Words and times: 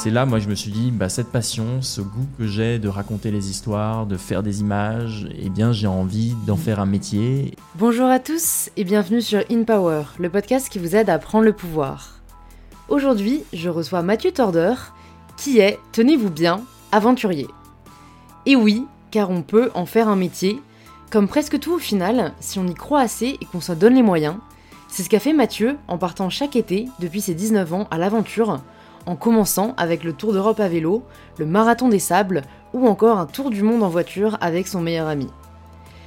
c'est 0.00 0.08
là, 0.08 0.24
moi, 0.24 0.38
je 0.38 0.48
me 0.48 0.54
suis 0.54 0.70
dit, 0.70 0.90
bah, 0.90 1.10
cette 1.10 1.30
passion, 1.30 1.82
ce 1.82 2.00
goût 2.00 2.26
que 2.38 2.46
j'ai 2.46 2.78
de 2.78 2.88
raconter 2.88 3.30
les 3.30 3.50
histoires, 3.50 4.06
de 4.06 4.16
faire 4.16 4.42
des 4.42 4.60
images, 4.60 5.28
eh 5.38 5.50
bien, 5.50 5.72
j'ai 5.72 5.88
envie 5.88 6.34
d'en 6.46 6.56
faire 6.56 6.80
un 6.80 6.86
métier. 6.86 7.54
Bonjour 7.74 8.06
à 8.06 8.18
tous 8.18 8.70
et 8.78 8.84
bienvenue 8.84 9.20
sur 9.20 9.44
In 9.50 9.64
Power, 9.64 10.04
le 10.18 10.30
podcast 10.30 10.70
qui 10.70 10.78
vous 10.78 10.96
aide 10.96 11.10
à 11.10 11.18
prendre 11.18 11.44
le 11.44 11.52
pouvoir. 11.52 12.14
Aujourd'hui, 12.88 13.42
je 13.52 13.68
reçois 13.68 14.00
Mathieu 14.00 14.32
Torder, 14.32 14.72
qui 15.36 15.58
est, 15.58 15.78
tenez-vous 15.92 16.30
bien, 16.30 16.62
aventurier. 16.92 17.48
Et 18.46 18.56
oui, 18.56 18.86
car 19.10 19.28
on 19.28 19.42
peut 19.42 19.70
en 19.74 19.84
faire 19.84 20.08
un 20.08 20.16
métier, 20.16 20.62
comme 21.10 21.28
presque 21.28 21.60
tout 21.60 21.72
au 21.72 21.78
final, 21.78 22.32
si 22.40 22.58
on 22.58 22.66
y 22.66 22.74
croit 22.74 23.00
assez 23.00 23.36
et 23.38 23.44
qu'on 23.52 23.60
s'en 23.60 23.74
donne 23.74 23.96
les 23.96 24.02
moyens. 24.02 24.36
C'est 24.88 25.02
ce 25.02 25.10
qu'a 25.10 25.20
fait 25.20 25.34
Mathieu 25.34 25.76
en 25.88 25.98
partant 25.98 26.30
chaque 26.30 26.56
été, 26.56 26.88
depuis 27.00 27.20
ses 27.20 27.34
19 27.34 27.74
ans, 27.74 27.88
à 27.90 27.98
l'aventure, 27.98 28.62
en 29.10 29.16
commençant 29.16 29.74
avec 29.76 30.04
le 30.04 30.12
Tour 30.12 30.32
d'Europe 30.32 30.60
à 30.60 30.68
vélo, 30.68 31.02
le 31.36 31.44
Marathon 31.44 31.88
des 31.88 31.98
Sables 31.98 32.42
ou 32.72 32.86
encore 32.86 33.18
un 33.18 33.26
tour 33.26 33.50
du 33.50 33.64
monde 33.64 33.82
en 33.82 33.88
voiture 33.88 34.38
avec 34.40 34.68
son 34.68 34.80
meilleur 34.80 35.08
ami. 35.08 35.26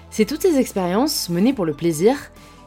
C'est 0.09 0.23
toutes 0.23 0.44
ces 0.44 0.57
expériences, 0.57 1.27
menées 1.27 1.52
pour 1.52 1.66
le 1.66 1.73
plaisir, 1.73 2.16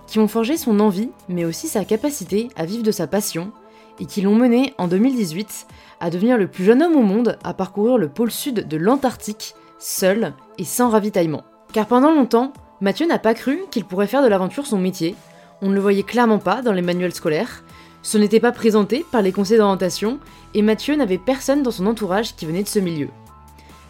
qui 0.07 0.19
ont 0.19 0.29
forgé 0.29 0.59
son 0.59 0.79
envie, 0.79 1.09
mais 1.31 1.47
aussi 1.47 1.69
sa 1.69 1.87
capacité 1.87 2.51
à 2.55 2.67
vivre 2.67 2.83
de 2.83 2.91
sa 2.91 3.07
passion, 3.07 3.51
et 3.99 4.05
qui 4.05 4.21
l'ont 4.21 4.35
mené 4.35 4.75
en 4.77 4.89
2018 4.89 5.67
à 6.01 6.11
devenir 6.11 6.37
le 6.37 6.49
plus 6.49 6.65
jeune 6.65 6.83
homme 6.83 6.97
au 6.97 7.03
monde 7.03 7.39
à 7.43 7.55
parcourir 7.55 7.97
le 7.97 8.11
pôle 8.11 8.31
sud 8.31 8.69
de 8.69 8.77
l'Antarctique, 8.77 9.55
seul 9.79 10.35
et 10.59 10.65
sans 10.65 10.91
ravitaillement. 10.91 11.45
Car 11.73 11.87
pendant 11.87 12.13
longtemps, 12.13 12.53
Mathieu 12.83 13.07
n'a 13.07 13.19
pas 13.19 13.33
cru 13.33 13.61
qu'il 13.71 13.87
pourrait 13.87 14.07
faire 14.07 14.23
de 14.23 14.29
l'aventure 14.29 14.67
son 14.67 14.79
métier, 14.79 15.15
on 15.63 15.71
ne 15.71 15.75
le 15.75 15.81
voyait 15.81 16.03
clairement 16.03 16.41
pas 16.41 16.61
dans 16.61 16.73
les 16.73 16.83
manuels 16.83 17.15
scolaires, 17.15 17.65
ce 18.07 18.19
n'était 18.19 18.39
pas 18.39 18.53
présenté 18.53 19.05
par 19.11 19.21
les 19.21 19.33
conseils 19.33 19.59
d'orientation, 19.59 20.21
et 20.55 20.63
Mathieu 20.63 20.95
n'avait 20.95 21.19
personne 21.19 21.65
dans 21.65 21.73
son 21.73 21.87
entourage 21.87 22.37
qui 22.37 22.47
venait 22.47 22.63
de 22.63 22.69
ce 22.69 22.79
milieu. 22.79 23.09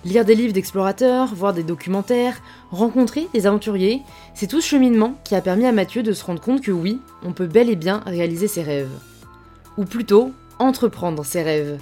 Lire 0.07 0.25
des 0.25 0.35
livres 0.35 0.55
d'explorateurs, 0.55 1.35
voir 1.35 1.53
des 1.53 1.63
documentaires, 1.63 2.41
rencontrer 2.71 3.29
des 3.35 3.47
aventuriers, 3.47 4.01
c'est 4.33 4.47
tout 4.47 4.63
ce 4.63 4.69
cheminement 4.69 5.21
qui 5.23 5.35
a 5.35 5.43
permis 5.43 5.67
à 5.67 5.73
Mathieu 5.73 6.03
de 6.03 6.15
se 6.15 6.25
rendre 6.25 6.41
compte 6.41 6.63
que 6.63 6.71
oui, 6.71 6.99
on 7.23 7.35
peut 7.35 7.47
bel 7.47 7.69
et 7.69 7.77
bien 7.77 8.03
réaliser 8.07 8.49
ses 8.49 8.63
rêves. 8.63 8.89
Ou 9.77 9.85
plutôt, 9.85 10.33
entreprendre 10.59 11.23
ses 11.23 11.43
rêves. 11.43 11.79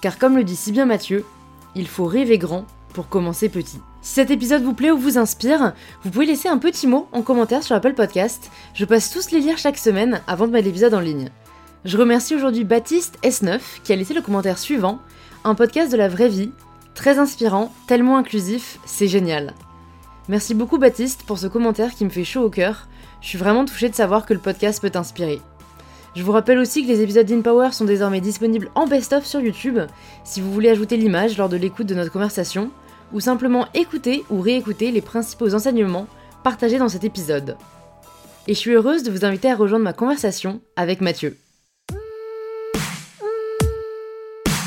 Car 0.00 0.18
comme 0.18 0.38
le 0.38 0.44
dit 0.44 0.56
si 0.56 0.72
bien 0.72 0.86
Mathieu, 0.86 1.22
il 1.74 1.86
faut 1.86 2.06
rêver 2.06 2.38
grand 2.38 2.64
pour 2.94 3.10
commencer 3.10 3.50
petit. 3.50 3.80
Si 4.00 4.14
cet 4.14 4.30
épisode 4.30 4.62
vous 4.62 4.72
plaît 4.72 4.90
ou 4.90 4.96
vous 4.96 5.18
inspire, 5.18 5.74
vous 6.02 6.10
pouvez 6.10 6.24
laisser 6.24 6.48
un 6.48 6.56
petit 6.56 6.86
mot 6.86 7.08
en 7.12 7.20
commentaire 7.20 7.62
sur 7.62 7.76
Apple 7.76 7.92
Podcast. 7.92 8.50
Je 8.72 8.86
passe 8.86 9.10
tous 9.10 9.32
les 9.32 9.40
lire 9.40 9.58
chaque 9.58 9.76
semaine 9.76 10.22
avant 10.26 10.46
de 10.46 10.52
mettre 10.52 10.64
l'épisode 10.64 10.94
en 10.94 11.00
ligne. 11.00 11.30
Je 11.84 11.98
remercie 11.98 12.34
aujourd'hui 12.34 12.64
Baptiste 12.64 13.18
S9 13.22 13.60
qui 13.82 13.92
a 13.92 13.96
laissé 13.96 14.14
le 14.14 14.22
commentaire 14.22 14.58
suivant, 14.58 15.00
un 15.44 15.54
podcast 15.54 15.92
de 15.92 15.98
la 15.98 16.08
vraie 16.08 16.30
vie, 16.30 16.50
très 16.94 17.18
inspirant, 17.18 17.74
tellement 17.86 18.16
inclusif, 18.16 18.78
c'est 18.86 19.06
génial. 19.06 19.52
Merci 20.28 20.54
beaucoup 20.54 20.78
Baptiste 20.78 21.24
pour 21.26 21.36
ce 21.36 21.46
commentaire 21.46 21.94
qui 21.94 22.06
me 22.06 22.10
fait 22.10 22.24
chaud 22.24 22.42
au 22.42 22.48
cœur, 22.48 22.88
je 23.20 23.28
suis 23.28 23.36
vraiment 23.36 23.66
touchée 23.66 23.90
de 23.90 23.94
savoir 23.94 24.24
que 24.24 24.32
le 24.32 24.40
podcast 24.40 24.80
peut 24.80 24.88
t'inspirer. 24.88 25.42
Je 26.16 26.22
vous 26.22 26.32
rappelle 26.32 26.58
aussi 26.58 26.84
que 26.84 26.88
les 26.88 27.02
épisodes 27.02 27.26
d'InPower 27.26 27.72
sont 27.72 27.84
désormais 27.84 28.22
disponibles 28.22 28.70
en 28.74 28.86
best-of 28.86 29.26
sur 29.26 29.40
YouTube, 29.40 29.80
si 30.24 30.40
vous 30.40 30.52
voulez 30.52 30.70
ajouter 30.70 30.96
l'image 30.96 31.36
lors 31.36 31.50
de 31.50 31.58
l'écoute 31.58 31.86
de 31.86 31.94
notre 31.94 32.12
conversation, 32.12 32.70
ou 33.12 33.20
simplement 33.20 33.66
écouter 33.74 34.24
ou 34.30 34.40
réécouter 34.40 34.90
les 34.90 35.02
principaux 35.02 35.54
enseignements 35.54 36.06
partagés 36.44 36.78
dans 36.78 36.88
cet 36.88 37.04
épisode. 37.04 37.58
Et 38.46 38.54
je 38.54 38.58
suis 38.58 38.72
heureuse 38.72 39.02
de 39.02 39.10
vous 39.10 39.26
inviter 39.26 39.50
à 39.50 39.56
rejoindre 39.56 39.84
ma 39.84 39.92
conversation 39.92 40.62
avec 40.76 41.02
Mathieu. 41.02 41.36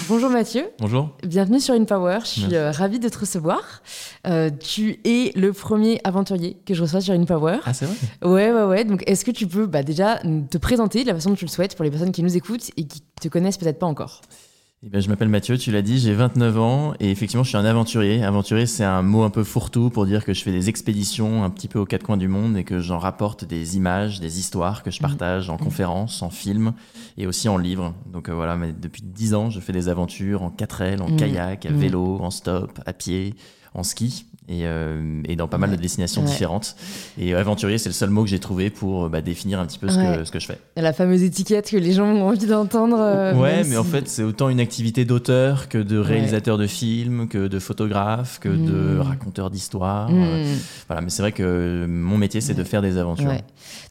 Bonjour 0.09 0.29
Mathieu. 0.29 0.69
Bonjour. 0.79 1.09
Bienvenue 1.25 1.59
sur 1.59 1.73
InPower. 1.73 2.19
Je 2.21 2.27
suis 2.27 2.55
euh, 2.55 2.71
ravie 2.71 2.99
de 2.99 3.09
te 3.09 3.19
recevoir. 3.19 3.81
Euh, 4.25 4.49
tu 4.49 4.99
es 5.03 5.33
le 5.35 5.51
premier 5.51 5.99
aventurier 6.05 6.55
que 6.65 6.73
je 6.73 6.81
reçois 6.81 7.01
sur 7.01 7.13
InPower. 7.13 7.57
Ah, 7.65 7.73
c'est 7.73 7.85
vrai 7.85 7.95
Ouais, 8.23 8.51
ouais, 8.51 8.63
ouais. 8.63 8.85
Donc, 8.85 9.03
est-ce 9.05 9.25
que 9.25 9.31
tu 9.31 9.47
peux 9.47 9.65
bah, 9.65 9.83
déjà 9.83 10.19
te 10.49 10.57
présenter 10.57 11.03
de 11.03 11.07
la 11.09 11.13
façon 11.13 11.31
dont 11.31 11.35
tu 11.35 11.43
le 11.43 11.49
souhaites 11.49 11.75
pour 11.75 11.83
les 11.83 11.91
personnes 11.91 12.13
qui 12.13 12.23
nous 12.23 12.37
écoutent 12.37 12.69
et 12.77 12.85
qui 12.85 13.01
te 13.21 13.27
connaissent 13.27 13.57
peut-être 13.57 13.79
pas 13.79 13.85
encore? 13.85 14.21
Eh 14.83 14.89
ben, 14.89 15.01
je 15.01 15.09
m'appelle 15.09 15.29
Mathieu, 15.29 15.57
tu 15.57 15.71
l'as 15.71 15.81
dit, 15.81 15.97
j'ai 15.97 16.13
29 16.13 16.59
ans 16.59 16.93
et 16.99 17.09
effectivement 17.09 17.43
je 17.43 17.49
suis 17.49 17.57
un 17.57 17.65
aventurier. 17.65 18.23
Aventurier 18.23 18.67
c'est 18.67 18.83
un 18.83 19.01
mot 19.01 19.23
un 19.23 19.31
peu 19.31 19.43
fourre-tout 19.43 19.89
pour 19.89 20.05
dire 20.05 20.23
que 20.23 20.35
je 20.35 20.43
fais 20.43 20.51
des 20.51 20.69
expéditions 20.69 21.43
un 21.43 21.49
petit 21.49 21.67
peu 21.67 21.79
aux 21.79 21.85
quatre 21.85 22.03
coins 22.03 22.15
du 22.15 22.27
monde 22.27 22.55
et 22.57 22.63
que 22.63 22.79
j'en 22.79 22.99
rapporte 22.99 23.43
des 23.43 23.75
images, 23.75 24.19
des 24.19 24.37
histoires 24.37 24.83
que 24.83 24.91
je 24.91 24.99
mmh. 24.99 25.01
partage 25.01 25.49
en 25.49 25.55
mmh. 25.55 25.59
conférences, 25.59 26.21
en 26.21 26.29
films 26.29 26.73
et 27.17 27.25
aussi 27.25 27.49
en 27.49 27.57
livres. 27.57 27.95
Donc 28.05 28.29
euh, 28.29 28.35
voilà, 28.35 28.55
mais 28.55 28.71
depuis 28.71 29.01
10 29.01 29.33
ans 29.33 29.49
je 29.49 29.59
fais 29.59 29.73
des 29.73 29.89
aventures 29.89 30.43
en 30.43 30.51
4L, 30.51 31.01
en 31.01 31.09
mmh. 31.09 31.15
kayak, 31.15 31.65
à 31.65 31.71
vélo, 31.71 32.19
en 32.21 32.29
stop, 32.29 32.79
à 32.85 32.93
pied, 32.93 33.33
en 33.73 33.83
ski 33.83 34.25
et, 34.49 34.61
euh, 34.63 35.21
et, 35.25 35.35
dans 35.35 35.47
pas 35.47 35.57
mal 35.57 35.71
de 35.71 35.75
destinations 35.75 36.23
différentes. 36.23 36.75
Et 37.17 37.33
aventurier, 37.33 37.77
c'est 37.77 37.89
le 37.89 37.93
seul 37.93 38.09
mot 38.09 38.23
que 38.23 38.29
j'ai 38.29 38.39
trouvé 38.39 38.69
pour 38.69 39.09
bah, 39.09 39.21
définir 39.21 39.59
un 39.59 39.65
petit 39.65 39.77
peu 39.77 39.89
ce, 39.89 39.97
que, 39.97 40.23
ce, 40.23 40.31
que, 40.31 40.39
je 40.39 40.47
fais. 40.47 40.59
La 40.77 40.93
fameuse 40.93 41.23
étiquette 41.23 41.69
que 41.69 41.77
les 41.77 41.91
gens 41.91 42.05
ont 42.05 42.27
envie 42.27 42.45
d'entendre. 42.45 42.97
Euh, 42.99 43.33
ouais, 43.33 43.63
mais 43.65 43.75
en 43.75 43.83
fait, 43.83 44.07
c'est 44.07 44.23
autant 44.23 44.49
une 44.49 44.61
activité 44.61 45.03
d'auteur 45.03 45.67
que 45.67 45.77
de 45.77 45.97
réalisateur 45.97 46.57
de 46.57 46.67
films, 46.67 47.27
que 47.27 47.47
de 47.47 47.59
photographe, 47.59 48.39
que 48.39 48.49
de 48.49 48.97
hmm. 48.97 49.01
raconteur 49.01 49.49
d'histoire. 49.49 50.09
Hmm. 50.09 50.45
Voilà, 50.87 51.01
mais 51.01 51.09
c'est 51.09 51.21
vrai 51.21 51.33
que 51.33 51.85
mon 51.87 52.17
métier, 52.17 52.39
c'est 52.39 52.53
de 52.53 52.63
faire 52.63 52.81
des 52.81 52.97
aventures. 52.97 53.33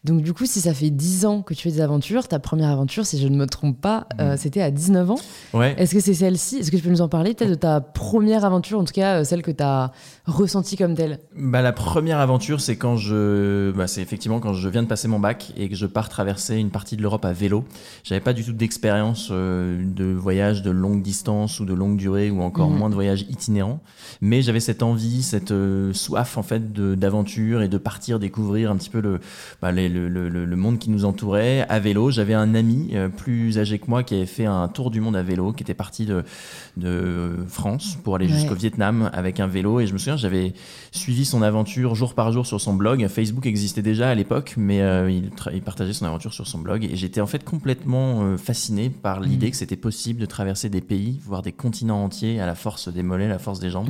Donc, 0.07 0.23
du 0.23 0.33
coup, 0.33 0.47
si 0.47 0.61
ça 0.61 0.73
fait 0.73 0.91
10 0.91 1.27
ans 1.27 1.43
que 1.43 1.53
tu 1.53 1.63
fais 1.65 1.73
des 1.73 1.81
aventures, 1.81 2.29
ta 2.29 2.39
première 2.39 2.71
aventure, 2.71 3.05
si 3.05 3.21
je 3.21 3.27
ne 3.27 3.37
me 3.37 3.47
trompe 3.47 3.81
pas, 3.81 4.07
euh, 4.21 4.35
hmm. 4.35 4.37
c'était 4.37 4.63
à 4.63 4.71
19 4.71 5.11
ans. 5.11 5.19
Ouais. 5.53 5.75
Est-ce 5.79 5.93
que 5.93 6.01
c'est 6.01 6.15
celle-ci? 6.15 6.59
Est-ce 6.59 6.71
que 6.71 6.77
tu 6.77 6.83
peux 6.83 6.91
nous 6.91 7.01
en 7.01 7.09
parler 7.09 7.35
Peut-être 7.35 7.51
de 7.51 7.55
ta 7.57 7.81
première 7.81 8.45
aventure, 8.45 8.79
en 8.79 8.85
tout 8.85 8.93
cas, 8.93 9.25
celle 9.25 9.43
que 9.43 9.51
tu 9.51 9.65
as 9.65 9.91
ressenti 10.27 10.77
comme 10.77 10.95
tel 10.95 11.19
bah, 11.37 11.61
La 11.61 11.73
première 11.73 12.21
aventure, 12.21 12.61
c'est 12.61 12.77
quand 12.77 12.97
je, 12.97 13.73
bah, 13.73 13.89
c'est 13.89 14.01
effectivement 14.01 14.39
quand 14.39 14.53
je 14.53 14.69
viens 14.69 14.85
de 14.85 14.89
passer 14.89 15.09
mon 15.09 15.19
bac 15.19 15.53
et 15.57 15.69
que 15.69 15.75
je 15.75 15.87
pars 15.87 16.09
traverser 16.09 16.57
une 16.57 16.71
partie 16.71 16.97
de 16.97 17.03
l'Europe 17.03 17.25
à 17.25 17.33
vélo. 17.33 17.65
J'avais 18.05 18.21
pas 18.21 18.33
du 18.33 18.45
tout 18.45 18.53
d'expérience 18.53 19.29
euh, 19.33 19.83
de 19.85 20.05
voyage 20.05 20.63
de 20.63 20.71
longue 20.71 21.03
distance 21.03 21.59
ou 21.59 21.65
de 21.65 21.75
longue 21.75 21.97
durée 21.97 22.31
ou 22.31 22.43
encore 22.43 22.71
mhm. 22.71 22.79
moins 22.79 22.91
de 22.91 22.95
voyage 22.95 23.23
itinérant, 23.29 23.81
mais 24.21 24.43
j'avais 24.43 24.61
cette 24.61 24.83
envie, 24.83 25.23
cette 25.23 25.51
euh, 25.51 25.93
soif 25.93 26.39
en 26.39 26.43
fait 26.43 26.73
d'aventure 26.73 27.63
et 27.63 27.69
de 27.69 27.79
partir 27.79 28.19
découvrir 28.19 28.71
un 28.71 28.77
petit 28.77 28.91
peu 28.91 29.01
le, 29.01 29.21
bah, 29.61 29.73
le, 29.97 30.29
le, 30.29 30.45
le, 30.45 30.57
monde 30.57 30.79
qui 30.79 30.91
nous 30.91 31.05
entourait 31.05 31.67
à 31.69 31.79
vélo. 31.79 32.11
J'avais 32.11 32.35
un 32.35 32.55
ami 32.55 32.91
euh, 32.95 33.09
plus 33.09 33.59
âgé 33.59 33.79
que 33.79 33.89
moi 33.89 34.03
qui 34.03 34.15
avait 34.15 34.27
fait 34.27 34.47
un 34.47 34.69
tour 34.69 34.91
du 34.91 35.01
monde 35.01 35.17
à 35.17 35.23
vélo, 35.23 35.53
qui 35.53 35.63
était 35.63 35.75
parti 35.75 36.07
de, 36.07 36.25
de 36.77 37.37
France 37.49 37.99
pour 38.05 38.17
aller 38.17 38.29
jusqu'au 38.29 38.55
Vietnam 38.55 39.11
avec 39.13 39.41
un 39.41 39.47
vélo 39.47 39.81
et 39.81 39.87
je 39.87 39.93
me 39.93 39.99
souviens 39.99 40.17
j'avais 40.17 40.53
suivi 40.93 41.25
son 41.25 41.43
aventure 41.43 41.95
jour 41.95 42.15
par 42.15 42.33
jour 42.33 42.47
sur 42.47 42.61
son 42.61 42.75
blog. 42.75 43.07
Facebook 43.09 43.47
existait 43.47 43.83
déjà 43.83 44.11
à 44.11 44.15
l'époque, 44.15 44.55
mais 44.57 44.81
euh, 44.81 45.11
il, 45.11 45.63
partageait 45.63 45.93
son 45.93 46.07
aventure 46.07 46.33
sur 46.33 46.47
son 46.47 46.59
blog. 46.59 46.85
Et 46.85 46.97
j'étais 46.97 47.21
en 47.21 47.27
fait 47.27 47.45
complètement 47.45 48.23
euh, 48.23 48.37
fasciné 48.37 48.91
par 48.91 49.21
l'idée 49.21 49.49
mm. 49.49 49.51
que 49.51 49.57
c'était 49.57 49.77
possible 49.77 50.21
de 50.21 50.27
traverser 50.27 50.69
des 50.69 50.81
pays, 50.81 51.21
voire 51.25 51.43
des 51.43 51.53
continents 51.53 52.03
entiers 52.05 52.41
à 52.41 52.47
la 52.47 52.55
force 52.55 52.89
des 52.89 53.03
mollets, 53.03 53.27
à 53.27 53.29
la 53.29 53.39
force 53.39 53.61
des 53.61 53.71
jambes. 53.71 53.89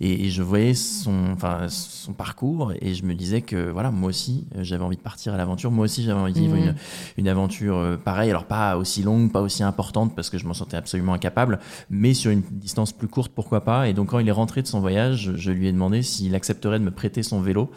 Et, 0.00 0.30
je 0.30 0.42
voyais 0.42 0.74
son, 0.74 1.36
son 1.68 2.12
parcours 2.12 2.72
et 2.80 2.94
je 2.94 3.04
me 3.04 3.14
disais 3.14 3.42
que 3.42 3.70
voilà, 3.70 3.90
moi 3.90 4.08
aussi, 4.08 4.46
j'avais 4.60 4.84
envie 4.84 4.96
de 4.96 5.02
partir 5.02 5.29
à 5.34 5.36
l'aventure. 5.36 5.70
Moi 5.70 5.84
aussi, 5.84 6.02
j'avais 6.02 6.20
envie 6.20 6.32
de 6.32 6.38
vivre 6.38 6.56
mm. 6.56 6.58
une, 6.58 6.74
une, 7.18 7.28
aventure 7.28 7.98
pareille. 8.04 8.30
Alors 8.30 8.44
pas 8.44 8.76
aussi 8.76 9.02
longue, 9.02 9.32
pas 9.32 9.40
aussi 9.40 9.62
importante 9.62 10.14
parce 10.14 10.30
que 10.30 10.38
je 10.38 10.46
m'en 10.46 10.54
sentais 10.54 10.76
absolument 10.76 11.14
incapable, 11.14 11.58
mais 11.90 12.14
sur 12.14 12.30
une 12.30 12.42
distance 12.50 12.92
plus 12.92 13.08
courte, 13.08 13.32
pourquoi 13.34 13.64
pas. 13.64 13.88
Et 13.88 13.92
donc 13.92 14.10
quand 14.10 14.18
il 14.18 14.28
est 14.28 14.32
rentré 14.32 14.62
de 14.62 14.66
son 14.66 14.80
voyage, 14.80 15.32
je 15.36 15.50
lui 15.50 15.66
ai 15.66 15.72
demandé 15.72 16.02
s'il 16.02 16.34
accepterait 16.34 16.78
de 16.78 16.84
me 16.84 16.90
prêter 16.90 17.22
son 17.22 17.40
vélo. 17.40 17.70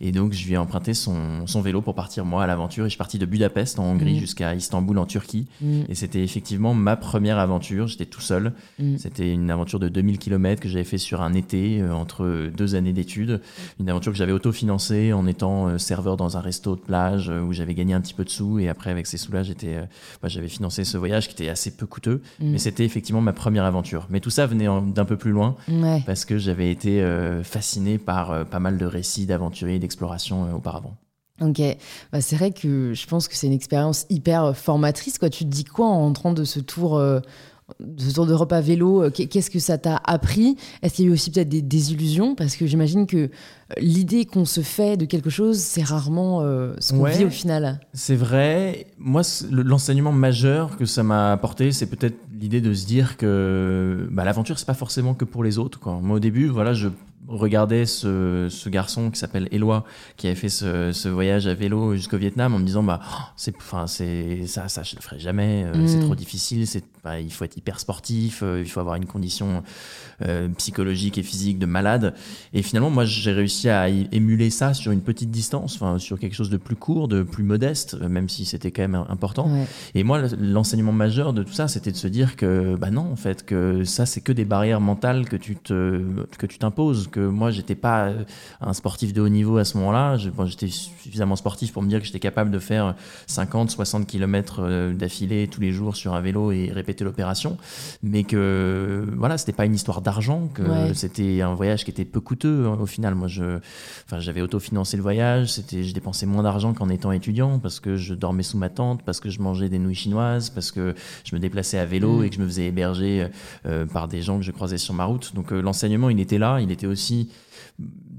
Et 0.00 0.12
donc, 0.12 0.32
je 0.32 0.46
lui 0.46 0.54
ai 0.54 0.56
emprunté 0.56 0.94
son, 0.94 1.46
son 1.46 1.60
vélo 1.60 1.80
pour 1.80 1.94
partir, 1.94 2.24
moi, 2.24 2.44
à 2.44 2.46
l'aventure. 2.46 2.84
Et 2.84 2.88
je 2.88 2.90
suis 2.90 2.98
parti 2.98 3.18
de 3.18 3.26
Budapest, 3.26 3.78
en 3.78 3.84
Hongrie, 3.84 4.14
mmh. 4.14 4.20
jusqu'à 4.20 4.54
Istanbul, 4.54 4.98
en 4.98 5.06
Turquie. 5.06 5.46
Mmh. 5.60 5.80
Et 5.88 5.94
c'était 5.94 6.22
effectivement 6.22 6.74
ma 6.74 6.96
première 6.96 7.38
aventure. 7.38 7.86
J'étais 7.86 8.06
tout 8.06 8.20
seul. 8.20 8.52
Mmh. 8.78 8.96
C'était 8.98 9.32
une 9.32 9.50
aventure 9.50 9.78
de 9.78 9.88
2000 9.88 10.18
km 10.18 10.60
que 10.60 10.68
j'avais 10.68 10.84
fait 10.84 10.98
sur 10.98 11.22
un 11.22 11.34
été, 11.34 11.80
euh, 11.80 11.92
entre 11.92 12.50
deux 12.56 12.74
années 12.74 12.92
d'études. 12.92 13.40
Une 13.78 13.90
aventure 13.90 14.12
que 14.12 14.18
j'avais 14.18 14.32
autofinancée 14.32 15.12
en 15.12 15.26
étant 15.26 15.68
euh, 15.68 15.78
serveur 15.78 16.16
dans 16.16 16.36
un 16.36 16.40
resto 16.40 16.76
de 16.76 16.80
plage 16.90 17.30
euh, 17.30 17.40
où 17.40 17.52
j'avais 17.52 17.74
gagné 17.74 17.94
un 17.94 18.00
petit 18.00 18.14
peu 18.14 18.24
de 18.24 18.30
sous. 18.30 18.58
Et 18.58 18.68
après, 18.68 18.90
avec 18.90 19.06
ces 19.06 19.16
sous-là, 19.16 19.42
j'étais, 19.44 19.76
bah, 20.22 20.28
j'avais 20.28 20.48
financé 20.48 20.84
ce 20.84 20.98
voyage 20.98 21.28
qui 21.28 21.34
était 21.34 21.48
assez 21.48 21.70
peu 21.70 21.86
coûteux. 21.86 22.20
Mais 22.40 22.58
c'était 22.58 22.84
effectivement 22.84 23.20
ma 23.20 23.32
première 23.32 23.64
aventure. 23.64 24.06
Mais 24.10 24.20
tout 24.20 24.30
ça 24.30 24.46
venait 24.46 24.66
d'un 24.94 25.04
peu 25.04 25.16
plus 25.16 25.30
loin 25.30 25.56
parce 26.04 26.24
que 26.24 26.38
j'avais 26.38 26.70
été 26.70 27.02
fasciné 27.44 27.98
par 27.98 28.44
pas 28.46 28.58
mal 28.58 28.76
de 28.76 28.86
récits 28.86 29.26
d'aventuriers 29.26 29.76
et 29.76 29.78
d'exploration 29.78 30.46
euh, 30.46 30.52
auparavant. 30.52 30.96
Ok, 31.40 31.62
bah, 32.12 32.20
c'est 32.20 32.36
vrai 32.36 32.50
que 32.50 32.92
je 32.92 33.06
pense 33.06 33.26
que 33.26 33.34
c'est 33.34 33.46
une 33.46 33.54
expérience 33.54 34.04
hyper 34.10 34.54
formatrice. 34.54 35.18
Quoi. 35.18 35.30
Tu 35.30 35.44
te 35.44 35.48
dis 35.48 35.64
quoi 35.64 35.86
en 35.86 36.06
entrant 36.06 36.34
de 36.34 36.44
ce 36.44 36.60
tour, 36.60 36.98
euh, 36.98 37.20
ce 37.96 38.14
tour 38.14 38.26
d'Europe 38.26 38.52
à 38.52 38.60
vélo 38.60 39.02
euh, 39.02 39.10
Qu'est-ce 39.10 39.50
que 39.50 39.58
ça 39.58 39.78
t'a 39.78 40.00
appris? 40.04 40.56
Est-ce 40.82 40.94
qu'il 40.94 41.04
y 41.04 41.08
a 41.08 41.10
eu 41.10 41.14
aussi 41.14 41.30
peut-être 41.30 41.48
des 41.48 41.62
désillusions? 41.62 42.34
Parce 42.34 42.56
que 42.56 42.66
j'imagine 42.66 43.06
que 43.06 43.30
l'idée 43.78 44.24
qu'on 44.24 44.44
se 44.44 44.60
fait 44.60 44.96
de 44.96 45.04
quelque 45.04 45.30
chose, 45.30 45.58
c'est 45.58 45.82
rarement 45.82 46.40
ce 46.78 46.92
qu'on 46.92 47.04
vit 47.04 47.24
au 47.24 47.30
final. 47.30 47.80
C'est 47.92 48.16
vrai. 48.16 48.86
Moi, 48.98 49.22
l'enseignement 49.50 50.12
majeur 50.12 50.76
que 50.76 50.84
ça 50.86 51.02
m'a 51.02 51.32
apporté, 51.32 51.72
c'est 51.72 51.86
peut-être 51.86 52.16
l'idée 52.40 52.60
de 52.60 52.72
se 52.74 52.86
dire 52.86 53.16
que 53.16 54.08
bah, 54.10 54.24
l'aventure 54.24 54.58
c'est 54.58 54.66
pas 54.66 54.74
forcément 54.74 55.14
que 55.14 55.24
pour 55.24 55.44
les 55.44 55.58
autres. 55.58 55.78
Quoi. 55.78 55.98
Moi 56.02 56.16
au 56.16 56.20
début, 56.20 56.46
voilà, 56.48 56.72
je 56.72 56.88
regardais 57.28 57.86
ce, 57.86 58.48
ce 58.50 58.68
garçon 58.68 59.10
qui 59.10 59.18
s'appelle 59.18 59.46
Eloi, 59.52 59.84
qui 60.16 60.26
avait 60.26 60.34
fait 60.34 60.48
ce, 60.48 60.90
ce 60.92 61.08
voyage 61.08 61.46
à 61.46 61.54
vélo 61.54 61.94
jusqu'au 61.94 62.16
Vietnam, 62.16 62.54
en 62.54 62.58
me 62.58 62.64
disant 62.64 62.82
bah 62.82 62.98
oh, 63.04 63.22
c'est, 63.36 63.54
enfin 63.56 63.86
c'est 63.86 64.46
ça, 64.46 64.68
ça 64.68 64.82
je 64.82 64.96
le 64.96 65.02
ferai 65.02 65.20
jamais, 65.20 65.64
euh, 65.66 65.86
c'est 65.86 65.98
Mm. 65.98 66.04
trop 66.06 66.14
difficile, 66.16 66.66
c'est, 66.66 66.82
bah, 67.04 67.18
il 67.20 67.32
faut 67.32 67.44
être 67.44 67.56
hyper 67.56 67.80
sportif, 67.80 68.40
euh, 68.42 68.60
il 68.64 68.68
faut 68.70 68.80
avoir 68.80 68.96
une 68.96 69.06
condition 69.06 69.62
euh, 70.22 70.48
psychologique 70.58 71.16
et 71.18 71.22
physique 71.22 71.58
de 71.58 71.66
malade. 71.66 72.14
Et 72.52 72.62
finalement, 72.62 72.90
moi, 72.90 73.04
j'ai 73.04 73.32
réussi 73.32 73.68
à 73.68 73.88
émuler 73.88 74.50
ça 74.50 74.74
sur 74.74 74.92
une 74.92 75.00
petite 75.00 75.30
distance, 75.30 75.74
enfin 75.76 75.98
sur 75.98 76.18
quelque 76.18 76.34
chose 76.34 76.50
de 76.50 76.56
plus 76.58 76.76
court, 76.76 77.08
de 77.08 77.22
plus 77.22 77.42
modeste, 77.44 77.96
euh, 78.00 78.08
même 78.08 78.28
si 78.28 78.44
c'était 78.44 78.70
quand 78.70 78.82
même 78.82 79.04
important. 79.08 79.48
Ouais. 79.50 79.66
Et 79.94 80.04
moi, 80.04 80.20
le- 80.20 80.28
l'enseignement 80.40 80.92
majeur 80.92 81.32
de 81.32 81.42
tout 81.42 81.52
ça, 81.52 81.68
c'était 81.68 81.92
de 81.92 81.96
se 81.96 82.08
dire 82.08 82.36
que, 82.36 82.76
bah 82.76 82.90
non, 82.90 83.10
en 83.12 83.16
fait, 83.16 83.44
que 83.46 83.84
ça, 83.84 84.04
c'est 84.06 84.20
que 84.20 84.32
des 84.32 84.44
barrières 84.44 84.80
mentales 84.80 85.26
que 85.28 85.36
tu 85.36 85.56
te, 85.56 86.02
que 86.38 86.46
tu 86.46 86.58
t'imposes. 86.58 87.08
Que 87.08 87.20
moi, 87.20 87.50
j'étais 87.50 87.74
pas 87.74 88.12
un 88.60 88.72
sportif 88.74 89.12
de 89.12 89.20
haut 89.20 89.28
niveau 89.28 89.56
à 89.56 89.64
ce 89.64 89.76
moment-là. 89.78 90.16
Bon, 90.36 90.44
j'étais 90.46 90.68
suffisamment 90.68 91.36
sportif 91.36 91.72
pour 91.72 91.82
me 91.82 91.88
dire 91.88 92.00
que 92.00 92.06
j'étais 92.06 92.20
capable 92.20 92.50
de 92.50 92.58
faire 92.58 92.94
50, 93.26 93.70
60 93.70 94.06
km 94.06 94.92
d'affilée 94.92 95.48
tous 95.48 95.60
les 95.60 95.72
jours 95.72 95.96
sur 95.96 96.14
un 96.14 96.20
vélo 96.20 96.52
et 96.52 96.70
répéter 96.72 96.89
l'opération. 97.00 97.56
Mais 98.02 98.24
que, 98.24 99.04
voilà, 99.16 99.38
c'était 99.38 99.52
pas 99.52 99.64
une 99.66 99.74
histoire 99.74 100.00
d'argent, 100.00 100.48
que 100.52 100.62
Ouais. 100.62 100.94
c'était 100.94 101.40
un 101.42 101.54
voyage 101.54 101.84
qui 101.84 101.90
était 101.90 102.04
peu 102.04 102.20
coûteux 102.20 102.66
hein, 102.66 102.78
au 102.80 102.86
final. 102.86 103.14
Moi, 103.14 103.28
je, 103.28 103.58
enfin, 104.06 104.18
j'avais 104.20 104.40
autofinancé 104.40 104.96
le 104.96 105.02
voyage. 105.02 105.52
C'était, 105.52 105.82
je 105.84 105.94
dépensais 105.94 106.26
moins 106.26 106.42
d'argent 106.42 106.74
qu'en 106.74 106.88
étant 106.88 107.12
étudiant 107.12 107.58
parce 107.58 107.80
que 107.80 107.96
je 107.96 108.14
dormais 108.14 108.42
sous 108.42 108.58
ma 108.58 108.68
tente, 108.68 109.02
parce 109.04 109.20
que 109.20 109.30
je 109.30 109.40
mangeais 109.40 109.68
des 109.68 109.78
nouilles 109.78 109.94
chinoises, 109.94 110.50
parce 110.50 110.70
que 110.70 110.94
je 111.24 111.34
me 111.34 111.40
déplaçais 111.40 111.78
à 111.78 111.84
vélo 111.86 112.18
Mm. 112.20 112.24
et 112.24 112.30
que 112.30 112.36
je 112.36 112.40
me 112.40 112.46
faisais 112.46 112.66
héberger 112.66 113.28
euh, 113.66 113.86
par 113.86 114.08
des 114.08 114.22
gens 114.22 114.38
que 114.38 114.44
je 114.44 114.50
croisais 114.52 114.78
sur 114.78 114.94
ma 114.94 115.04
route. 115.04 115.34
Donc 115.34 115.52
euh, 115.52 115.60
l'enseignement, 115.60 116.10
il 116.10 116.20
était 116.20 116.38
là. 116.38 116.60
Il 116.60 116.70
était 116.70 116.86
aussi 116.86 117.30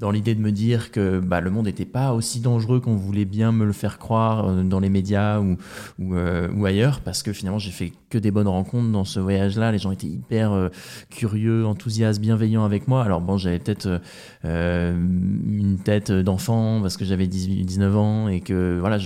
dans 0.01 0.09
l'idée 0.09 0.33
de 0.33 0.41
me 0.41 0.51
dire 0.51 0.91
que 0.91 1.19
bah, 1.19 1.41
le 1.41 1.51
monde 1.51 1.65
n'était 1.65 1.85
pas 1.85 2.13
aussi 2.13 2.39
dangereux 2.39 2.79
qu'on 2.79 2.95
voulait 2.95 3.23
bien 3.23 3.51
me 3.51 3.65
le 3.65 3.71
faire 3.71 3.99
croire 3.99 4.47
euh, 4.49 4.63
dans 4.63 4.79
les 4.79 4.89
médias 4.89 5.39
ou, 5.39 5.57
ou, 5.99 6.15
euh, 6.15 6.49
ou 6.55 6.65
ailleurs, 6.65 7.01
parce 7.01 7.21
que 7.21 7.31
finalement 7.31 7.59
j'ai 7.59 7.69
fait 7.71 7.93
que 8.09 8.17
des 8.17 8.31
bonnes 8.31 8.47
rencontres 8.47 8.91
dans 8.91 9.05
ce 9.05 9.19
voyage-là. 9.19 9.71
Les 9.71 9.77
gens 9.77 9.91
étaient 9.91 10.07
hyper 10.07 10.51
euh, 10.51 10.69
curieux, 11.11 11.65
enthousiastes, 11.67 12.19
bienveillants 12.19 12.65
avec 12.65 12.87
moi. 12.87 13.03
Alors 13.03 13.21
bon, 13.21 13.37
j'avais 13.37 13.59
peut-être 13.59 14.01
euh, 14.43 14.93
une 14.97 15.77
tête 15.77 16.11
d'enfant 16.11 16.79
parce 16.81 16.97
que 16.97 17.05
j'avais 17.05 17.27
18, 17.27 17.63
19 17.63 17.97
ans 17.97 18.27
et 18.27 18.41
que 18.41 18.77
voilà, 18.79 18.97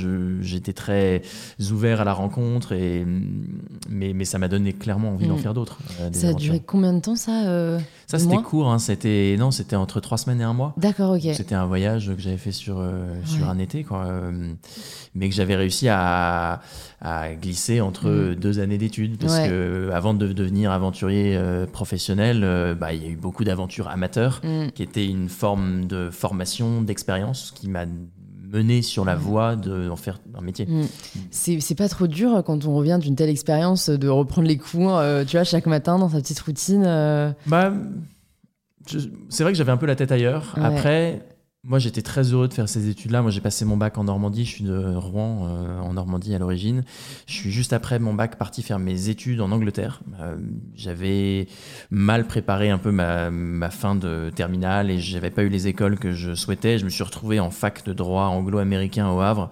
j'étais 0.41 0.73
très 0.73 1.21
ouvert 1.71 2.01
à 2.01 2.03
la 2.05 2.13
rencontre, 2.13 2.71
et, 2.71 3.05
mais, 3.89 4.13
mais 4.13 4.25
ça 4.25 4.39
m'a 4.39 4.47
donné 4.47 4.71
clairement 4.71 5.09
envie 5.09 5.27
d'en 5.27 5.35
Mm. 5.35 5.39
faire 5.39 5.53
d'autres. 5.53 5.77
Ça 6.13 6.29
a 6.29 6.33
duré 6.33 6.61
combien 6.65 6.93
de 6.93 7.01
temps 7.01 7.17
ça 7.17 7.79
Ça 8.07 8.19
c'était 8.19 8.37
court, 8.37 8.69
hein, 8.71 8.77
c'était 8.79 9.35
non, 9.39 9.51
c'était 9.51 9.75
entre 9.75 9.99
trois 9.99 10.17
semaines 10.17 10.41
et 10.41 10.43
un 10.43 10.53
mois. 10.53 10.73
D'accord, 10.77 11.15
ok. 11.15 11.33
C'était 11.33 11.55
un 11.55 11.65
voyage 11.65 12.11
que 12.15 12.21
j'avais 12.21 12.37
fait 12.37 12.51
sur, 12.51 12.77
euh, 12.79 13.07
sur 13.25 13.49
un 13.49 13.57
été, 13.57 13.83
quoi, 13.83 14.05
euh, 14.05 14.53
mais 15.15 15.27
que 15.29 15.35
j'avais 15.35 15.55
réussi 15.55 15.87
à, 15.89 16.61
à 17.01 17.33
glisser 17.33 17.81
entre 17.81 18.09
Mm. 18.09 18.35
deux 18.35 18.59
années 18.59 18.77
d'études. 18.77 19.17
Parce 19.17 19.33
Ouais. 19.39 19.47
que 19.49 19.89
avant 19.93 20.13
de 20.13 20.31
devenir 20.33 20.71
aventurier 20.71 21.35
euh, 21.35 21.65
professionnel, 21.65 22.41
euh, 22.43 22.75
bah, 22.75 22.93
il 22.93 23.03
y 23.03 23.05
a 23.07 23.09
eu 23.09 23.15
beaucoup 23.15 23.43
d'aventures 23.43 23.87
amateurs, 23.87 24.41
Mm. 24.43 24.71
qui 24.75 24.83
était 24.83 25.05
une 25.07 25.29
forme 25.29 25.85
de 25.85 26.09
formation, 26.11 26.81
d'expérience, 26.81 27.51
qui 27.55 27.67
m'a 27.69 27.85
mené 28.55 28.81
sur 28.81 29.03
la 29.05 29.13
Ouais. 29.15 29.19
voie 29.21 29.55
d'en 29.55 29.95
faire 29.95 30.19
un 30.37 30.41
métier. 30.41 30.65
Mm. 30.65 30.85
C'est 31.31 31.59
c'est 31.59 31.75
pas 31.75 31.89
trop 31.89 32.07
dur 32.07 32.35
euh, 32.35 32.41
quand 32.41 32.65
on 32.65 32.73
revient 32.75 32.97
d'une 33.01 33.15
telle 33.15 33.29
expérience 33.29 33.89
de 33.89 34.07
reprendre 34.07 34.47
les 34.47 34.57
cours, 34.57 34.97
euh, 34.97 35.23
tu 35.25 35.35
vois, 35.37 35.43
chaque 35.43 35.65
matin 35.65 35.99
dans 35.99 36.09
sa 36.09 36.19
petite 36.21 36.39
routine. 36.39 36.83
euh, 36.85 37.31
Bah, 37.47 37.73
c'est 39.29 39.43
vrai 39.43 39.51
que 39.51 39.57
j'avais 39.57 39.71
un 39.71 39.77
peu 39.77 39.85
la 39.87 39.95
tête 39.95 40.11
ailleurs. 40.11 40.53
Ouais. 40.57 40.63
Après, 40.63 41.21
moi, 41.67 41.79
j'étais 41.79 42.03
très 42.03 42.21
heureux 42.31 42.47
de 42.47 42.53
faire 42.53 42.69
ces 42.69 42.89
études-là. 42.89 43.23
Moi, 43.23 43.31
j'ai 43.31 43.41
passé 43.41 43.65
mon 43.65 43.75
bac 43.75 43.97
en 43.97 44.03
Normandie. 44.03 44.45
Je 44.45 44.51
suis 44.51 44.63
de 44.63 44.95
Rouen, 44.95 45.47
euh, 45.47 45.79
en 45.79 45.93
Normandie 45.93 46.35
à 46.35 46.39
l'origine. 46.39 46.83
Je 47.25 47.33
suis 47.33 47.51
juste 47.51 47.73
après 47.73 47.97
mon 47.97 48.13
bac 48.13 48.37
parti 48.37 48.61
faire 48.61 48.77
mes 48.77 49.09
études 49.09 49.41
en 49.41 49.51
Angleterre. 49.51 50.01
Euh, 50.19 50.35
j'avais 50.75 51.47
mal 51.89 52.27
préparé 52.27 52.69
un 52.69 52.77
peu 52.77 52.91
ma, 52.91 53.31
ma 53.31 53.71
fin 53.71 53.95
de 53.95 54.31
terminale 54.35 54.91
et 54.91 54.99
j'avais 54.99 55.31
pas 55.31 55.41
eu 55.41 55.49
les 55.49 55.67
écoles 55.67 55.97
que 55.97 56.11
je 56.11 56.35
souhaitais. 56.35 56.77
Je 56.77 56.85
me 56.85 56.89
suis 56.89 57.03
retrouvé 57.03 57.39
en 57.39 57.49
fac 57.49 57.83
de 57.83 57.93
droit 57.93 58.25
anglo-américain 58.25 59.09
au 59.09 59.19
Havre 59.19 59.49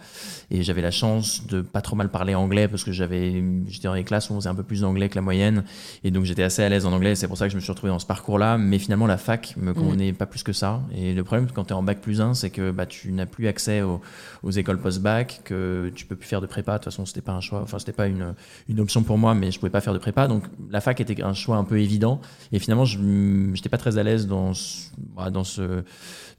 et 0.53 0.61
j'avais 0.61 0.81
la 0.81 0.91
chance 0.91 1.45
de 1.47 1.61
pas 1.61 1.81
trop 1.81 1.95
mal 1.95 2.09
parler 2.09 2.35
anglais 2.35 2.67
parce 2.67 2.83
que 2.83 2.91
j'avais, 2.91 3.43
j'étais 3.67 3.87
dans 3.87 3.95
les 3.95 4.03
classes 4.03 4.29
où 4.29 4.33
on 4.33 4.35
faisait 4.39 4.49
un 4.49 4.55
peu 4.55 4.63
plus 4.63 4.81
d'anglais 4.81 5.09
que 5.09 5.15
la 5.15 5.21
moyenne 5.21 5.63
et 6.03 6.11
donc 6.11 6.25
j'étais 6.25 6.43
assez 6.43 6.63
à 6.63 6.69
l'aise 6.69 6.85
en 6.85 6.93
anglais. 6.93 7.15
C'est 7.15 7.27
pour 7.27 7.37
ça 7.37 7.45
que 7.45 7.51
je 7.51 7.55
me 7.55 7.61
suis 7.61 7.71
retrouvé 7.71 7.91
dans 7.91 7.97
ce 7.97 8.05
parcours-là. 8.05 8.59
Mais 8.59 8.77
finalement, 8.77 9.07
la 9.07 9.17
fac 9.17 9.55
me 9.57 9.73
convenait 9.73 10.13
pas 10.13 10.27
plus 10.27 10.43
que 10.43 10.53
ça. 10.53 10.81
Et 10.95 11.13
le 11.13 11.23
problème 11.23 11.47
quand 11.51 11.65
tu 11.65 11.69
es 11.71 11.73
en 11.73 11.81
bac 11.81 12.01
plus 12.01 12.21
1, 12.21 12.35
c'est 12.35 12.51
que 12.51 12.69
bah, 12.71 12.85
tu 12.85 13.11
n'as 13.11 13.25
plus 13.25 13.47
accès 13.47 13.81
aux, 13.81 13.99
aux 14.43 14.51
écoles 14.51 14.79
post-bac, 14.79 15.41
que 15.43 15.91
tu 15.95 16.05
peux 16.05 16.15
plus 16.15 16.27
faire 16.27 16.41
de 16.41 16.45
prépa. 16.45 16.73
De 16.73 16.77
toute 16.77 16.85
façon, 16.85 17.05
c'était 17.05 17.21
pas 17.21 17.31
un 17.31 17.41
choix. 17.41 17.61
Enfin, 17.61 17.79
c'était 17.79 17.91
pas 17.91 18.07
une, 18.07 18.35
une 18.69 18.79
option 18.79 19.01
pour 19.01 19.17
moi, 19.17 19.33
mais 19.33 19.51
je 19.51 19.59
pouvais 19.59 19.71
pas 19.71 19.81
faire 19.81 19.93
de 19.93 19.99
prépa. 19.99 20.27
Donc 20.27 20.43
la 20.69 20.81
fac 20.81 21.01
était 21.01 21.23
un 21.23 21.33
choix 21.33 21.57
un 21.57 21.63
peu 21.63 21.79
évident. 21.79 22.21
Et 22.51 22.59
finalement, 22.59 22.85
je 22.85 22.99
n'étais 22.99 23.69
pas 23.69 23.79
très 23.79 23.97
à 23.97 24.03
l'aise 24.03 24.27
dans 24.27 24.53
ce, 24.53 24.89
bah, 25.15 25.31
dans 25.31 25.43
ce, 25.43 25.83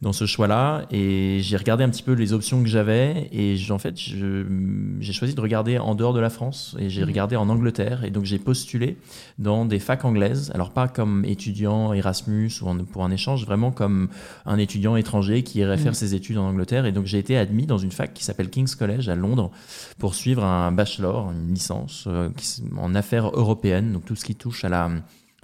dans 0.03 0.13
ce 0.13 0.27
choix-là. 0.27 0.87
Et 0.93 1.39
j'ai 1.41 1.57
regardé 1.57 1.83
un 1.83 1.89
petit 1.89 2.03
peu 2.03 2.13
les 2.13 2.33
options 2.33 2.63
que 2.63 2.69
j'avais. 2.69 3.29
Et 3.33 3.57
en 3.71 3.79
fait, 3.79 3.99
j'ai 4.09 5.13
choisi 5.13 5.35
de 5.35 5.41
regarder 5.41 5.79
en 5.79 5.95
dehors 5.95 6.13
de 6.13 6.21
la 6.21 6.31
France. 6.31 6.77
Et 6.79 6.91
j'ai 6.91 7.03
Mhm. 7.03 7.07
regardé 7.09 7.37
en 7.37 7.49
Angleterre. 7.49 8.05
Et 8.05 8.11
donc, 8.11 8.25
j'ai 8.25 8.39
postulé 8.39 8.97
dans 9.39 9.65
des 9.65 9.79
facs 9.79 10.05
anglaises. 10.05 10.51
Alors, 10.55 10.71
pas 10.71 10.89
comme 10.89 11.25
étudiant 11.25 11.93
Erasmus 11.93 12.51
ou 12.63 12.69
en- 12.69 12.79
pour 12.85 13.05
un 13.05 13.11
échange, 13.11 13.45
vraiment 13.47 13.71
comme 13.73 14.09
un 14.47 14.59
étudiant 14.59 14.97
étranger 14.97 15.43
qui 15.43 15.59
irait 15.61 15.79
faire 15.79 15.93
Mhm. 15.93 15.95
ses 15.95 16.15
études 16.15 16.39
en 16.39 16.47
Angleterre. 16.49 16.87
Et 16.87 16.93
donc, 16.93 17.07
j'ai 17.07 17.19
été 17.19 17.37
admis 17.37 17.67
dans 17.67 17.79
une 17.79 17.93
fac 17.93 18.13
qui 18.15 18.25
s'appelle 18.25 18.51
King's 18.51 18.75
College 18.75 19.09
à 19.09 19.15
Londres 19.15 19.51
pour 19.99 20.15
suivre 20.15 20.45
un 20.45 20.73
bachelor, 20.73 21.31
une 21.33 21.53
licence 21.55 22.05
euh, 22.07 22.29
qui 22.37 22.63
en 22.77 22.95
affaires 22.95 23.29
européennes. 23.31 23.93
Donc, 23.93 24.05
tout 24.05 24.17
ce 24.17 24.25
qui 24.25 24.35
touche 24.35 24.65
à 24.65 24.69
la 24.69 24.91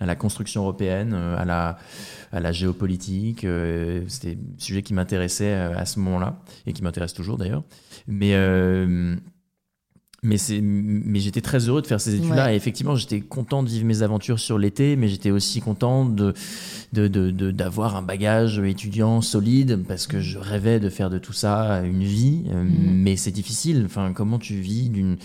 à 0.01 0.07
la 0.07 0.17
construction 0.17 0.63
européenne, 0.63 1.13
euh, 1.15 1.37
à 1.37 1.45
la, 1.45 1.79
à 2.33 2.41
la 2.41 2.53
géopolitique. 2.53 3.45
euh, 3.45 4.03
C'était 4.09 4.33
un 4.33 4.59
sujet 4.59 4.83
qui 4.83 4.95
m'intéressait 4.95 5.53
euh, 5.55 5.77
à 5.77 5.85
ce 5.85 6.01
moment-là 6.01 6.41
et 6.67 6.73
qui 6.73 6.83
m'intéresse 6.83 7.13
toujours 7.13 7.37
d'ailleurs. 7.37 7.63
Mais, 8.09 8.33
euh, 8.35 9.15
mais, 10.23 10.37
j'étais 11.19 11.41
très 11.41 11.69
heureux 11.69 11.81
de 11.81 11.87
faire 11.87 12.01
ces 12.01 12.15
études-là. 12.15 12.47
Ouais. 12.47 12.53
Et 12.53 12.57
effectivement, 12.57 12.95
j'étais 12.95 13.21
content 13.21 13.63
de 13.63 13.69
vivre 13.71 13.87
mes 13.87 14.03
aventures 14.03 14.39
sur 14.39 14.59
l'été, 14.59 14.97
mais 14.97 15.09
j'étais 15.09 15.31
aussi 15.31 15.61
content 15.61 16.05
de- 16.05 16.35
d'avoir 16.93 17.95
un 17.97 18.03
bagage 18.03 18.59
étudiant 18.59 19.21
solide 19.21 19.85
parce 19.87 20.07
que 20.07 20.21
je 20.21 20.39
rêvais 20.39 20.81
de 20.81 20.89
faire 20.89 21.09
de 21.11 21.19
tout 21.19 21.33
ça 21.33 21.83
une 21.85 22.03
vie. 22.03 22.43
euh, 22.51 22.65
Mhm. 22.65 22.91
Mais 23.03 23.17
c'est 23.17 23.31
difficile. 23.31 23.83
Enfin, 23.87 24.13
comment 24.13 24.39
tu 24.39 24.55
vis 24.57 24.89
d'une, 24.91 25.17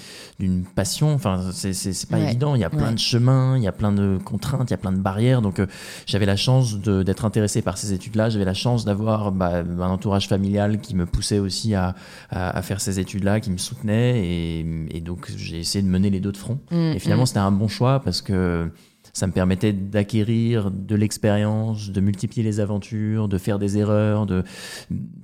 passion? 0.76 1.14
Enfin, 1.14 1.50
c'est, 1.52 1.74
pas 2.10 2.18
Ouais. 2.18 2.24
évident. 2.26 2.56
Il 2.56 2.62
y 2.62 2.64
a 2.64 2.70
plein 2.70 2.88
Ouais. 2.90 2.94
de 2.94 3.00
chemins, 3.00 3.58
il 3.58 3.64
y 3.64 3.68
a 3.68 3.72
plein 3.72 3.92
de 3.92 4.20
contraintes, 4.24 4.70
il 4.70 4.74
y 4.74 4.76
a 4.76 4.78
plein 4.78 4.92
de 4.92 5.00
barrières. 5.00 5.42
Donc, 5.42 5.60
euh, 5.60 5.66
j'avais 6.06 6.26
la 6.26 6.36
chance 6.36 6.76
d'être 6.80 7.26
intéressé 7.26 7.62
par 7.62 7.78
ces 7.78 7.94
études-là. 7.94 8.30
J'avais 8.30 8.46
la 8.46 8.54
chance 8.54 8.86
d'avoir 8.86 9.32
bah, 9.32 9.64
un 9.64 9.80
entourage 9.90 10.28
familial 10.28 10.80
qui 10.80 10.96
me 10.96 11.06
poussait 11.06 11.40
aussi 11.40 11.74
à, 11.76 11.96
à, 12.30 12.56
à 12.58 12.62
faire 12.62 12.80
ces 12.80 13.00
études-là, 13.00 13.40
qui 13.40 13.50
me 13.52 13.58
soutenait. 13.58 14.24
Et, 14.26 14.66
et 14.92 15.02
donc, 15.02 15.32
j'ai 15.36 15.60
essayé 15.60 15.84
de 15.84 15.90
mener 15.90 16.10
les 16.10 16.20
deux 16.20 16.32
de 16.32 16.38
front. 16.38 16.60
mm, 16.72 16.76
Et 16.96 17.00
finalement, 17.00 17.24
mm. 17.24 17.28
c'était 17.28 17.40
un 17.40 17.52
bon 17.52 17.68
choix 17.68 18.00
parce 18.02 18.22
que 18.22 18.70
ça 19.16 19.28
me 19.28 19.32
permettait 19.32 19.72
d'acquérir 19.72 20.72
de 20.72 20.94
l'expérience, 20.94 21.90
de 21.90 22.02
multiplier 22.02 22.44
les 22.44 22.60
aventures, 22.60 23.30
de 23.30 23.38
faire 23.38 23.60
des 23.60 23.78
erreurs, 23.78 24.26
de, 24.26 24.44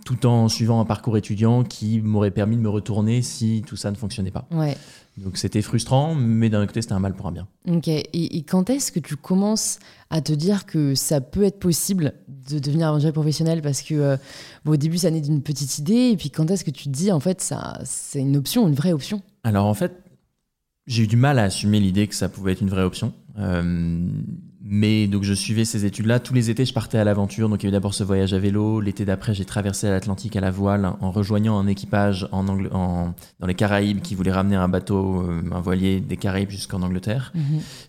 tout 0.05 0.25
en 0.25 0.47
suivant 0.47 0.79
un 0.79 0.85
parcours 0.85 1.17
étudiant 1.17 1.65
qui 1.65 1.99
m'aurait 1.99 2.31
permis 2.31 2.55
de 2.55 2.61
me 2.61 2.69
retourner 2.69 3.21
si 3.21 3.63
tout 3.67 3.75
ça 3.75 3.91
ne 3.91 3.97
fonctionnait 3.97 4.31
pas. 4.31 4.47
Ouais. 4.49 4.77
Donc 5.17 5.35
c'était 5.35 5.61
frustrant, 5.61 6.15
mais 6.15 6.49
d'un 6.49 6.65
côté, 6.65 6.81
c'était 6.81 6.93
un 6.93 6.99
mal 6.99 7.13
pour 7.13 7.27
un 7.27 7.33
bien. 7.33 7.47
Ok. 7.67 7.89
Et, 7.89 8.07
et 8.13 8.43
quand 8.43 8.69
est-ce 8.69 8.93
que 8.93 9.01
tu 9.01 9.17
commences 9.17 9.79
à 10.09 10.21
te 10.21 10.31
dire 10.31 10.65
que 10.65 10.95
ça 10.95 11.19
peut 11.19 11.43
être 11.43 11.59
possible 11.59 12.13
de 12.49 12.59
devenir 12.59 12.87
aventurier 12.87 13.11
professionnel? 13.11 13.61
Parce 13.61 13.81
que 13.81 13.93
euh, 13.93 14.17
bon, 14.63 14.71
au 14.71 14.77
début, 14.77 14.99
ça 14.99 15.11
naît 15.11 15.19
d'une 15.19 15.41
petite 15.41 15.79
idée. 15.79 16.11
Et 16.13 16.17
puis 16.17 16.31
quand 16.31 16.49
est-ce 16.49 16.63
que 16.63 16.71
tu 16.71 16.85
te 16.85 16.89
dis, 16.89 17.11
en 17.11 17.19
fait, 17.19 17.41
ça, 17.41 17.77
c'est 17.83 18.21
une 18.21 18.37
option, 18.37 18.69
une 18.69 18.73
vraie 18.73 18.93
option? 18.93 19.21
Alors 19.43 19.65
en 19.65 19.73
fait, 19.73 19.91
j'ai 20.87 21.03
eu 21.03 21.07
du 21.07 21.17
mal 21.17 21.39
à 21.39 21.43
assumer 21.43 21.81
l'idée 21.81 22.07
que 22.07 22.15
ça 22.15 22.29
pouvait 22.29 22.53
être 22.53 22.61
une 22.61 22.69
vraie 22.69 22.83
option. 22.83 23.13
Euh, 23.37 24.07
mais 24.63 25.07
donc 25.07 25.23
je 25.23 25.33
suivais 25.33 25.65
ces 25.65 25.85
études-là. 25.85 26.19
Tous 26.19 26.35
les 26.35 26.51
étés, 26.51 26.65
je 26.65 26.73
partais 26.73 26.99
à 26.99 27.03
l'aventure. 27.03 27.49
Donc 27.49 27.63
il 27.63 27.65
y 27.65 27.67
a 27.67 27.69
eu 27.69 27.71
d'abord 27.71 27.95
ce 27.95 28.03
voyage 28.03 28.33
à 28.33 28.39
vélo. 28.39 28.79
L'été 28.79 29.05
d'après, 29.05 29.33
j'ai 29.33 29.43
traversé 29.43 29.89
l'Atlantique 29.89 30.35
à 30.35 30.39
la 30.39 30.51
voile 30.51 30.93
en 31.01 31.09
rejoignant 31.11 31.57
un 31.57 31.65
équipage 31.65 32.27
en 32.31 32.45
Angl- 32.45 32.71
en- 32.71 33.13
dans 33.39 33.47
les 33.47 33.55
Caraïbes 33.55 34.01
qui 34.01 34.13
voulait 34.13 34.31
ramener 34.31 34.55
un 34.55 34.67
bateau, 34.69 35.23
euh, 35.27 35.41
un 35.51 35.59
voilier 35.61 35.99
des 35.99 36.15
Caraïbes 36.15 36.51
jusqu'en 36.51 36.83
Angleterre. 36.83 37.33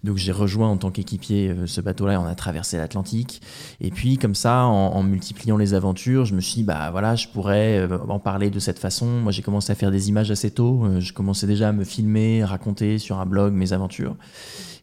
Donc 0.02 0.16
j'ai 0.16 0.32
rejoint 0.32 0.70
en 0.70 0.78
tant 0.78 0.90
qu'équipier 0.90 1.50
euh, 1.50 1.66
ce 1.66 1.82
bateau-là 1.82 2.14
et 2.14 2.16
on 2.16 2.24
a 2.26 2.34
traversé 2.34 2.78
l'Atlantique. 2.78 3.42
Et 3.82 3.90
puis 3.90 4.16
comme 4.16 4.34
ça, 4.34 4.64
en, 4.64 4.94
en 4.94 5.02
multipliant 5.02 5.58
les 5.58 5.74
aventures, 5.74 6.24
je 6.24 6.34
me 6.34 6.40
suis 6.40 6.54
dit, 6.56 6.64
bah 6.64 6.90
voilà, 6.90 7.16
je 7.16 7.28
pourrais 7.28 7.80
euh, 7.80 7.98
en 8.08 8.18
parler 8.18 8.48
de 8.48 8.58
cette 8.58 8.78
façon. 8.78 9.06
Moi 9.06 9.30
j'ai 9.30 9.42
commencé 9.42 9.70
à 9.70 9.74
faire 9.74 9.90
des 9.90 10.08
images 10.08 10.30
assez 10.30 10.50
tôt. 10.50 10.86
Je 11.00 11.12
commençais 11.12 11.46
déjà 11.46 11.68
à 11.68 11.72
me 11.72 11.84
filmer, 11.84 12.44
raconter 12.44 12.96
sur 12.98 13.20
un 13.20 13.26
blog 13.26 13.52
mes 13.52 13.74
aventures. 13.74 14.16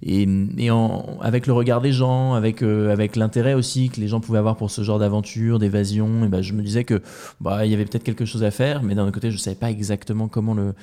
Et, 0.02 0.28
et 0.58 0.72
en, 0.72 1.18
avec 1.22 1.46
le 1.46 1.54
regard 1.54 1.82
des 1.82 1.92
gens, 1.92 2.34
avec, 2.34 2.62
euh, 2.62 2.92
avec 2.92 3.16
l'intérêt 3.16 3.54
aussi 3.54 3.90
que 3.90 4.00
les 4.00 4.08
gens 4.08 4.22
pouvaient 4.22 4.40
avoir 4.40 4.56
pour 4.56 4.72
ce 4.72 4.82
genre 4.82 5.00
d'aventure, 5.00 5.60
d'évasion, 5.60 6.24
et 6.24 6.30
ben, 6.30 6.42
je 6.42 6.54
me 6.54 6.62
disais 6.62 6.86
que 6.86 7.02
bah, 7.42 7.66
il 7.66 7.72
y 7.72 7.74
avait 7.74 7.86
peut-être 7.86 8.04
quelque 8.04 8.26
chose 8.26 8.44
à 8.44 8.52
faire, 8.52 8.82
mais 8.82 8.96
d'un 8.96 9.04
autre 9.04 9.12
côté, 9.12 9.30
je 9.30 9.38
savais 9.38 9.58
pas 9.58 9.70
exactement 9.70 10.28
comment 10.28 10.54
le, 10.54 10.74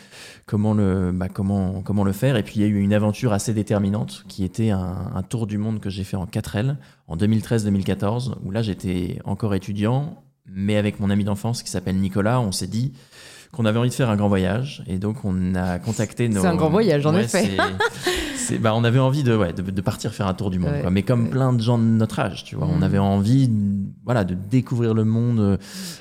comment 0.45 0.75
le, 0.75 1.13
bah, 1.13 1.29
comment, 1.29 1.81
comment 1.83 2.05
le 2.05 2.13
faire. 2.13 2.37
Et 2.37 2.43
puis 2.43 2.57
il 2.57 2.63
y 2.63 2.65
a 2.65 2.69
eu 2.69 2.81
une 2.81 2.93
aventure 2.93 3.33
assez 3.33 3.55
déterminante 3.55 4.25
qui 4.29 4.45
était 4.45 4.71
un, 4.71 5.11
un 5.15 5.23
tour 5.23 5.47
du 5.47 5.57
monde 5.57 5.81
que 5.81 5.89
j'ai 5.89 6.05
fait 6.05 6.17
en 6.17 6.27
4L 6.27 6.77
en 7.09 7.17
2013-2014, 7.17 8.35
où 8.45 8.51
là 8.51 8.61
j'étais 8.61 9.19
encore 9.25 9.55
étudiant, 9.55 10.23
mais 10.47 10.77
avec 10.77 11.01
mon 11.01 11.11
ami 11.11 11.25
d'enfance 11.25 11.63
qui 11.63 11.71
s'appelle 11.71 11.97
Nicolas, 11.97 12.41
on 12.41 12.53
s'est 12.53 12.67
dit 12.67 12.93
qu'on 13.57 13.65
avait 13.65 13.79
envie 13.79 13.89
de 13.89 13.95
faire 13.95 14.11
un 14.11 14.17
grand 14.17 14.29
voyage 14.29 14.83
et 14.87 14.99
donc 14.99 15.25
on 15.25 15.55
a 15.55 15.79
contacté 15.79 16.29
nos. 16.29 16.43
C'est 16.43 16.47
un 16.47 16.55
grand 16.57 16.69
voyage 16.71 17.07
en 17.07 17.15
Ouais, 17.15 17.25
effet. 17.25 17.51
c'est- 18.37 18.59
bah, 18.59 18.73
on 18.77 18.85
avait 18.85 18.99
envie 18.99 19.23
de, 19.23 19.35
ouais, 19.35 19.53
de, 19.53 19.63
de 19.63 19.81
partir 19.81 20.13
faire 20.13 20.27
un 20.27 20.35
tour 20.35 20.51
du 20.51 20.59
monde, 20.59 20.71
Ouais, 20.73 20.81
quoi. 20.83 20.91
mais 20.91 21.03
comme 21.03 21.31
plein 21.31 21.53
de 21.53 21.61
gens 21.61 21.79
de 21.79 21.85
notre 21.85 22.19
âge, 22.21 22.45
tu 22.45 22.55
vois, 22.57 22.67
on 22.71 22.77
Mhm. 22.77 22.83
avait 22.83 22.99
envie, 22.99 23.51
voilà, 24.05 24.25
de 24.25 24.35
découvrir 24.35 24.95
le 24.95 25.05
monde 25.05 25.41
euh, 25.41 25.57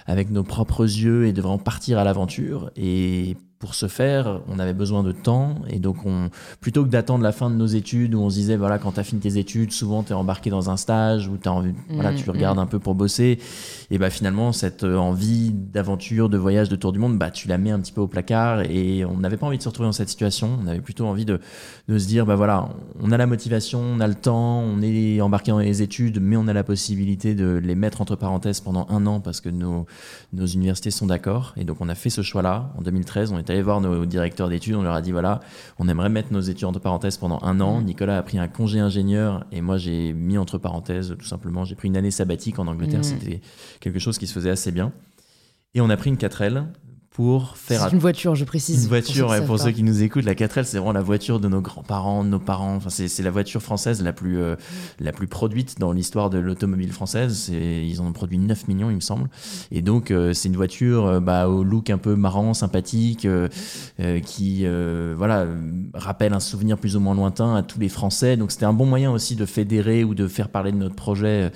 avec 0.05 0.29
nos 0.29 0.43
propres 0.43 0.83
yeux 0.83 1.25
et 1.25 1.33
de 1.33 1.41
vraiment 1.41 1.57
partir 1.57 1.97
à 1.97 2.03
l'aventure. 2.03 2.69
Et 2.75 3.35
pour 3.65 3.73
ce 3.73 3.87
faire, 3.87 4.41
on 4.47 4.59
avait 4.59 4.75
besoin 4.75 5.01
de 5.01 5.11
temps. 5.11 5.55
Et 5.69 5.79
donc 5.79 6.05
on, 6.05 6.29
plutôt 6.61 6.83
que 6.83 6.89
d'attendre 6.89 7.23
la 7.23 7.31
fin 7.31 7.49
de 7.49 7.55
nos 7.55 7.65
études 7.65 8.13
où 8.13 8.19
on 8.19 8.29
se 8.29 8.35
disait 8.35 8.57
voilà 8.57 8.77
quand 8.77 8.91
tu 8.91 8.99
as 8.99 9.03
fini 9.03 9.19
tes 9.21 9.39
études 9.39 9.71
souvent 9.71 10.03
tu 10.03 10.11
es 10.11 10.13
embarqué 10.13 10.51
dans 10.51 10.69
un 10.69 10.77
stage 10.77 11.31
envie, 11.47 11.73
voilà 11.89 12.11
Mhm, 12.11 12.17
tu 12.17 12.29
regardes 12.29 12.59
un 12.59 12.67
peu 12.67 12.77
pour 12.77 12.93
bosser. 12.93 13.39
Et 13.89 13.97
bah 13.97 14.11
finalement 14.11 14.51
cette 14.51 14.83
euh, 14.83 14.97
envie 14.97 15.51
d'aventure 15.51 16.29
de 16.29 16.37
voyage 16.37 16.69
de 16.69 16.75
tour 16.75 16.91
du 16.91 16.99
monde 16.99 17.17
bah 17.17 17.31
tu 17.31 17.47
la 17.47 17.57
mets 17.57 17.71
un 17.71 17.79
petit 17.79 17.91
peu 17.91 18.01
au 18.01 18.07
placard. 18.07 18.61
Et 18.69 19.03
on 19.03 19.17
n'avait 19.17 19.37
pas 19.37 19.47
envie 19.47 19.57
de 19.57 19.63
se 19.63 19.69
retrouver 19.69 19.87
dans 19.87 19.93
cette 19.93 20.09
situation. 20.09 20.59
On 20.63 20.67
avait 20.67 20.79
plutôt 20.79 21.07
envie 21.07 21.25
de, 21.25 21.39
de 21.87 21.97
se 21.97 22.05
dire 22.05 22.27
bah 22.27 22.35
voilà 22.35 22.69
on 23.01 23.11
a 23.11 23.17
la 23.17 23.25
motivation 23.25 23.79
on 23.79 23.99
a 23.99 24.07
le 24.07 24.13
temps 24.13 24.59
on 24.59 24.79
est 24.83 25.21
embarqué 25.21 25.49
dans 25.49 25.57
les 25.57 25.81
études 25.81 26.19
mais 26.21 26.37
on 26.37 26.47
a 26.47 26.53
la 26.53 26.63
possibilité 26.63 27.33
de 27.33 27.59
les 27.63 27.73
mettre 27.73 27.99
entre 28.01 28.15
parenthèses 28.15 28.59
pendant 28.59 28.85
un 28.91 29.07
an 29.07 29.21
parce 29.21 29.41
que 29.41 29.49
nos 29.49 29.87
nos 30.33 30.45
universités 30.45 30.91
sont 30.91 31.07
d'accord. 31.07 31.55
Et 31.57 31.63
donc 31.63 31.77
on 31.79 31.89
a 31.89 31.95
fait 31.95 32.11
ce 32.11 32.21
choix 32.21 32.43
là 32.43 32.71
en 32.77 32.83
2013 32.83 33.31
on 33.31 33.39
est 33.39 33.49
allé 33.55 33.63
voir 33.63 33.81
nos 33.81 34.05
directeurs 34.05 34.49
d'études 34.49 34.75
on 34.75 34.83
leur 34.83 34.93
a 34.93 35.01
dit 35.01 35.11
voilà 35.11 35.39
on 35.79 35.87
aimerait 35.89 36.09
mettre 36.09 36.31
nos 36.31 36.41
études 36.41 36.65
entre 36.65 36.79
parenthèses 36.79 37.17
pendant 37.17 37.39
un 37.41 37.59
an 37.61 37.79
Mhm. 37.79 37.85
Nicolas 37.85 38.17
a 38.17 38.21
pris 38.23 38.37
un 38.37 38.47
congé 38.47 38.79
ingénieur 38.79 39.45
et 39.51 39.61
moi 39.61 39.77
j'ai 39.77 40.13
mis 40.13 40.37
entre 40.37 40.57
parenthèses 40.57 41.15
tout 41.17 41.25
simplement 41.25 41.65
j'ai 41.65 41.75
pris 41.75 41.87
une 41.87 41.97
année 41.97 42.11
sabbatique 42.11 42.59
en 42.59 42.67
Angleterre 42.67 42.99
Mhm. 42.99 43.03
c'était 43.03 43.41
quelque 43.79 43.99
chose 43.99 44.17
qui 44.17 44.27
se 44.27 44.33
faisait 44.33 44.49
assez 44.51 44.71
bien 44.71 44.91
et 45.73 45.81
on 45.81 45.89
a 45.89 45.97
pris 45.97 46.09
une 46.09 46.17
4L 46.17 46.65
pour 47.15 47.55
faire 47.55 47.83
C'est 47.87 47.93
une 47.93 47.99
voiture, 47.99 48.35
je 48.35 48.43
précise. 48.43 48.83
une 48.83 48.89
voiture, 48.89 49.27
pour 49.27 49.35
qui 49.39 49.45
pour 49.45 49.59
ceux 49.59 49.71
qui 49.71 49.83
nous 49.83 50.03
écoutent, 50.03 50.25
la 50.25 50.33
4L, 50.35 50.65
c'est 50.65 50.77
vraiment 50.77 50.91
la 50.91 51.01
voiture 51.01 51.39
de 51.39 51.47
nos 51.47 51.61
grands-parents, 51.61 52.25
de 52.25 52.29
nos 52.29 52.39
parents. 52.39 52.75
Enfin, 52.75 52.89
c'est 52.89 53.07
c'est 53.07 53.23
la 53.23 53.31
voiture 53.31 53.61
française 53.61 54.01
la 54.03 54.11
plus, 54.11 54.37
euh, 54.37 54.57
la 54.99 55.13
plus 55.13 55.27
produite 55.27 55.79
dans 55.79 55.93
l'histoire 55.93 56.29
de 56.29 56.39
l'automobile 56.39 56.91
française. 56.91 57.33
C'est- 57.37 57.85
Ils 57.87 58.01
en 58.01 58.07
ont 58.07 58.11
produit 58.11 58.37
9 58.37 58.67
millions, 58.67 58.89
il 58.89 58.95
me 58.97 58.99
semble. 59.01 59.29
Et 59.71 59.81
donc, 59.81 60.11
euh, 60.11 60.33
c'est 60.33 60.49
une 60.49 60.57
voiture 60.57 61.05
euh, 61.05 61.19
bah, 61.21 61.47
au 61.47 61.63
look 61.63 61.89
un 61.89 61.97
peu 61.97 62.15
marrant, 62.17 62.53
sympathique, 62.53 63.23
euh, 63.25 63.47
euh, 64.01 64.19
qui 64.19 64.63
euh, 64.65 65.13
voilà, 65.17 65.45
rappelle 65.93 66.33
un 66.33 66.41
souvenir 66.41 66.77
plus 66.77 66.97
ou 66.97 66.99
moins 66.99 67.15
lointain 67.15 67.55
à 67.55 67.63
tous 67.63 67.79
les 67.79 67.87
Français. 67.89 68.35
Donc, 68.35 68.51
c'était 68.51 68.65
un 68.65 68.73
bon 68.73 68.85
moyen 68.85 69.11
aussi 69.11 69.37
de 69.37 69.45
fédérer 69.45 70.03
ou 70.03 70.15
de 70.15 70.27
faire 70.27 70.49
parler 70.49 70.73
de 70.73 70.77
notre 70.77 70.95
projet 70.95 71.49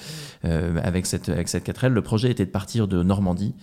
euh, 0.45 0.79
avec, 0.83 1.05
cette, 1.05 1.27
avec 1.27 1.49
cette 1.49 1.65
4L. 1.67 1.89
Le 1.89 2.01
projet 2.01 2.31
était 2.31 2.45
de 2.45 2.51
partir 2.51 2.87
de 2.87 3.03
Normandie 3.03 3.53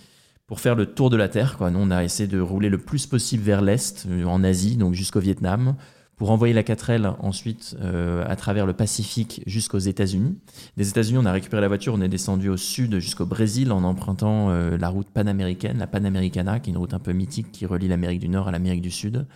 pour 0.46 0.60
faire 0.60 0.74
le 0.74 0.86
tour 0.86 1.10
de 1.10 1.16
la 1.16 1.28
Terre. 1.28 1.56
Quoi. 1.56 1.70
Nous, 1.70 1.78
on 1.78 1.90
a 1.90 2.04
essayé 2.04 2.28
de 2.28 2.40
rouler 2.40 2.68
le 2.68 2.78
plus 2.78 3.06
possible 3.06 3.42
vers 3.42 3.62
l'Est, 3.62 4.06
euh, 4.08 4.24
en 4.24 4.44
Asie, 4.44 4.76
donc 4.76 4.94
jusqu'au 4.94 5.20
Vietnam, 5.20 5.76
pour 6.16 6.30
envoyer 6.30 6.54
la 6.54 6.62
4L 6.62 7.14
ensuite 7.18 7.76
euh, 7.80 8.24
à 8.26 8.36
travers 8.36 8.64
le 8.64 8.72
Pacifique 8.72 9.42
jusqu'aux 9.46 9.78
États-Unis. 9.78 10.38
Des 10.78 10.88
États-Unis, 10.88 11.18
on 11.18 11.26
a 11.26 11.32
récupéré 11.32 11.60
la 11.60 11.68
voiture, 11.68 11.92
on 11.94 12.00
est 12.00 12.08
descendu 12.08 12.48
au 12.48 12.56
sud 12.56 12.98
jusqu'au 13.00 13.26
Brésil 13.26 13.70
en 13.70 13.84
empruntant 13.84 14.48
euh, 14.48 14.78
la 14.78 14.88
route 14.88 15.10
panaméricaine, 15.10 15.78
la 15.78 15.86
Panamericana, 15.86 16.58
qui 16.58 16.70
est 16.70 16.72
une 16.72 16.78
route 16.78 16.94
un 16.94 17.00
peu 17.00 17.12
mythique 17.12 17.52
qui 17.52 17.66
relie 17.66 17.88
l'Amérique 17.88 18.20
du 18.20 18.28
Nord 18.30 18.48
à 18.48 18.50
l'Amérique 18.50 18.80
du 18.80 18.90
Sud. 18.90 19.26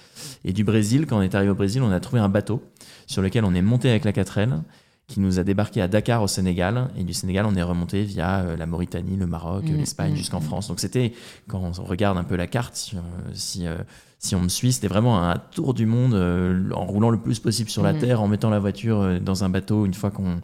Et 0.45 0.55
du 0.55 0.65
Brésil, 0.65 1.07
quand 1.07 1.19
on 1.19 1.23
est 1.23 1.35
arrivé 1.35 1.51
au 1.51 1.55
Brésil, 1.55 1.83
on 1.83 1.91
a 1.91 2.01
trouvé 2.01 2.23
un 2.23 2.31
bateau 2.31 2.63
sur 3.07 3.21
lequel 3.21 3.45
on 3.45 3.55
est 3.55 3.63
monté 3.63 3.91
avec 3.91 4.05
la 4.05 4.13
4L 4.13 4.63
qui 5.11 5.19
nous 5.19 5.41
a 5.41 5.45
débarqué 5.45 5.83
à 5.83 5.89
Dakar 5.89 6.23
au 6.23 6.29
Sénégal 6.29 6.89
et 6.97 7.03
du 7.03 7.13
Sénégal 7.13 7.45
on 7.45 7.57
est 7.57 7.63
remonté 7.63 8.05
via 8.05 8.43
euh, 8.43 8.57
la 8.57 8.67
Mauritanie, 8.67 9.17
le 9.17 9.27
Maroc, 9.27 9.65
Mm, 9.65 9.77
l'Espagne 9.77 10.13
mm, 10.13 10.17
jusqu'en 10.17 10.39
mm. 10.39 10.45
France. 10.45 10.69
Donc 10.69 10.79
c'était 10.79 11.13
quand 11.49 11.61
on 11.61 11.83
regarde 11.83 12.17
un 12.17 12.23
peu 12.23 12.37
la 12.37 12.47
carte, 12.47 12.77
si, 12.77 12.97
euh, 12.97 13.01
si, 13.35 13.67
euh, 13.67 13.77
si 14.21 14.37
on 14.37 14.41
me 14.41 14.49
suit, 14.49 14.73
c'était 14.73 14.87
vraiment 14.87 15.21
un 15.29 15.37
tour 15.37 15.75
du 15.75 15.85
monde 15.85 16.15
en 16.15 16.85
roulant 16.87 17.11
le 17.11 17.19
plus 17.19 17.41
possible 17.41 17.71
sur 17.71 17.83
la 17.83 17.93
terre, 17.93 18.23
en 18.23 18.29
mettant 18.29 18.51
la 18.51 18.61
voiture 18.61 19.21
dans 19.21 19.45
un 19.45 19.49
bateau 19.49 19.87
une 19.87 19.95
fois 19.95 20.11
qu'on 20.11 20.41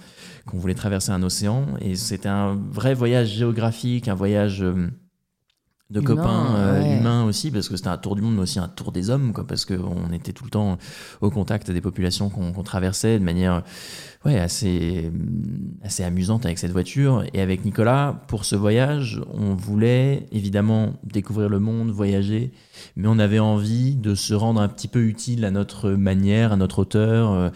voulait 0.59 0.75
traverser 0.75 1.13
un 1.13 1.23
océan. 1.23 1.67
Et 1.81 1.95
c'était 1.95 2.29
un 2.29 2.55
vrai 2.55 2.95
voyage 2.95 3.29
géographique, 3.29 4.09
un 4.09 4.15
voyage 4.15 4.65
de 5.91 6.01
Humain, 6.01 6.07
copains 6.17 6.57
euh, 6.57 6.83
ouais. 6.83 6.99
humains 6.99 7.25
aussi, 7.25 7.51
parce 7.51 7.69
que 7.69 7.77
c'était 7.77 7.89
un 7.89 7.97
tour 7.97 8.17
du 8.17 8.23
monde, 8.23 8.35
mais 8.35 8.43
aussi 8.43 8.59
un 8.59 8.69
tour 8.69 8.91
des 8.91 9.09
hommes, 9.09 9.33
quoi, 9.33 9.47
parce 9.47 9.65
qu'on 9.65 10.11
était 10.13 10.33
tout 10.33 10.45
le 10.45 10.51
temps 10.51 10.79
au 11.21 11.31
contact 11.31 11.71
des 11.71 11.81
populations 11.81 12.29
qu'on 12.29 12.53
qu'on 12.53 12.65
traversait 12.65 13.19
de 13.19 13.25
manière 13.25 13.63
ouais, 14.27 14.39
assez, 14.39 15.11
assez 15.83 16.03
amusante 16.03 16.45
avec 16.45 16.59
cette 16.59 16.73
voiture. 16.73 17.25
Et 17.33 17.41
avec 17.41 17.65
Nicolas, 17.65 18.23
pour 18.29 18.45
ce 18.45 18.57
voyage, 18.57 19.21
on 19.33 19.55
voulait 19.55 20.27
évidemment 20.33 20.95
découvrir 21.05 21.49
le 21.49 21.61
monde, 21.61 21.91
voyager, 21.91 22.53
mais 22.97 23.09
on 23.09 23.19
avait 23.19 23.39
envie 23.39 23.95
de 23.95 24.15
se 24.15 24.35
rendre 24.35 24.61
un 24.61 24.69
petit 24.69 24.89
peu 24.89 25.05
utile 25.05 25.45
à 25.45 25.51
notre 25.51 25.91
manière, 25.93 26.53
à 26.53 26.57
notre 26.57 26.81
hauteur. 26.81 27.33
euh, 27.33 27.51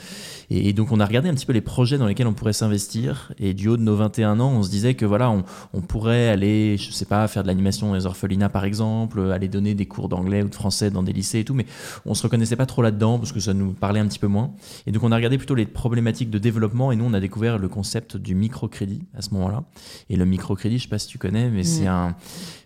Et, 0.51 0.73
donc 0.73 0.93
on 0.93 1.01
a 1.01 1.07
regardé 1.07 1.29
un 1.29 1.35
petit 1.35 1.47
peu 1.47 1.53
les 1.53 1.61
projets 1.61 1.99
dans 1.99 2.07
lesquels 2.07 2.27
on 2.29 2.35
pourrait 2.35 2.53
s'investir. 2.53 3.33
Et 3.39 3.53
du 3.53 3.69
haut 3.69 3.77
de 3.77 3.83
nos 3.83 3.97
21 3.97 4.39
ans, 4.41 4.53
on 4.53 4.63
se 4.63 4.71
disait 4.71 4.95
que 4.95 5.05
voilà, 5.05 5.31
on, 5.31 5.45
on 5.75 5.81
pourrait 5.81 6.29
aller, 6.29 6.77
je 6.79 6.93
sais 6.93 7.05
pas, 7.05 7.27
faire 7.29 7.43
de 7.43 7.49
l'animation 7.49 7.89
dans 7.89 7.95
les 7.95 8.07
orphelinats 8.07 8.49
par 8.49 8.65
exemple, 8.65 9.21
aller 9.33 9.49
donner 9.49 9.75
des 9.75 9.87
cours 9.87 10.09
d'anglais 10.09 10.43
ou 10.43 10.49
de 10.49 10.55
français 10.55 10.91
dans 10.91 11.03
des 11.03 11.13
lycées 11.13 11.41
et 11.41 11.45
tout, 11.45 11.55
mais 11.55 11.67
on 12.07 12.15
se 12.15 12.23
reconnaissait 12.23 12.57
pas 12.57 12.67
trop 12.67 12.83
là-dedans 12.83 13.19
parce 13.19 13.33
que 13.33 13.41
ça 13.41 13.55
nous 13.55 13.73
parlait 13.73 14.01
un 14.01 14.07
petit 14.07 14.19
peu 14.19 14.29
moins. 14.29 14.53
Et 14.87 14.93
donc 14.93 15.03
on 15.03 15.13
a 15.13 15.17
regardé 15.17 15.37
plutôt 15.37 15.55
les 15.55 15.67
problématiques 15.67 16.31
de 16.31 16.39
développement 16.39 16.60
et 16.67 16.97
nous 16.97 17.05
on 17.05 17.15
a 17.15 17.21
découvert 17.21 17.59
le 17.59 17.69
concept 17.69 18.17
du 18.17 18.35
microcrédit 18.35 19.03
à 19.15 19.23
ce 19.23 19.33
moment-là. 19.35 19.65
Et 20.09 20.17
le 20.17 20.25
microcrédit, 20.25 20.79
je 20.79 20.85
sais 20.85 20.89
pas 20.89 20.99
si 20.99 21.09
tu 21.09 21.19
connais, 21.19 21.51
mais 21.51 21.65
c'est 21.65 21.87
un 21.87 22.17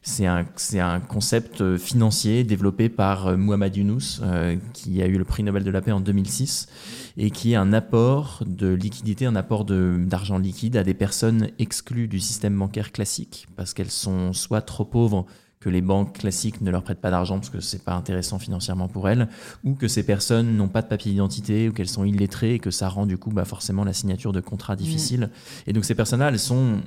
c'est 0.04 0.80
un 0.80 1.00
concept 1.00 1.62
euh, 1.62 1.78
financier 1.78 2.44
développé 2.44 2.90
par 2.90 3.28
euh, 3.28 3.36
Muhammad 3.36 3.74
Yunus 3.74 4.20
euh, 4.22 4.56
qui 4.74 5.02
a 5.02 5.06
eu 5.06 5.16
le 5.16 5.24
prix 5.24 5.42
Nobel 5.42 5.64
de 5.64 5.70
la 5.70 5.80
paix 5.80 5.92
en 5.92 6.00
2006 6.00 6.68
et 7.16 7.30
qui 7.30 7.52
est 7.52 7.56
un 7.56 7.72
apport 7.72 8.42
de 8.46 8.68
liquidité, 8.68 9.24
un 9.24 9.36
apport 9.36 9.64
d'argent 9.64 10.36
liquide 10.36 10.76
à 10.76 10.84
des 10.84 10.94
personnes 10.94 11.48
exclues 11.58 12.06
du 12.06 12.20
système 12.20 12.58
bancaire 12.58 12.92
classique 12.92 13.46
parce 13.56 13.72
qu'elles 13.72 13.90
sont 13.90 14.34
soit 14.34 14.60
trop 14.60 14.84
pauvres 14.84 15.24
que 15.64 15.70
les 15.70 15.80
banques 15.80 16.12
classiques 16.18 16.60
ne 16.60 16.70
leur 16.70 16.82
prêtent 16.82 17.00
pas 17.00 17.10
d'argent 17.10 17.36
parce 17.38 17.48
que 17.48 17.60
c'est 17.60 17.82
pas 17.82 17.94
intéressant 17.94 18.38
financièrement 18.38 18.86
pour 18.88 19.08
elles, 19.08 19.28
ou 19.64 19.74
que 19.74 19.88
ces 19.88 20.04
personnes 20.04 20.56
n'ont 20.58 20.68
pas 20.68 20.82
de 20.82 20.88
papier 20.88 21.10
d'identité 21.12 21.68
ou 21.68 21.72
qu'elles 21.72 21.88
sont 21.88 22.04
illettrées 22.04 22.54
et 22.54 22.58
que 22.58 22.70
ça 22.70 22.88
rend 22.90 23.06
du 23.06 23.16
coup 23.16 23.30
bah, 23.30 23.46
forcément 23.46 23.82
la 23.82 23.94
signature 23.94 24.32
de 24.32 24.40
contrats 24.40 24.76
difficile. 24.76 25.30
Et 25.66 25.72
donc 25.72 25.84
ces 25.86 25.94
personnes-là, 25.94 26.28
elles 26.28 26.38
sont 26.38 26.80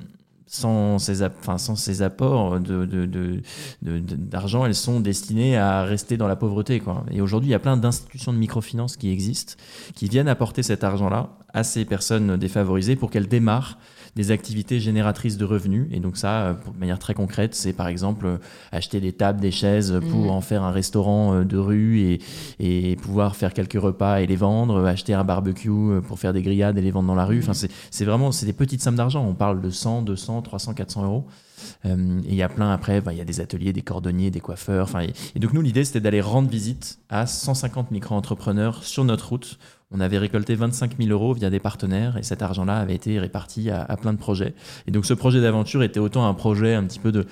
sans 0.46 0.98
ces, 0.98 1.22
enfin, 1.22 1.58
sans 1.58 1.76
ces 1.76 2.00
apports 2.02 2.58
de, 2.58 2.86
de, 2.86 3.04
de- 3.04 3.42
de- 3.82 3.98
de- 3.98 4.16
d'argent, 4.16 4.64
elles 4.64 4.74
sont 4.74 5.00
destinées 5.00 5.58
à 5.58 5.82
rester 5.82 6.16
dans 6.16 6.28
la 6.28 6.36
pauvreté. 6.36 6.80
Quoi. 6.80 7.04
Et 7.10 7.20
aujourd'hui, 7.20 7.48
il 7.50 7.52
y 7.52 7.54
a 7.54 7.58
plein 7.58 7.76
d'institutions 7.76 8.32
de 8.32 8.38
microfinance 8.38 8.96
qui 8.96 9.10
existent, 9.10 9.54
qui 9.94 10.08
viennent 10.08 10.28
apporter 10.28 10.62
cet 10.62 10.84
argent-là 10.84 11.30
à 11.52 11.64
ces 11.64 11.84
personnes 11.84 12.36
défavorisées 12.38 12.96
pour 12.96 13.10
qu'elles 13.10 13.28
démarrent 13.28 13.76
des 14.18 14.32
activités 14.32 14.80
génératrices 14.80 15.36
de 15.38 15.44
revenus. 15.44 15.86
Et 15.92 16.00
donc 16.00 16.16
ça, 16.16 16.42
euh, 16.42 16.52
de 16.54 16.78
manière 16.80 16.98
très 16.98 17.14
concrète, 17.14 17.54
c'est 17.54 17.72
par 17.72 17.86
exemple 17.86 18.26
euh, 18.26 18.36
acheter 18.72 19.00
des 19.00 19.12
tables, 19.12 19.40
des 19.40 19.52
chaises 19.52 19.98
pour 20.10 20.24
Mhm. 20.24 20.30
en 20.30 20.40
faire 20.40 20.64
un 20.64 20.72
restaurant 20.72 21.34
euh, 21.34 21.44
de 21.44 21.56
rue 21.56 22.00
et, 22.00 22.20
et 22.58 22.96
pouvoir 22.96 23.36
faire 23.36 23.54
quelques 23.54 23.80
repas 23.80 24.20
et 24.20 24.26
les 24.26 24.34
vendre, 24.36 24.84
acheter 24.84 25.14
un 25.14 25.22
barbecue 25.24 25.70
pour 26.06 26.18
faire 26.18 26.32
des 26.32 26.42
grillades 26.42 26.76
et 26.76 26.82
les 26.82 26.90
vendre 26.90 27.06
dans 27.06 27.14
la 27.14 27.24
rue. 27.24 27.38
Enfin, 27.38 27.54
c'est 27.54 27.70
c'est 27.90 28.04
vraiment 28.04 28.32
c'est 28.32 28.44
des 28.46 28.52
petites 28.52 28.82
sommes 28.82 28.96
d'argent. 28.96 29.24
On 29.24 29.34
parle 29.34 29.60
de 29.60 29.70
100, 29.70 30.02
200, 30.02 30.42
300, 30.42 30.74
400 30.74 31.04
euros. 31.04 31.24
Euh, 31.86 32.20
et 32.26 32.30
il 32.30 32.34
y 32.34 32.42
a 32.42 32.48
plein 32.48 32.70
après, 32.72 33.00
bah, 33.00 33.12
il 33.12 33.18
y 33.18 33.20
a 33.20 33.24
des 33.24 33.40
ateliers, 33.40 33.72
des 33.72 33.82
cordonniers, 33.82 34.30
des 34.30 34.40
coiffeurs. 34.40 34.84
Enfin, 34.84 35.00
et, 35.00 35.12
et 35.34 35.38
donc 35.38 35.52
nous, 35.52 35.60
l'idée, 35.62 35.84
c'était 35.84 36.00
d'aller 36.00 36.20
rendre 36.20 36.48
visite 36.48 36.98
à 37.08 37.26
150 37.26 37.90
micro-entrepreneurs 37.92 38.82
sur 38.84 39.04
notre 39.04 39.28
route. 39.30 39.58
On 39.90 40.00
avait 40.00 40.18
récolté 40.18 40.54
25 40.54 40.98
000 40.98 41.10
euros 41.10 41.32
via 41.32 41.48
des 41.48 41.60
partenaires 41.60 42.18
et 42.18 42.22
cet 42.22 42.42
argent-là 42.42 42.76
avait 42.76 42.94
été 42.94 43.18
réparti 43.18 43.70
à, 43.70 43.96
plein 43.96 44.12
de 44.12 44.18
projets. 44.18 44.54
Et 44.86 44.90
donc 44.90 45.06
ce 45.06 45.14
projet 45.14 45.40
d'aventure 45.40 45.82
était 45.82 45.98
autant 45.98 46.26
un 46.28 46.34
projet 46.34 46.74
un 46.74 46.84
petit 46.84 46.98
peu 46.98 47.10
de, 47.10 47.24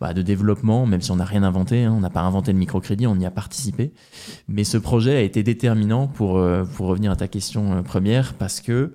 bah, 0.00 0.14
de 0.14 0.22
développement, 0.22 0.86
même 0.86 1.00
si 1.00 1.10
on 1.10 1.16
n'a 1.16 1.24
rien 1.24 1.42
inventé, 1.42 1.82
hein, 1.82 1.92
on 1.96 2.00
n'a 2.00 2.10
pas 2.10 2.20
inventé 2.20 2.52
le 2.52 2.58
microcrédit, 2.58 3.08
on 3.08 3.18
y 3.18 3.26
a 3.26 3.32
participé. 3.32 3.92
Mais 4.46 4.62
ce 4.62 4.78
projet 4.78 5.16
a 5.16 5.22
été 5.22 5.42
déterminant 5.42 6.06
pour, 6.06 6.38
euh, 6.38 6.62
pour 6.62 6.86
revenir 6.86 7.10
à 7.10 7.16
ta 7.16 7.26
question 7.26 7.72
euh, 7.72 7.82
première 7.82 8.34
parce 8.34 8.60
que 8.60 8.94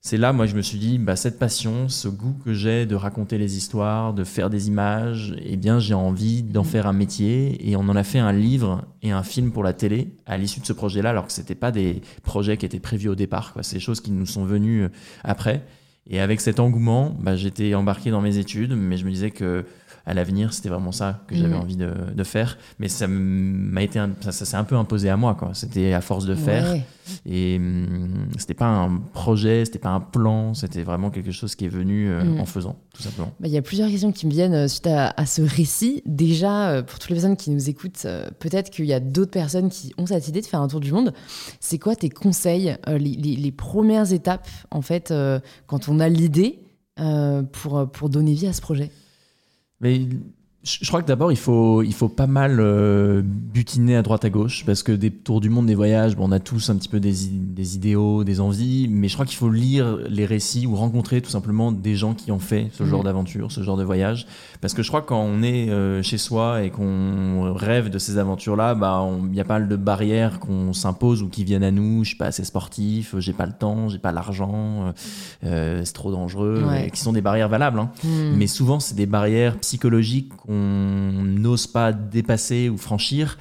c'est 0.00 0.18
là, 0.18 0.32
moi, 0.32 0.46
je 0.46 0.54
me 0.54 0.62
suis 0.62 0.78
dit, 0.78 0.98
bah, 0.98 1.16
cette 1.16 1.36
passion, 1.38 1.88
ce 1.88 2.06
goût 2.06 2.36
que 2.44 2.52
j'ai 2.54 2.86
de 2.86 2.94
raconter 2.94 3.38
les 3.38 3.56
histoires, 3.56 4.14
de 4.14 4.22
faire 4.22 4.50
des 4.50 4.68
images, 4.68 5.34
eh 5.44 5.56
bien, 5.56 5.80
j'ai 5.80 5.94
envie 5.94 6.44
d'en 6.44 6.62
Mhm. 6.62 6.68
faire 6.68 6.86
un 6.86 6.92
métier. 6.92 7.68
Et 7.68 7.74
on 7.74 7.80
en 7.80 7.96
a 7.96 8.04
fait 8.04 8.20
un 8.20 8.32
livre 8.32 8.84
et 9.02 9.10
un 9.10 9.24
film 9.24 9.50
pour 9.50 9.64
la 9.64 9.72
télé 9.72 10.14
à 10.24 10.38
l'issue 10.38 10.60
de 10.60 10.66
ce 10.66 10.72
projet-là, 10.72 11.10
alors 11.10 11.26
que 11.26 11.32
c'était 11.32 11.56
pas 11.56 11.72
des 11.72 12.02
projets 12.22 12.56
qui 12.56 12.66
étaient 12.66 12.78
prévus 12.78 13.08
au 13.08 13.16
départ. 13.16 13.52
Quoi. 13.52 13.64
C'est 13.64 13.76
des 13.76 13.80
choses 13.80 14.00
qui 14.00 14.12
nous 14.12 14.26
sont 14.26 14.44
venues 14.44 14.84
euh, 14.84 14.88
après. 15.24 15.64
Et 16.08 16.20
avec 16.20 16.40
cet 16.40 16.60
engouement, 16.60 17.16
bah, 17.20 17.34
j'étais 17.34 17.74
embarqué 17.74 18.12
dans 18.12 18.20
mes 18.20 18.38
études, 18.38 18.74
mais 18.76 18.96
je 18.96 19.04
me 19.04 19.10
disais 19.10 19.32
que 19.32 19.64
à 20.06 20.14
l'avenir, 20.14 20.52
c'était 20.52 20.68
vraiment 20.68 20.92
ça 20.92 21.24
que 21.26 21.34
j'avais 21.34 21.54
Mhm. 21.54 21.60
envie 21.60 21.76
de, 21.76 21.92
de 22.14 22.24
faire. 22.24 22.58
Mais 22.78 22.86
ça 22.88 23.06
m'a 23.08 23.82
été, 23.82 23.98
un- 23.98 24.12
ça, 24.20 24.30
ça 24.30 24.44
s'est 24.44 24.56
un 24.56 24.62
peu 24.64 24.76
imposé 24.76 25.10
à 25.10 25.16
moi. 25.16 25.34
Quoi. 25.34 25.50
C'était 25.54 25.92
à 25.94 26.00
force 26.00 26.26
de 26.26 26.36
faire. 26.36 26.70
Ouais. 26.72 26.82
Et 27.24 27.56
hum, 27.58 28.28
c'était 28.38 28.54
pas 28.54 28.66
un 28.68 28.98
projet, 29.12 29.64
c'était 29.64 29.78
pas 29.80 29.90
un 29.90 30.00
plan, 30.00 30.54
c'était 30.54 30.82
vraiment 30.84 31.10
quelque 31.10 31.32
chose 31.32 31.54
qui 31.56 31.64
est 31.64 31.68
venu 31.68 32.08
euh, 32.08 32.22
Mm. 32.24 32.40
en 32.40 32.46
faisant, 32.46 32.76
tout 32.94 33.02
simplement. 33.02 33.32
Bah, 33.40 33.48
Il 33.48 33.52
y 33.52 33.56
a 33.58 33.62
plusieurs 33.62 33.88
questions 33.88 34.12
qui 34.12 34.26
me 34.26 34.30
viennent 34.32 34.54
euh, 34.54 34.68
suite 34.68 34.86
à, 34.86 35.12
à 35.16 35.26
ce 35.26 35.42
récit. 35.42 36.02
Déjà, 36.06 36.68
euh, 36.70 36.82
pour 36.82 36.98
toutes 37.00 37.10
les 37.10 37.16
personnes 37.16 37.36
qui 37.36 37.50
nous 37.50 37.68
écoutent, 37.68 38.02
euh, 38.04 38.28
peut-être 38.38 38.70
qu'il 38.70 38.86
y 38.86 38.92
a 38.92 39.00
d'autres 39.00 39.30
personnes 39.32 39.70
qui 39.70 39.92
ont 39.98 40.06
cette 40.06 40.28
idée 40.28 40.40
de 40.40 40.46
faire 40.46 40.60
un 40.62 40.68
tour 40.68 40.80
du 40.80 40.92
monde. 40.92 41.12
C'est 41.60 41.78
quoi 41.78 41.96
tes 41.96 42.10
conseils, 42.10 42.76
les, 42.86 42.98
les- 42.98 43.36
les 43.36 43.52
premières 43.52 44.12
étapes, 44.12 44.46
en 44.70 44.82
fait, 44.82 45.12
quand 45.66 45.88
on 45.88 45.98
a 46.00 46.08
l'idée 46.08 46.60
pour, 47.52 47.90
pour 47.90 48.08
donner 48.08 48.34
vie 48.34 48.46
à 48.46 48.52
ce 48.52 48.60
projet? 48.60 48.90
Mais 49.80 50.08
je 50.68 50.88
crois 50.88 51.00
que 51.00 51.06
d'abord, 51.06 51.30
il 51.30 51.38
faut, 51.38 51.82
il 51.82 51.94
faut 51.94 52.08
pas 52.08 52.26
mal 52.26 52.56
euh, 52.58 53.22
butiner 53.24 53.94
à 53.96 54.02
droite 54.02 54.24
à 54.24 54.30
gauche, 54.30 54.64
parce 54.66 54.82
que 54.82 54.90
des 54.90 55.12
tours 55.12 55.40
du 55.40 55.48
monde, 55.48 55.66
des 55.66 55.76
voyages, 55.76 56.16
bon, 56.16 56.28
on 56.28 56.32
a 56.32 56.40
tous 56.40 56.70
un 56.70 56.76
petit 56.76 56.88
peu 56.88 56.98
des, 56.98 57.12
des 57.30 57.76
idéaux, 57.76 58.24
des 58.24 58.40
envies, 58.40 58.88
mais 58.90 59.06
je 59.06 59.14
crois 59.14 59.26
qu'il 59.26 59.36
faut 59.36 59.48
lire 59.50 59.98
les 60.08 60.26
récits 60.26 60.66
ou 60.66 60.74
rencontrer 60.74 61.20
tout 61.22 61.30
simplement 61.30 61.70
des 61.70 61.94
gens 61.94 62.14
qui 62.14 62.32
ont 62.32 62.40
fait 62.40 62.68
ce 62.72 62.84
genre 62.84 62.98
Mhm. 63.00 63.04
d'aventure, 63.04 63.52
ce 63.52 63.62
genre 63.62 63.76
de 63.76 63.84
voyage. 63.84 64.26
Parce 64.60 64.74
que 64.74 64.82
je 64.82 64.88
crois 64.88 65.02
que 65.02 65.06
quand 65.08 65.20
on 65.22 65.42
est 65.42 65.70
euh, 65.70 66.02
chez 66.02 66.18
soi 66.18 66.64
et 66.64 66.70
qu'on 66.70 67.52
rêve 67.54 67.88
de 67.90 67.98
ces 68.00 68.18
aventures-là, 68.18 68.74
bah, 68.74 69.06
il 69.30 69.36
y 69.36 69.40
a 69.40 69.44
pas 69.44 69.60
mal 69.60 69.68
de 69.68 69.76
barrières 69.76 70.40
qu'on 70.40 70.72
s'impose 70.72 71.22
ou 71.22 71.28
qui 71.28 71.44
viennent 71.44 71.62
à 71.62 71.70
nous. 71.70 72.02
Je 72.02 72.08
suis 72.08 72.18
pas 72.18 72.26
assez 72.26 72.42
sportif, 72.44 73.14
j'ai 73.18 73.32
pas 73.32 73.46
le 73.46 73.52
temps, 73.52 73.88
j'ai 73.88 73.98
pas 73.98 74.10
l'argent, 74.10 74.86
euh, 74.88 74.92
euh, 75.44 75.82
c'est 75.84 75.92
trop 75.92 76.10
dangereux, 76.10 76.64
Ouais. 76.66 76.90
qui 76.90 77.00
sont 77.00 77.12
des 77.12 77.20
barrières 77.20 77.48
valables. 77.48 77.78
hein. 77.78 77.90
Hmm. 78.02 78.34
Mais 78.36 78.46
souvent, 78.48 78.80
c'est 78.80 78.96
des 78.96 79.06
barrières 79.06 79.58
psychologiques 79.58 80.32
qu'on 80.36 80.55
n'ose 80.56 81.66
pas 81.66 81.92
dépasser 81.92 82.68
ou 82.68 82.76
franchir 82.76 83.38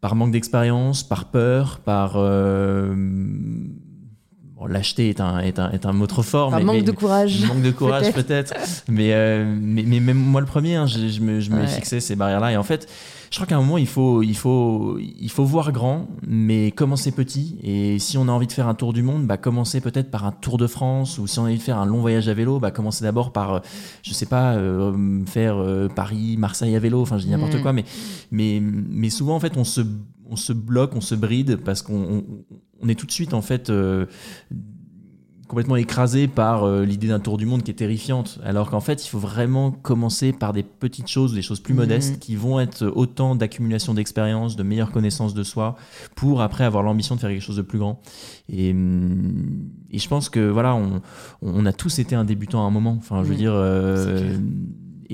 par 0.00 0.14
manque 0.16 0.32
d'expérience, 0.32 1.02
par 1.04 1.26
peur, 1.26 1.78
par... 1.84 2.14
euh, 2.16 2.92
bon, 4.56 4.66
Lâcheté 4.66 5.08
est 5.10 5.20
un, 5.20 5.38
est, 5.38 5.58
un, 5.60 5.70
est 5.70 5.86
un 5.86 5.92
mot 5.92 6.06
trop 6.08 6.22
fort. 6.22 6.50
Par 6.50 6.58
mais, 6.58 6.64
manque 6.64 6.76
mais- 6.76 6.82
de 6.82 6.90
courage. 6.92 7.44
Manque 7.46 7.62
de 7.62 7.70
courage 7.70 8.12
peut-être. 8.12 8.52
mais, 8.88 9.12
euh, 9.12 9.44
mais, 9.60 9.84
mais 9.86 10.00
même 10.00 10.18
moi 10.18 10.40
le 10.40 10.46
premier, 10.46 10.74
hein, 10.76 10.86
je, 10.86 11.06
je 11.08 11.20
me, 11.20 11.38
je 11.40 11.50
me 11.50 11.66
fixé 11.66 12.00
ces 12.00 12.16
barrières-là. 12.16 12.50
Et 12.52 12.56
en 12.56 12.62
fait, 12.64 12.88
je 13.32 13.38
crois 13.38 13.46
qu'à 13.46 13.56
un 13.56 13.60
moment, 13.62 13.78
il 13.78 13.86
faut, 13.86 14.22
il, 14.22 14.36
faut, 14.36 14.98
il 14.98 15.30
faut 15.30 15.44
voir 15.46 15.72
grand, 15.72 16.06
mais 16.28 16.70
commencer 16.70 17.12
petit. 17.12 17.56
Et 17.62 17.98
si 17.98 18.18
on 18.18 18.28
a 18.28 18.30
envie 18.30 18.46
de 18.46 18.52
faire 18.52 18.68
un 18.68 18.74
tour 18.74 18.92
du 18.92 19.02
monde, 19.02 19.26
bah, 19.26 19.38
commencer 19.38 19.80
peut-être 19.80 20.10
par 20.10 20.26
un 20.26 20.32
tour 20.32 20.58
de 20.58 20.66
France. 20.66 21.16
Ou 21.16 21.26
si 21.26 21.38
on 21.38 21.44
a 21.44 21.46
envie 21.46 21.56
de 21.56 21.62
faire 21.62 21.78
un 21.78 21.86
long 21.86 22.02
voyage 22.02 22.28
à 22.28 22.34
vélo, 22.34 22.60
bah, 22.60 22.70
commencer 22.70 23.04
d'abord 23.04 23.32
par, 23.32 23.54
euh, 23.54 23.60
je 24.02 24.12
sais 24.12 24.26
pas, 24.26 24.52
euh, 24.56 25.24
faire 25.24 25.56
euh, 25.56 25.88
Paris, 25.88 26.36
Marseille 26.36 26.76
à 26.76 26.78
vélo. 26.78 27.00
Enfin, 27.00 27.16
je 27.16 27.24
dis 27.24 27.30
n'importe 27.30 27.54
Mm. 27.54 27.62
quoi. 27.62 27.72
Mais, 27.72 27.86
mais, 28.30 28.60
mais 28.62 29.08
souvent, 29.08 29.34
en 29.34 29.40
fait, 29.40 29.56
on 29.56 29.64
se, 29.64 29.80
on 30.28 30.36
se 30.36 30.52
bloque, 30.52 30.94
on 30.94 31.00
se 31.00 31.14
bride 31.14 31.56
parce 31.56 31.80
qu'on 31.80 31.94
on, 32.02 32.24
on 32.82 32.88
est 32.90 32.94
tout 32.96 33.06
de 33.06 33.12
suite, 33.12 33.32
en 33.32 33.40
fait, 33.40 33.70
euh, 33.70 34.04
complètement 35.52 35.76
écrasé 35.76 36.28
par 36.28 36.64
euh, 36.64 36.82
l'idée 36.86 37.08
d'un 37.08 37.20
tour 37.20 37.36
du 37.36 37.44
monde 37.44 37.62
qui 37.62 37.70
est 37.70 37.74
terrifiante. 37.74 38.38
Alors 38.42 38.70
qu'en 38.70 38.80
fait, 38.80 39.04
il 39.04 39.08
faut 39.10 39.18
vraiment 39.18 39.70
commencer 39.70 40.32
par 40.32 40.54
des 40.54 40.62
petites 40.62 41.08
choses, 41.08 41.34
des 41.34 41.42
choses 41.42 41.60
plus 41.60 41.74
Mhm. 41.74 41.80
modestes, 41.80 42.18
qui 42.20 42.36
vont 42.36 42.58
être 42.58 42.86
autant 42.86 43.34
d'accumulation 43.36 43.92
d'expérience, 43.92 44.56
de 44.56 44.62
meilleure 44.62 44.90
connaissance 44.90 45.34
de 45.34 45.42
soi, 45.42 45.76
pour 46.16 46.40
après 46.40 46.64
avoir 46.64 46.82
l'ambition 46.82 47.16
de 47.16 47.20
faire 47.20 47.28
quelque 47.28 47.42
chose 47.44 47.56
de 47.56 47.62
plus 47.62 47.78
grand. 47.78 48.00
Et, 48.48 48.70
hum, 48.70 49.68
et 49.90 49.98
je 49.98 50.08
pense 50.08 50.30
que 50.30 50.40
voilà, 50.48 50.74
on, 50.74 51.02
on 51.42 51.66
a 51.66 51.72
tous 51.74 51.98
été 51.98 52.14
un 52.14 52.24
débutant 52.24 52.64
à 52.64 52.66
un 52.66 52.70
moment. 52.70 52.96
Enfin, 52.98 53.22
je 53.22 53.28
veux 53.28 53.34
Mhm. 53.34 53.38
dire. 53.38 53.52
euh. 53.54 54.38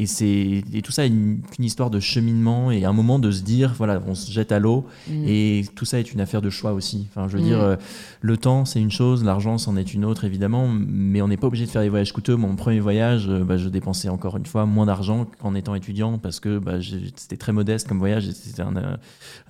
Et, 0.02 0.06
c'est, 0.06 0.62
et 0.72 0.82
tout 0.82 0.92
ça 0.92 1.04
est 1.04 1.08
une, 1.08 1.40
une 1.58 1.64
histoire 1.64 1.90
de 1.90 2.00
cheminement 2.00 2.70
et 2.70 2.84
un 2.84 2.92
moment 2.92 3.18
de 3.18 3.30
se 3.30 3.42
dire, 3.42 3.74
voilà, 3.76 4.00
on 4.06 4.14
se 4.14 4.30
jette 4.32 4.52
à 4.52 4.58
l'eau 4.58 4.87
Hmm. 5.08 5.24
et 5.26 5.64
tout 5.74 5.84
ça 5.84 5.98
est 5.98 6.12
une 6.12 6.20
affaire 6.20 6.40
de 6.42 6.50
choix 6.50 6.72
aussi. 6.72 7.06
Enfin, 7.11 7.28
je 7.28 7.37
veux 7.37 7.42
Mm. 7.42 7.46
dire, 7.46 7.61
euh, 7.61 7.76
le 8.20 8.37
temps, 8.37 8.64
c'est 8.64 8.80
une 8.80 8.90
chose, 8.90 9.24
l'argent, 9.24 9.58
c'en 9.58 9.76
est 9.76 9.92
une 9.94 10.04
autre, 10.04 10.24
évidemment, 10.24 10.68
mais 10.68 11.20
on 11.22 11.28
n'est 11.28 11.37
pas 11.37 11.46
obligé 11.48 11.66
de 11.66 11.70
faire 11.70 11.82
des 11.82 11.88
voyages 11.88 12.12
coûteux. 12.12 12.37
Mon 12.37 12.54
premier 12.56 12.80
voyage, 12.80 13.26
euh, 13.28 13.44
bah, 13.44 13.56
je 13.56 13.68
dépensais 13.68 14.08
encore 14.08 14.37
une 14.37 14.46
fois 14.46 14.66
moins 14.66 14.87
d'argent 14.87 15.26
qu'en 15.40 15.54
étant 15.54 15.74
étudiant 15.74 16.18
parce 16.18 16.40
que 16.40 16.58
bah, 16.58 16.74
c'était 17.16 17.37
très 17.37 17.52
modeste 17.52 17.88
comme 17.88 17.98
voyage 17.98 18.28
c'était 18.30 18.62
un, 18.62 18.76
euh, 18.76 18.96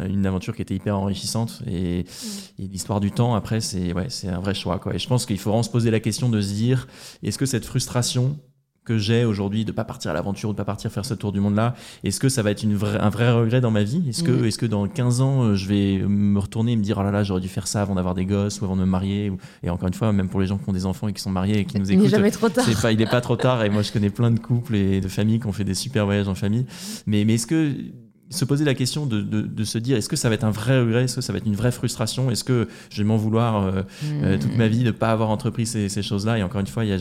une 0.09 0.25
aventure 0.27 0.55
qui 0.57 0.63
était 0.63 0.75
hyper 0.75 0.99
enrichissante. 0.99 1.63
Et, 1.67 2.01
et 2.01 2.67
l'histoire 2.73 3.01
du 3.01 3.11
temps, 3.11 3.35
après, 3.35 3.61
c'est 3.61 3.93
ouais, 3.93 4.07
c'est 4.09 4.29
un 4.29 4.41
vrai 4.41 4.55
choix. 4.55 4.79
Quoi. 4.79 4.95
Et 4.95 4.99
je 4.99 5.09
pense 5.09 5.27
qu'il 5.27 5.39
faut 5.39 5.51
vraiment 5.51 5.63
se 5.63 5.71
poser 5.71 5.91
la 5.91 6.01
question 6.01 6.29
de 6.29 6.41
se 6.41 6.53
dire, 6.55 6.87
est-ce 7.23 7.39
que 7.39 7.47
cette 7.47 7.65
frustration 7.65 8.37
que 8.89 8.99
j'ai 8.99 9.25
aujourd'hui 9.25 9.65
de 9.65 9.71
pas 9.73 9.85
partir 9.85 10.11
à 10.11 10.15
l'aventure 10.15 10.49
ou 10.51 10.53
de 10.53 10.57
pas 10.57 10.65
partir 10.65 10.91
faire 10.91 11.05
ce 11.05 11.15
tour 11.15 11.31
du 11.31 11.39
monde 11.41 11.55
là 11.55 11.75
est-ce 12.03 12.19
que 12.19 12.29
ça 12.29 12.43
va 12.43 12.51
être 12.51 12.63
une 12.65 12.75
vraie- 12.75 12.99
un 12.99 13.11
vrai 13.11 13.31
regret 13.31 13.61
dans 13.61 13.71
ma 13.71 13.83
vie? 13.85 14.03
Est-ce 14.09 14.23
que 14.25 14.33
Mhm. 14.33 14.45
est-ce 14.47 14.59
que 14.59 14.67
dans 14.67 14.89
15 14.89 15.21
ans 15.21 15.43
euh, 15.45 15.55
je 15.55 15.69
vais 15.69 15.99
me 16.09 16.39
retourner 16.41 16.73
et 16.73 16.77
me 16.77 16.83
dire 16.83 16.97
oh 16.99 17.03
là 17.05 17.11
là 17.13 17.23
j'aurais 17.23 17.41
dû 17.41 17.49
faire 17.49 17.67
ça 17.69 17.83
avant 17.83 17.95
d'avoir 17.95 18.15
des 18.15 18.25
gosses 18.27 18.61
ou 18.61 18.65
avant 18.65 18.75
de 18.77 18.81
me 18.81 18.87
marier 18.87 19.31
et 19.63 19.71
encore 19.71 19.87
une 19.89 19.95
fois 19.95 20.13
même 20.13 20.29
pour 20.29 20.41
les 20.41 20.47
gens 20.49 20.59
qui 20.59 20.69
ont 20.69 20.73
des 20.73 20.87
enfants 20.87 21.07
et 21.09 21.13
qui 21.13 21.23
sont 21.23 21.31
mariés 21.31 21.59
et 21.61 21.65
qui 21.65 21.79
nous 21.79 21.85
Il 21.87 21.99
n'est 21.99 22.03
écoutent 22.05 22.11
jamais 22.11 22.31
trop 22.33 22.49
tard. 22.49 22.65
c'est 22.67 22.81
pas 22.83 22.91
il 22.91 23.01
est 23.01 23.11
pas 23.11 23.21
trop 23.21 23.37
tard 23.37 23.63
et 23.63 23.71
moi 23.71 23.83
je 23.83 23.93
connais 23.93 24.11
plein 24.11 24.31
de 24.31 24.41
couples 24.41 24.75
et 24.75 25.01
de 25.01 25.09
familles 25.09 25.39
qui 25.41 25.47
ont 25.47 25.53
fait 25.53 25.65
des 25.65 25.75
super 25.75 26.07
voyages 26.07 26.29
en 26.29 26.35
famille 26.35 26.67
mais 27.07 27.25
mais 27.25 27.35
est-ce 27.35 27.47
que 27.47 27.73
se 28.31 28.45
poser 28.45 28.67
la 28.67 28.75
question 28.75 29.07
de, 29.07 29.23
de, 29.23 29.41
de 29.41 29.65
se 29.65 29.79
dire 29.79 29.97
est-ce 29.97 30.09
que 30.11 30.15
ça 30.17 30.29
va 30.29 30.35
être 30.35 30.45
un 30.45 30.51
vrai 30.51 30.79
regret? 30.81 31.05
Est-ce 31.05 31.17
que 31.17 31.23
ça 31.23 31.33
va 31.33 31.39
être 31.39 31.47
une 31.47 31.55
vraie 31.57 31.73
frustration? 31.73 32.31
Est-ce 32.31 32.45
que 32.45 32.69
je 32.91 32.99
vais 33.03 33.09
m'en 33.09 33.17
vouloir 33.17 33.63
euh, 33.65 33.83
euh, 34.23 34.37
toute 34.39 34.55
ma 34.55 34.69
vie 34.69 34.81
de 34.81 34.89
ne 34.89 34.91
pas 34.91 35.11
avoir 35.13 35.31
entrepris 35.31 35.65
ces, 35.65 35.89
ces 35.89 36.03
choses-là? 36.03 36.37
Et 36.39 36.43
encore 36.43 36.61
une 36.61 36.67
fois, 36.67 36.85
il 36.85 36.91
y 36.91 36.93
a, 36.93 36.99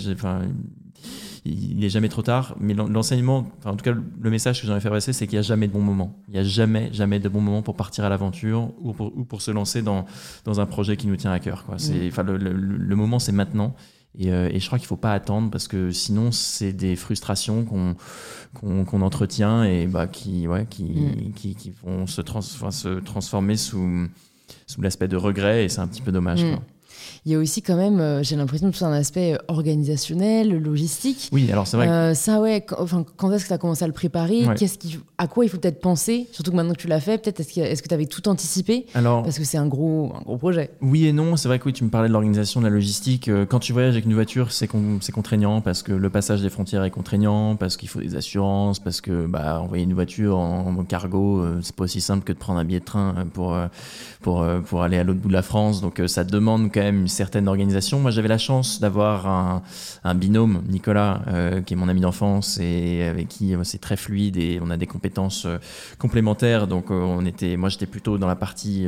il 1.47 1.77
n'est 1.79 1.89
jamais 1.89 2.09
trop 2.09 2.21
tard. 2.21 2.55
Mais 2.59 2.73
l'en- 2.73 2.87
l'enseignement, 2.87 3.47
enfin, 3.59 3.71
en 3.71 3.75
tout 3.75 3.83
cas, 3.83 3.93
le 4.19 4.29
message 4.29 4.59
que 4.59 4.65
j'aimerais 4.67 4.81
faire 4.81 4.91
passer, 4.91 5.13
c'est 5.13 5.27
qu'il 5.27 5.35
n'y 5.35 5.39
a 5.39 5.43
jamais 5.43 5.67
de 5.67 5.73
bon 5.73 5.81
moment. 5.81 6.19
Il 6.27 6.33
n'y 6.33 6.39
a 6.39 6.43
jamais, 6.43 6.89
jamais 6.93 7.19
de 7.19 7.29
bon 7.29 7.41
moment 7.41 7.61
pour 7.61 7.75
partir 7.75 8.03
à 8.05 8.09
l'aventure 8.09 8.71
ou 8.81 8.93
pour, 8.93 9.17
ou 9.17 9.23
pour 9.23 9.41
se 9.41 9.51
lancer 9.51 9.81
dans, 9.81 10.05
dans 10.45 10.59
un 10.59 10.65
projet 10.65 10.97
qui 10.97 11.07
nous 11.07 11.15
tient 11.15 11.31
à 11.31 11.39
cœur. 11.39 11.65
Quoi. 11.65 11.75
Mm. 11.75 12.21
le, 12.27 12.37
le- 12.37 12.53
le 12.53 12.95
moment, 12.95 13.19
c'est 13.19 13.31
maintenant. 13.31 13.75
Et, 14.19 14.31
euh, 14.31 14.49
et 14.51 14.59
je 14.59 14.65
crois 14.65 14.79
qu'il 14.79 14.85
ne 14.85 14.89
faut 14.89 14.97
pas 14.97 15.13
attendre 15.13 15.51
parce 15.51 15.67
que 15.67 15.91
sinon, 15.91 16.31
c'est 16.31 16.73
des 16.73 16.95
frustrations 16.95 17.65
qu'on, 17.65 17.95
entretient 19.01 19.63
et 19.63 19.85
bah, 19.85 20.07
qui, 20.07 20.47
ouais, 20.47 20.65
qui, 20.69 20.83
Mm. 20.83 21.33
qui, 21.35 21.55
qui 21.55 21.71
vont 21.83 22.07
se, 22.07 22.21
trans, 22.21 22.39
enfin, 22.39 22.71
se 22.71 22.99
transformer 22.99 23.57
sous, 23.57 24.07
sous 24.65 24.81
l'aspect 24.81 25.07
de 25.07 25.17
regret. 25.17 25.65
Et 25.65 25.69
c'est 25.69 25.81
un 25.81 25.87
petit 25.87 26.01
peu 26.01 26.11
dommage. 26.11 26.43
Mm. 26.43 26.49
Quoi. 26.55 26.63
Il 27.25 27.31
y 27.31 27.35
a 27.35 27.39
aussi 27.39 27.61
quand 27.61 27.75
même, 27.75 27.99
euh, 27.99 28.23
j'ai 28.23 28.35
l'impression, 28.35 28.71
tout 28.71 28.85
un 28.85 28.91
aspect 28.93 29.33
euh, 29.33 29.37
organisationnel, 29.47 30.57
logistique. 30.61 31.29
Oui, 31.31 31.51
alors 31.51 31.67
c'est 31.67 31.77
vrai. 31.77 31.87
Euh, 31.87 32.13
ça, 32.13 32.39
ouais, 32.41 32.61
quand, 32.61 32.77
enfin, 32.79 33.05
quand 33.15 33.31
est-ce 33.31 33.43
que 33.43 33.47
tu 33.49 33.53
as 33.53 33.57
commencé 33.57 33.83
à 33.83 33.87
le 33.87 33.93
préparer? 33.93 34.45
Ouais. 34.45 34.55
Qu'est-ce 34.55 34.77
qui, 34.77 34.99
À 35.17 35.27
quoi 35.27 35.45
il 35.45 35.49
faut 35.49 35.57
peut-être 35.57 35.81
penser? 35.81 36.27
Surtout 36.31 36.51
que 36.51 36.55
maintenant 36.55 36.73
que 36.73 36.79
tu 36.79 36.87
l'as 36.87 36.99
fait, 36.99 37.17
peut-être 37.17 37.39
est-ce 37.39 37.81
que 37.83 37.87
tu 37.87 37.93
avais 37.93 38.05
tout 38.05 38.27
anticipé? 38.29 38.85
Alors, 38.93 39.23
Parce 39.23 39.37
que 39.39 39.43
c'est 39.45 39.57
un 39.57 39.67
gros, 39.67 40.11
un 40.17 40.21
gros 40.21 40.37
projet. 40.37 40.71
Oui 40.81 41.05
et 41.07 41.13
non, 41.13 41.35
c'est 41.37 41.47
vrai 41.47 41.59
que 41.59 41.65
oui, 41.65 41.73
tu 41.73 41.83
me 41.83 41.89
parlais 41.89 42.07
de 42.07 42.13
l'organisation, 42.13 42.61
de 42.61 42.65
la 42.67 42.71
logistique. 42.71 43.29
Quand 43.49 43.59
tu 43.59 43.73
voyages 43.73 43.93
avec 43.93 44.05
une 44.05 44.13
voiture, 44.13 44.51
c'est 44.51 44.67
con- 44.67 44.99
c'est 45.01 45.11
contraignant 45.11 45.61
parce 45.61 45.83
que 45.83 45.91
le 45.91 46.09
passage 46.09 46.41
des 46.41 46.49
frontières 46.49 46.83
est 46.83 46.91
contraignant, 46.91 47.55
parce 47.55 47.77
qu'il 47.77 47.89
faut 47.89 47.99
des 47.99 48.15
assurances, 48.15 48.79
parce 48.79 49.01
que 49.01 49.25
bah, 49.27 49.59
envoyer 49.61 49.83
une 49.83 49.93
voiture 49.93 50.37
en, 50.37 50.67
en 50.77 50.83
cargo, 50.83 51.43
c'est 51.61 51.75
pas 51.75 51.83
aussi 51.85 52.01
simple 52.01 52.23
que 52.23 52.33
de 52.33 52.37
prendre 52.37 52.59
un 52.59 52.65
billet 52.65 52.79
de 52.79 52.85
train 52.85 53.13
pour, 53.33 53.57
pour, 54.21 54.45
pour 54.65 54.81
aller 54.83 54.97
à 54.97 55.03
l'autre 55.03 55.19
bout 55.19 55.27
de 55.29 55.33
la 55.33 55.41
France. 55.41 55.81
Donc 55.81 56.01
ça 56.07 56.23
demande 56.23 56.69
quand 56.73 56.81
même 56.81 57.07
une 57.17 57.25
certaine 57.25 57.47
organisation. 57.47 57.99
Moi 57.99 58.11
j'avais 58.11 58.27
la 58.27 58.37
chance 58.37 58.79
d'avoir 58.79 59.25
un, 59.25 59.63
un 60.03 60.13
binôme, 60.13 60.61
Nicolas, 60.67 61.21
euh, 61.27 61.61
qui 61.61 61.73
est 61.73 61.77
mon 61.77 61.89
ami 61.89 62.01
d'enfance 62.01 62.59
et 62.59 63.03
avec 63.03 63.27
qui 63.27 63.55
euh, 63.55 63.63
c'est 63.63 63.79
très 63.79 63.97
fluide 63.97 64.37
et 64.37 64.59
on 64.61 64.69
a 64.69 64.77
des 64.77 64.85
compétences 64.85 65.45
euh, 65.45 65.57
complémentaires. 65.97 66.67
Donc 66.67 66.91
on 66.91 67.25
était, 67.25 67.57
moi 67.57 67.69
j'étais 67.69 67.87
plutôt 67.87 68.19
dans 68.19 68.27
la 68.27 68.35
partie 68.35 68.85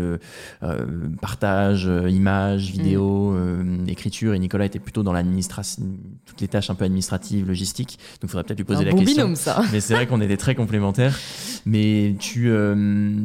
partage, 1.21 1.89
images, 2.07 2.69
vidéo, 2.69 3.33
euh, 3.33 3.85
écriture, 3.87 4.33
et 4.33 4.39
Nicolas 4.39 4.65
était 4.65 4.79
plutôt 4.79 5.01
dans 5.01 5.13
l'administration, 5.13 5.83
toutes 6.25 6.41
les 6.41 6.47
tâches 6.47 6.69
un 6.69 6.75
peu 6.75 6.85
administratives, 6.85 7.47
logistiques. 7.47 7.97
Donc 8.21 8.25
il 8.25 8.29
faudrait 8.29 8.43
peut-être 8.43 8.59
lui 8.59 8.65
poser 8.65 8.81
un 8.81 8.85
la 8.85 8.91
bon 8.91 8.99
question. 8.99 9.23
binôme, 9.23 9.35
ça. 9.35 9.63
Mais 9.71 9.79
c'est 9.79 9.95
vrai 9.95 10.05
qu'on 10.05 10.21
était 10.21 10.37
très 10.37 10.53
complémentaires. 10.53 11.17
Mais 11.65 12.15
tu, 12.19 12.51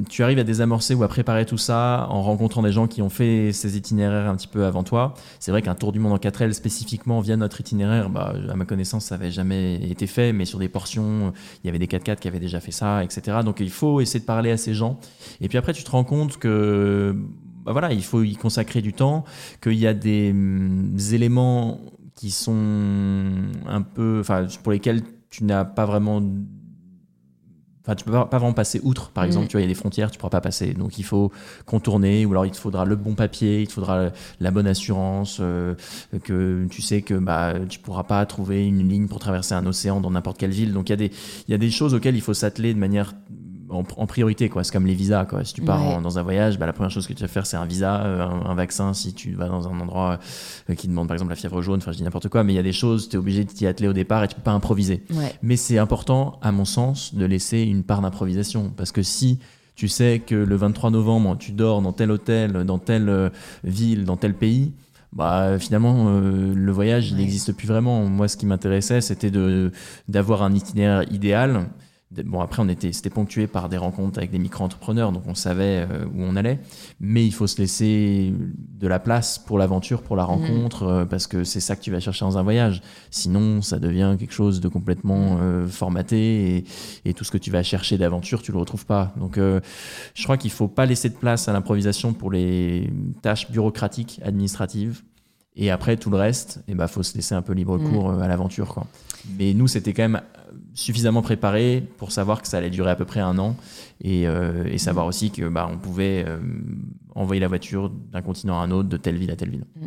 tu 0.08 0.22
arrives 0.22 0.38
à 0.38 0.44
désamorcer 0.44 0.94
ou 0.94 1.02
à 1.02 1.08
préparer 1.08 1.44
tout 1.46 1.58
ça 1.58 2.06
en 2.10 2.22
rencontrant 2.22 2.62
des 2.62 2.72
gens 2.72 2.86
qui 2.86 3.02
ont 3.02 3.10
fait 3.10 3.52
ces 3.52 3.76
itinéraires 3.76 4.28
un 4.28 4.36
petit 4.36 4.48
peu 4.48 4.64
avant 4.64 4.83
toi. 4.84 5.14
C'est 5.40 5.50
vrai 5.50 5.62
qu'un 5.62 5.74
tour 5.74 5.92
du 5.92 5.98
monde 5.98 6.12
en 6.12 6.18
4L 6.18 6.52
spécifiquement 6.52 7.20
via 7.20 7.36
notre 7.36 7.60
itinéraire, 7.60 8.10
bah, 8.10 8.34
à 8.48 8.54
ma 8.54 8.64
connaissance, 8.64 9.06
ça 9.06 9.16
n'avait 9.16 9.32
jamais 9.32 9.76
été 9.90 10.06
fait, 10.06 10.32
mais 10.32 10.44
sur 10.44 10.58
des 10.58 10.68
portions, 10.68 11.32
il 11.62 11.66
y 11.66 11.68
avait 11.68 11.78
des 11.78 11.86
4x4 11.86 12.18
qui 12.18 12.28
avaient 12.28 12.40
déjà 12.40 12.60
fait 12.60 12.72
ça, 12.72 13.02
etc. 13.02 13.38
Donc 13.44 13.60
il 13.60 13.70
faut 13.70 14.00
essayer 14.00 14.20
de 14.20 14.24
parler 14.24 14.50
à 14.50 14.56
ces 14.56 14.74
gens. 14.74 14.98
Et 15.40 15.48
puis 15.48 15.58
après, 15.58 15.72
tu 15.72 15.84
te 15.84 15.90
rends 15.90 16.04
compte 16.04 16.38
que 16.38 17.16
bah 17.64 17.72
voilà, 17.72 17.92
il 17.92 18.04
faut 18.04 18.22
y 18.22 18.36
consacrer 18.36 18.82
du 18.82 18.92
temps, 18.92 19.24
qu'il 19.62 19.78
y 19.78 19.86
a 19.86 19.94
des, 19.94 20.30
hum, 20.30 20.96
éléments 21.12 21.80
qui 22.14 22.30
sont 22.30 23.32
un 23.66 23.82
peu, 23.82 24.18
enfin, 24.20 24.46
pour 24.62 24.72
lesquels 24.72 25.02
tu 25.30 25.44
n'as 25.44 25.64
pas 25.64 25.86
vraiment 25.86 26.22
Enfin, 27.84 27.94
tu 27.96 28.04
peux 28.04 28.12
pas, 28.12 28.24
vraiment 28.24 28.54
passer 28.54 28.80
outre, 28.82 29.10
par 29.10 29.24
exemple, 29.24 29.44
mm. 29.44 29.48
tu 29.48 29.52
vois, 29.52 29.60
il 29.60 29.64
y 29.64 29.66
a 29.66 29.68
des 29.68 29.74
frontières, 29.74 30.10
tu 30.10 30.18
pourras 30.18 30.30
pas 30.30 30.40
passer. 30.40 30.72
Donc, 30.72 30.98
il 30.98 31.02
faut 31.02 31.30
contourner, 31.66 32.24
ou 32.24 32.30
alors 32.30 32.46
il 32.46 32.52
te 32.52 32.56
faudra 32.56 32.86
le 32.86 32.96
bon 32.96 33.14
papier, 33.14 33.60
il 33.60 33.68
te 33.68 33.74
faudra 33.74 34.10
la 34.40 34.50
bonne 34.50 34.66
assurance, 34.66 35.38
euh, 35.40 35.74
que 36.22 36.66
tu 36.70 36.80
sais 36.80 37.02
que 37.02 37.14
bah, 37.14 37.54
tu 37.68 37.78
pourras 37.80 38.04
pas 38.04 38.24
trouver 38.24 38.66
une 38.66 38.88
ligne 38.88 39.06
pour 39.06 39.18
traverser 39.18 39.54
un 39.54 39.66
océan 39.66 40.00
dans 40.00 40.10
n'importe 40.10 40.38
quelle 40.38 40.50
ville. 40.50 40.72
Donc, 40.72 40.88
il 40.88 40.92
y, 40.92 40.94
a 40.94 40.96
des, 40.96 41.10
il 41.46 41.50
y 41.50 41.54
a 41.54 41.58
des 41.58 41.70
choses 41.70 41.92
auxquelles 41.92 42.16
il 42.16 42.22
faut 42.22 42.32
s'atteler 42.32 42.72
de 42.72 42.78
manière 42.78 43.12
en, 43.74 44.06
priorité 44.06 44.48
quoi. 44.48 44.64
C'est 44.64 44.72
comme 44.72 44.86
les 44.86 44.94
visas 44.94 45.24
quoi. 45.24 45.44
Si 45.44 45.52
tu 45.52 45.62
pars 45.62 46.00
dans 46.00 46.18
un 46.18 46.22
voyage 46.22 46.58
bah, 46.58 46.66
la 46.66 46.72
première 46.72 46.90
chose 46.90 47.06
que 47.06 47.12
tu 47.12 47.22
vas 47.22 47.28
faire 47.28 47.46
c'est 47.46 47.56
un 47.56 47.66
visa 47.66 48.04
euh, 48.04 48.26
un, 48.26 48.54
vaccin. 48.54 48.94
Si 48.94 49.12
tu 49.12 49.32
vas 49.34 49.48
dans 49.48 49.68
un 49.68 49.80
endroit 49.80 50.18
euh, 50.70 50.74
qui 50.74 50.88
demande 50.88 51.08
par 51.08 51.14
exemple 51.14 51.30
la 51.30 51.36
fièvre 51.36 51.60
jaune 51.62 51.78
enfin 51.78 51.92
je 51.92 51.98
dis 51.98 52.02
n'importe 52.02 52.28
quoi 52.28 52.44
mais 52.44 52.52
il 52.52 52.56
y 52.56 52.60
a 52.60 52.62
des 52.62 52.72
choses 52.72 53.08
tu 53.08 53.16
es 53.16 53.18
obligé 53.18 53.44
de 53.44 53.50
t'y 53.50 53.66
atteler 53.66 53.88
au 53.88 53.92
départ 53.92 54.24
et 54.24 54.28
tu 54.28 54.34
peux 54.34 54.42
pas 54.42 54.52
improviser. 54.52 55.02
Mais 55.42 55.56
c'est 55.56 55.78
important 55.78 56.38
à 56.42 56.52
mon 56.52 56.64
sens 56.64 57.14
de 57.14 57.24
laisser 57.24 57.62
une 57.62 57.82
part 57.82 58.00
d'improvisation. 58.00 58.72
Parce 58.76 58.92
que 58.92 59.02
si 59.02 59.38
tu 59.74 59.88
sais 59.88 60.22
que 60.24 60.34
le 60.34 60.56
23 60.56 60.90
novembre 60.90 61.36
tu 61.38 61.52
dors 61.52 61.82
dans 61.82 61.92
tel 61.92 62.10
hôtel 62.10 62.52
dans 62.64 62.78
telle 62.78 63.08
euh, 63.08 63.30
ville 63.64 64.04
dans 64.04 64.16
tel 64.16 64.34
pays 64.34 64.72
bah 65.12 65.58
finalement 65.60 66.10
le 66.20 66.72
voyage 66.72 67.10
il 67.10 67.16
n'existe 67.16 67.52
plus 67.52 67.68
vraiment. 67.68 68.04
Moi 68.06 68.26
ce 68.28 68.36
qui 68.36 68.46
m'intéressait 68.46 69.00
c'était 69.00 69.30
d'avoir 70.08 70.42
un 70.42 70.52
itinéraire 70.52 71.04
idéal 71.12 71.68
Bon, 72.22 72.40
après, 72.40 72.62
on 72.62 72.68
était, 72.68 72.92
c'était 72.92 73.10
ponctué 73.10 73.46
par 73.46 73.68
des 73.68 73.76
rencontres 73.76 74.18
avec 74.18 74.30
des 74.30 74.38
micro-entrepreneurs, 74.38 75.12
donc 75.12 75.24
on 75.26 75.34
savait 75.34 75.86
euh, 75.90 76.04
où 76.06 76.22
on 76.22 76.36
allait. 76.36 76.60
Mais 77.00 77.24
il 77.26 77.32
faut 77.32 77.46
se 77.46 77.58
laisser 77.58 78.32
de 78.78 78.86
la 78.86 78.98
place 78.98 79.38
pour 79.38 79.58
l'aventure, 79.58 80.02
pour 80.02 80.16
la 80.16 80.24
mhm. 80.24 80.28
rencontre, 80.28 80.82
euh, 80.84 81.04
parce 81.04 81.26
que 81.26 81.44
c'est 81.44 81.60
ça 81.60 81.76
que 81.76 81.82
tu 81.82 81.90
vas 81.90 82.00
chercher 82.00 82.24
dans 82.24 82.38
un 82.38 82.42
voyage. 82.42 82.82
Sinon, 83.10 83.62
ça 83.62 83.78
devient 83.78 84.16
quelque 84.18 84.34
chose 84.34 84.60
de 84.60 84.68
complètement 84.68 85.34
mhm. 85.34 85.40
euh, 85.42 85.66
formaté 85.66 86.56
et, 86.56 86.64
et, 87.04 87.14
tout 87.14 87.24
ce 87.24 87.30
que 87.30 87.38
tu 87.38 87.50
vas 87.50 87.62
chercher 87.62 87.98
d'aventure, 87.98 88.42
tu 88.42 88.52
le 88.52 88.58
retrouves 88.58 88.86
pas. 88.86 89.12
Donc, 89.16 89.38
je 89.38 90.24
crois 90.24 90.36
qu'il 90.36 90.50
faut 90.50 90.68
pas 90.68 90.86
laisser 90.86 91.08
de 91.08 91.14
place 91.14 91.48
à 91.48 91.52
l'improvisation 91.52 92.12
pour 92.12 92.30
les 92.30 92.90
tâches 93.22 93.50
bureaucratiques, 93.50 94.20
administratives. 94.24 95.02
Et 95.56 95.70
après, 95.70 95.96
tout 95.96 96.10
le 96.10 96.16
reste, 96.16 96.60
il 96.66 96.72
eh 96.72 96.74
ben, 96.74 96.88
faut 96.88 97.02
se 97.02 97.14
laisser 97.14 97.34
un 97.34 97.42
peu 97.42 97.52
libre 97.52 97.78
mhm. 97.78 97.90
cours 97.90 98.10
à 98.10 98.26
l'aventure. 98.26 98.68
Quoi. 98.68 98.86
Mais 99.38 99.54
nous, 99.54 99.68
c'était 99.68 99.92
quand 99.92 100.02
même 100.02 100.20
suffisamment 100.74 101.22
préparé 101.22 101.82
pour 101.98 102.12
savoir 102.12 102.42
que 102.42 102.48
ça 102.48 102.58
allait 102.58 102.70
durer 102.70 102.90
à 102.90 102.96
peu 102.96 103.04
près 103.04 103.20
un 103.20 103.38
an 103.38 103.56
et, 104.02 104.26
euh, 104.26 104.76
savoir 104.76 105.06
aussi 105.06 105.30
que 105.30 105.48
bah, 105.48 105.68
on 105.70 105.78
pouvait 105.78 106.24
euh, 106.26 106.38
envoyer 107.14 107.40
la 107.40 107.48
voiture 107.48 107.90
d'un 108.12 108.20
continent 108.20 108.60
à 108.60 108.64
un 108.64 108.70
autre, 108.70 108.88
de 108.88 108.96
telle 108.96 109.16
ville 109.16 109.30
à 109.30 109.36
telle 109.36 109.50
ville. 109.50 109.64
Mm. 109.76 109.86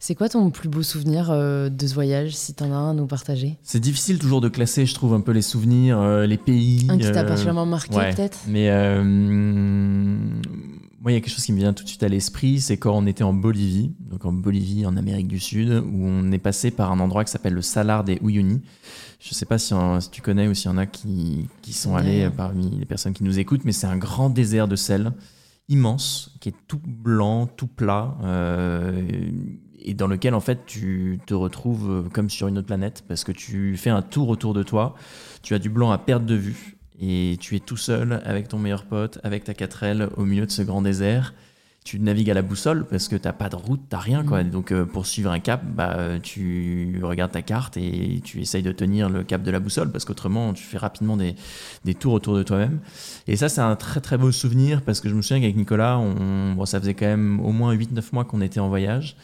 C'est 0.00 0.14
quoi 0.14 0.28
ton 0.28 0.50
plus 0.50 0.68
beau 0.68 0.82
souvenir 0.82 1.30
euh, 1.30 1.68
de 1.68 1.86
ce 1.86 1.94
voyage, 1.94 2.34
si 2.34 2.54
tu 2.54 2.64
en 2.64 2.72
as 2.72 2.76
un 2.76 2.90
à 2.90 2.94
nous 2.94 3.06
partager? 3.06 3.58
C'est 3.62 3.78
difficile 3.78 4.18
toujours 4.18 4.40
de 4.40 4.48
classer, 4.48 4.86
je 4.86 4.94
trouve, 4.94 5.14
un 5.14 5.20
peu 5.20 5.32
les 5.32 5.42
souvenirs, 5.42 6.02
les 6.26 6.38
pays. 6.38 6.86
Un 6.88 6.98
qui 6.98 7.12
t'a 7.12 7.22
particulièrement 7.22 7.66
marqué 7.66 7.94
peut-être? 7.94 8.40
Mais 8.48 8.68
moi, 11.02 11.10
il 11.10 11.16
y 11.16 11.18
a 11.18 11.20
quelque 11.20 11.34
chose 11.34 11.44
qui 11.44 11.52
me 11.52 11.58
vient 11.58 11.72
tout 11.72 11.82
de 11.82 11.88
suite 11.88 12.04
à 12.04 12.08
l'esprit, 12.08 12.60
c'est 12.60 12.76
quand 12.76 12.96
on 12.96 13.06
était 13.06 13.24
en 13.24 13.32
Bolivie, 13.32 13.92
donc 13.98 14.24
en 14.24 14.32
Bolivie, 14.32 14.86
en 14.86 14.96
Amérique 14.96 15.26
du 15.26 15.40
Sud, 15.40 15.82
où 15.84 16.04
on 16.06 16.30
est 16.30 16.38
passé 16.38 16.70
par 16.70 16.92
un 16.92 17.00
endroit 17.00 17.24
qui 17.24 17.32
s'appelle 17.32 17.54
le 17.54 17.62
Salar 17.62 18.04
des 18.04 18.20
Uyuni. 18.22 18.60
Je 19.18 19.30
ne 19.30 19.34
sais 19.34 19.44
pas 19.44 19.58
si, 19.58 19.74
tu 20.12 20.22
connais 20.22 20.46
ou 20.46 20.54
s'il 20.54 20.70
y 20.70 20.74
en 20.74 20.78
a 20.78 20.86
qui, 20.86 21.48
qui 21.60 21.72
sont 21.72 21.96
allés 21.96 22.30
parmi 22.36 22.70
les 22.78 22.84
personnes 22.84 23.14
qui 23.14 23.24
nous 23.24 23.40
écoutent, 23.40 23.64
mais 23.64 23.72
c'est 23.72 23.88
un 23.88 23.96
grand 23.96 24.30
désert 24.30 24.68
de 24.68 24.76
sel 24.76 25.12
immense, 25.68 26.36
qui 26.40 26.50
est 26.50 26.54
tout 26.68 26.80
blanc, 26.84 27.48
tout 27.48 27.66
plat, 27.66 28.16
euh, 28.22 29.02
et 29.80 29.94
dans 29.94 30.06
lequel 30.06 30.34
en 30.34 30.40
fait 30.40 30.66
tu 30.66 31.18
te 31.26 31.34
retrouves 31.34 32.10
comme 32.12 32.30
sur 32.30 32.46
une 32.46 32.58
autre 32.58 32.68
planète, 32.68 33.02
parce 33.08 33.24
que 33.24 33.32
tu 33.32 33.76
fais 33.76 33.90
un 33.90 34.02
tour 34.02 34.28
autour 34.28 34.54
de 34.54 34.62
toi, 34.62 34.94
tu 35.42 35.54
as 35.54 35.58
du 35.58 35.68
blanc 35.68 35.90
à 35.90 35.98
perte 35.98 36.24
de 36.24 36.36
vue, 36.36 36.76
et 37.02 37.36
tu 37.40 37.56
es 37.56 37.60
tout 37.60 37.76
seul 37.76 38.22
avec 38.24 38.48
ton 38.48 38.58
meilleur 38.58 38.84
pote, 38.84 39.18
avec 39.24 39.44
ta 39.44 39.52
4L 39.52 40.08
au 40.16 40.24
milieu 40.24 40.46
de 40.46 40.50
ce 40.50 40.62
grand 40.62 40.80
désert 40.80 41.34
tu 41.84 41.98
navigues 41.98 42.30
à 42.30 42.34
la 42.34 42.42
boussole 42.42 42.86
parce 42.86 43.08
que 43.08 43.16
t'as 43.16 43.32
pas 43.32 43.48
de 43.48 43.56
route, 43.56 43.80
t'as 43.88 43.98
rien 43.98 44.24
quoi. 44.24 44.44
Mm. 44.44 44.50
Donc 44.50 44.72
euh, 44.72 44.84
pour 44.84 45.06
suivre 45.06 45.30
un 45.30 45.40
cap, 45.40 45.62
bah 45.64 46.20
tu 46.22 47.00
regardes 47.02 47.32
ta 47.32 47.42
carte 47.42 47.76
et 47.76 48.20
tu 48.22 48.40
essayes 48.40 48.62
de 48.62 48.70
tenir 48.70 49.08
le 49.08 49.24
cap 49.24 49.42
de 49.42 49.50
la 49.50 49.58
boussole 49.58 49.90
parce 49.90 50.04
qu'autrement 50.04 50.52
tu 50.52 50.62
fais 50.62 50.78
rapidement 50.78 51.16
des, 51.16 51.34
des, 51.84 51.94
tours 51.94 52.12
autour 52.12 52.36
de 52.36 52.42
toi-même. 52.42 52.78
Et 53.26 53.36
ça 53.36 53.48
c'est 53.48 53.60
un 53.60 53.74
très 53.74 54.00
très 54.00 54.16
beau 54.16 54.30
souvenir 54.30 54.82
parce 54.82 55.00
que 55.00 55.08
je 55.08 55.14
me 55.14 55.22
souviens 55.22 55.40
qu'avec 55.40 55.56
Nicolas, 55.56 55.98
on, 55.98 56.52
bon, 56.54 56.66
ça 56.66 56.78
faisait 56.80 56.94
quand 56.94 57.06
même 57.06 57.40
au 57.40 57.50
moins 57.50 57.74
8-9 57.74 58.02
mois 58.12 58.24
qu'on 58.24 58.40
était 58.40 58.60
en 58.60 58.68
voyage, 58.68 59.16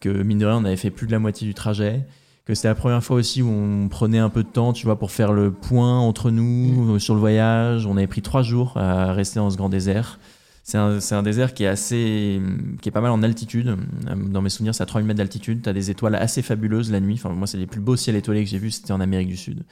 que 0.00 0.08
mine 0.08 0.38
de 0.38 0.46
rien 0.46 0.56
on 0.56 0.64
avait 0.64 0.76
fait 0.76 0.90
plus 0.90 1.06
de 1.06 1.12
la 1.12 1.18
moitié 1.18 1.46
du 1.46 1.52
trajet 1.54 2.06
que 2.48 2.54
c'était 2.54 2.68
la 2.68 2.74
première 2.74 3.04
fois 3.04 3.16
aussi 3.16 3.42
où 3.42 3.50
on 3.50 3.88
prenait 3.88 4.18
un 4.18 4.30
peu 4.30 4.42
de 4.42 4.48
temps, 4.48 4.72
tu 4.72 4.86
vois, 4.86 4.98
pour 4.98 5.10
faire 5.10 5.34
le 5.34 5.52
point 5.52 5.98
entre 5.98 6.30
nous 6.30 6.94
mm. 6.94 6.98
sur 6.98 7.12
le 7.12 7.20
voyage. 7.20 7.84
On 7.86 7.96
avait 7.98 8.06
pris 8.06 8.22
trois 8.22 8.42
jours 8.42 8.72
à 8.76 9.12
rester 9.12 9.38
dans 9.38 9.50
ce 9.50 9.58
grand 9.58 9.68
désert. 9.68 10.18
C'est 10.68 11.14
un, 11.14 11.22
désert 11.22 11.54
qui 11.54 11.64
est 11.64 11.66
assez, 11.66 12.42
qui 12.82 12.90
est 12.90 12.92
pas 12.92 13.00
mal 13.00 13.10
en 13.10 13.22
altitude. 13.22 13.74
Dans 14.04 14.42
mes 14.42 14.50
souvenirs, 14.50 14.74
c'est 14.74 14.82
à 14.82 14.86
3000 14.86 15.06
mètres 15.06 15.16
d'altitude. 15.16 15.62
Tu 15.62 15.68
as 15.70 15.72
des 15.72 15.90
étoiles 15.90 16.14
assez 16.14 16.42
fabuleuses 16.42 16.92
la 16.92 17.00
nuit. 17.00 17.14
Enfin, 17.14 17.30
moi, 17.30 17.46
c'est 17.46 17.56
les 17.56 17.66
plus 17.66 17.80
beaux 17.80 17.96
ciels 17.96 18.16
étoilés 18.16 18.44
que 18.44 18.50
j'ai 18.50 18.58
vus, 18.58 18.72
c'était 18.72 18.92
en 18.92 19.00
Amérique 19.00 19.28
du 19.28 19.38
Sud. 19.38 19.62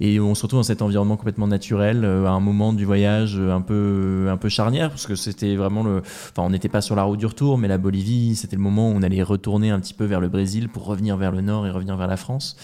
Et 0.00 0.18
on 0.18 0.34
se 0.34 0.42
retrouve 0.42 0.58
dans 0.58 0.64
cet 0.64 0.82
environnement 0.82 1.16
complètement 1.16 1.46
naturel, 1.46 2.04
euh, 2.04 2.26
à 2.26 2.30
un 2.30 2.40
moment 2.40 2.72
du 2.72 2.84
voyage 2.84 3.38
euh, 3.38 3.52
un 3.52 3.60
peu, 3.60 4.26
un 4.32 4.36
peu 4.36 4.48
charnière, 4.48 4.90
parce 4.90 5.06
que 5.06 5.14
c'était 5.14 5.54
vraiment 5.54 5.84
le, 5.84 5.98
enfin, 5.98 6.42
on 6.42 6.50
n'était 6.50 6.68
pas 6.68 6.80
sur 6.80 6.96
la 6.96 7.04
route 7.04 7.20
du 7.20 7.26
retour, 7.26 7.56
mais 7.56 7.68
la 7.68 7.78
Bolivie, 7.78 8.34
c'était 8.34 8.56
le 8.56 8.62
moment 8.62 8.90
où 8.90 8.94
on 8.96 9.02
allait 9.02 9.22
retourner 9.22 9.70
un 9.70 9.78
petit 9.78 9.94
peu 9.94 10.06
vers 10.06 10.20
le 10.20 10.28
Brésil 10.28 10.68
pour 10.68 10.86
revenir 10.86 11.16
vers 11.16 11.30
le 11.30 11.40
nord 11.40 11.68
et 11.68 11.70
revenir 11.70 11.96
vers 11.96 12.08
la 12.08 12.16
France. 12.16 12.56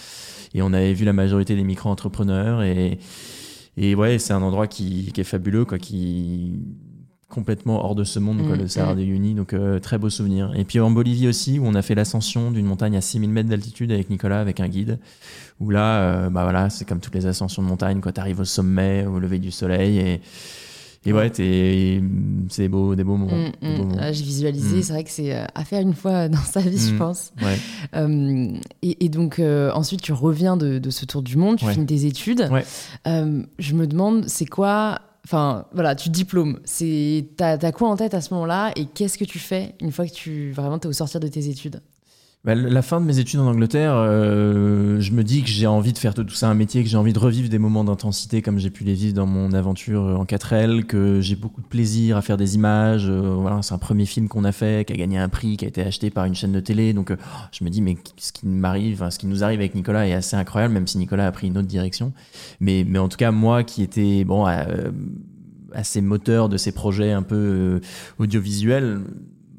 Et 0.53 0.61
on 0.61 0.73
avait 0.73 0.93
vu 0.93 1.05
la 1.05 1.13
majorité 1.13 1.55
des 1.55 1.63
micro-entrepreneurs 1.63 2.61
et, 2.61 2.99
et 3.77 3.95
ouais, 3.95 4.19
c'est 4.19 4.33
un 4.33 4.41
endroit 4.41 4.67
qui, 4.67 5.13
qui 5.13 5.21
est 5.21 5.23
fabuleux, 5.23 5.63
quoi, 5.63 5.77
qui, 5.77 6.59
complètement 7.29 7.85
hors 7.85 7.95
de 7.95 8.03
ce 8.03 8.19
monde, 8.19 8.39
quoi, 8.45 8.55
mm, 8.55 8.59
le 8.59 8.67
Sahara 8.67 8.93
mm. 8.95 8.97
de 8.97 9.03
Uyuni. 9.03 9.33
Donc, 9.35 9.53
euh, 9.53 9.79
très 9.79 9.97
beau 9.97 10.09
souvenir. 10.09 10.51
Et 10.55 10.65
puis 10.65 10.79
en 10.79 10.89
Bolivie 10.89 11.27
aussi, 11.27 11.59
où 11.59 11.65
on 11.65 11.75
a 11.75 11.81
fait 11.81 11.95
l'ascension 11.95 12.51
d'une 12.51 12.65
montagne 12.65 12.97
à 12.97 13.01
6000 13.01 13.29
mètres 13.29 13.49
d'altitude 13.49 13.91
avec 13.91 14.09
Nicolas, 14.09 14.41
avec 14.41 14.59
un 14.59 14.67
guide. 14.67 14.97
Où 15.59 15.69
là, 15.69 16.01
euh, 16.01 16.29
bah 16.29 16.43
voilà, 16.43 16.69
c'est 16.69 16.85
comme 16.85 16.99
toutes 16.99 17.15
les 17.15 17.27
ascensions 17.27 17.61
de 17.61 17.67
montagne, 17.67 17.99
quand 18.01 18.11
tu 18.11 18.19
arrives 18.19 18.39
au 18.39 18.45
sommet, 18.45 19.05
au 19.05 19.19
lever 19.19 19.37
du 19.37 19.51
soleil. 19.51 19.99
Et, 19.99 20.21
et 21.05 21.13
ouais, 21.13 21.31
c'est 22.49 22.67
beau, 22.67 22.95
des 22.95 23.03
beaux 23.03 23.15
moments. 23.15 23.51
Mm, 23.61 23.97
ah, 23.99 24.11
j'ai 24.11 24.23
visualisé, 24.23 24.81
c'est 24.81 24.93
vrai 24.93 25.03
que 25.03 25.11
c'est 25.11 25.35
euh, 25.35 25.45
à 25.53 25.63
faire 25.65 25.81
une 25.81 25.93
fois 25.93 26.29
dans 26.29 26.37
sa 26.37 26.61
vie, 26.61 26.79
je 26.79 26.95
pense. 26.95 27.31
et, 28.81 29.09
donc, 29.09 29.39
ensuite, 29.39 30.01
tu 30.01 30.13
reviens 30.13 30.57
de, 30.57 30.79
de, 30.79 30.89
ce 30.89 31.05
tour 31.05 31.21
du 31.21 31.37
monde, 31.37 31.57
tu 31.57 31.65
finis 31.67 31.85
tes 31.85 32.05
études. 32.05 32.49
je 33.05 33.73
me 33.75 33.85
demande, 33.85 34.27
c'est 34.27 34.47
quoi 34.47 35.01
Enfin, 35.25 35.65
voilà, 35.73 35.95
tu 35.95 36.09
diplômes. 36.09 36.59
T'as, 37.37 37.57
as 37.61 37.71
quoi 37.71 37.89
en 37.89 37.95
tête 37.95 38.13
à 38.13 38.21
ce 38.21 38.33
moment-là 38.33 38.71
et 38.75 38.85
qu'est-ce 38.85 39.17
que 39.17 39.25
tu 39.25 39.39
fais 39.39 39.75
une 39.79 39.91
fois 39.91 40.07
que 40.07 40.13
tu 40.13 40.51
vraiment 40.51 40.79
t'es 40.79 40.87
au 40.87 40.93
sortir 40.93 41.19
de 41.19 41.27
tes 41.27 41.49
études? 41.49 41.81
Bah, 42.45 42.55
la 42.55 42.81
fin 42.81 43.01
de 43.01 43.05
mes 43.05 43.19
études 43.19 43.41
en 43.41 43.47
Angleterre, 43.47 43.95
euh, 43.95 45.01
je 45.01 45.11
me 45.11 45.25
dis 45.25 45.41
que 45.41 45.49
j'ai 45.49 45.67
envie 45.67 45.91
de 45.91 45.97
faire 45.97 46.13
tout 46.13 46.29
ça 46.29 46.47
un 46.47 46.53
métier, 46.53 46.81
que 46.83 46.89
j'ai 46.89 46.95
envie 46.95 47.11
de 47.11 47.19
revivre 47.19 47.49
des 47.49 47.59
moments 47.59 47.83
d'intensité 47.83 48.41
comme 48.41 48.59
j'ai 48.59 48.69
pu 48.69 48.85
les 48.85 48.93
vivre 48.93 49.13
dans 49.13 49.25
mon 49.25 49.51
aventure 49.51 50.03
en 50.03 50.23
4L, 50.23 50.85
que 50.85 51.19
j'ai 51.19 51.35
beaucoup 51.35 51.61
de 51.61 51.67
plaisir 51.67 52.15
à 52.15 52.21
faire 52.21 52.37
des 52.37 52.55
images. 52.55 53.09
Euh, 53.09 53.35
voilà, 53.35 53.61
c'est 53.61 53.73
un 53.73 53.77
premier 53.77 54.05
film 54.05 54.29
qu'on 54.29 54.45
a 54.45 54.53
fait, 54.53 54.87
qui 54.87 54.93
a 54.93 54.95
gagné 54.95 55.17
un 55.17 55.27
prix, 55.27 55.57
qui 55.57 55.65
a 55.65 55.67
été 55.67 55.81
acheté 55.81 56.11
par 56.11 56.23
une 56.23 56.33
chaîne 56.33 56.53
de 56.53 56.61
télé. 56.61 56.93
Donc 56.93 57.11
euh, 57.11 57.17
je 57.51 57.61
me 57.65 57.69
dis, 57.69 57.81
mais 57.81 57.97
ce 58.15 58.31
qui 58.31 58.47
m'arrive, 58.47 59.05
ce 59.09 59.19
qui 59.19 59.27
nous 59.27 59.43
arrive 59.43 59.59
avec 59.59 59.75
Nicolas 59.75 60.07
est 60.07 60.13
assez 60.13 60.37
incroyable, 60.37 60.73
même 60.73 60.87
si 60.87 60.97
Nicolas 60.97 61.27
a 61.27 61.31
pris 61.33 61.47
une 61.47 61.57
autre 61.57 61.67
direction. 61.67 62.13
Mais, 62.61 62.85
mais 62.87 62.99
en 62.99 63.09
tout 63.09 63.17
cas, 63.17 63.31
moi 63.31 63.65
qui 63.65 63.83
étais 63.83 64.23
bon, 64.23 64.45
assez 65.73 65.99
moteur 65.99 66.47
de 66.47 66.55
ces 66.55 66.71
projets 66.71 67.11
un 67.11 67.23
peu 67.23 67.81
audiovisuels, 68.17 69.01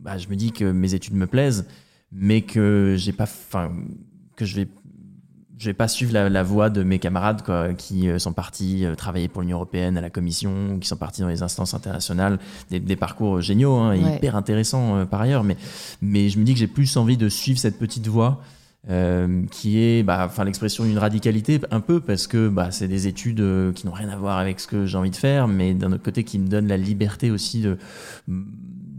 bah, 0.01 0.17
je 0.17 0.29
me 0.29 0.35
dis 0.35 0.53
que 0.53 0.65
mes 0.65 0.95
études 0.95 1.15
me 1.15 1.27
plaisent 1.27 1.67
mais 2.13 2.43
que 2.43 2.95
j'ai 2.99 3.13
pas, 3.13 3.25
enfin, 3.25 3.73
que 4.37 4.45
je 4.45 4.57
vais 4.57 4.69
je 5.61 5.67
vais 5.67 5.75
pas 5.75 5.89
suivre 5.89 6.15
la, 6.15 6.43
voie 6.43 6.71
de 6.71 6.83
mes 6.83 6.99
camarades 6.99 7.43
quoi, 7.43 7.75
qui 7.75 8.09
euh, 8.09 8.19
sont 8.19 8.33
partis 8.33 8.87
euh, 8.87 8.95
travailler 8.95 9.29
pour 9.29 9.43
l'Union 9.43 9.59
européenne 9.59 9.99
à 9.99 10.01
la 10.01 10.09
Commission, 10.09 10.79
qui 10.81 10.89
sont 10.89 10.97
partis 10.97 11.21
dans 11.21 11.29
les 11.29 11.43
instances 11.43 11.75
internationales, 11.75 12.39
des, 12.71 12.81
des 12.81 12.97
parcours 12.97 13.43
géniaux, 13.43 13.75
hein, 13.75 13.95
hyper 13.95 14.37
intéressants 14.37 14.97
euh, 14.97 15.05
par 15.05 15.21
ailleurs, 15.21 15.45
mais, 15.45 15.59
mais 16.01 16.31
je 16.31 16.39
me 16.39 16.45
dis 16.45 16.55
que 16.55 16.59
j'ai 16.59 16.67
plus 16.67 16.97
envie 16.97 17.19
de 17.19 17.29
suivre 17.29 17.59
cette 17.59 17.79
petite 17.79 18.09
voie 18.09 18.41
qui 19.51 19.79
est 19.79 20.03
bah, 20.03 20.25
enfin 20.25 20.43
l'expression 20.45 20.85
d'une 20.85 20.97
radicalité 20.97 21.61
un 21.71 21.81
peu 21.81 22.01
parce 22.01 22.27
que 22.27 22.49
bah, 22.49 22.71
c'est 22.71 22.89
des 22.89 23.09
études 23.09 23.45
qui 23.75 23.87
n'ont 23.87 23.93
rien 23.93 24.09
à 24.09 24.17
voir 24.17 24.39
avec 24.39 24.59
ce 24.59 24.67
que 24.67 24.87
j'ai 24.87 24.97
envie 24.97 25.11
de 25.11 25.17
faire, 25.17 25.49
mais 25.49 25.75
d'un 25.75 25.93
autre 25.93 26.03
côté 26.03 26.25
qui 26.25 26.39
me 26.39 26.49
donne 26.49 26.67
la 26.67 26.79
liberté 26.79 27.31
aussi 27.31 27.61
de 27.61 27.77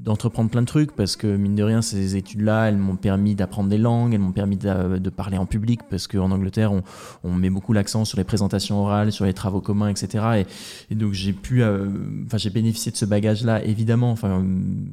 d'entreprendre 0.04 0.50
plein 0.50 0.62
de 0.62 0.68
trucs 0.68 0.94
parce 0.94 1.16
que 1.16 1.28
mine 1.28 1.56
de 1.56 1.64
rien 1.64 1.82
ces 1.82 2.16
études-là 2.16 2.66
elles 2.66 2.78
m'ont 2.78 2.96
permis 2.96 3.36
d'apprendre 3.36 3.70
des 3.70 3.78
langues 3.78 4.14
elles 4.14 4.20
m'ont 4.20 4.32
permis 4.32 4.58
de, 4.58 4.98
de, 4.98 5.10
parler 5.10 5.38
en 5.38 5.46
public 5.46 5.82
parce 5.90 6.08
qu'en 6.08 6.32
Angleterre 6.32 6.72
on, 6.72 6.82
on, 7.24 7.34
met 7.34 7.52
beaucoup 7.52 7.72
l'accent 7.74 8.04
sur 8.04 8.18
les 8.18 8.24
présentations 8.24 8.82
orales 8.82 9.12
sur 9.12 9.26
les 9.26 9.34
travaux 9.34 9.62
communs 9.62 9.90
etc 9.90 10.46
et, 10.90 10.94
et 10.94 10.96
donc 10.96 11.14
j'ai 11.14 11.34
pu 11.34 11.62
euh, 11.62 11.88
enfin 12.26 12.38
j'ai 12.38 12.50
bénéficié 12.50 12.92
de 12.92 12.98
ce 12.98 13.06
bagage 13.06 13.44
là 13.44 13.64
évidemment. 13.64 14.12
Enfin 14.12 14.44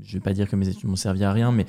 je 0.05 0.13
vais 0.13 0.21
pas 0.21 0.35
dire 0.35 0.49
que 0.49 0.57
mes 0.57 0.69
études 0.69 0.89
m'ont 0.89 0.97
servi 0.97 1.25
à 1.25 1.33
rien 1.33 1.53
mais 1.53 1.67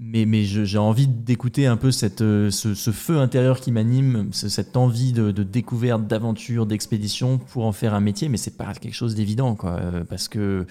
mais, 0.00 0.24
mais 0.24 0.44
j'ai 0.44 0.78
envie 0.78 1.06
d'écouter 1.06 1.66
un 1.66 1.76
peu 1.76 1.90
cette, 1.90 2.20
ce, 2.20 2.50
ce, 2.50 2.90
feu 2.92 3.18
intérieur 3.18 3.60
qui 3.60 3.72
m'anime, 3.72 4.30
cette 4.32 4.74
envie 4.78 5.12
de, 5.12 5.32
de 5.32 5.42
découverte, 5.42 6.06
d'aventure, 6.06 6.64
d'expédition 6.64 7.36
pour 7.36 7.66
en 7.66 7.72
faire 7.72 7.92
un 7.92 8.00
métier, 8.00 8.30
mais 8.30 8.38
c'est 8.38 8.56
pas 8.56 8.72
quelque 8.72 8.94
chose 8.94 9.14
d'évident, 9.14 9.54
quoi, 9.54 9.78
parce 10.08 10.28
que 10.28 10.66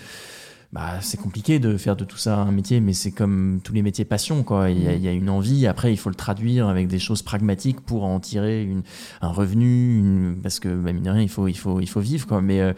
bah, 0.73 0.99
c'est 1.01 1.17
compliqué 1.17 1.59
de 1.59 1.77
faire 1.77 1.95
de 1.95 2.03
tout 2.03 2.17
ça 2.17 2.37
un 2.37 2.51
métier, 2.51 2.81
mais 2.81 2.91
c'est 2.91 3.11
comme 3.11 3.61
tous 3.63 3.71
les 3.71 3.81
métiers 3.81 4.03
passion, 4.03 4.43
quoi. 4.43 4.69
Il 4.69 4.83
y, 4.83 4.87
a, 4.87 4.93
il 4.93 5.01
y, 5.01 5.07
a, 5.07 5.13
une 5.13 5.29
envie, 5.29 5.65
après 5.65 5.93
il 5.93 5.97
faut 5.97 6.09
le 6.09 6.15
traduire 6.15 6.67
avec 6.67 6.87
des 6.87 6.99
choses 6.99 7.21
pragmatiques 7.21 7.79
pour 7.79 8.03
en 8.03 8.19
tirer 8.19 8.63
une, 8.63 8.83
un 9.21 9.29
revenu, 9.29 9.97
une, 9.97 10.39
parce 10.43 10.59
que 10.59 10.67
bah, 10.67 10.91
mine 10.91 11.03
de 11.03 11.09
rien, 11.09 11.21
il 11.21 11.29
faut, 11.29 11.47
il 11.47 11.57
faut, 11.57 11.79
il 11.79 11.87
faut 11.87 12.01
vivre, 12.01 12.27
quoi. 12.27 12.41
Mais, 12.41 12.59
euh, 12.59 12.73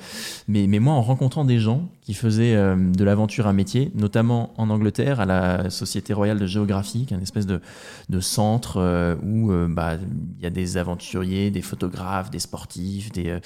mais, 0.47 0.67
mais 0.67 0.77
moi, 0.79 0.93
en 0.93 1.01
rencontrant 1.01 1.45
des 1.45 1.57
gens 1.57 1.89
qui 2.09 2.15
faisaient 2.15 2.55
euh, 2.55 2.75
de 2.75 3.03
l'aventure 3.03 3.45
un 3.45 3.53
métier, 3.53 3.91
notamment 3.93 4.51
en 4.57 4.71
Angleterre, 4.71 5.19
à 5.19 5.27
la 5.27 5.69
Société 5.69 6.11
royale 6.11 6.39
de 6.39 6.47
géographie, 6.47 7.05
qui 7.05 7.13
est 7.13 7.17
une 7.17 7.21
espèce 7.21 7.45
de, 7.45 7.61
centre 8.19 8.77
euh, 8.77 9.15
où 9.23 9.51
bah, 9.69 9.97
il 10.39 10.43
y 10.43 10.47
a 10.47 10.49
des 10.49 10.77
aventuriers, 10.77 11.51
des 11.51 11.61
photographes, 11.61 12.31
des 12.31 12.39
sportifs, 12.39 13.11
des, 13.11 13.37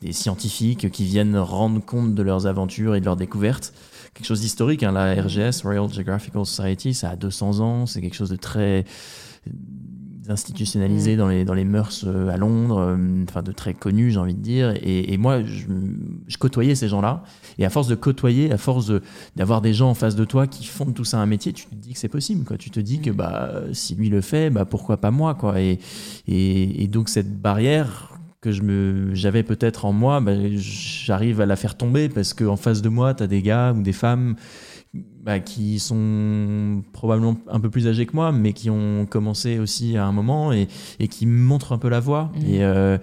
des 0.00 0.12
scientifiques 0.12 0.90
qui 0.90 1.04
viennent 1.04 1.36
rendre 1.36 1.84
compte 1.84 2.14
de 2.14 2.22
leurs 2.22 2.46
aventures 2.46 2.94
et 2.94 3.00
de 3.00 3.04
leurs 3.04 3.16
découvertes 3.16 3.74
quelque 4.14 4.26
chose 4.26 4.40
d'historique. 4.40 4.82
Hein. 4.82 4.92
La 4.92 5.12
RGS, 5.12 5.60
Royal 5.62 5.92
Geographical 5.92 6.46
Society, 6.46 6.94
ça 6.94 7.10
a 7.10 7.16
200 7.16 7.60
ans. 7.60 7.84
C'est 7.84 8.00
quelque 8.00 8.16
chose 8.16 8.30
de 8.30 8.36
très 8.36 8.86
institutionnalisé 10.30 11.14
mm. 11.14 11.18
dans, 11.18 11.28
les, 11.28 11.44
dans 11.44 11.54
les 11.54 11.64
mœurs 11.64 12.04
euh, 12.06 12.28
à 12.28 12.36
Londres, 12.36 12.78
euh, 12.78 13.24
enfin 13.28 13.42
de 13.42 13.52
très 13.52 13.74
connu, 13.74 14.10
j'ai 14.10 14.18
envie 14.18 14.34
de 14.34 14.40
dire. 14.40 14.74
Et, 14.82 15.12
et 15.12 15.16
moi, 15.16 15.42
je, 15.42 15.66
je, 16.26 16.38
côtoyais 16.38 16.74
ces 16.74 16.88
gens-là. 16.88 17.22
Et 17.58 17.64
à 17.64 17.70
force 17.70 17.88
de 17.88 17.94
côtoyer, 17.94 18.52
à 18.52 18.58
force 18.58 18.92
d'avoir 19.36 19.60
des 19.60 19.74
gens 19.74 19.90
en 19.90 19.94
face 19.94 20.16
de 20.16 20.24
toi 20.24 20.46
qui 20.46 20.66
font 20.66 20.86
de 20.86 20.92
tout 20.92 21.04
ça 21.04 21.18
un 21.18 21.26
métier, 21.26 21.52
tu 21.52 21.66
te 21.66 21.74
dis 21.74 21.92
que 21.92 21.98
c'est 21.98 22.08
possible. 22.08 22.44
Quoi. 22.44 22.56
Tu 22.56 22.70
te 22.70 22.80
dis 22.80 23.00
que 23.00 23.10
mm. 23.10 23.16
bah, 23.16 23.52
si 23.72 23.94
lui 23.94 24.08
le 24.08 24.20
fait, 24.20 24.50
bah, 24.50 24.64
pourquoi 24.64 24.96
pas 24.96 25.10
moi 25.10 25.34
quoi. 25.34 25.60
Et, 25.60 25.78
et, 26.28 26.82
et 26.82 26.88
donc 26.88 27.08
cette 27.08 27.40
barrière, 27.40 28.12
que 28.46 28.52
je 28.52 28.62
me 28.62 29.12
j'avais 29.12 29.42
peut-être 29.42 29.86
en 29.86 29.92
moi, 29.92 30.20
bah, 30.20 30.32
j'arrive 30.54 31.40
à 31.40 31.46
la 31.46 31.56
faire 31.56 31.76
tomber 31.76 32.08
parce 32.08 32.32
qu'en 32.32 32.56
face 32.56 32.80
de 32.80 32.88
moi, 32.88 33.12
tu 33.12 33.24
as 33.24 33.26
des 33.26 33.42
gars 33.42 33.72
ou 33.72 33.82
des 33.82 33.92
femmes 33.92 34.36
bah, 35.22 35.40
qui 35.40 35.78
sont 35.78 36.82
probablement 36.92 37.36
un 37.48 37.60
peu 37.60 37.70
plus 37.70 37.88
âgés 37.88 38.06
que 38.06 38.14
moi, 38.14 38.32
mais 38.32 38.52
qui 38.52 38.70
ont 38.70 39.06
commencé 39.06 39.58
aussi 39.58 39.96
à 39.96 40.06
un 40.06 40.12
moment 40.12 40.52
et, 40.52 40.68
et 41.00 41.08
qui 41.08 41.26
montrent 41.26 41.72
un 41.72 41.78
peu 41.78 41.88
la 41.88 42.00
voie. 42.00 42.30
Mmh. 42.34 42.46
Et, 42.46 42.64
euh, 42.64 42.98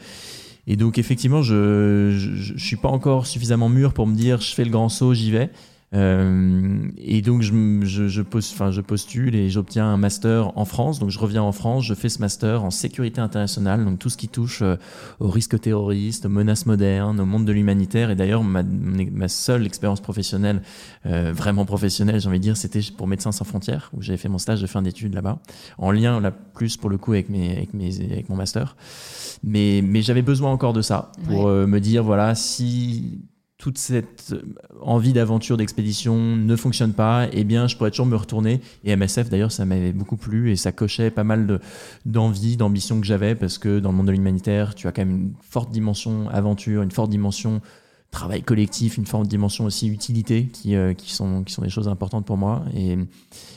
et 0.67 0.75
donc 0.75 0.97
effectivement, 0.97 1.41
je, 1.41 2.11
je 2.11 2.57
suis 2.57 2.77
pas 2.77 2.89
encore 2.89 3.27
suffisamment 3.27 3.69
mûr 3.69 3.93
pour 3.93 4.07
me 4.07 4.15
dire 4.15 4.39
je 4.39 4.53
fais 4.53 4.63
le 4.63 4.71
grand 4.71 4.89
saut, 4.89 5.13
j'y 5.13 5.31
vais. 5.31 5.49
Euh, 5.93 6.87
et 6.97 7.21
donc 7.21 7.43
je, 7.43 7.53
je, 7.83 8.07
je, 8.07 8.21
post, 8.21 8.55
je 8.71 8.81
postule 8.81 9.35
et 9.35 9.49
j'obtiens 9.49 9.85
un 9.85 9.97
master 9.97 10.57
en 10.57 10.65
France. 10.65 10.99
Donc 10.99 11.09
je 11.09 11.19
reviens 11.19 11.43
en 11.43 11.51
France, 11.51 11.85
je 11.85 11.93
fais 11.93 12.09
ce 12.09 12.19
master 12.19 12.63
en 12.63 12.71
sécurité 12.71 13.21
internationale, 13.21 13.85
donc 13.85 13.99
tout 13.99 14.09
ce 14.09 14.17
qui 14.17 14.27
touche 14.27 14.61
euh, 14.61 14.75
aux 15.19 15.29
risques 15.29 15.59
terroristes, 15.59 16.25
aux 16.25 16.29
menaces 16.29 16.65
modernes, 16.65 17.19
au 17.19 17.25
monde 17.25 17.45
de 17.45 17.51
l'humanitaire. 17.51 18.09
Et 18.09 18.15
d'ailleurs 18.15 18.43
ma, 18.43 18.63
ma 18.63 19.27
seule 19.27 19.65
expérience 19.65 20.01
professionnelle, 20.01 20.61
euh, 21.05 21.31
vraiment 21.33 21.65
professionnelle, 21.65 22.19
j'ai 22.19 22.27
envie 22.27 22.39
de 22.39 22.43
dire, 22.43 22.57
c'était 22.57 22.81
pour 22.97 23.07
Médecins 23.07 23.31
sans 23.31 23.45
frontières, 23.45 23.91
où 23.95 24.01
j'avais 24.01 24.17
fait 24.17 24.29
mon 24.29 24.39
stage 24.39 24.61
de 24.61 24.67
fin 24.67 24.81
d'études 24.81 25.13
là-bas, 25.13 25.39
en 25.77 25.91
lien 25.91 26.19
là 26.19 26.31
plus 26.31 26.77
pour 26.77 26.89
le 26.89 26.97
coup 26.97 27.13
avec 27.13 27.29
mes, 27.29 27.51
avec 27.51 27.73
mes, 27.73 27.95
avec 28.11 28.29
mon 28.29 28.35
master. 28.35 28.75
Mais, 29.43 29.81
mais 29.83 30.01
j'avais 30.01 30.21
besoin 30.21 30.51
encore 30.51 30.73
de 30.73 30.81
ça 30.81 31.11
pour 31.27 31.45
ouais. 31.45 31.67
me 31.67 31.79
dire 31.79 32.03
voilà 32.03 32.33
si 32.33 33.19
toute 33.63 33.77
cette 33.77 34.35
envie 34.81 35.13
d'aventure, 35.13 35.55
d'expédition 35.55 36.17
ne 36.17 36.55
fonctionne 36.57 36.91
pas, 36.91 37.29
eh 37.31 37.45
bien, 37.45 37.65
je 37.65 37.77
pourrais 37.77 37.91
toujours 37.91 38.05
me 38.07 38.17
retourner. 38.17 38.59
Et 38.83 38.93
MSF, 38.93 39.29
d'ailleurs, 39.29 39.53
ça 39.53 39.63
m'avait 39.63 39.93
beaucoup 39.93 40.17
plu 40.17 40.51
et 40.51 40.57
ça 40.57 40.73
cochait 40.73 41.11
pas 41.11 41.23
mal 41.23 41.61
d'envie, 42.05 42.57
d'ambition 42.57 42.99
que 42.99 43.07
j'avais 43.07 43.35
parce 43.35 43.57
que 43.57 43.79
dans 43.79 43.91
le 43.91 43.95
monde 43.95 44.07
de 44.07 44.11
l'humanitaire, 44.11 44.75
tu 44.75 44.85
as 44.89 44.91
quand 44.91 45.05
même 45.05 45.15
une 45.15 45.33
forte 45.39 45.71
dimension 45.71 46.27
aventure, 46.27 46.81
une 46.81 46.91
forte 46.91 47.09
dimension 47.09 47.61
travail 48.11 48.43
collectif, 48.43 48.97
une 48.97 49.05
forte 49.05 49.29
dimension 49.29 49.63
aussi 49.63 49.87
utilité 49.87 50.47
qui, 50.47 50.75
euh, 50.75 50.93
sont, 50.97 51.45
qui 51.45 51.53
sont 51.53 51.61
des 51.61 51.69
choses 51.69 51.87
importantes 51.87 52.25
pour 52.25 52.35
moi. 52.35 52.65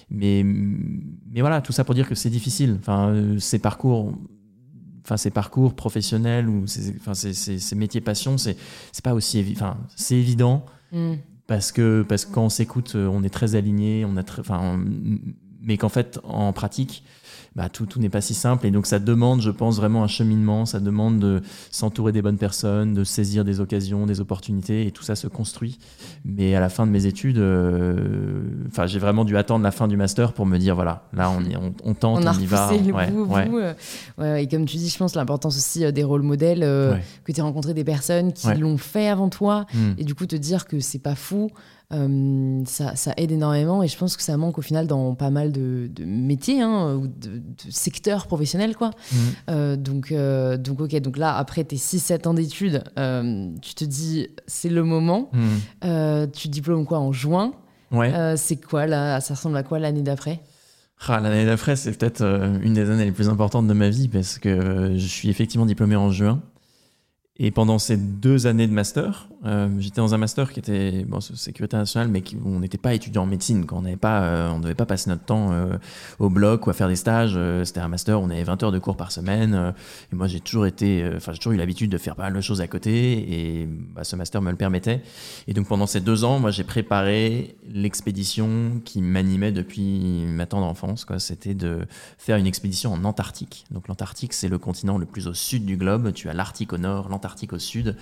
Mais, 0.08 0.44
mais 0.44 1.40
voilà, 1.40 1.60
tout 1.62 1.72
ça 1.72 1.82
pour 1.82 1.96
dire 1.96 2.08
que 2.08 2.14
c'est 2.14 2.30
difficile. 2.30 2.76
Enfin, 2.78 3.08
euh, 3.08 3.38
ces 3.40 3.58
parcours 3.58 4.12
enfin 5.06 5.16
ces 5.16 5.30
parcours 5.30 5.74
professionnels 5.74 6.48
ou 6.48 6.66
ces, 6.66 6.94
enfin, 6.96 7.14
ces, 7.14 7.32
ces, 7.32 7.60
ces 7.60 7.76
métiers 7.76 8.00
passion, 8.00 8.38
c'est 8.38 8.56
c'est 8.90 9.04
pas 9.04 9.14
aussi 9.14 9.38
évident. 9.38 9.66
Enfin, 9.66 9.76
c'est 9.94 10.16
évident 10.16 10.66
mm. 10.90 11.14
parce 11.46 11.70
que 11.70 12.04
parce 12.08 12.24
que 12.24 12.32
quand 12.32 12.44
on 12.44 12.48
s'écoute, 12.48 12.96
on 12.96 13.22
est 13.22 13.30
très 13.30 13.54
aligné, 13.54 14.04
on 14.04 14.16
a 14.16 14.24
très, 14.24 14.40
enfin, 14.40 14.82
mais 15.62 15.76
qu'en 15.76 15.88
fait 15.88 16.18
en 16.24 16.52
pratique, 16.52 17.04
bah, 17.56 17.70
tout, 17.70 17.86
tout 17.86 17.98
n'est 17.98 18.10
pas 18.10 18.20
si 18.20 18.34
simple. 18.34 18.66
Et 18.66 18.70
donc, 18.70 18.86
ça 18.86 18.98
demande, 18.98 19.40
je 19.40 19.50
pense, 19.50 19.76
vraiment 19.76 20.04
un 20.04 20.08
cheminement. 20.08 20.66
Ça 20.66 20.78
demande 20.78 21.18
de 21.18 21.40
s'entourer 21.70 22.12
des 22.12 22.20
bonnes 22.20 22.36
personnes, 22.36 22.92
de 22.92 23.02
saisir 23.02 23.46
des 23.46 23.60
occasions, 23.60 24.04
des 24.04 24.20
opportunités. 24.20 24.86
Et 24.86 24.90
tout 24.90 25.02
ça 25.02 25.16
se 25.16 25.26
construit. 25.26 25.78
Mais 26.26 26.54
à 26.54 26.60
la 26.60 26.68
fin 26.68 26.86
de 26.86 26.90
mes 26.90 27.06
études, 27.06 27.38
euh, 27.38 28.42
j'ai 28.84 28.98
vraiment 28.98 29.24
dû 29.24 29.38
attendre 29.38 29.64
la 29.64 29.70
fin 29.70 29.88
du 29.88 29.96
master 29.96 30.34
pour 30.34 30.44
me 30.44 30.58
dire 30.58 30.74
voilà, 30.74 31.04
là, 31.14 31.30
on, 31.30 31.40
y, 31.40 31.56
on, 31.56 31.72
on 31.82 31.94
tente, 31.94 32.24
on, 32.24 32.28
on 32.28 32.38
y 32.38 32.44
va. 32.44 32.70
Le 32.72 32.92
ouais, 32.92 33.10
bout, 33.10 33.24
ouais. 33.24 33.48
Bout, 33.48 34.24
et 34.24 34.46
comme 34.48 34.66
tu 34.66 34.76
dis, 34.76 34.90
je 34.90 34.98
pense 34.98 35.14
l'importance 35.14 35.56
aussi 35.56 35.82
euh, 35.82 35.92
des 35.92 36.04
rôles 36.04 36.22
modèles, 36.22 36.62
euh, 36.62 36.94
que 37.24 37.32
tu 37.32 37.40
as 37.40 37.44
rencontré 37.44 37.72
des 37.72 37.84
personnes 37.84 38.34
qui 38.34 38.52
l'ont 38.54 38.76
fait 38.76 39.08
avant 39.08 39.30
toi. 39.30 39.64
Mm. 39.72 39.92
Et 39.96 40.04
du 40.04 40.14
coup, 40.14 40.26
te 40.26 40.36
dire 40.36 40.66
que 40.66 40.78
c'est 40.80 40.98
pas 40.98 41.14
fou. 41.14 41.50
Euh, 41.92 42.62
ça, 42.66 42.96
ça, 42.96 43.14
aide 43.16 43.30
énormément 43.30 43.80
et 43.80 43.86
je 43.86 43.96
pense 43.96 44.16
que 44.16 44.22
ça 44.24 44.36
manque 44.36 44.58
au 44.58 44.62
final 44.62 44.88
dans 44.88 45.14
pas 45.14 45.30
mal 45.30 45.52
de, 45.52 45.88
de 45.94 46.04
métiers 46.04 46.60
hein, 46.60 46.96
ou 46.96 47.06
de, 47.06 47.38
de, 47.38 47.70
secteurs 47.70 48.26
professionnels 48.26 48.74
quoi. 48.74 48.90
Mmh. 48.90 49.16
Euh, 49.50 49.76
donc, 49.76 50.10
euh, 50.10 50.56
donc 50.56 50.80
ok, 50.80 50.96
donc 50.96 51.16
là 51.16 51.36
après 51.36 51.62
tes 51.62 51.76
6-7 51.76 52.26
ans 52.26 52.34
d'études, 52.34 52.82
tu 53.62 53.74
te 53.74 53.84
dis 53.84 54.28
c'est 54.48 54.68
le 54.68 54.82
moment. 54.82 55.30
Mmh. 55.32 56.26
tu 56.32 56.48
diplômes 56.48 56.86
quoi 56.86 56.98
en 56.98 57.12
juin? 57.12 57.52
Ouais. 57.92 58.36
C'est 58.36 58.56
quoi 58.56 58.86
là 58.86 59.20
Ça 59.20 59.34
ressemble 59.34 59.56
à 59.56 59.62
quoi 59.62 59.78
l'année 59.78 60.02
d'après? 60.02 60.40
Ah, 61.06 61.20
L'année 61.20 61.46
d'après, 61.46 61.76
c'est 61.76 61.92
peut-être 61.92 62.22
une 62.62 62.72
des 62.72 62.90
années 62.90 63.04
les 63.04 63.12
plus 63.12 63.28
importantes 63.28 63.68
de 63.68 63.74
ma 63.74 63.90
vie 63.90 64.08
parce 64.08 64.38
que 64.38 64.94
je 64.96 65.06
suis 65.06 65.28
effectivement 65.28 65.66
diplômé 65.66 65.94
en 65.94 66.10
juin. 66.10 66.42
Et 67.38 67.50
pendant 67.50 67.78
ces 67.78 67.96
deux 67.96 68.46
années 68.46 68.66
de 68.66 68.72
master, 68.72 69.28
euh, 69.44 69.68
j'étais 69.78 70.00
dans 70.00 70.14
un 70.14 70.18
master 70.18 70.52
qui 70.52 70.60
était 70.60 71.04
bon, 71.04 71.20
sécurité 71.20 71.76
nationale, 71.76 72.08
mais 72.08 72.22
qui, 72.22 72.36
on 72.44 72.60
n'était 72.60 72.78
pas 72.78 72.94
étudiant 72.94 73.22
en 73.22 73.26
médecine. 73.26 73.66
Quand 73.66 73.78
on 73.78 73.82
n'avait 73.82 73.96
pas, 73.96 74.22
euh, 74.22 74.50
on 74.50 74.60
devait 74.60 74.74
pas 74.74 74.86
passer 74.86 75.10
notre 75.10 75.24
temps 75.24 75.52
euh, 75.52 75.76
au 76.18 76.30
bloc 76.30 76.66
ou 76.66 76.70
à 76.70 76.72
faire 76.72 76.88
des 76.88 76.96
stages. 76.96 77.34
Euh, 77.36 77.64
c'était 77.64 77.80
un 77.80 77.88
master 77.88 78.20
on 78.20 78.30
avait 78.30 78.44
20 78.44 78.62
heures 78.62 78.72
de 78.72 78.78
cours 78.78 78.96
par 78.96 79.12
semaine. 79.12 79.74
Et 80.12 80.16
moi, 80.16 80.26
j'ai 80.26 80.40
toujours 80.40 80.66
été, 80.66 81.08
enfin, 81.16 81.32
j'ai 81.32 81.38
toujours 81.38 81.52
eu 81.52 81.56
l'habitude 81.56 81.90
de 81.90 81.98
faire 81.98 82.16
pas 82.16 82.24
mal 82.24 82.32
de 82.32 82.40
choses 82.40 82.60
à 82.60 82.66
côté. 82.66 83.60
Et 83.60 83.68
bah, 83.94 84.04
ce 84.04 84.16
master 84.16 84.40
me 84.40 84.50
le 84.50 84.56
permettait. 84.56 85.02
Et 85.46 85.54
donc 85.54 85.68
pendant 85.68 85.86
ces 85.86 86.00
deux 86.00 86.24
ans, 86.24 86.38
moi, 86.38 86.50
j'ai 86.50 86.64
préparé 86.64 87.56
l'expédition 87.68 88.80
qui 88.84 89.02
m'animait 89.02 89.52
depuis 89.52 90.24
ma 90.26 90.46
tendre 90.46 90.66
enfance. 90.66 91.06
C'était 91.18 91.54
de 91.54 91.86
faire 92.18 92.38
une 92.38 92.46
expédition 92.46 92.92
en 92.92 93.04
Antarctique. 93.04 93.66
Donc 93.70 93.88
l'Antarctique, 93.88 94.32
c'est 94.32 94.48
le 94.48 94.58
continent 94.58 94.98
le 94.98 95.06
plus 95.06 95.26
au 95.28 95.34
sud 95.34 95.66
du 95.66 95.76
globe. 95.76 96.12
Tu 96.12 96.28
as 96.28 96.32
l'Arctique 96.32 96.72
au 96.72 96.78
nord, 96.78 97.08
l'Antarctique 97.08 97.26
Antarctique 97.26 97.52
au 97.54 97.58
sud. 97.58 97.96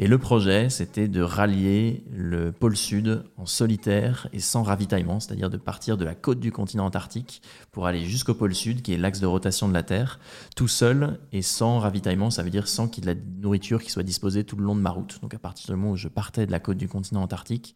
Et 0.00 0.06
le 0.06 0.16
projet, 0.16 0.70
c'était 0.70 1.08
de 1.08 1.20
rallier 1.20 2.04
le 2.12 2.52
pôle 2.52 2.76
sud 2.76 3.24
en 3.36 3.46
solitaire 3.46 4.28
et 4.32 4.38
sans 4.38 4.62
ravitaillement, 4.62 5.18
c'est-à-dire 5.18 5.50
de 5.50 5.56
partir 5.56 5.96
de 5.96 6.04
la 6.04 6.14
côte 6.14 6.38
du 6.38 6.52
continent 6.52 6.86
antarctique 6.86 7.42
pour 7.72 7.86
aller 7.86 8.04
jusqu'au 8.04 8.34
pôle 8.34 8.54
sud, 8.54 8.82
qui 8.82 8.92
est 8.92 8.96
l'axe 8.96 9.18
de 9.18 9.26
rotation 9.26 9.68
de 9.68 9.74
la 9.74 9.82
Terre, 9.82 10.20
tout 10.54 10.68
seul 10.68 11.18
et 11.32 11.42
sans 11.42 11.80
ravitaillement, 11.80 12.30
ça 12.30 12.44
veut 12.44 12.50
dire 12.50 12.68
sans 12.68 12.86
qu'il 12.86 13.06
y 13.06 13.10
ait 13.10 13.14
de 13.16 13.18
la 13.18 13.26
nourriture 13.42 13.82
qui 13.82 13.90
soit 13.90 14.04
disposée 14.04 14.44
tout 14.44 14.54
le 14.54 14.62
long 14.62 14.76
de 14.76 14.80
ma 14.80 14.90
route. 14.90 15.18
Donc 15.20 15.34
à 15.34 15.38
partir 15.40 15.74
du 15.74 15.80
moment 15.80 15.92
où 15.92 15.96
je 15.96 16.06
partais 16.06 16.46
de 16.46 16.52
la 16.52 16.60
côte 16.60 16.78
du 16.78 16.86
continent 16.86 17.22
antarctique, 17.22 17.74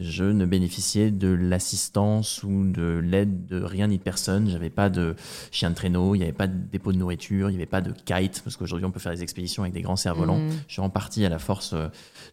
je 0.00 0.24
ne 0.24 0.46
bénéficiais 0.46 1.12
de 1.12 1.28
l'assistance 1.28 2.42
ou 2.42 2.64
de 2.64 3.00
l'aide 3.00 3.46
de 3.46 3.62
rien 3.62 3.86
ni 3.86 3.98
de 3.98 4.02
personne. 4.02 4.50
J'avais 4.50 4.70
pas 4.70 4.90
de 4.90 5.14
chien 5.52 5.70
de 5.70 5.76
traîneau, 5.76 6.16
il 6.16 6.18
n'y 6.18 6.24
avait 6.24 6.32
pas 6.32 6.48
de 6.48 6.56
dépôt 6.72 6.90
de 6.90 6.98
nourriture, 6.98 7.48
il 7.48 7.52
n'y 7.52 7.58
avait 7.58 7.66
pas 7.66 7.80
de 7.80 7.92
kite, 7.92 8.40
parce 8.42 8.56
qu'aujourd'hui 8.56 8.86
on 8.86 8.90
peut 8.90 8.98
faire 8.98 9.12
des 9.12 9.22
expéditions 9.22 9.62
avec 9.62 9.72
des 9.72 9.82
grands 9.82 9.94
cerfs-volants. 9.94 10.38
Mmh. 10.38 10.50
Je 10.66 10.72
suis 10.72 10.82
en 10.82 10.90
partie 10.90 11.24
à 11.24 11.28
la 11.28 11.38
force 11.38 11.59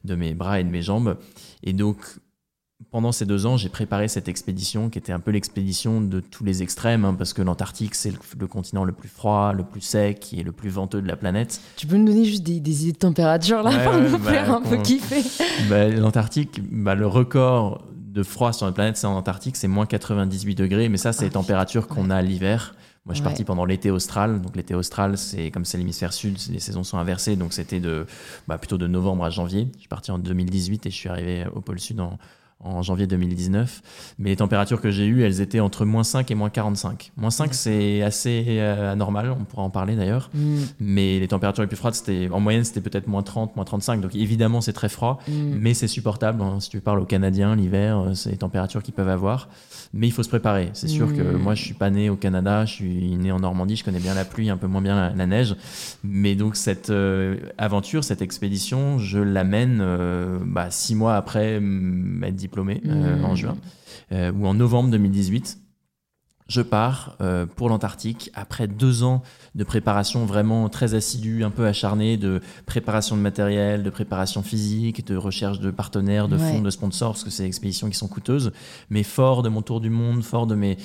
de 0.03 0.15
mes 0.15 0.33
bras 0.33 0.59
et 0.59 0.63
de 0.63 0.69
mes 0.69 0.81
jambes. 0.81 1.17
Et 1.63 1.73
donc, 1.73 1.97
pendant 2.91 3.11
ces 3.11 3.25
deux 3.25 3.45
ans, 3.45 3.57
j'ai 3.57 3.69
préparé 3.69 4.07
cette 4.07 4.27
expédition 4.27 4.89
qui 4.89 4.99
était 4.99 5.11
un 5.11 5.19
peu 5.19 5.31
l'expédition 5.31 5.99
de 5.99 6.19
tous 6.19 6.43
les 6.43 6.61
extrêmes, 6.61 7.05
hein, 7.05 7.15
parce 7.15 7.33
que 7.33 7.41
l'Antarctique, 7.41 7.95
c'est 7.95 8.11
le, 8.11 8.17
le, 8.39 8.47
continent 8.47 8.83
le 8.83 8.93
plus 8.93 9.09
froid, 9.09 9.51
le 9.53 9.63
plus 9.63 9.81
sec 9.81 10.33
et 10.33 10.43
le 10.43 10.51
plus 10.51 10.69
venteux 10.69 11.01
de 11.01 11.07
la 11.07 11.15
planète. 11.15 11.59
Tu 11.75 11.87
peux 11.87 11.97
nous 11.97 12.05
donner 12.05 12.25
juste 12.25 12.43
des, 12.43 12.59
des 12.59 12.83
idées 12.83 12.93
de 12.93 12.97
température 12.97 13.63
là 13.63 13.71
ouais, 13.71 13.83
pour 13.83 13.93
nous 13.93 14.17
bah, 14.19 14.31
faire 14.31 14.53
un 14.53 14.61
peu 14.61 14.77
kiffer 14.77 15.23
bah, 15.69 15.87
L'Antarctique, 15.89 16.61
bah, 16.71 16.93
le 16.93 17.07
record 17.07 17.83
de 17.93 18.23
froid 18.23 18.53
sur 18.53 18.65
notre 18.65 18.75
planète, 18.75 18.97
c'est 18.97 19.07
en 19.07 19.17
Antarctique, 19.17 19.55
c'est 19.55 19.67
moins 19.67 19.85
98 19.85 20.55
degrés, 20.55 20.89
mais 20.89 20.97
ça, 20.97 21.13
c'est 21.13 21.25
les 21.25 21.31
Ah, 21.31 21.33
températures 21.33 21.87
qu'on 21.87 22.09
a 22.09 22.21
l'hiver. 22.21 22.75
Moi, 23.07 23.13
je 23.13 23.15
suis 23.15 23.23
Ouais. 23.23 23.29
parti 23.31 23.43
pendant 23.45 23.65
l'été 23.65 23.89
austral. 23.89 24.41
Donc, 24.41 24.55
l'été 24.55 24.75
austral, 24.75 25.17
c'est 25.17 25.49
comme 25.49 25.65
c'est 25.65 25.77
l'hémisphère 25.79 26.13
sud, 26.13 26.37
les 26.51 26.59
saisons 26.59 26.83
sont 26.83 26.97
inversées. 26.97 27.35
Donc, 27.37 27.53
c'était 27.53 27.79
de, 27.79 28.05
bah, 28.47 28.57
plutôt 28.59 28.77
de 28.77 28.85
novembre 28.85 29.23
à 29.23 29.29
janvier. 29.29 29.69
Je 29.75 29.79
suis 29.79 29.87
parti 29.87 30.11
en 30.11 30.19
2018 30.19 30.85
et 30.85 30.91
je 30.91 30.95
suis 30.95 31.09
arrivé 31.09 31.45
au 31.55 31.61
pôle 31.61 31.79
sud 31.79 31.99
en, 32.01 32.19
en 32.59 32.81
janvier 32.81 33.05
2019. 33.07 33.81
Mais 34.19 34.31
les 34.31 34.35
températures 34.35 34.81
que 34.81 34.89
j'ai 34.91 35.05
eues, 35.05 35.21
elles 35.23 35.41
étaient 35.41 35.59
entre 35.59 35.85
moins 35.85 36.03
5 36.03 36.29
et 36.31 36.35
moins 36.35 36.49
45. 36.49 37.11
Moins 37.15 37.29
5, 37.29 37.53
c'est 37.53 38.01
assez 38.01 38.43
euh, 38.49 38.91
anormal. 38.91 39.31
On 39.39 39.43
pourra 39.45 39.61
en 39.63 39.69
parler 39.69 39.95
d'ailleurs. 39.95 40.29
Mm, 40.33 40.57
Mais 40.79 41.19
les 41.19 41.27
températures 41.27 41.61
les 41.63 41.67
plus 41.67 41.77
froides, 41.77 41.93
c'était 41.93 42.27
en 42.31 42.39
moyenne, 42.39 42.63
c'était 42.63 42.81
peut-être 42.81 43.07
moins 43.07 43.21
30, 43.23 43.55
moins 43.55 43.63
35. 43.63 44.01
Donc, 44.01 44.15
évidemment, 44.15 44.59
c'est 44.59 44.73
très 44.73 44.89
froid. 44.89 45.19
mm. 45.27 45.31
Mais 45.59 45.73
c'est 45.75 45.87
supportable. 45.87 46.41
hein. 46.41 46.59
Si 46.59 46.69
tu 46.69 46.81
parles 46.81 46.99
aux 46.99 47.05
Canadiens, 47.05 47.55
l'hiver, 47.55 47.99
euh, 47.99 48.13
c'est 48.15 48.31
les 48.31 48.37
températures 48.37 48.81
qu'ils 48.83 48.95
peuvent 48.95 49.07
avoir. 49.07 49.49
Mais 49.93 50.07
il 50.07 50.11
faut 50.11 50.23
se 50.23 50.29
préparer. 50.29 50.69
C'est 50.73 50.87
sûr 50.87 51.13
que 51.13 51.21
Mm. 51.21 51.37
moi, 51.37 51.55
je 51.55 51.63
suis 51.63 51.73
pas 51.73 51.89
né 51.89 52.09
au 52.09 52.15
Canada, 52.15 52.65
je 52.65 52.73
suis 52.73 53.15
né 53.17 53.31
en 53.31 53.39
Normandie, 53.39 53.75
je 53.75 53.83
connais 53.83 53.99
bien 53.99 54.13
la 54.13 54.25
pluie, 54.25 54.49
un 54.49 54.57
peu 54.57 54.67
moins 54.67 54.81
bien 54.81 54.95
la, 54.95 55.15
la 55.15 55.27
neige. 55.27 55.55
Mais 56.03 56.35
donc, 56.35 56.55
cette 56.55 56.89
euh, 56.89 57.37
aventure, 57.57 58.03
cette 58.03 58.21
expédition, 58.21 58.99
je 58.99 59.19
l'amène 59.19 59.79
euh, 59.81 60.39
bah, 60.45 60.69
six 60.71 60.95
mois 60.95 61.15
après 61.15 61.59
mm, 61.59 62.23
être 62.25 62.35
diplômé, 62.35 62.81
euh, 62.85 63.17
Mm. 63.17 63.25
en 63.25 63.35
juin, 63.35 63.57
euh, 64.11 64.31
ou 64.33 64.45
en 64.47 64.53
novembre 64.53 64.89
2018. 64.91 65.57
Je 66.49 66.61
pars 66.61 67.17
pour 67.57 67.67
l'Antarctique 67.67 68.31
après 68.33 68.69
deux 68.69 69.03
ans 69.03 69.21
de 69.57 69.63
préparation 69.65 70.25
vraiment 70.25 70.69
très 70.69 70.93
assidue, 70.93 71.43
un 71.43 71.49
peu 71.49 71.65
acharnée, 71.65 72.15
de 72.15 72.39
préparation 72.65 73.17
de 73.17 73.21
matériel, 73.21 73.83
de 73.83 73.89
préparation 73.89 74.43
physique, 74.43 75.05
de 75.05 75.15
recherche 75.17 75.59
de 75.59 75.71
partenaires, 75.71 76.27
de 76.29 76.37
Ouais. 76.37 76.51
fonds, 76.51 76.61
de 76.61 76.69
sponsors, 76.69 77.13
parce 77.13 77.23
que 77.23 77.29
c'est 77.31 77.43
des 77.43 77.47
expéditions 77.49 77.89
qui 77.89 77.97
sont 77.97 78.07
coûteuses. 78.07 78.51
Mais 78.89 79.03
fort 79.03 79.41
de 79.43 79.49
mon 79.49 79.61
tour 79.63 79.81
du 79.81 79.89
monde, 79.89 80.23
fort 80.23 80.45
de 80.47 80.55
mes 80.55 80.77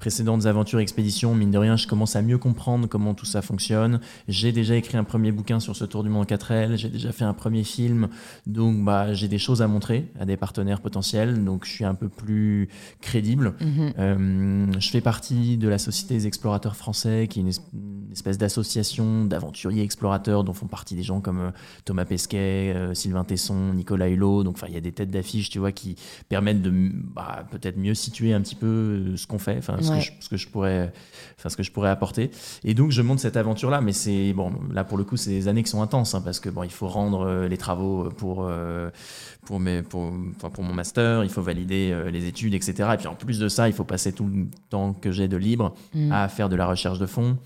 précédentes 0.00 0.44
aventures 0.46 0.80
expéditions, 0.80 1.34
mine 1.34 1.50
de 1.52 1.58
rien, 1.58 1.76
je 1.76 1.86
commence 1.86 2.16
à 2.16 2.22
mieux 2.22 2.38
comprendre 2.38 2.88
comment 2.88 3.14
tout 3.14 3.26
ça 3.26 3.42
fonctionne. 3.42 4.00
J'ai 4.28 4.50
déjà 4.52 4.74
écrit 4.74 4.96
un 4.98 5.04
premier 5.04 5.30
bouquin 5.32 5.60
sur 5.60 5.76
ce 5.76 5.84
tour 5.84 6.02
du 6.02 6.10
monde 6.10 6.22
en 6.22 6.24
4L, 6.26 6.76
j'ai 6.76 6.88
déjà 6.88 7.12
fait 7.12 7.24
un 7.24 7.32
premier 7.34 7.62
film, 7.62 8.08
donc 8.46 8.84
bah, 8.84 9.14
j'ai 9.14 9.28
des 9.28 9.38
choses 9.38 9.62
à 9.62 9.68
montrer 9.68 10.10
à 10.18 10.24
des 10.24 10.36
partenaires 10.36 10.80
potentiels, 10.80 11.44
donc 11.44 11.64
je 11.64 11.70
suis 11.70 11.84
un 11.84 11.94
peu 11.94 12.08
plus 12.08 12.68
crédible. 13.00 13.54
Mhm. 13.60 13.92
Euh, 13.98 14.66
je 14.80 14.90
fais 14.90 15.00
partie 15.00 15.56
de 15.56 15.68
la 15.68 15.78
Société 15.78 16.14
des 16.14 16.26
explorateurs 16.26 16.74
français, 16.74 17.28
qui 17.30 17.38
est 17.38 17.42
une, 17.42 17.48
es- 17.48 17.60
une 17.72 18.10
espèce 18.16 18.38
d'association 18.38 19.24
d'aventuriers 19.24 19.82
explorateurs 19.82 20.42
dont 20.42 20.52
font 20.52 20.66
partie 20.66 20.94
des 20.94 21.02
gens 21.02 21.20
comme 21.20 21.38
euh, 21.38 21.50
Thomas 21.84 22.04
Pesquet, 22.04 22.72
euh, 22.74 22.94
Sylvain 22.94 23.24
Tesson, 23.24 23.72
Nicolas 23.74 24.08
Hulot. 24.08 24.42
Donc, 24.42 24.56
enfin, 24.56 24.66
il 24.68 24.74
y 24.74 24.76
a 24.76 24.80
des 24.80 24.92
têtes 24.92 25.10
d'affiche, 25.10 25.50
tu 25.50 25.58
vois, 25.58 25.72
qui 25.72 25.96
permettent 26.28 26.62
de 26.62 26.72
bah, 27.14 27.46
peut-être 27.50 27.76
mieux 27.76 27.94
situer 27.94 28.32
un 28.32 28.40
petit 28.40 28.54
peu 28.54 28.66
euh, 28.66 29.16
ce 29.16 29.26
qu'on 29.26 29.38
fait, 29.38 29.56
enfin, 29.58 29.76
ce, 29.80 29.90
Ouais. 29.90 29.98
que 29.98 30.04
je, 30.04 30.10
ce 30.20 30.28
que 30.28 30.36
je 30.36 30.48
pourrais, 30.48 30.92
enfin, 31.38 31.48
ce 31.50 31.56
que 31.56 31.62
je 31.62 31.70
pourrais 31.70 31.90
apporter. 31.90 32.30
Et 32.64 32.74
donc, 32.74 32.90
je 32.90 33.02
monte 33.02 33.20
cette 33.20 33.36
aventure-là, 33.36 33.80
mais 33.80 33.92
c'est 33.92 34.32
bon. 34.32 34.52
Là, 34.72 34.82
pour 34.84 34.98
le 34.98 35.04
coup, 35.04 35.16
c'est 35.16 35.30
des 35.30 35.46
années 35.48 35.62
qui 35.62 35.70
sont 35.70 35.82
intenses, 35.82 36.14
hein, 36.14 36.22
parce 36.24 36.40
que 36.40 36.48
bon, 36.48 36.62
il 36.62 36.70
faut 36.72 36.88
rendre 36.88 37.46
les 37.48 37.56
travaux 37.58 38.08
pour 38.16 38.48
pour 39.44 39.60
mes 39.60 39.82
pour, 39.82 40.12
enfin, 40.36 40.50
pour 40.50 40.64
mon 40.64 40.72
master, 40.74 41.22
il 41.22 41.30
faut 41.30 41.42
valider 41.42 41.94
les 42.10 42.26
études, 42.26 42.54
etc. 42.54 42.90
Et 42.94 42.96
puis 42.96 43.06
en 43.06 43.14
plus 43.14 43.38
de 43.38 43.48
ça, 43.48 43.68
il 43.68 43.72
faut 43.74 43.84
passer 43.84 44.12
tout 44.12 44.26
le 44.26 44.46
temps 44.70 44.92
que 44.92 45.12
j'ai 45.12 45.28
de 45.28 45.36
libre 45.36 45.74
Mm. 45.94 46.12
à 46.12 46.28
faire 46.28 46.48
de 46.48 46.56
la 46.56 46.66
recherche 46.66 46.98
de 46.98 47.06
fonds 47.06 47.36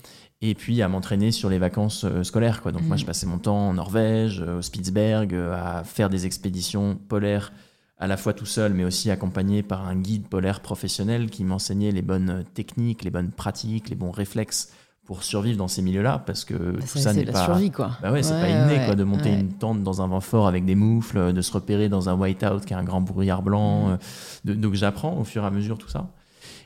et 0.41 0.55
puis 0.55 0.81
à 0.81 0.87
m'entraîner 0.87 1.31
sur 1.31 1.49
les 1.49 1.59
vacances 1.59 2.03
euh, 2.03 2.23
scolaires. 2.23 2.61
Quoi. 2.61 2.71
Donc 2.71 2.83
moi, 2.83 2.95
Mm. 2.95 2.99
je 2.99 3.05
passais 3.05 3.25
mon 3.27 3.37
temps 3.37 3.69
en 3.69 3.73
Norvège, 3.73 4.41
euh, 4.41 4.57
au 4.59 4.61
Spitzberg, 4.61 5.33
euh, 5.33 5.53
à 5.53 5.83
faire 5.83 6.09
des 6.09 6.25
expéditions 6.25 6.97
polaires 7.07 7.51
à 7.99 8.07
la 8.07 8.17
fois 8.17 8.33
tout 8.33 8.47
seul, 8.47 8.73
mais 8.73 8.83
aussi 8.83 9.11
accompagné 9.11 9.61
par 9.61 9.87
un 9.87 9.95
guide 9.95 10.27
polaire 10.27 10.61
professionnel 10.61 11.29
qui 11.29 11.43
m'enseignait 11.43 11.91
les 11.91 12.01
bonnes 12.01 12.43
techniques, 12.55 13.03
les 13.03 13.11
bonnes 13.11 13.29
pratiques, 13.31 13.89
les 13.89 13.95
bons 13.95 14.09
réflexes 14.09 14.71
pour 15.05 15.23
survivre 15.23 15.57
dans 15.57 15.67
ces 15.67 15.81
milieux-là, 15.83 16.23
parce 16.25 16.43
que 16.45 16.53
Bah, 16.55 16.79
tout 16.91 16.97
ça, 16.97 17.13
n'est 17.13 17.25
la 17.25 17.33
pas... 17.33 17.43
survie, 17.45 17.69
quoi. 17.69 17.91
Bah 18.01 18.11
ouais, 18.11 18.23
c'est 18.23 18.39
pas 18.39 18.47
inné 18.49 18.77
ouais, 18.79 18.85
quoi, 18.85 18.95
de 18.95 19.03
monter 19.03 19.29
ouais. 19.29 19.39
une 19.39 19.53
tente 19.53 19.83
dans 19.83 20.01
un 20.01 20.07
vent 20.07 20.21
fort 20.21 20.47
avec 20.47 20.63
des 20.65 20.73
moufles, 20.75 21.33
de 21.33 21.41
se 21.41 21.51
repérer 21.51 21.89
dans 21.89 22.07
un 22.09 22.15
whiteout 22.15 22.61
qui 22.65 22.73
a 22.73 22.77
un 22.79 22.83
grand 22.83 23.01
brouillard 23.01 23.41
blanc. 23.43 23.89
Mm. 23.89 23.97
de- 24.45 24.53
donc 24.55 24.73
j'apprends 24.73 25.17
au 25.17 25.23
fur 25.23 25.43
et 25.43 25.45
à 25.47 25.51
mesure 25.51 25.77
tout 25.77 25.89
ça. 25.89 26.07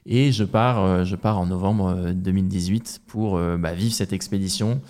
Et 0.07 0.31
je 0.31 0.43
pars, 0.43 0.83
euh, 0.83 1.03
je 1.03 1.15
pars 1.15 1.39
en 1.39 1.47
novembre 1.47 1.87
euh, 1.87 2.13
2018 2.13 3.01
pour 3.07 3.37
euh, 3.37 3.57
bah, 3.57 3.73
vivre 3.73 3.93
cette 3.93 4.13
expédition 4.13 4.81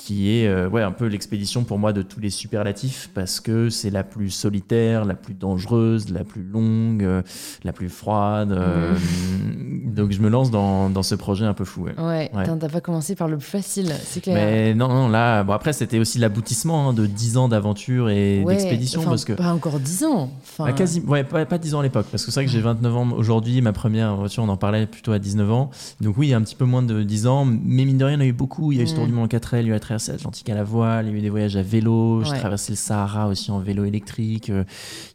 qui 0.00 0.30
est 0.30 0.46
euh, 0.46 0.68
ouais, 0.68 0.82
un 0.82 0.92
peu 0.92 1.06
l'expédition 1.06 1.64
pour 1.64 1.76
moi 1.78 1.92
de 1.92 2.02
tous 2.02 2.20
les 2.20 2.30
superlatifs 2.30 3.10
parce 3.14 3.40
que 3.40 3.68
c'est 3.68 3.90
la 3.90 4.04
plus 4.04 4.30
solitaire, 4.30 5.04
la 5.04 5.14
plus 5.14 5.34
dangereuse, 5.34 6.10
la 6.10 6.22
plus 6.22 6.44
longue, 6.44 7.02
euh, 7.02 7.22
la 7.64 7.72
plus 7.72 7.88
froide. 7.88 8.52
euh, 8.52 8.94
donc 9.84 10.12
je 10.12 10.20
me 10.20 10.28
lance 10.28 10.50
dans, 10.50 10.88
dans 10.90 11.02
ce 11.02 11.14
projet 11.14 11.44
un 11.44 11.54
peu 11.54 11.64
fou. 11.64 11.84
ouais. 11.84 11.94
Ouais, 11.98 12.30
Ouais. 12.34 12.42
Attends, 12.42 12.56
t'as 12.58 12.68
pas 12.68 12.80
commencé 12.80 13.14
par 13.16 13.26
le 13.28 13.36
plus 13.38 13.46
facile, 13.48 13.92
c'est 14.04 14.20
clair. 14.20 14.34
Mais 14.36 14.74
non, 14.74 14.88
non, 14.88 15.08
là, 15.08 15.42
bon, 15.44 15.52
après, 15.52 15.72
c'était 15.72 15.98
aussi 15.98 16.18
l'aboutissement 16.18 16.90
hein, 16.90 16.92
de 16.92 17.06
10 17.06 17.36
ans 17.36 17.48
d'aventure 17.48 18.08
et 18.10 18.42
Ouais, 18.44 18.54
d'expédition. 18.54 19.02
Parce 19.02 19.24
que. 19.24 19.32
Pas 19.32 19.52
encore 19.52 19.80
10 19.80 20.04
ans. 20.04 20.30
Enfin, 20.42 20.64
Bah, 20.66 20.72
quasi, 20.72 21.00
ouais, 21.00 21.24
pas, 21.24 21.44
pas 21.46 21.58
10 21.58 21.74
ans 21.74 21.80
à 21.80 21.82
l'époque, 21.82 22.06
parce 22.10 22.24
que 22.24 22.30
c'est 22.30 22.40
vrai 22.40 22.46
que 22.46 22.52
j'ai 22.52 22.60
29 22.60 22.96
ans 22.96 23.08
aujourd'hui, 23.12 23.60
ma 23.62 23.72
première 23.72 24.14
voiture, 24.16 24.42
on 24.42 24.48
en 24.48 24.56
parlait 24.56 24.86
plutôt 24.86 25.12
à 25.12 25.18
19 25.18 25.50
ans. 25.50 25.70
Donc 26.00 26.16
oui, 26.18 26.32
un 26.34 26.42
petit 26.42 26.54
peu 26.56 26.64
moins 26.64 26.82
de 26.82 27.02
10 27.02 27.26
ans, 27.26 27.44
mais 27.44 27.84
mine 27.84 27.98
de 27.98 28.04
rien, 28.04 28.14
il 28.16 28.20
y 28.20 28.22
en 28.22 28.24
a 28.24 28.28
eu 28.28 28.32
beaucoup. 28.32 28.72
Il 28.72 28.78
y 28.78 28.80
a 28.80 28.84
eu 28.84 28.86
ce 28.86 28.94
tour 28.94 29.04
Mm. 29.04 29.06
du 29.08 29.12
monde 29.14 29.24
en 29.24 29.28
4L, 29.28 29.60
il 29.62 29.68
y 29.68 29.70
a 29.72 29.74
eu 29.74 29.76
la 29.88 29.96
traversée 29.98 30.12
atlantique 30.12 30.48
à 30.50 30.54
la 30.54 30.64
voile, 30.64 31.06
il 31.06 31.12
y 31.12 31.14
a 31.14 31.18
eu 31.18 31.22
des 31.22 31.30
voyages 31.30 31.56
à 31.56 31.62
vélo, 31.62 32.22
j'ai 32.24 32.32
Ouais. 32.32 32.38
traversé 32.38 32.72
le 32.72 32.76
Sahara 32.76 33.28
aussi 33.28 33.50
en 33.50 33.58
vélo 33.58 33.84
électrique, 33.84 34.50
euh, 34.50 34.64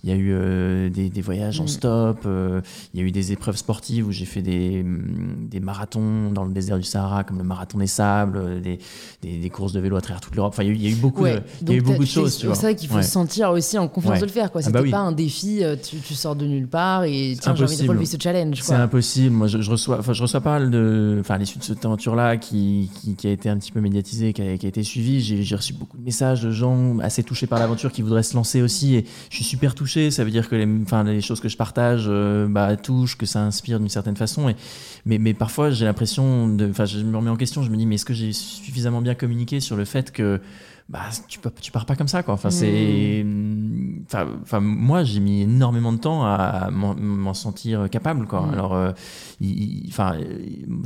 il 0.03 0.09
y 0.09 0.13
a 0.13 0.15
eu 0.15 0.31
euh, 0.33 0.89
des, 0.89 1.09
des 1.09 1.21
voyages 1.21 1.59
en 1.59 1.65
Mm. 1.65 1.67
stop, 1.67 2.19
euh, 2.25 2.61
il 2.93 2.99
y 2.99 3.03
a 3.03 3.05
eu 3.05 3.11
des 3.11 3.31
épreuves 3.31 3.55
sportives 3.57 4.07
où 4.07 4.11
j'ai 4.11 4.25
fait 4.25 4.41
des, 4.41 4.81
mm, 4.83 5.47
des 5.49 5.59
marathons 5.59 6.31
dans 6.31 6.43
le 6.45 6.51
désert 6.53 6.77
du 6.77 6.83
Sahara, 6.83 7.23
comme 7.23 7.37
le 7.37 7.43
marathon 7.43 7.77
des 7.77 7.87
sables, 7.87 8.61
des, 8.61 8.79
des, 9.21 9.49
courses 9.49 9.73
de 9.73 9.79
vélo 9.79 9.95
à 9.95 10.01
travers 10.01 10.21
toute 10.21 10.35
l'Europe. 10.35 10.53
Enfin, 10.53 10.63
il 10.63 10.81
y 10.81 10.87
a 10.87 10.89
eu, 10.89 10.95
beaucoup, 10.95 11.23
Ouais, 11.23 11.35
de, 11.35 11.41
il 11.61 11.69
y 11.69 11.73
a 11.73 11.75
eu 11.77 11.81
beaucoup 11.81 12.03
de 12.03 12.07
choses, 12.09 12.33
c'est 12.39 12.55
ça 12.55 12.73
qu'il 12.73 12.89
faut 12.89 13.01
se 13.01 13.09
sentir 13.11 13.51
aussi 13.51 13.77
en 13.77 13.87
confiance 13.87 14.19
de 14.19 14.25
le 14.25 14.31
faire. 14.31 14.49
Ah 14.55 14.61
C'était 14.61 14.71
bah 14.71 14.81
oui. 14.81 14.91
pas 14.91 14.99
un 14.99 15.11
défi, 15.11 15.61
tu, 15.87 15.97
tu 15.97 16.13
sors 16.15 16.35
de 16.35 16.45
nulle 16.45 16.67
part 16.67 17.03
et 17.03 17.35
tiens, 17.39 17.55
j'ai 17.55 17.63
envie 17.63 17.77
de 17.77 17.87
relever 17.87 18.05
ce 18.05 18.17
challenge. 18.19 18.59
C'est 18.61 18.73
impossible. 18.73 19.35
Moi, 19.35 19.47
je, 19.47 19.61
je 19.61 19.69
reçois, 19.71 19.99
je 20.11 20.21
reçois 20.21 20.41
pas 20.41 20.59
mal 20.59 20.71
de, 20.71 21.17
enfin, 21.19 21.35
à 21.35 21.37
l'issue 21.37 21.59
de 21.59 21.63
cette 21.63 21.83
aventure-là, 21.85 22.37
qui, 22.37 22.89
qui, 23.01 23.15
qui 23.15 23.27
a 23.27 23.31
été 23.31 23.49
un 23.49 23.57
petit 23.57 23.71
peu 23.71 23.81
médiatisée, 23.81 24.33
qui 24.33 24.41
a, 24.41 24.62
qui 24.63 24.67
a 24.67 24.69
été 24.69 24.83
suivie. 24.83 25.19
J'ai 25.19 25.55
reçu 25.57 25.73
beaucoup 25.73 25.97
de 25.97 26.03
messages 26.03 26.41
de 26.41 26.49
gens 26.49 26.97
assez 26.99 27.21
touchés 27.21 27.47
par 27.47 27.59
l'aventure 27.59 27.91
qui 27.91 28.01
voudraient 28.01 28.23
se 28.23 28.33
lancer 28.33 28.61
aussi. 28.61 28.95
Et 28.95 29.05
je 29.29 29.35
suis 29.35 29.43
super 29.43 29.75
touché. 29.75 30.09
Ça 30.09 30.23
veut 30.23 30.31
dire 30.31 30.47
que 30.47 30.55
les, 30.55 30.65
enfin, 30.83 31.03
les 31.03 31.19
choses 31.19 31.41
que 31.41 31.49
je 31.49 31.57
partage, 31.57 32.05
euh, 32.07 32.47
bah, 32.47 32.77
touchent, 32.77 33.17
que 33.17 33.25
ça 33.25 33.43
inspire 33.43 33.77
d'une 33.81 33.89
certaine 33.89 34.15
façon. 34.15 34.47
Et, 34.47 34.55
mais, 35.05 35.17
mais 35.17 35.33
parfois, 35.33 35.69
j'ai 35.71 35.83
l'impression 35.83 36.47
de, 36.47 36.69
enfin, 36.69 36.85
je 36.85 36.99
me 36.99 37.17
remets 37.17 37.29
en 37.29 37.35
question. 37.35 37.61
Je 37.61 37.69
me 37.71 37.75
dis, 37.75 37.85
mais 37.85 37.95
est-ce 37.95 38.05
que 38.05 38.13
j'ai 38.13 38.31
suffisamment 38.31 39.01
bien 39.01 39.15
communiqué 39.15 39.59
sur 39.59 39.75
le 39.75 39.83
fait 39.83 40.13
que 40.13 40.39
bah, 40.89 40.99
tu, 41.27 41.39
peux, 41.39 41.49
tu 41.61 41.71
pars 41.71 41.85
pas 41.85 41.95
comme 41.95 42.09
ça 42.09 42.23
quoi. 42.23 42.33
Enfin, 42.33 42.49
c'est, 42.49 43.25
enfin, 44.05 44.27
enfin, 44.41 44.59
moi 44.59 45.05
j'ai 45.05 45.21
mis 45.21 45.41
énormément 45.43 45.93
de 45.93 45.97
temps 45.97 46.25
à 46.25 46.69
m'en 46.71 47.33
sentir 47.33 47.89
capable 47.89 48.27
quoi. 48.27 48.41
Mm. 48.41 48.49
Alors, 48.53 48.73
euh, 48.75 48.91
il- 49.39 49.85
il- 49.85 49.87
enfin, 49.87 50.15
euh, 50.19 50.37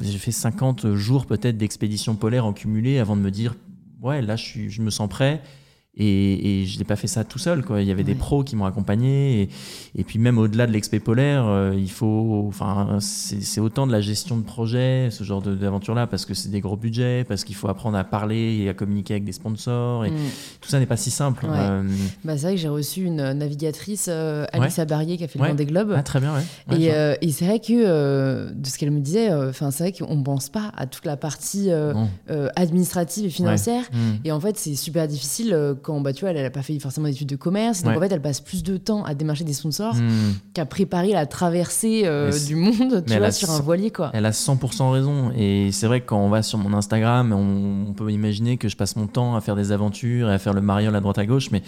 j'ai 0.03 0.19
fait 0.19 0.31
50 0.31 0.93
jours 0.93 1.25
peut-être 1.25 1.57
d'expédition 1.57 2.13
polaire 2.15 2.45
en 2.45 2.53
cumulé 2.53 2.99
avant 2.99 3.15
de 3.17 3.21
me 3.21 3.31
dire 3.31 3.55
ouais 4.01 4.21
là 4.21 4.35
je 4.35 4.43
suis, 4.43 4.69
je 4.69 4.81
me 4.81 4.89
sens 4.89 5.09
prêt. 5.09 5.41
Et, 5.99 6.61
et 6.61 6.65
je 6.65 6.77
n'ai 6.77 6.83
pas 6.85 6.95
fait 6.95 7.07
ça 7.07 7.23
tout 7.23 7.39
seul. 7.39 7.63
Quoi. 7.63 7.81
Il 7.81 7.87
y 7.87 7.91
avait 7.91 8.03
des 8.03 8.11
Ouais. 8.13 8.17
pros 8.17 8.43
qui 8.43 8.55
m'ont 8.55 8.65
accompagné. 8.65 9.41
Et, 9.43 9.49
et 9.95 10.03
puis 10.03 10.19
même 10.19 10.37
au-delà 10.37 10.67
de 10.67 10.71
l'expé 10.71 10.99
polaire, 10.99 11.45
euh, 11.47 11.73
il 11.75 11.89
faut, 11.89 12.45
enfin, 12.47 12.97
c'est 12.99 13.59
autant 13.59 13.87
de 13.87 13.91
la 13.91 14.01
gestion 14.01 14.37
de 14.37 14.43
projet, 14.43 15.09
ce 15.11 15.23
genre 15.23 15.41
d'aventure-là, 15.41 16.05
parce 16.07 16.25
que 16.25 16.33
c'est 16.33 16.49
des 16.49 16.61
gros 16.61 16.77
budgets, 16.77 17.23
parce 17.27 17.43
qu'il 17.43 17.55
faut 17.55 17.67
apprendre 17.67 17.97
à 17.97 18.03
parler 18.03 18.59
et 18.61 18.69
à 18.69 18.73
communiquer 18.73 19.15
avec 19.15 19.23
des 19.25 19.31
sponsors. 19.31 20.05
Et 20.05 20.11
Mm. 20.11 20.15
tout 20.61 20.69
ça 20.69 20.79
n'est 20.79 20.85
pas 20.85 20.97
si 20.97 21.09
simple. 21.11 21.45
Ouais. 21.45 21.51
Euh, 21.53 21.83
Bah, 22.23 22.37
c'est 22.37 22.43
vrai 22.47 22.55
que 22.55 22.61
j'ai 22.61 22.67
reçu 22.69 23.03
une 23.03 23.33
navigatrice, 23.33 24.07
euh, 24.09 24.45
Alicia 24.53 24.85
Barrier, 24.85 25.17
qui 25.17 25.23
a 25.23 25.27
fait 25.27 25.39
le 25.39 25.43
Ouais. 25.43 25.49
Vendée 25.49 25.65
Globe. 25.65 25.93
ah, 25.95 26.03
très 26.03 26.19
bien, 26.19 26.33
ouais. 26.35 26.41
Ouais, 26.69 26.81
Et, 26.81 26.93
euh, 26.93 27.15
et 27.21 27.31
c'est 27.31 27.45
vrai 27.45 27.59
que 27.59 27.73
euh, 27.73 28.51
de 28.53 28.67
ce 28.67 28.77
qu'elle 28.77 28.91
me 28.91 28.99
disait, 28.99 29.31
euh, 29.31 29.49
enfin 29.49 29.71
c'est 29.71 29.83
vrai 29.83 29.91
qu'on 29.93 30.21
pense 30.23 30.49
pas 30.49 30.71
à 30.75 30.85
toute 30.85 31.05
la 31.05 31.17
partie 31.17 31.71
euh, 31.71 31.93
euh, 32.29 32.49
administrative 32.55 33.25
et 33.25 33.29
financière. 33.29 33.83
Mm. 33.93 33.97
Et 34.25 34.31
en 34.31 34.39
fait, 34.39 34.57
c'est 34.57 34.75
super 34.75 35.07
difficile 35.07 35.53
euh, 35.53 35.73
quand 35.87 36.01
bah, 36.01 36.11
tu 36.11 36.21
vois, 36.21 36.31
elle 36.31 36.41
n'a 36.43 36.49
pas 36.49 36.61
fait 36.61 36.77
forcément 36.79 37.07
d'études 37.07 37.29
de 37.29 37.35
commerce. 37.37 37.81
Donc 37.81 37.91
Ouais. 37.93 37.97
en 37.97 38.01
fait, 38.01 38.13
elle 38.13 38.21
passe 38.21 38.41
plus 38.41 38.61
de 38.61 38.75
temps 38.77 39.03
à 39.05 39.15
démarcher 39.15 39.45
des 39.45 39.53
sponsors 39.53 39.95
Mm. 39.95 40.33
qu'à 40.53 40.65
préparer 40.65 41.13
la 41.13 41.25
traversée 41.25 42.01
euh, 42.05 42.31
du 42.45 42.55
monde, 42.55 43.03
tu 43.07 43.17
vois, 43.17 43.31
sur 43.31 43.49
un 43.51 43.59
voilier, 43.61 43.89
quoi. 43.91 44.11
Elle 44.13 44.25
a 44.25 44.31
100% 44.31 44.91
raison. 44.91 45.31
Et 45.37 45.69
c'est 45.71 45.87
vrai 45.87 46.01
que 46.01 46.07
quand 46.07 46.19
on 46.19 46.29
va 46.29 46.43
sur 46.43 46.57
mon 46.57 46.73
Instagram, 46.73 47.31
on, 47.31 47.89
on 47.89 47.93
peut 47.93 48.11
imaginer 48.11 48.57
que 48.57 48.67
je 48.67 48.75
passe 48.75 48.95
mon 48.97 49.07
temps 49.07 49.35
à 49.35 49.41
faire 49.41 49.55
des 49.55 49.71
aventures 49.71 50.29
et 50.29 50.33
à 50.33 50.39
faire 50.39 50.53
le 50.53 50.61
mariole 50.61 50.95
à 50.95 50.99
droite 50.99 51.17
à 51.19 51.25
gauche. 51.25 51.49
Mais, 51.51 51.63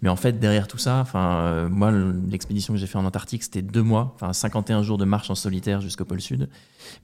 Mais 0.00 0.08
en 0.08 0.16
fait, 0.16 0.38
derrière 0.38 0.68
tout 0.68 0.78
ça, 0.78 1.00
enfin, 1.00 1.40
euh, 1.40 1.68
moi, 1.68 1.90
l'expédition 2.30 2.72
que 2.72 2.78
j'ai 2.78 2.86
fait 2.86 2.98
en 2.98 3.04
Antarctique, 3.04 3.42
c'était 3.42 3.62
deux 3.62 3.82
mois, 3.82 4.12
enfin 4.14 4.32
51 4.32 4.82
jours 4.82 4.96
de 4.96 5.04
marche 5.04 5.28
en 5.30 5.34
solitaire 5.34 5.80
jusqu'au 5.80 6.04
pôle 6.04 6.20
Sud. 6.20 6.48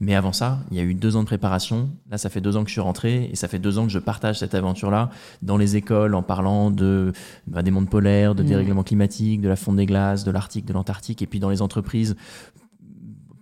Mais 0.01 0.15
avant 0.15 0.33
ça, 0.33 0.61
il 0.71 0.77
y 0.77 0.81
a 0.81 0.85
eu 0.85 0.95
deux 0.95 1.17
ans 1.17 1.21
de 1.21 1.27
préparation. 1.27 1.91
Là, 2.09 2.19
ça 2.19 2.31
fait 2.31 2.41
deux 2.41 2.57
ans 2.57 2.63
que 2.63 2.69
je 2.69 2.75
suis 2.75 2.81
rentré 2.81 3.29
et 3.33 3.37
ça 3.37 3.49
fait 3.49 3.59
deux 3.59 3.79
ans 3.79 3.87
que 3.87 3.93
je 3.93 3.99
partage 3.99 4.39
cette 4.39 4.55
aventure-là 4.55 5.11
dans 5.43 5.57
les 5.57 5.77
écoles 5.77 6.15
en 6.15 6.23
parlant 6.23 6.71
de 6.71 7.13
bah, 7.49 7.63
des 7.63 7.71
mondes 7.71 7.91
polaires, 7.91 8.35
de 8.35 8.45
Mmh. 8.45 8.47
dérèglement 8.47 8.83
climatique, 8.83 9.41
de 9.41 9.49
la 9.49 9.57
fonte 9.57 9.77
des 9.77 9.87
glaces, 9.87 10.25
de 10.25 10.31
l'Arctique, 10.31 10.67
de 10.67 10.73
l'Antarctique, 10.73 11.23
et 11.23 11.27
puis 11.27 11.41
dans 11.41 11.51
les 11.51 11.63
entreprises 11.63 12.17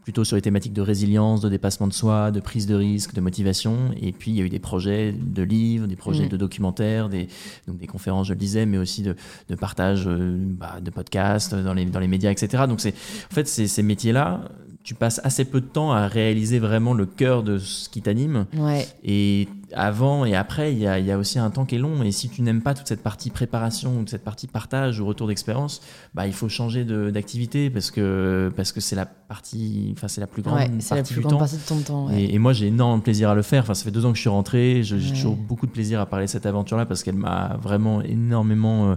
plutôt 0.02 0.24
sur 0.24 0.36
les 0.36 0.42
thématiques 0.42 0.72
de 0.72 0.82
résilience, 0.82 1.40
de 1.40 1.48
dépassement 1.48 1.86
de 1.86 1.92
soi, 1.92 2.30
de 2.30 2.40
prise 2.40 2.66
de 2.66 2.74
risque, 2.74 3.14
de 3.14 3.20
motivation. 3.20 3.90
Et 4.00 4.12
puis, 4.12 4.32
il 4.32 4.36
y 4.36 4.40
a 4.40 4.44
eu 4.44 4.48
des 4.48 4.58
projets 4.58 5.12
de 5.12 5.42
livres, 5.42 5.86
des 5.86 5.96
projets 5.96 6.26
Mm. 6.26 6.28
de 6.30 6.36
documentaires, 6.36 7.08
des, 7.08 7.28
donc 7.68 7.78
des 7.78 7.86
conférences, 7.86 8.26
je 8.26 8.32
le 8.32 8.38
disais, 8.38 8.66
mais 8.66 8.78
aussi 8.78 9.02
de, 9.02 9.14
de 9.48 9.54
partage 9.54 10.04
euh, 10.06 10.36
bah, 10.38 10.80
de 10.82 10.90
podcasts 10.90 11.54
dans 11.54 11.74
les, 11.74 11.84
dans 11.84 12.00
les 12.00 12.08
médias, 12.08 12.30
etc. 12.30 12.64
Donc, 12.68 12.80
en 12.84 13.34
fait, 13.34 13.48
ces, 13.48 13.66
ces 13.68 13.82
métiers-là, 13.82 14.40
tu 14.84 14.94
passes 14.94 15.20
assez 15.22 15.44
peu 15.44 15.60
de 15.60 15.66
temps 15.66 15.92
à 15.92 16.08
réaliser 16.08 16.58
vraiment 16.58 16.92
le 16.94 17.06
cœur 17.06 17.44
de 17.44 17.58
ce 17.58 17.88
qui 17.88 18.02
t'anime. 18.02 18.46
Ouais. 18.56 18.86
Et 19.04 19.46
avant 19.74 20.24
et 20.24 20.34
après, 20.34 20.72
il 20.72 20.78
y 20.78 20.86
a, 20.86 20.98
il 20.98 21.06
y 21.06 21.10
a 21.12 21.18
aussi 21.18 21.38
un 21.38 21.50
temps 21.50 21.64
qui 21.64 21.74
est 21.74 21.78
long. 21.78 22.02
Et 22.02 22.12
si 22.12 22.28
tu 22.28 22.42
n'aimes 22.42 22.62
pas 22.62 22.74
toute 22.74 22.86
cette 22.88 23.02
partie 23.02 23.30
préparation 23.30 23.98
ou 24.00 24.06
cette 24.06 24.24
partie 24.24 24.46
partage 24.46 25.00
ou 25.00 25.06
retour 25.06 25.26
d'expérience, 25.28 25.80
bah, 26.14 26.26
il 26.26 26.32
faut 26.32 26.48
changer 26.48 26.84
d'activité 26.84 27.70
parce 27.70 27.90
que 27.90 28.52
parce 28.56 28.72
que 28.72 28.80
c'est 28.80 28.96
la 28.96 29.06
partie, 29.06 29.92
enfin 29.96 30.08
c'est 30.08 30.20
la 30.20 30.26
plus 30.26 30.42
grande 30.42 30.58
Ouais, 30.58 30.70
c'est 30.78 30.94
la 30.94 31.00
partie 31.02 31.14
plus 31.14 31.20
du 31.20 31.26
grande 31.26 31.32
temps. 31.34 31.38
partie 31.38 31.56
de 31.56 31.62
ton 31.62 31.78
temps. 31.80 32.06
ouais. 32.08 32.22
Et, 32.22 32.34
et 32.34 32.38
moi, 32.38 32.52
j'ai 32.52 32.66
énormément 32.68 32.98
de 32.98 33.02
plaisir 33.02 33.30
à 33.30 33.34
le 33.34 33.42
faire. 33.42 33.62
Enfin, 33.62 33.74
ça 33.74 33.84
fait 33.84 33.90
deux 33.90 34.04
ans 34.06 34.10
que 34.10 34.16
je 34.16 34.20
suis 34.22 34.28
rentré. 34.30 34.82
J'ai 34.82 34.96
Ouais. 34.96 35.08
toujours 35.08 35.36
beaucoup 35.36 35.66
de 35.66 35.72
plaisir 35.72 36.00
à 36.00 36.06
parler 36.06 36.26
de 36.26 36.30
cette 36.30 36.46
aventure-là 36.46 36.86
parce 36.86 37.02
qu'elle 37.02 37.16
m'a 37.16 37.56
vraiment 37.62 38.02
énormément 38.02 38.90
euh, 38.90 38.94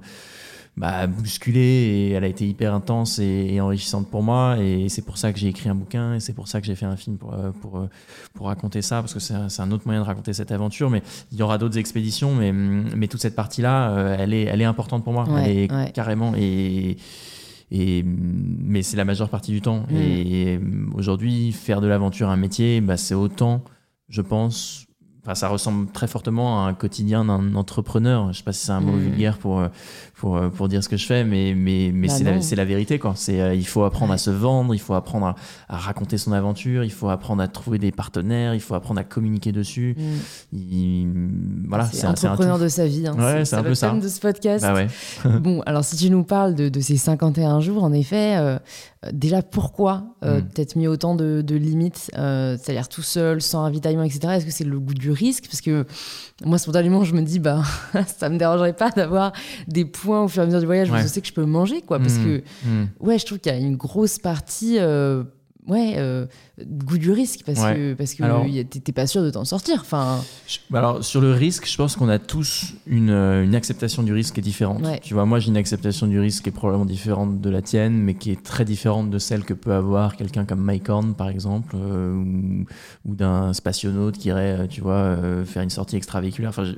bah, 0.78 1.08
bousculé 1.08 1.60
et 1.60 2.10
elle 2.12 2.24
a 2.26 2.28
été 2.28 2.46
hyper 2.46 2.74
intense 2.74 3.20
et, 3.20 3.48
et 3.54 3.62
enrichissante 3.62 4.10
pour 4.10 4.24
moi. 4.24 4.58
Et 4.60 4.90
c'est 4.90 5.04
pour 5.04 5.18
ça 5.18 5.32
que 5.32 5.40
j'ai 5.40 5.48
écrit 5.48 5.70
un 5.70 5.76
bouquin 5.76 6.16
et 6.16 6.20
c'est 6.20 6.34
pour 6.34 6.48
ça 6.48 6.60
que 6.60 6.68
j'ai 6.68 6.76
fait 6.76 6.86
un 6.86 6.98
film 6.98 7.18
pour, 7.18 7.34
euh, 7.34 7.52
pour, 7.62 7.78
euh, 7.78 7.90
pour 8.34 8.48
raconter 8.48 8.82
ça 8.82 9.02
parce 9.02 9.14
que 9.14 9.20
c'est 9.20 9.34
un, 9.34 9.72
autre 9.72 9.84
moyen 9.86 10.02
de 10.02 10.06
raconter 10.06 10.34
cette 10.34 10.52
aventure. 10.52 10.90
Mais 10.90 11.02
il 11.32 11.38
y 11.38 11.42
aura 11.42 11.58
d'autres 11.58 11.78
expéditions, 11.78 12.36
mais, 12.36 12.52
mais 12.52 13.08
toute 13.08 13.22
cette 13.22 13.36
partie-là, 13.36 13.92
euh, 13.92 14.16
elle, 14.20 14.34
est, 14.34 14.44
elle 14.44 14.62
est 14.62 14.66
importante 14.66 15.04
pour 15.04 15.14
moi. 15.14 15.28
Ouais, 15.30 15.44
elle 15.46 15.58
est 15.58 15.72
ouais. 15.72 15.92
carrément. 15.94 16.34
Et, 16.36 16.98
et, 17.72 18.04
mais 18.06 18.84
c'est 18.84 18.98
la 18.98 19.06
majeure 19.06 19.30
partie 19.30 19.52
du 19.52 19.62
temps. 19.62 19.86
Mm. 19.90 19.96
Et 19.96 20.60
aujourd'hui, 20.94 21.54
faire 21.54 21.80
de 21.80 21.88
l'aventure 21.88 22.30
un 22.30 22.38
métier, 22.38 22.82
bah, 22.82 22.98
c'est 22.98 23.16
autant, 23.16 23.64
je 24.10 24.22
pense. 24.22 24.86
Enfin, 25.24 25.34
ça 25.34 25.48
ressemble 25.48 25.92
très 25.92 26.08
fortement 26.08 26.64
à 26.64 26.70
un 26.70 26.76
quotidien 26.76 27.26
d'un 27.26 27.56
entrepreneur. 27.56 28.32
Je 28.32 28.38
sais 28.38 28.44
pas 28.44 28.54
si 28.54 28.64
c'est 28.64 28.72
un 28.72 28.82
mot 28.82 28.92
Mm. 28.92 29.00
vulgaire 29.00 29.38
pour, 29.40 29.66
pour, 30.26 30.38
euh, 30.38 30.50
pour 30.50 30.68
dire 30.68 30.84
ce 30.84 30.90
que 30.90 30.98
je 30.98 31.06
fais, 31.06 31.24
mais, 31.24 31.54
mais, 31.56 31.92
mais 31.94 32.08
Bah 32.08 32.14
c'est 32.18 32.24
la, 32.24 32.42
c'est 32.42 32.56
la 32.56 32.66
vérité. 32.66 32.98
Quoi. 32.98 33.14
C'est, 33.16 33.40
euh, 33.40 33.54
il 33.54 33.68
faut 33.68 33.84
apprendre 33.84 34.12
à 34.12 34.18
se 34.18 34.32
vendre, 34.32 34.74
il 34.74 34.80
faut 34.80 34.96
apprendre 34.96 35.28
à, 35.28 35.36
à 35.70 35.78
raconter 35.78 36.18
son 36.18 36.32
aventure, 36.32 36.84
il 36.84 36.92
faut 36.92 37.10
apprendre 37.10 37.44
à 37.44 37.48
trouver 37.48 37.78
des 37.78 37.92
partenaires, 37.92 38.56
il 38.56 38.60
faut 38.60 38.74
apprendre 38.74 39.00
à 39.00 39.04
communiquer 39.04 39.52
dessus. 39.52 39.96
Mm. 39.96 40.58
Il- 40.58 41.30
voilà, 41.68 41.86
c'est 41.86 41.98
c'est 41.98 42.08
un, 42.08 42.16
c'est 42.16 42.26
un 42.26 42.32
entrepreneur 42.32 42.58
tout. 42.58 42.64
de 42.64 42.68
sa 42.70 42.88
vie. 42.88 43.06
hein. 43.06 43.16
Ouais, 43.20 43.46
c'est 43.46 43.56
un 43.56 43.62
le 43.62 43.70
peu 43.70 43.76
ça. 43.76 43.92
de 43.92 44.08
ce 44.08 44.20
podcast. 44.20 44.66
Bah 44.66 44.74
ouais. 44.74 44.88
bon, 45.40 45.62
alors 45.68 45.84
si 45.84 45.96
tu 45.96 46.10
nous 46.10 46.24
parles 46.24 46.56
de, 46.56 46.70
de 46.70 46.80
ces 46.80 46.98
51 46.98 47.60
jours, 47.60 47.84
en 47.84 47.94
effet, 47.94 48.36
euh, 48.38 48.58
déjà 49.14 49.44
pourquoi 49.44 50.06
euh, 50.24 50.40
Mm. 50.40 50.42
peut-être 50.48 50.76
mis 50.76 50.88
autant 50.88 51.14
de, 51.14 51.44
de 51.46 51.56
limites, 51.56 52.10
euh, 52.18 52.58
c'est-à-dire 52.60 52.88
tout 52.90 53.04
seul, 53.04 53.42
sans 53.44 53.62
ravitaillement, 53.62 54.02
etc. 54.02 54.22
Est-ce 54.38 54.46
que 54.48 54.52
c'est 54.52 54.64
le 54.64 54.80
goût 54.80 54.96
du 54.96 55.12
risque? 55.12 55.46
Parce 55.46 55.62
que 55.62 55.86
moi, 56.44 56.58
spontanément, 56.58 57.04
je 57.04 57.14
me 57.14 57.22
dis, 57.22 57.38
bah, 57.38 57.62
ça 58.18 58.30
me 58.30 58.38
dérangerait 58.40 58.74
pas 58.74 58.90
d'avoir 58.90 59.32
des 59.68 59.86
points 59.86 60.15
au 60.24 60.28
fur 60.28 60.42
et 60.42 60.44
à 60.44 60.46
mesure 60.46 60.60
du 60.62 60.66
voyage 60.66 60.90
Ouais. 60.92 61.02
je 61.02 61.08
sais 61.08 61.22
que 61.22 61.28
je 61.28 61.34
peux 61.34 61.46
manger, 61.46 61.82
quoi. 61.82 62.00
Parce 62.00 62.16
Mm. 62.18 62.24
que, 62.24 62.44
Mm. 62.68 62.88
ouais, 63.02 63.20
je 63.20 63.26
trouve 63.26 63.40
qu'il 63.40 63.52
y 63.52 63.56
a 63.56 63.60
une 63.60 63.76
grosse 63.78 64.18
partie. 64.20 64.78
euh, 64.80 65.24
Ouais, 65.68 65.96
euh, 65.98 66.28
goût 66.64 67.00
du 67.00 67.10
risque 67.10 67.40
parce 67.44 67.60
Ouais. 67.60 67.74
que 67.76 67.94
parce 67.96 68.14
que 68.14 68.22
Alors- 68.22 68.46
t'es 68.70 68.92
pas 68.92 69.08
sûr 69.08 69.24
de 69.24 69.32
t'en 69.32 69.46
sortir. 69.46 69.78
Enfin, 69.82 70.22
bah 70.70 70.78
Alors, 70.78 71.04
sur 71.04 71.22
le 71.22 71.32
risque, 71.32 71.68
je 71.68 71.76
pense 71.76 71.96
qu'on 71.96 72.08
a 72.08 72.20
tous 72.20 72.76
une, 72.86 73.10
euh, 73.10 73.44
une 73.44 73.56
acceptation 73.56 74.04
du 74.04 74.14
risque 74.14 74.36
qui 74.36 74.42
est 74.42 74.44
différente. 74.44 74.84
Ouais. 74.86 75.00
Tu 75.02 75.16
vois, 75.16 75.26
moi, 75.26 75.40
j'ai 75.40 75.48
une 75.48 75.58
acceptation 75.58 76.06
du 76.06 76.20
risque 76.20 76.44
qui 76.44 76.50
est 76.50 76.52
probablement 76.52 76.86
différente 76.86 77.42
de 77.42 77.50
la 77.50 77.64
tienne, 77.64 77.94
mais 77.96 78.14
qui 78.14 78.30
est 78.30 78.44
très 78.44 78.64
différente 78.64 79.10
de 79.10 79.18
celle 79.18 79.44
que 79.44 79.56
peut 79.56 79.74
avoir 79.74 80.16
quelqu'un 80.18 80.46
comme 80.46 80.62
Mike 80.62 80.88
Horn, 80.88 81.16
par 81.16 81.30
exemple, 81.30 81.76
euh, 81.76 82.14
ou, 82.14 82.66
ou 83.06 83.16
d'un 83.16 83.52
spationaute 83.54 84.20
qui 84.20 84.28
irait, 84.28 84.68
tu 84.68 84.82
vois, 84.82 84.94
euh, 84.94 85.46
faire 85.46 85.64
une 85.64 85.72
sortie 85.72 85.96
extravéhiculaire. 85.96 86.50
Enfin, 86.52 86.66
je- 86.66 86.76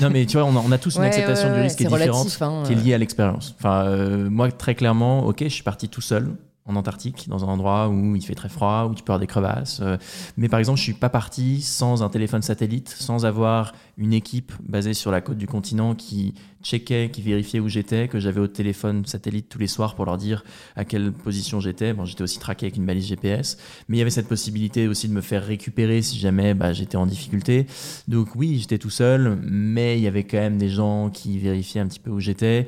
non, 0.00 0.10
mais 0.10 0.26
tu 0.26 0.36
vois, 0.36 0.46
on 0.46 0.56
a, 0.56 0.62
on 0.66 0.72
a 0.72 0.78
tous 0.78 0.96
une 0.96 1.02
ouais, 1.02 1.08
acceptation 1.08 1.48
ouais, 1.48 1.54
du 1.54 1.60
risque 1.60 1.78
qui 1.78 1.84
est 1.84 1.88
différente 1.88 2.38
hein, 2.40 2.62
qui 2.64 2.72
est 2.72 2.76
euh. 2.76 2.80
lié 2.80 2.94
à 2.94 2.98
l'expérience. 2.98 3.54
Enfin, 3.58 3.84
euh, 3.86 4.28
moi, 4.30 4.50
très 4.50 4.74
clairement, 4.74 5.26
ok, 5.26 5.44
je 5.44 5.48
suis 5.48 5.62
parti 5.62 5.88
tout 5.88 6.00
seul 6.00 6.28
en 6.68 6.76
Antarctique, 6.76 7.28
dans 7.28 7.44
un 7.44 7.48
endroit 7.48 7.88
où 7.88 8.14
il 8.14 8.24
fait 8.24 8.34
très 8.34 8.50
froid, 8.50 8.86
où 8.90 8.94
tu 8.94 9.02
peux 9.02 9.12
avoir 9.12 9.20
des 9.20 9.26
crevasses. 9.26 9.80
euh, 9.80 9.96
mais 10.36 10.48
par 10.48 10.58
exemple, 10.58 10.78
je 10.78 10.84
suis 10.84 10.92
pas 10.92 11.08
parti 11.08 11.62
sans 11.62 12.02
un 12.02 12.10
téléphone 12.10 12.42
satellite, 12.42 12.90
sans 12.90 13.24
avoir 13.24 13.72
une 13.96 14.12
équipe 14.12 14.52
basée 14.62 14.94
sur 14.94 15.10
la 15.10 15.20
côte 15.20 15.38
du 15.38 15.46
continent 15.46 15.94
qui 15.94 16.34
checkait, 16.62 17.10
qui 17.10 17.22
vérifiait 17.22 17.60
où 17.60 17.68
j'étais, 17.68 18.06
que 18.06 18.20
j'avais 18.20 18.40
au 18.40 18.46
téléphone 18.46 19.06
satellite 19.06 19.48
tous 19.48 19.58
les 19.58 19.66
soirs 19.66 19.94
pour 19.94 20.04
leur 20.04 20.18
dire 20.18 20.44
à 20.76 20.84
quelle 20.84 21.12
position 21.12 21.58
j'étais. 21.58 21.94
Bon, 21.94 22.04
j'étais 22.04 22.22
aussi 22.22 22.38
traqué 22.38 22.66
avec 22.66 22.76
une 22.76 22.84
balise 22.84 23.06
GPS, 23.06 23.56
mais 23.88 23.96
il 23.96 23.98
y 24.00 24.02
avait 24.02 24.10
cette 24.10 24.28
possibilité 24.28 24.88
aussi 24.88 25.08
de 25.08 25.14
me 25.14 25.22
faire 25.22 25.44
récupérer 25.44 26.02
si 26.02 26.18
jamais 26.18 26.52
bah, 26.52 26.74
j'étais 26.74 26.96
en 26.96 27.06
difficulté. 27.06 27.66
Donc 28.08 28.34
oui, 28.36 28.58
j'étais 28.58 28.78
tout 28.78 28.90
seul, 28.90 29.38
mais 29.42 29.98
il 29.98 30.02
y 30.02 30.06
avait 30.06 30.24
quand 30.24 30.38
même 30.38 30.58
des 30.58 30.68
gens 30.68 31.08
qui 31.08 31.38
vérifiaient 31.38 31.80
un 31.80 31.88
petit 31.88 32.00
peu 32.00 32.10
où 32.10 32.20
j'étais. 32.20 32.66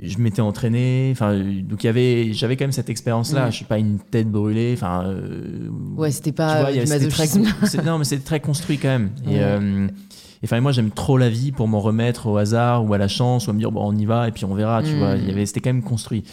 Je 0.00 0.16
m'étais 0.18 0.40
entraîné, 0.40 1.10
enfin, 1.12 1.38
donc 1.64 1.84
il 1.84 1.86
y 1.86 1.90
avait, 1.90 2.32
j'avais 2.32 2.56
quand 2.56 2.64
même 2.64 2.72
cette 2.72 2.88
expérience-là. 2.88 3.48
Mm. 3.48 3.50
Je 3.50 3.56
suis 3.56 3.64
pas 3.66 3.78
une 3.78 3.98
tête 3.98 4.30
brûlée, 4.30 4.72
enfin. 4.74 5.04
euh, 5.04 5.68
Ouais, 5.96 6.10
c'était 6.10 6.32
pas 6.32 6.60
vois, 6.62 6.72
du 6.72 6.86
c'était 6.86 7.08
très 7.08 7.24
masochisme. 7.26 7.66
c'est- 7.66 7.84
non, 7.84 7.98
mais 7.98 8.04
c'est 8.04 8.20
très 8.24 8.40
construit 8.40 8.78
quand 8.78 8.88
même. 8.88 9.10
Et, 9.28 9.40
euh, 9.42 9.86
et 9.88 10.44
enfin, 10.46 10.60
moi, 10.62 10.72
j'aime 10.72 10.90
trop 10.90 11.18
la 11.18 11.28
vie 11.28 11.52
pour 11.52 11.68
m'en 11.68 11.80
remettre 11.80 12.26
au 12.26 12.38
hasard 12.38 12.84
ou 12.88 12.94
à 12.94 12.98
la 12.98 13.06
chance 13.08 13.46
ou 13.46 13.50
à 13.50 13.52
me 13.52 13.58
dire 13.58 13.70
bon, 13.70 13.82
on 13.84 13.94
y 13.94 14.06
va 14.06 14.28
et 14.28 14.32
puis 14.32 14.44
on 14.46 14.54
verra. 14.54 14.82
Tu 14.82 14.94
Mm. 14.94 14.98
vois, 14.98 15.16
il 15.16 15.26
y 15.26 15.30
avait, 15.30 15.44
c'était 15.44 15.60
quand 15.60 15.72
même 15.72 15.82
construit. 15.82 16.24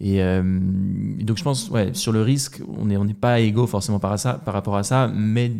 Et 0.00 0.22
euh, 0.22 0.42
donc, 1.20 1.36
je 1.36 1.44
pense, 1.44 1.68
ouais, 1.70 1.90
sur 1.92 2.12
le 2.12 2.22
risque, 2.22 2.60
on 2.78 2.86
n'est 2.86 2.96
on 2.96 3.04
n'est 3.04 3.12
pas 3.14 3.40
égaux 3.40 3.66
forcément 3.66 3.98
par, 4.00 4.12
à 4.12 4.16
ça, 4.18 4.34
par 4.44 4.54
rapport 4.54 4.76
à 4.76 4.82
ça, 4.84 5.06
mais 5.14 5.52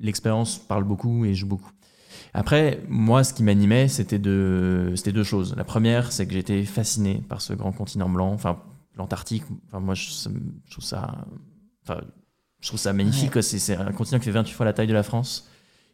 l'expérience 0.00 0.58
parle 0.58 0.84
beaucoup 0.84 1.24
et 1.24 1.34
joue 1.34 1.48
beaucoup. 1.48 1.70
Après, 2.32 2.82
moi, 2.88 3.24
ce 3.24 3.34
qui 3.34 3.42
m'animait, 3.42 3.88
c'était 3.88 4.18
de, 4.18 4.92
c'était 4.96 5.12
deux 5.12 5.24
choses. 5.24 5.54
La 5.56 5.64
première, 5.64 6.12
c'est 6.12 6.26
que 6.26 6.32
j'étais 6.32 6.64
fasciné 6.64 7.22
par 7.28 7.40
ce 7.40 7.52
grand 7.52 7.72
continent 7.72 8.08
blanc, 8.08 8.32
enfin 8.32 8.58
l'Antarctique. 8.96 9.44
Enfin, 9.66 9.80
moi, 9.80 9.94
je, 9.94 10.06
trouve 10.70 10.84
ça, 10.84 11.26
enfin, 11.82 12.00
je 12.60 12.68
trouve 12.68 12.78
ça 12.78 12.92
magnifique. 12.92 13.34
Ouais. 13.34 13.42
C'est, 13.42 13.76
un 13.76 13.92
continent 13.92 14.18
qui 14.18 14.26
fait 14.26 14.30
28 14.30 14.52
fois 14.52 14.66
la 14.66 14.72
taille 14.72 14.86
de 14.86 14.92
la 14.92 15.02
France, 15.02 15.48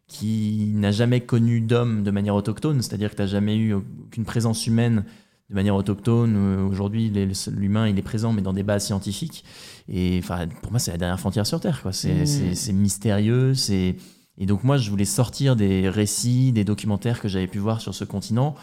qui 0.09 0.72
n'a 0.74 0.93
jamais 0.93 1.20
connu 1.20 1.61
d'homme 1.61 2.03
de 2.03 2.11
manière 2.11 2.34
autochtone, 2.34 2.82
c'est-à-dire 2.82 3.11
que 3.11 3.16
tu 3.16 3.22
n'as 3.22 3.28
jamais 3.28 3.57
eu 3.57 3.72
aucune 3.74 4.24
présence 4.24 4.66
humaine 4.66 5.05
de 5.49 5.55
manière 5.55 5.74
autochtone. 5.74 6.34
Euh, 6.37 6.66
Aujourd'hui, 6.66 7.11
l'humain, 7.51 7.89
il 7.89 7.99
est 7.99 8.03
présent, 8.03 8.32
mais 8.32 8.43
dans 8.43 8.53
des 8.53 8.62
bases 8.62 8.84
scientifiques. 8.84 9.45
Et 9.89 10.18
enfin, 10.22 10.47
pour 10.62 10.72
moi, 10.72 10.78
c'est 10.78 10.91
la 10.91 10.99
dernière 10.99 11.20
frontière 11.20 11.47
sur 11.47 11.61
Terre. 11.61 11.82
Quoi. 11.82 11.93
C'est, 11.93 12.24
Mm. 12.24 12.55
c'est 12.55 12.72
mystérieux. 12.72 13.55
C'est... 13.55 13.97
Et 14.39 14.47
donc, 14.47 14.64
moi, 14.64 14.76
je 14.76 14.91
voulais 14.91 15.05
sortir 15.07 15.57
des 15.57 15.89
récits, 15.89 16.53
des 16.53 16.64
documentaires 16.64 17.20
que 17.20 17.28
j'avais 17.28 17.47
pu 17.47 17.59
voir 17.59 17.80
sur 17.80 17.95
ce 17.95 18.05
continent 18.05 18.55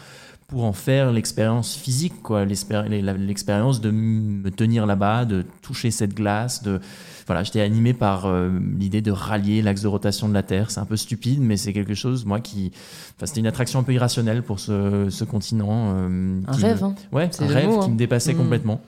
pour 0.46 0.64
en 0.64 0.72
faire 0.74 1.10
l'expérience 1.10 1.74
physique, 1.74 2.22
quoi, 2.22 2.44
l'expérience 2.44 3.80
de 3.80 3.90
me 3.90 4.50
tenir 4.50 4.84
là-bas, 4.86 5.24
de 5.24 5.44
toucher 5.62 5.90
cette 5.90 6.14
glace, 6.14 6.62
de 6.62 6.80
voilà, 7.26 7.42
j'étais 7.42 7.62
animé 7.62 7.94
par 7.94 8.26
euh, 8.26 8.50
l'idée 8.78 9.00
de 9.00 9.10
rallier 9.10 9.62
l'axe 9.62 9.80
de 9.80 9.88
rotation 9.88 10.28
de 10.28 10.34
la 10.34 10.42
Terre. 10.42 10.70
C'est 10.70 10.80
un 10.80 10.84
peu 10.84 10.96
stupide, 10.98 11.40
mais 11.40 11.56
c'est 11.56 11.72
quelque 11.72 11.94
chose, 11.94 12.26
moi, 12.26 12.40
qui, 12.40 12.70
enfin, 13.16 13.24
c'était 13.26 13.40
une 13.40 13.46
attraction 13.46 13.78
un 13.80 13.82
peu 13.82 13.94
irrationnelle 13.94 14.42
pour 14.42 14.60
ce, 14.60 15.08
ce 15.08 15.24
continent. 15.24 15.92
euh, 15.94 16.40
Un 16.46 16.52
qui 16.52 16.60
me- 16.60 16.64
rêve, 16.66 16.84
hein. 16.84 16.94
Ouais, 17.12 17.30
un 17.40 17.46
rêve 17.46 17.66
mot, 17.68 17.78
qui 17.80 17.86
hein. 17.86 17.88
me 17.92 17.96
dépassait 17.96 18.34
Mm. 18.34 18.38
complètement. 18.38 18.80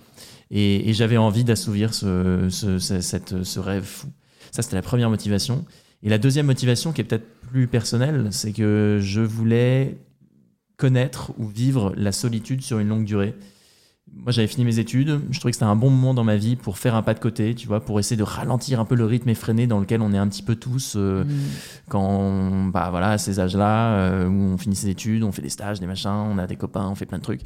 Et, 0.51 0.89
et 0.91 0.93
j'avais 0.93 1.16
envie 1.16 1.43
d'assouvir 1.45 1.95
ce, 1.95 2.49
ce, 2.51 2.78
ce- 2.78 3.01
cette- 3.01 3.43
ce 3.43 3.59
rêve 3.61 3.82
fou. 3.84 4.09
Ça, 4.53 4.61
c'était 4.62 4.76
la 4.76 4.82
première 4.82 5.09
motivation. 5.11 5.64
Et 6.03 6.09
la 6.09 6.19
deuxième 6.19 6.47
motivation, 6.47 6.93
qui 6.93 7.01
est 7.01 7.05
peut-être 7.05 7.41
plus 7.41 7.67
personnelle, 7.67 8.29
c'est 8.31 8.53
que 8.53 8.99
je 9.01 9.21
voulais 9.21 9.99
connaître 10.77 11.33
ou 11.39 11.47
vivre 11.47 11.95
la 11.97 12.13
solitude 12.13 12.63
sur 12.63 12.79
une 12.79 12.89
longue 12.89 13.05
durée. 13.05 13.35
Moi, 14.15 14.33
j'avais 14.33 14.47
fini 14.47 14.65
mes 14.65 14.79
études. 14.79 15.21
Je 15.31 15.39
trouvais 15.39 15.51
que 15.51 15.57
c'était 15.57 15.67
un 15.67 15.77
bon 15.77 15.91
moment 15.91 16.15
dans 16.15 16.25
ma 16.25 16.37
vie 16.37 16.57
pour 16.57 16.79
faire 16.79 16.95
un 16.95 17.03
pas 17.03 17.13
de 17.15 17.19
côté, 17.19 17.55
tu 17.55 17.67
vois, 17.67 17.81
pour 17.81 17.99
essayer 18.01 18.17
de 18.17 18.23
ralentir 18.23 18.81
un 18.81 18.85
peu 18.85 18.95
le 18.95 19.05
rythme 19.05 19.29
effréné 19.29 19.67
dans 19.67 19.79
lequel 19.79 20.01
on 20.01 20.13
est 20.13 20.19
un 20.19 20.27
petit 20.29 20.43
peu 20.43 20.57
tous 20.57 20.95
euh, 20.97 21.25
Mm. 21.25 21.29
quand, 21.89 22.67
bah 22.69 22.89
voilà, 22.91 23.11
à 23.11 23.19
ces 23.19 23.41
âges-là, 23.41 23.97
euh, 23.97 24.29
où 24.29 24.33
on 24.55 24.59
finit 24.59 24.77
ses 24.77 24.89
études, 24.89 25.23
on 25.23 25.33
fait 25.33 25.43
des 25.43 25.49
stages, 25.49 25.81
des 25.81 25.87
machins, 25.87 26.11
on 26.11 26.39
a 26.39 26.47
des 26.47 26.57
copains, 26.57 26.89
on 26.89 26.95
fait 26.95 27.07
plein 27.07 27.19
de 27.19 27.23
trucs. 27.23 27.43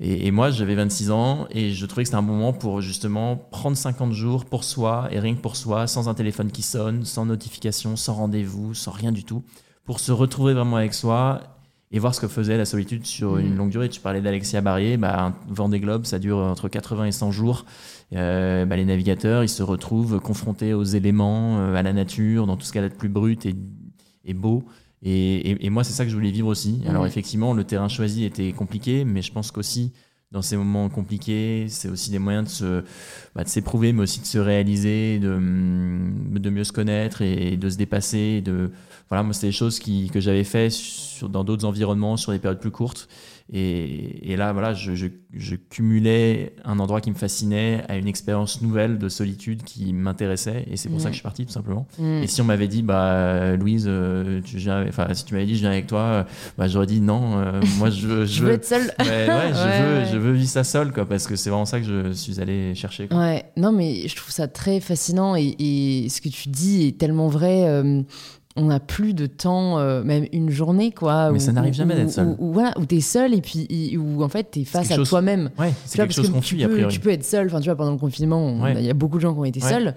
Et, 0.00 0.26
et 0.26 0.30
moi, 0.30 0.50
j'avais 0.50 0.74
26 0.74 1.10
ans 1.10 1.46
et 1.50 1.72
je 1.72 1.86
trouvais 1.86 2.02
que 2.02 2.08
c'était 2.08 2.18
un 2.18 2.22
bon 2.22 2.34
moment 2.34 2.52
pour 2.52 2.80
justement 2.82 3.36
prendre 3.36 3.76
50 3.76 4.12
jours 4.12 4.44
pour 4.44 4.64
soi 4.64 5.08
et 5.10 5.18
rien 5.18 5.34
que 5.34 5.40
pour 5.40 5.56
soi, 5.56 5.86
sans 5.86 6.08
un 6.08 6.14
téléphone 6.14 6.50
qui 6.50 6.62
sonne, 6.62 7.04
sans 7.04 7.26
notification, 7.26 7.96
sans 7.96 8.14
rendez-vous, 8.14 8.74
sans 8.74 8.90
rien 8.92 9.12
du 9.12 9.24
tout, 9.24 9.42
pour 9.84 9.98
se 9.98 10.12
retrouver 10.12 10.52
vraiment 10.54 10.76
avec 10.76 10.94
soi 10.94 11.40
et 11.92 11.98
voir 11.98 12.14
ce 12.14 12.20
que 12.20 12.28
faisait 12.28 12.56
la 12.56 12.64
solitude 12.64 13.04
sur 13.06 13.36
une 13.38 13.52
Mm. 13.54 13.56
longue 13.56 13.70
durée. 13.70 13.88
Tu 13.88 14.00
parlais 14.00 14.20
d'Alexia 14.22 14.60
Barrier, 14.62 14.96
bah, 14.96 15.24
un 15.26 15.34
Vendée 15.48 15.78
Globe, 15.80 16.04
ça 16.06 16.18
dure 16.18 16.38
entre 16.38 16.68
80 16.68 17.04
et 17.06 17.12
100 17.12 17.30
jours. 17.30 17.66
Euh, 18.14 18.64
bah, 18.64 18.76
les 18.76 18.84
navigateurs, 18.84 19.42
ils 19.44 19.48
se 19.48 19.62
retrouvent 19.62 20.18
confrontés 20.20 20.74
aux 20.74 20.84
éléments, 20.84 21.58
euh, 21.58 21.74
à 21.74 21.82
la 21.82 21.92
nature, 21.92 22.46
dans 22.46 22.56
tout 22.56 22.64
ce 22.64 22.72
qu'elle 22.72 22.84
a 22.84 22.88
de 22.88 22.94
plus 22.94 23.08
brut 23.10 23.44
et, 23.46 23.54
et 24.24 24.34
beau. 24.34 24.64
Et, 25.02 25.50
et- 25.50 25.66
et 25.66 25.70
moi, 25.70 25.84
c'est 25.84 25.92
ça 25.92 26.04
que 26.04 26.10
je 26.10 26.14
voulais 26.16 26.30
vivre 26.30 26.48
aussi. 26.48 26.80
Alors 26.88 27.02
Mhm. 27.02 27.08
effectivement, 27.08 27.54
le 27.54 27.64
terrain 27.64 27.88
choisi 27.88 28.24
était 28.24 28.52
compliqué, 28.52 29.04
mais 29.04 29.20
je 29.20 29.32
pense 29.32 29.50
qu'aussi, 29.50 29.92
dans 30.30 30.40
ces 30.42 30.56
moments 30.56 30.88
compliqués, 30.88 31.66
c'est 31.68 31.88
aussi 31.90 32.10
des 32.10 32.18
moyens 32.18 32.44
de 32.46 32.50
se, 32.50 32.84
bah, 33.34 33.44
de 33.44 33.48
s'éprouver, 33.48 33.92
mais 33.92 34.02
aussi 34.02 34.20
de 34.20 34.24
se 34.26 34.38
réaliser, 34.38 35.18
de, 35.18 35.28
hum, 35.34 36.38
de 36.38 36.48
mieux 36.50 36.64
se 36.64 36.72
connaître 36.72 37.20
et 37.20 37.56
de 37.58 37.68
se 37.68 37.76
dépasser. 37.76 38.40
De, 38.40 38.70
voilà, 39.12 39.22
moi, 39.22 39.34
c'était 39.34 39.48
des 39.48 39.52
choses 39.52 39.78
qui, 39.78 40.08
que 40.08 40.20
j'avais 40.20 40.42
fait 40.44 40.70
sur, 40.70 41.28
dans 41.28 41.44
d'autres 41.44 41.66
environnements, 41.66 42.16
sur 42.16 42.32
des 42.32 42.38
périodes 42.38 42.60
plus 42.60 42.70
courtes. 42.70 43.08
Et, 43.52 44.32
et 44.32 44.36
là, 44.36 44.52
voilà, 44.54 44.72
je, 44.72 44.94
je- 44.94 45.08
je 45.34 45.56
cumulais 45.56 46.54
un 46.64 46.78
endroit 46.78 47.00
qui 47.02 47.10
me 47.10 47.14
fascinait 47.16 47.82
à 47.88 47.96
une 47.96 48.06
expérience 48.06 48.62
nouvelle 48.62 48.96
de 48.98 49.08
solitude 49.10 49.62
qui 49.64 49.92
m'intéressait. 49.92 50.64
Et 50.70 50.76
c'est 50.78 50.88
pour 50.88 51.00
ça 51.00 51.08
que 51.08 51.12
je 51.12 51.16
suis 51.18 51.22
parti, 51.22 51.44
tout 51.44 51.52
simplement. 51.52 51.86
Mm. 51.98 52.22
Et 52.22 52.26
si 52.28 52.40
on 52.40 52.44
m'avait 52.44 52.68
dit, 52.68 52.82
bah, 52.82 53.54
Louise, 53.56 53.84
euh, 53.88 54.40
tu 54.42 54.56
viens, 54.56 54.86
enfin, 54.88 55.08
si 55.12 55.24
tu 55.26 55.34
m'avais 55.34 55.44
dit, 55.46 55.54
je 55.56 55.60
viens 55.60 55.70
avec 55.70 55.86
toi, 55.86 56.00
euh, 56.00 56.24
bah, 56.56 56.68
j'aurais 56.68 56.86
dit 56.86 57.00
non. 57.02 57.38
euh, 57.38 57.60
moi, 57.78 57.90
je 57.90 58.06
veux, 58.06 58.24
Je 58.24 58.42
veux 58.44 58.52
être 58.52 58.64
seule. 58.64 58.90
Ouais, 59.00 59.28
ouais, 59.28 59.52
veux, 60.04 60.04
je 60.12 60.16
veux 60.16 60.32
vivre 60.32 60.48
ça 60.48 60.64
seul, 60.64 60.92
quoi, 60.92 61.04
parce 61.04 61.26
que 61.26 61.36
c'est 61.36 61.50
vraiment 61.50 61.66
ça 61.66 61.78
que 61.80 61.86
je 61.86 62.12
suis 62.12 62.40
allé 62.40 62.74
chercher. 62.74 63.08
quoi. 63.08 63.18
Ouais, 63.18 63.44
non, 63.58 63.72
mais 63.72 64.08
je 64.08 64.16
trouve 64.16 64.30
ça 64.32 64.48
très 64.48 64.80
fascinant 64.80 65.36
et, 65.36 65.54
et 65.58 66.08
ce 66.08 66.20
que 66.22 66.28
tu 66.30 66.48
dis 66.48 66.86
est 66.86 66.98
tellement 66.98 67.28
vrai. 67.28 67.64
euh, 67.66 68.02
on 68.56 68.66
n'a 68.66 68.80
plus 68.80 69.14
de 69.14 69.26
temps, 69.26 69.78
euh, 69.78 70.02
même 70.04 70.26
une 70.32 70.50
journée, 70.50 70.90
quoi. 70.92 71.30
Mais 71.30 71.38
où- 71.38 71.40
ça 71.40 71.52
n'arrive 71.52 71.72
jamais 71.74 71.94
d'être 71.94 72.10
seul. 72.10 72.26
Où, 72.38 72.48
où, 72.48 72.52
voilà, 72.52 72.72
où 72.78 72.84
t'es 72.84 73.00
seul 73.00 73.32
et 73.34 73.40
puis 73.40 73.96
où 73.96 74.22
en 74.22 74.28
fait 74.28 74.44
t'es 74.50 74.64
face 74.64 74.90
à 74.90 74.96
chose- 74.96 75.08
toi-même. 75.08 75.50
Ouais, 75.58 75.72
c'est 75.86 75.96
quelque 75.98 76.12
chose 76.14 76.30
qu'on 76.30 76.42
fuit, 76.42 76.62
a 76.64 76.68
priori. 76.68 76.92
tu 76.92 77.00
peux 77.00 77.10
être 77.10 77.24
seul. 77.24 77.46
Enfin, 77.46 77.60
tu 77.60 77.66
vois, 77.66 77.76
pendant 77.76 77.92
le 77.92 77.98
confinement, 77.98 78.38
on- 78.44 78.66
il 78.66 78.74
Ouais. 78.76 78.82
y 78.84 78.90
a 78.90 78.94
beaucoup 78.94 79.16
de 79.16 79.22
gens 79.22 79.32
qui 79.32 79.40
ont 79.40 79.44
été 79.44 79.62
Ouais, 79.62 79.68
seuls. 79.70 79.94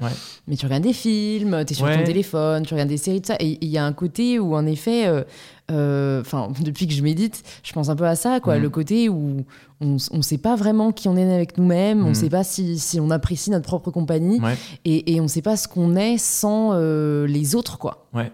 Mais 0.47 0.55
tu 0.55 0.65
regardes 0.65 0.83
des 0.83 0.93
films, 0.93 1.63
tu 1.65 1.73
es 1.73 1.75
sur 1.75 1.85
ton 1.91 2.03
téléphone, 2.03 2.63
tu 2.65 2.73
regardes 2.73 2.89
des 2.89 2.97
séries, 2.97 3.21
tout 3.21 3.27
ça. 3.27 3.35
Et 3.39 3.57
il 3.61 3.69
y 3.69 3.77
a 3.77 3.85
un 3.85 3.93
côté 3.93 4.39
où, 4.39 4.55
en 4.55 4.65
effet, 4.65 5.07
euh, 5.07 5.23
euh, 5.71 6.21
enfin, 6.21 6.47
depuis 6.63 6.87
que 6.87 6.93
je 6.93 7.01
médite, 7.01 7.43
je 7.63 7.73
pense 7.73 7.89
un 7.89 7.95
peu 7.95 8.05
à 8.05 8.15
ça, 8.15 8.39
quoi. 8.39 8.55
Mhm. 8.55 8.61
Le 8.61 8.69
côté 8.69 9.09
où 9.09 9.43
on 9.81 9.97
ne 10.13 10.21
sait 10.21 10.37
pas 10.37 10.55
vraiment 10.55 10.91
qui 10.93 11.09
on 11.09 11.17
est 11.17 11.33
avec 11.33 11.57
nous-mêmes, 11.57 11.99
on 12.01 12.03
ne 12.05 12.09
Mhm. 12.09 12.15
sait 12.15 12.29
pas 12.29 12.43
si, 12.45 12.79
si 12.79 12.99
on 13.01 13.09
apprécie 13.09 13.51
notre 13.51 13.65
propre 13.65 13.91
compagnie, 13.91 14.39
et, 14.85 15.13
et 15.13 15.19
on 15.19 15.23
ne 15.23 15.27
sait 15.27 15.41
pas 15.41 15.57
ce 15.57 15.67
qu'on 15.67 15.95
est 15.97 16.17
sans 16.17 16.73
les 17.27 17.55
autres, 17.55 17.77
quoi. 17.77 18.07
Ouais. 18.13 18.31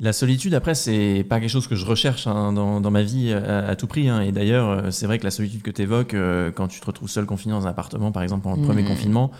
La 0.00 0.12
solitude, 0.12 0.54
après, 0.54 0.76
c'est 0.76 1.26
pas 1.28 1.40
quelque 1.40 1.50
chose 1.50 1.66
que 1.66 1.74
je 1.74 1.84
recherche 1.84 2.28
hein, 2.28 2.52
dans, 2.52 2.80
dans 2.80 2.90
ma 2.92 3.02
vie 3.02 3.32
à, 3.32 3.66
à 3.66 3.74
tout 3.74 3.88
prix. 3.88 4.08
hein. 4.08 4.20
Et 4.20 4.30
d'ailleurs, 4.30 4.68
euh, 4.70 4.90
c'est 4.92 5.06
vrai 5.06 5.18
que 5.18 5.24
la 5.24 5.32
solitude 5.32 5.62
que 5.62 5.72
tu 5.72 5.82
évoques, 5.82 6.14
quand 6.54 6.68
tu 6.68 6.78
te 6.80 6.86
retrouves 6.86 7.10
seul 7.10 7.26
confiné 7.26 7.52
dans 7.52 7.66
un 7.66 7.70
appartement, 7.70 8.12
par 8.12 8.22
exemple, 8.22 8.44
pendant 8.44 8.56
le 8.56 8.62
premier 8.62 8.82
Mhm. 8.82 8.88
confinement, 8.88 9.32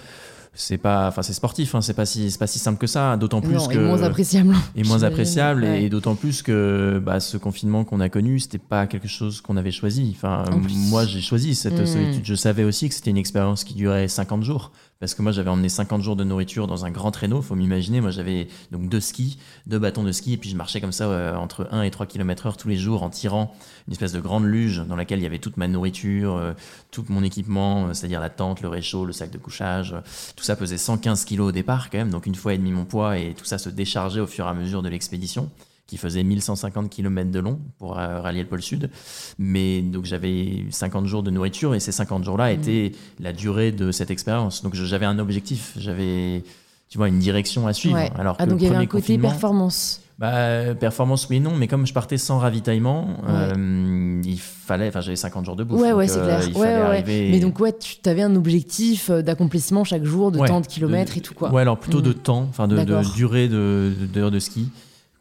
c'est 0.55 0.79
pas, 0.79 1.07
enfin, 1.07 1.23
c'est 1.23 1.33
sportif. 1.35 1.77
Hein, 1.77 1.81
c'est 1.81 1.95
pas 1.95 2.07
si, 2.07 2.33
c'est 2.33 2.39
pas 2.39 2.49
si 2.49 2.59
simple 2.59 2.81
que 2.81 2.89
ça. 2.89 3.17
D'autant 3.17 3.41
plus 3.41 3.69
que 3.69 3.75
et 3.75 3.79
moins 3.79 4.03
appréciable. 4.03 4.57
et 4.75 4.83
moins 4.83 5.05
appréciable 5.05 5.63
Ouais. 5.63 5.85
et 5.85 5.89
d'autant 5.89 6.17
plus 6.17 6.43
que 6.43 7.01
bah, 7.05 7.21
ce 7.21 7.37
confinement 7.37 7.85
qu'on 7.85 8.01
a 8.01 8.09
connu 8.09 8.41
c'était 8.41 8.59
pas 8.59 8.89
quelque 8.89 9.07
chose 9.07 9.41
qu'on 9.41 9.57
avait 9.57 9.71
choisi 9.71 10.13
enfin 10.17 10.43
En 10.51 10.59
moi 10.89 11.05
j'ai 11.07 11.21
choisi 11.21 11.55
cette 11.55 11.79
Mm. 11.79 11.87
solitude 11.87 12.21
je 12.25 12.35
savais 12.35 12.65
aussi 12.65 12.89
que 12.89 12.95
c'était 12.97 13.11
une 13.11 13.17
expérience 13.19 13.63
qui 13.63 13.75
durait 13.75 14.09
50 14.09 14.43
jours 14.43 14.73
parce 15.01 15.15
que 15.15 15.23
moi 15.23 15.31
j'avais 15.31 15.51
emmené 15.51 15.69
50 15.69 16.03
jours 16.03 16.17
de 16.17 16.25
nourriture 16.25 16.67
dans 16.67 16.85
un 16.85 16.91
grand 16.91 17.11
traîneau 17.11 17.41
faut 17.41 17.55
m'imaginer. 17.55 18.01
Moi 18.01 18.11
j'avais 18.11 18.49
donc 18.73 18.89
deux 18.89 19.01
skis 19.01 19.39
deux 19.67 19.79
bâtons 19.79 20.03
de 20.03 20.13
ski 20.13 20.33
et 20.33 20.37
puis 20.37 20.51
je 20.51 20.57
marchais 20.57 20.81
comme 20.81 20.93
ça 20.93 21.05
euh, 21.05 21.37
entre 21.37 21.69
1 21.71 21.83
et 21.83 21.91
3 21.91 22.07
km 22.07 22.47
heure 22.47 22.57
tous 22.57 22.69
les 22.69 22.77
jours 22.77 23.03
en 23.03 23.11
tirant 23.11 23.55
une 23.87 23.93
espèce 23.93 24.13
de 24.13 24.21
grande 24.21 24.45
luge 24.45 24.83
dans 24.89 24.97
laquelle 24.97 25.21
il 25.21 25.23
y 25.23 25.27
avait 25.27 25.39
toute 25.39 25.57
ma 25.57 25.69
nourriture 25.69 26.37
euh, 26.37 26.53
tout 26.91 27.05
mon 27.09 27.23
équipement 27.23 27.87
euh, 27.87 27.95
c'est-à-dire 27.95 28.21
la 28.21 28.31
tente 28.31 28.61
le 28.61 28.69
réchaud 28.69 29.05
le 29.05 29.13
sac 29.13 29.31
de 29.31 29.39
couchage 29.39 29.95
tout 30.37 30.45
ça 30.45 30.57
pesait 30.57 30.79
115 30.79 31.25
kilos 31.25 31.49
au 31.49 31.53
départ 31.53 31.91
quand 31.91 31.99
même, 31.99 32.11
donc 32.11 32.27
une 32.27 32.35
fois 32.35 32.55
et 32.55 32.59
demi 32.59 32.73
mon 32.73 32.85
poids 32.85 33.19
et 33.19 33.35
tout 33.35 33.45
ça 33.45 33.59
se 33.59 33.69
déchargeait 33.69 34.21
au 34.21 34.27
fur 34.27 34.47
et 34.47 34.49
à 34.49 34.55
mesure 34.55 34.83
de 34.83 34.89
l'expédition 34.89 35.51
qui 35.89 35.97
faisait 35.97 36.23
1150 36.23 36.91
km 36.91 37.31
de 37.33 37.41
long 37.41 37.59
pour 37.79 37.99
euh, 37.99 38.21
rallier 38.21 38.43
le 38.43 38.47
pôle 38.49 38.63
sud. 38.63 38.91
Mais 39.39 39.81
donc 39.81 40.05
j'avais 40.05 40.65
50 40.71 41.07
jours 41.07 41.23
de 41.25 41.31
nourriture 41.33 41.75
et 41.75 41.81
ces 41.81 41.91
50 41.93 42.23
jours-là 42.25 42.53
Mhm. 42.55 42.61
étaient 42.61 42.93
la 43.19 43.33
durée 43.33 43.73
de 43.73 43.91
cette 43.91 44.11
expérience. 44.13 44.63
Donc 44.63 44.75
j'avais 44.75 45.07
un 45.07 45.19
objectif, 45.19 45.73
j'avais 45.79 46.45
tu 46.91 46.99
vois 46.99 47.09
une 47.09 47.19
direction 47.19 47.67
à 47.67 47.73
suivre. 47.73 47.97
Ouais. 47.97 48.11
Alors 48.19 48.37
que 48.37 48.43
Ah, 48.43 48.47
donc 48.47 48.61
il 48.61 48.65
y 48.65 48.69
avait 48.69 48.77
un 48.77 48.87
côté 48.87 49.19
performance. 49.19 50.01
bah, 50.19 50.75
performance 50.75 51.27
oui 51.31 51.37
et 51.37 51.41
non, 51.41 51.55
mais 51.57 51.69
comme 51.69 51.87
je 51.87 51.93
partais 51.95 52.17
sans 52.19 52.39
ravitaillement, 52.39 53.07
Ouais. 53.27 53.55
euh, 53.57 54.23
il 54.25 54.39
fallait, 54.39 54.89
enfin 54.89 55.01
j'avais 55.01 55.17
50 55.17 55.45
jours 55.47 55.57
de 55.57 55.65
bouffe. 55.65 55.81
Ouais, 55.81 55.93
ouais, 55.93 56.07
c'est 56.09 56.19
euh, 56.19 56.25
clair. 56.25 56.49
Il 56.49 56.57
Ouais, 56.57 56.69
arriver. 56.75 57.29
Mais 57.31 57.41
donc, 57.41 57.59
ouais, 57.61 57.73
tu 57.79 58.07
avais 58.09 58.23
un 58.23 58.35
objectif 58.37 59.11
d'accomplissement 59.11 59.85
chaque 59.85 60.05
jour, 60.05 60.33
de 60.33 60.39
tant 60.47 60.61
de 60.61 60.67
kilomètres 60.67 61.13
de- 61.15 61.19
et 61.19 61.23
tout, 61.23 61.35
quoi. 61.35 61.51
Ouais, 61.53 61.63
alors 61.63 61.79
plutôt 61.79 62.01
de 62.03 62.09
Mhm. 62.11 62.15
temps, 62.15 62.47
enfin 62.51 62.69
de, 62.69 62.77
durée 63.15 63.49
de, 63.49 63.93
de- 64.13 64.29
de 64.31 64.39
ski 64.39 64.69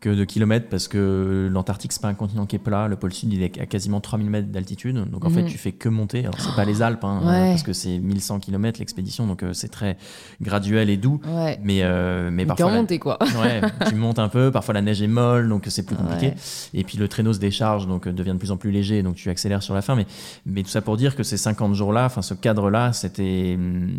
que 0.07 0.15
de 0.15 0.23
kilomètres 0.23 0.67
parce 0.69 0.87
que 0.87 1.49
l'Antarctique 1.51 1.91
c'est 1.91 2.01
pas 2.01 2.07
un 2.07 2.13
continent 2.13 2.45
qui 2.45 2.55
est 2.55 2.59
plat, 2.59 2.87
le 2.87 2.95
pôle 2.95 3.13
sud 3.13 3.33
il 3.33 3.41
est 3.43 3.59
à 3.59 3.65
quasiment 3.65 3.99
3000 3.99 4.29
mètres 4.29 4.47
d'altitude 4.51 4.95
donc 5.11 5.25
en 5.25 5.29
fait 5.29 5.43
tu 5.45 5.57
fais 5.57 5.71
que 5.71 5.89
monter, 5.89 6.19
alors 6.21 6.39
c'est 6.39 6.55
pas 6.55 6.65
les 6.65 6.81
Alpes 6.81 7.03
hein, 7.03 7.19
Ouais. 7.25 7.49
parce 7.51 7.63
que 7.63 7.73
c'est 7.73 7.99
1100 7.99 8.39
km 8.39 8.79
l'expédition 8.79 9.27
donc 9.27 9.43
euh, 9.43 9.53
c'est 9.53 9.67
très 9.69 9.97
graduel 10.41 10.89
et 10.89 10.97
doux 10.97 11.19
Ouais. 11.27 11.59
mais, 11.63 11.79
euh, 11.81 12.29
mais 12.31 12.45
parfois 12.45 12.71
la- 12.71 12.97
quoi. 12.99 13.17
ouais, 13.41 13.61
tu 13.89 13.95
montes 13.95 14.19
un 14.19 14.29
peu, 14.29 14.51
parfois 14.51 14.73
la 14.73 14.81
neige 14.81 15.01
est 15.01 15.07
molle, 15.07 15.49
donc 15.49 15.65
c'est 15.69 15.85
plus 15.85 15.95
compliqué. 15.95 16.33
Et 16.73 16.83
puis 16.83 16.97
le 16.97 17.07
traîneau 17.07 17.33
se 17.33 17.39
décharge, 17.39 17.87
donc 17.87 18.07
euh, 18.07 18.13
devient 18.13 18.31
de 18.33 18.37
plus 18.37 18.51
en 18.51 18.57
plus 18.57 18.71
léger, 18.71 19.03
donc 19.03 19.15
tu 19.15 19.29
accélères 19.29 19.63
sur 19.63 19.73
la 19.73 19.81
fin. 19.81 19.95
Mais, 19.95 20.05
mais 20.45 20.63
tout 20.63 20.69
ça 20.69 20.81
pour 20.81 20.95
dire 20.97 21.15
que 21.15 21.23
ces 21.23 21.37
50 21.37 21.73
jours-là, 21.73 22.05
enfin 22.05 22.21
ce 22.21 22.33
cadre-là, 22.33 22.93
c'était 22.93 23.55
hum, 23.57 23.89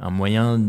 un 0.00 0.10
moyen 0.10 0.60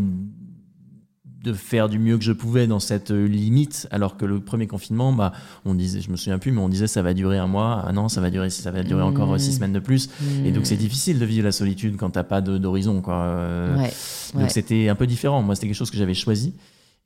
de 1.48 1.54
faire 1.54 1.90
du 1.90 1.98
mieux 2.00 2.18
que 2.18 2.24
je 2.24 2.32
pouvais 2.32 2.68
dans 2.68 2.80
cette 2.80 3.12
euh, 3.12 3.26
limite, 3.28 3.88
alors 3.92 4.18
que 4.18 4.26
le 4.26 4.40
premier 4.40 4.68
confinement, 4.68 5.12
bah, 5.14 5.32
on 5.66 5.74
disait, 5.74 6.02
je 6.02 6.12
me 6.12 6.16
souviens 6.18 6.38
plus, 6.40 6.52
mais 6.52 6.62
on 6.62 6.70
disait 6.70 6.88
ça 6.88 7.02
va 7.02 7.14
durer 7.14 7.38
un 7.40 7.48
mois, 7.48 7.84
ah 7.88 7.92
non, 7.94 8.10
ça 8.10 8.22
va 8.22 8.30
durer, 8.30 8.50
ça 8.50 8.72
va 8.72 8.84
durer 8.84 9.02
encore 9.02 9.32
euh, 9.32 9.36
Mmh. 9.38 9.40
six 9.40 9.54
semaines 9.54 9.74
de 9.74 9.80
plus. 9.80 10.10
Et 10.46 10.52
donc 10.52 10.66
c'est 10.66 10.76
Hmm. 10.76 10.80
difficile 10.80 11.20
de 11.20 11.26
vivre 11.26 11.46
la 11.46 11.52
solitude 11.52 11.96
quand 11.98 12.12
t'as 12.12 12.24
pas 12.24 12.42
d'horizon, 12.42 13.02
quoi. 13.02 13.16
Euh, 13.16 13.78
Ouais. 13.78 13.92
donc 14.34 14.44
Ouais. 14.44 14.50
c'était 14.50 14.90
un 14.90 14.96
peu 14.96 15.08
différent. 15.08 15.42
Moi, 15.42 15.56
c'était 15.56 15.68
quelque 15.68 15.76
chose 15.78 15.92
que 15.92 15.98
j'avais 15.98 16.14
choisi. 16.14 16.54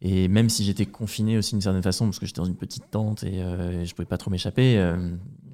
Et 0.03 0.27
même 0.27 0.49
si 0.49 0.63
j'étais 0.63 0.87
confiné 0.87 1.37
aussi 1.37 1.51
d'une 1.51 1.61
certaine 1.61 1.83
façon, 1.83 2.05
parce 2.05 2.17
que 2.17 2.25
j'étais 2.25 2.39
dans 2.41 2.45
une 2.47 2.55
petite 2.55 2.89
tente 2.89 3.23
et 3.23 3.39
euh, 3.39 3.85
je 3.85 3.93
pouvais 3.93 4.07
pas 4.07 4.17
trop 4.17 4.31
m'échapper, 4.31 4.77
euh, 4.79 4.95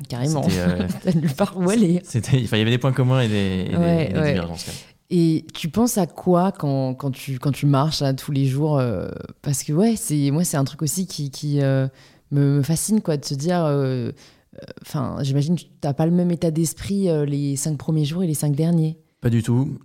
Carrément. 0.07 0.41
c'était, 0.43 0.87
T'as 1.03 1.19
nulle 1.19 1.33
part 1.33 1.53
où 1.57 1.69
aller. 1.69 1.99
c'était, 2.05 2.41
enfin, 2.45 2.55
il 2.55 2.59
y 2.59 2.61
avait 2.61 2.71
des 2.71 2.77
points 2.77 2.93
communs 2.93 3.19
et 3.19 3.27
des, 3.27 3.35
et 3.69 3.75
des- 3.77 4.07
et 4.09 4.13
des 4.13 4.27
divergences. 4.29 4.63
quand 4.63 4.71
même. 4.71 4.96
Et 5.09 5.45
tu 5.53 5.69
penses 5.69 5.97
à 5.97 6.05
quoi 6.05 6.51
quand, 6.51 6.95
tu, 7.11 7.65
marches 7.65 8.03
tous 8.17 8.31
les 8.31 8.45
jours 8.45 8.77
euh, 8.77 9.07
Parce 9.41 9.63
que 9.63 9.71
ouais, 9.71 9.95
moi 10.31 10.43
c'est 10.43 10.57
un 10.57 10.65
truc 10.65 10.81
aussi 10.81 11.07
qui, 11.07 11.61
euh, 11.61 11.87
me, 12.31 12.61
fascine 12.61 13.01
quoi, 13.01 13.17
de 13.17 13.25
se 13.25 13.35
dire. 13.35 13.63
euh, 13.65 14.11
Enfin, 14.81 15.17
j'imagine 15.21 15.55
que 15.55 15.61
tu 15.61 15.67
n'as 15.83 15.93
pas 15.93 16.07
le 16.07 16.11
même 16.11 16.31
état 16.31 16.49
d'esprit 16.49 17.09
les 17.27 17.55
cinq 17.57 17.77
premiers 17.77 18.05
jours 18.05 18.23
et 18.23 18.27
les 18.27 18.33
cinq 18.33 18.55
derniers. 18.55 18.97
Pas 19.21 19.29
du 19.29 19.43
tout. 19.43 19.77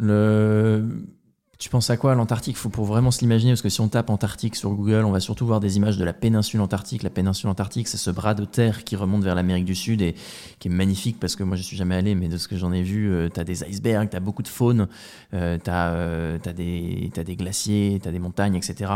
Tu 1.63 1.69
penses 1.69 1.91
à 1.91 1.97
quoi 1.97 2.17
l'Antarctique? 2.17 2.57
Faut 2.57 2.71
pour 2.71 2.87
vraiment 2.87 3.13
se 3.13 3.21
l'imaginer 3.21 3.53
parce 3.53 3.63
que 3.63 3.69
si 3.69 3.81
on 3.81 3.87
tape 3.87 4.11
Antarctique 4.11 4.57
sur 4.57 4.71
Google, 4.71 5.05
on 5.05 5.13
va 5.13 5.21
surtout 5.21 5.47
voir 5.47 5.61
des 5.61 5.77
images 5.77 5.97
de 5.97 6.05
la 6.05 6.13
péninsule 6.13 6.61
antarctique. 6.61 7.05
La 7.05 7.09
péninsule 7.09 7.49
antarctique, 7.49 7.87
c'est 7.87 7.99
ce 7.99 8.11
bras 8.11 8.35
de 8.35 8.45
terre 8.45 8.83
qui 8.83 8.97
remonte 8.97 9.23
vers 9.23 9.37
l'Amérique 9.37 9.65
du 9.65 9.77
Sud 9.77 10.03
et 10.03 10.17
qui 10.59 10.67
est 10.67 10.73
magnifique 10.73 11.21
parce 11.21 11.37
que 11.37 11.45
moi 11.45 11.57
je 11.57 11.63
suis 11.63 11.77
jamais 11.77 11.95
allé, 11.95 12.17
mais 12.17 12.27
de 12.27 12.37
ce 12.37 12.49
que 12.49 12.57
j'en 12.57 12.73
ai 12.73 12.83
vu, 12.83 13.31
tu 13.33 13.39
as 13.39 13.45
des 13.45 13.63
icebergs, 13.63 14.11
tu 14.11 14.17
as 14.17 14.21
beaucoup 14.21 14.43
de 14.43 14.49
faune, 14.49 14.89
euh, 15.35 15.57
tu 15.63 15.71
as, 15.71 16.53
des, 16.53 17.13
t'as 17.15 17.23
des 17.23 17.37
glaciers, 17.37 18.01
tu 18.03 18.09
as 18.09 18.11
des 18.11 18.19
montagnes, 18.19 18.57
etc. 18.57 18.91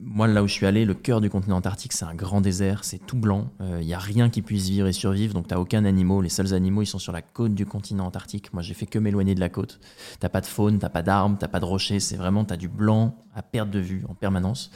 Moi, 0.00 0.28
là 0.28 0.44
où 0.44 0.46
je 0.46 0.52
suis 0.52 0.66
allé, 0.66 0.84
le 0.84 0.94
cœur 0.94 1.20
du 1.20 1.28
continent 1.28 1.56
antarctique, 1.56 1.92
c'est 1.92 2.04
un 2.04 2.14
grand 2.14 2.40
désert, 2.40 2.84
c'est 2.84 3.04
tout 3.04 3.16
blanc. 3.16 3.50
Il 3.60 3.84
n'y 3.86 3.94
a 3.94 3.98
rien 3.98 4.30
qui 4.30 4.40
puisse 4.40 4.68
vivre 4.68 4.86
et 4.86 4.92
survivre, 4.92 5.34
donc 5.34 5.48
tu 5.48 5.54
aucun 5.56 5.84
animal. 5.84 6.22
Les 6.22 6.28
seuls 6.28 6.54
animaux, 6.54 6.82
ils 6.82 6.86
sont 6.86 7.00
sur 7.00 7.12
la 7.12 7.20
côte 7.22 7.54
du 7.54 7.66
continent 7.66 8.06
antarctique. 8.06 8.52
Moi, 8.52 8.62
j'ai 8.62 8.74
fait 8.74 8.86
que 8.86 9.00
m'éloigner 9.00 9.34
de 9.34 9.40
la 9.40 9.48
côte. 9.48 9.80
T'as 10.20 10.28
pas 10.28 10.40
de 10.40 10.46
faune, 10.46 10.78
t'as 10.78 10.88
pas 10.88 11.02
d'arbres, 11.02 11.36
t'as 11.38 11.48
pas 11.48 11.58
de 11.58 11.64
rochers. 11.64 11.98
C'est 11.98 12.16
vraiment, 12.16 12.44
t'as 12.44 12.56
du 12.56 12.68
blanc 12.68 13.16
à 13.34 13.42
perte 13.42 13.70
de 13.70 13.80
vue 13.80 14.04
en 14.08 14.14
permanence. 14.14 14.70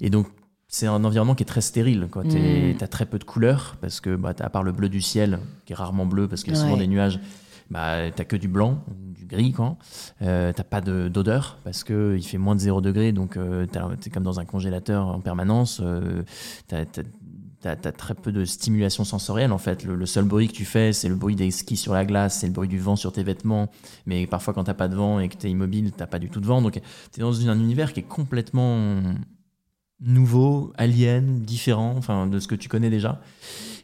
Et 0.00 0.08
donc, 0.08 0.28
c'est 0.68 0.86
un 0.86 1.02
environnement 1.04 1.34
qui 1.34 1.42
est 1.42 1.46
très 1.46 1.60
stérile. 1.60 2.08
Tu 2.30 2.38
Mm. 2.38 2.76
as 2.80 2.88
très 2.88 3.06
peu 3.06 3.18
de 3.18 3.24
couleurs, 3.24 3.76
parce 3.80 4.00
que, 4.00 4.14
bah, 4.14 4.34
à 4.38 4.50
part 4.50 4.62
le 4.62 4.70
bleu 4.72 4.88
du 4.88 5.00
ciel, 5.00 5.40
qui 5.66 5.72
est 5.72 5.76
rarement 5.76 6.06
bleu, 6.06 6.28
parce 6.28 6.44
qu'il 6.44 6.52
y 6.54 6.56
a 6.56 6.60
souvent 6.60 6.76
des 6.76 6.86
nuages, 6.86 7.18
bah, 7.70 8.10
t'as 8.14 8.24
que 8.24 8.36
du 8.36 8.46
blanc, 8.48 8.84
gris, 9.26 9.52
quoi. 9.52 9.76
Euh, 10.22 10.52
t'as 10.54 10.64
pas 10.64 10.80
de- 10.80 11.08
d'odeur, 11.08 11.58
parce 11.64 11.84
qu'il 11.84 12.22
fait 12.24 12.38
moins 12.38 12.54
de 12.54 12.60
0 12.60 12.80
degré, 12.80 13.12
donc 13.12 13.36
euh, 13.36 13.66
t'es 14.00 14.10
comme 14.10 14.22
dans 14.24 14.40
un 14.40 14.44
congélateur 14.44 15.06
en 15.08 15.20
permanence. 15.20 15.80
Euh, 15.82 16.22
t'as- 16.68 16.84
t'as- 16.86 17.02
T'as 17.60 17.70
as 17.82 17.92
très 17.92 18.12
peu 18.14 18.30
de 18.30 18.44
stimulation 18.44 19.04
sensorielle 19.04 19.50
en 19.50 19.56
fait. 19.56 19.84
Le, 19.84 19.94
le 19.96 20.04
seul 20.04 20.24
bruit 20.26 20.48
que 20.48 20.52
tu 20.52 20.66
fais, 20.66 20.92
c'est 20.92 21.08
le 21.08 21.14
bruit 21.14 21.34
des 21.34 21.50
skis 21.50 21.78
sur 21.78 21.94
la 21.94 22.04
glace, 22.04 22.38
c'est 22.40 22.46
le 22.46 22.52
bruit 22.52 22.68
du 22.68 22.78
vent 22.78 22.94
sur 22.94 23.10
tes 23.10 23.22
vêtements. 23.22 23.70
Mais 24.04 24.26
parfois, 24.26 24.52
quand 24.52 24.64
t'as 24.64 24.74
pas 24.74 24.86
de 24.86 24.94
vent 24.94 25.18
et 25.18 25.30
que 25.30 25.36
t'es 25.38 25.48
immobile, 25.50 25.90
t'as 25.96 26.06
pas 26.06 26.18
du 26.18 26.28
tout 26.28 26.40
de 26.40 26.46
vent. 26.46 26.60
Donc, 26.60 26.78
t'es 27.10 27.20
dans 27.22 27.48
un 27.48 27.58
univers 27.58 27.94
qui 27.94 28.00
est 28.00 28.02
complètement 28.02 29.00
nouveau, 30.00 30.72
alien, 30.76 31.40
différent, 31.40 31.94
enfin 31.96 32.26
de 32.26 32.38
ce 32.38 32.48
que 32.48 32.54
tu 32.54 32.68
connais 32.68 32.90
déjà. 32.90 33.22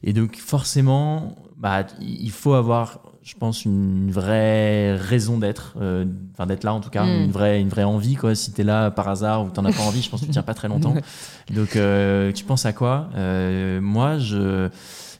Et 0.02 0.12
donc 0.12 0.36
forcément, 0.36 1.36
bah, 1.56 1.86
il 2.00 2.30
faut 2.30 2.52
avoir, 2.54 3.00
je 3.22 3.34
pense, 3.34 3.64
une 3.64 4.10
vraie 4.10 4.96
raison 4.96 5.38
d'être, 5.38 5.74
euh, 5.80 6.04
enfin 6.32 6.46
d'être 6.46 6.64
là 6.64 6.72
en 6.74 6.80
tout 6.80 6.90
cas, 6.90 7.04
Mm. 7.04 7.24
une 7.24 7.30
vraie, 7.30 7.60
une 7.60 7.68
vraie 7.68 7.84
envie 7.84 8.14
quoi. 8.16 8.34
Si 8.34 8.52
t'es 8.52 8.64
là 8.64 8.90
par 8.90 9.08
hasard 9.08 9.44
ou 9.44 9.50
t'en 9.50 9.64
as 9.64 9.72
pas 9.72 9.82
envie, 9.82 10.02
je 10.02 10.10
pense 10.10 10.20
que 10.20 10.26
tu 10.26 10.32
tiens 10.32 10.42
pas 10.42 10.54
très 10.54 10.68
longtemps. 10.68 10.94
Donc 11.54 11.76
euh, 11.76 12.32
tu 12.32 12.44
penses 12.44 12.66
à 12.66 12.72
quoi? 12.72 13.10
Euh, 13.16 13.80
Moi, 13.80 14.18
je 14.18 14.68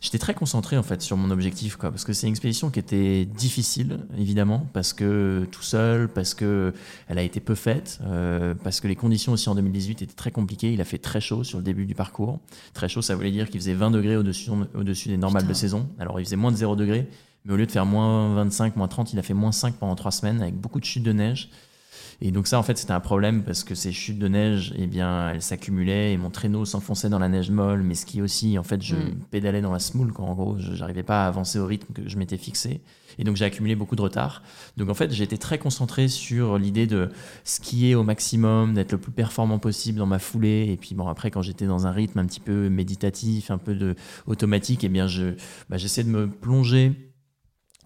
J'étais 0.03 0.17
très 0.17 0.33
concentré 0.33 0.79
en 0.79 0.83
fait 0.83 1.03
sur 1.03 1.19
mon 1.19 1.31
objectif, 1.31 1.77
quoi, 1.77 1.91
parce 1.91 2.05
que 2.07 2.15
c'est 2.15 2.27
une 2.27 2.31
expédition 2.33 2.71
qui 2.71 2.79
était 2.79 3.27
difficile, 3.27 3.99
évidemment, 4.17 4.67
parce 4.73 4.95
que 4.95 5.47
tout 5.53 5.61
seul, 5.63 6.09
parce 6.09 6.33
que 6.33 6.73
elle 7.09 7.19
a 7.19 7.23
été 7.23 7.39
peu 7.39 7.55
faite, 7.55 7.99
euh, 8.07 8.55
parce 8.65 8.81
que 8.81 8.89
les 8.89 8.97
conditions 8.97 9.33
aussi 9.33 9.51
en 9.51 9.55
2018 9.55 10.01
étaient 10.01 10.15
très 10.15 10.31
compliquées. 10.31 10.73
Il 10.73 10.81
a 10.81 10.87
fait 10.87 10.97
très 10.97 11.21
chaud 11.21 11.45
sur 11.45 11.59
le 11.59 11.65
début 11.65 11.85
du 11.85 11.95
parcours. 11.95 12.39
Très 12.73 12.89
chaud, 12.89 13.03
ça 13.03 13.15
voulait 13.15 13.31
dire 13.31 13.51
qu'il 13.51 13.61
faisait 13.61 13.75
20 13.75 13.91
degrés 13.91 14.17
au-dessus 14.17 14.51
au-dessus 14.75 15.09
des 15.11 15.19
normales 15.19 15.43
Putain. 15.43 15.53
de 15.53 15.59
saison. 15.59 15.87
Alors 15.99 16.19
il 16.19 16.25
faisait 16.25 16.37
moins 16.37 16.51
de 16.51 16.57
0 16.57 16.77
degrés, 16.77 17.07
mais 17.45 17.53
au 17.53 17.57
lieu 17.57 17.67
de 17.67 17.73
faire 17.73 17.87
moins 17.87 18.35
25, 18.35 18.77
moins 18.77 18.89
30, 18.89 19.13
il 19.13 19.19
a 19.19 19.23
fait 19.23 19.35
moins 19.35 19.53
5 19.53 19.75
pendant 19.75 19.95
3 19.95 20.11
semaines 20.11 20.43
avec 20.43 20.55
beaucoup 20.55 20.81
de 20.81 20.85
chutes 20.85 21.03
de 21.05 21.13
neige. 21.13 21.51
Et 22.23 22.33
donc 22.33 22.47
ça, 22.47 22.59
en 22.59 22.63
fait, 22.63 22.77
c'était 22.77 22.93
un 22.93 23.01
problème 23.01 23.43
parce 23.45 23.65
que 23.65 23.75
ces 23.75 23.93
chutes 23.93 24.19
de 24.19 24.29
neige, 24.29 24.75
eh 24.77 24.87
bien, 24.87 25.31
elles 25.31 25.41
s'accumulaient 25.41 26.13
et 26.13 26.19
mon 26.19 26.29
traîneau 26.29 26.67
s'enfonçait 26.67 27.09
dans 27.09 27.19
la 27.19 27.29
neige 27.31 27.51
molle, 27.51 27.83
mais 27.83 27.95
ski 27.95 28.21
aussi. 28.21 28.59
En 28.59 28.63
fait, 28.63 28.83
je 28.83 28.95
Mm. 28.95 29.15
pédalais 29.31 29.63
dans 29.63 29.73
la 29.73 29.79
smoule, 29.79 30.13
quand 30.13 30.25
en 30.27 30.35
gros, 30.35 30.59
je 30.59 30.73
n'arrivais 30.73 31.03
pas 31.03 31.25
à 31.25 31.29
avancer 31.29 31.59
au 31.59 31.65
rythme 31.67 31.95
que 31.95 32.07
je 32.07 32.19
m'étais 32.19 32.37
fixé. 32.37 32.83
Et 33.19 33.25
donc, 33.25 33.37
j'ai 33.37 33.47
accumulé 33.47 33.75
beaucoup 33.75 33.97
de 33.97 34.03
retard. 34.03 34.43
Donc, 34.77 34.91
en 34.91 34.95
fait, 34.95 35.11
été 35.19 35.39
très 35.39 35.59
concentré 35.59 36.09
sur 36.09 36.59
l'idée 36.59 36.87
de 36.87 37.09
skier 37.45 37.95
au 37.95 38.03
maximum, 38.03 38.75
d'être 38.75 38.93
le 38.93 38.99
plus 38.99 39.13
performant 39.13 39.59
possible 39.59 39.99
dans 39.99 40.07
ma 40.07 40.19
foulée. 40.19 40.69
Et 40.71 40.77
puis, 40.77 40.95
bon, 40.95 41.09
après, 41.09 41.31
quand 41.31 41.43
j'étais 41.43 41.67
dans 41.67 41.87
un 41.87 41.91
rythme 41.91 42.19
un 42.19 42.27
petit 42.27 42.41
peu 42.41 42.69
méditatif, 42.69 43.51
un 43.51 43.59
peu 43.59 43.75
de 43.75 43.95
automatique, 44.27 44.85
eh 44.85 44.89
bien, 44.91 45.07
je, 45.07 45.35
bah, 45.71 45.79
j'essaie 45.79 46.05
de 46.05 46.11
me 46.11 46.29
plonger 46.29 46.93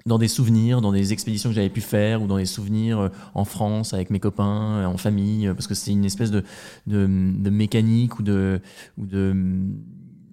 dans 0.07 0.19
des 0.19 0.29
souvenirs, 0.29 0.81
dans 0.83 0.93
des 0.93 1.13
expéditions 1.15 1.49
que 1.51 1.55
j'avais 1.55 1.71
pu 1.71 1.81
faire 1.81 2.23
ou 2.23 2.27
dans 2.27 2.37
des 2.37 2.45
souvenirs 2.47 2.99
euh, 2.99 3.09
en 3.35 3.45
France 3.45 3.95
avec 3.95 4.11
mes 4.11 4.21
copains, 4.21 4.77
euh, 4.77 4.85
en 4.87 4.99
famille, 4.99 5.47
euh, 5.49 5.55
parce 5.55 5.67
que 5.67 5.75
c'est 5.75 5.93
une 5.93 6.05
espèce 6.05 6.31
de, 6.31 6.45
de, 6.87 7.07
de 7.07 7.51
mécanique 7.51 8.19
ou 8.19 8.23
de, 8.23 8.61
ou 8.99 9.07
de 9.07 9.35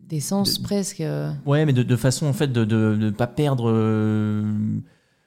D'essence 0.09 0.57
De- 0.59 0.63
presque. 0.63 1.01
ouais, 1.45 1.65
mais 1.65 1.71
de, 1.71 1.83
de 1.83 1.95
façon 1.95 2.25
en 2.25 2.33
fait 2.33 2.51
de 2.51 2.65
de 2.65 2.97
ne 2.99 3.09
pas 3.11 3.27
perdre, 3.27 3.69
euh, 3.69 4.43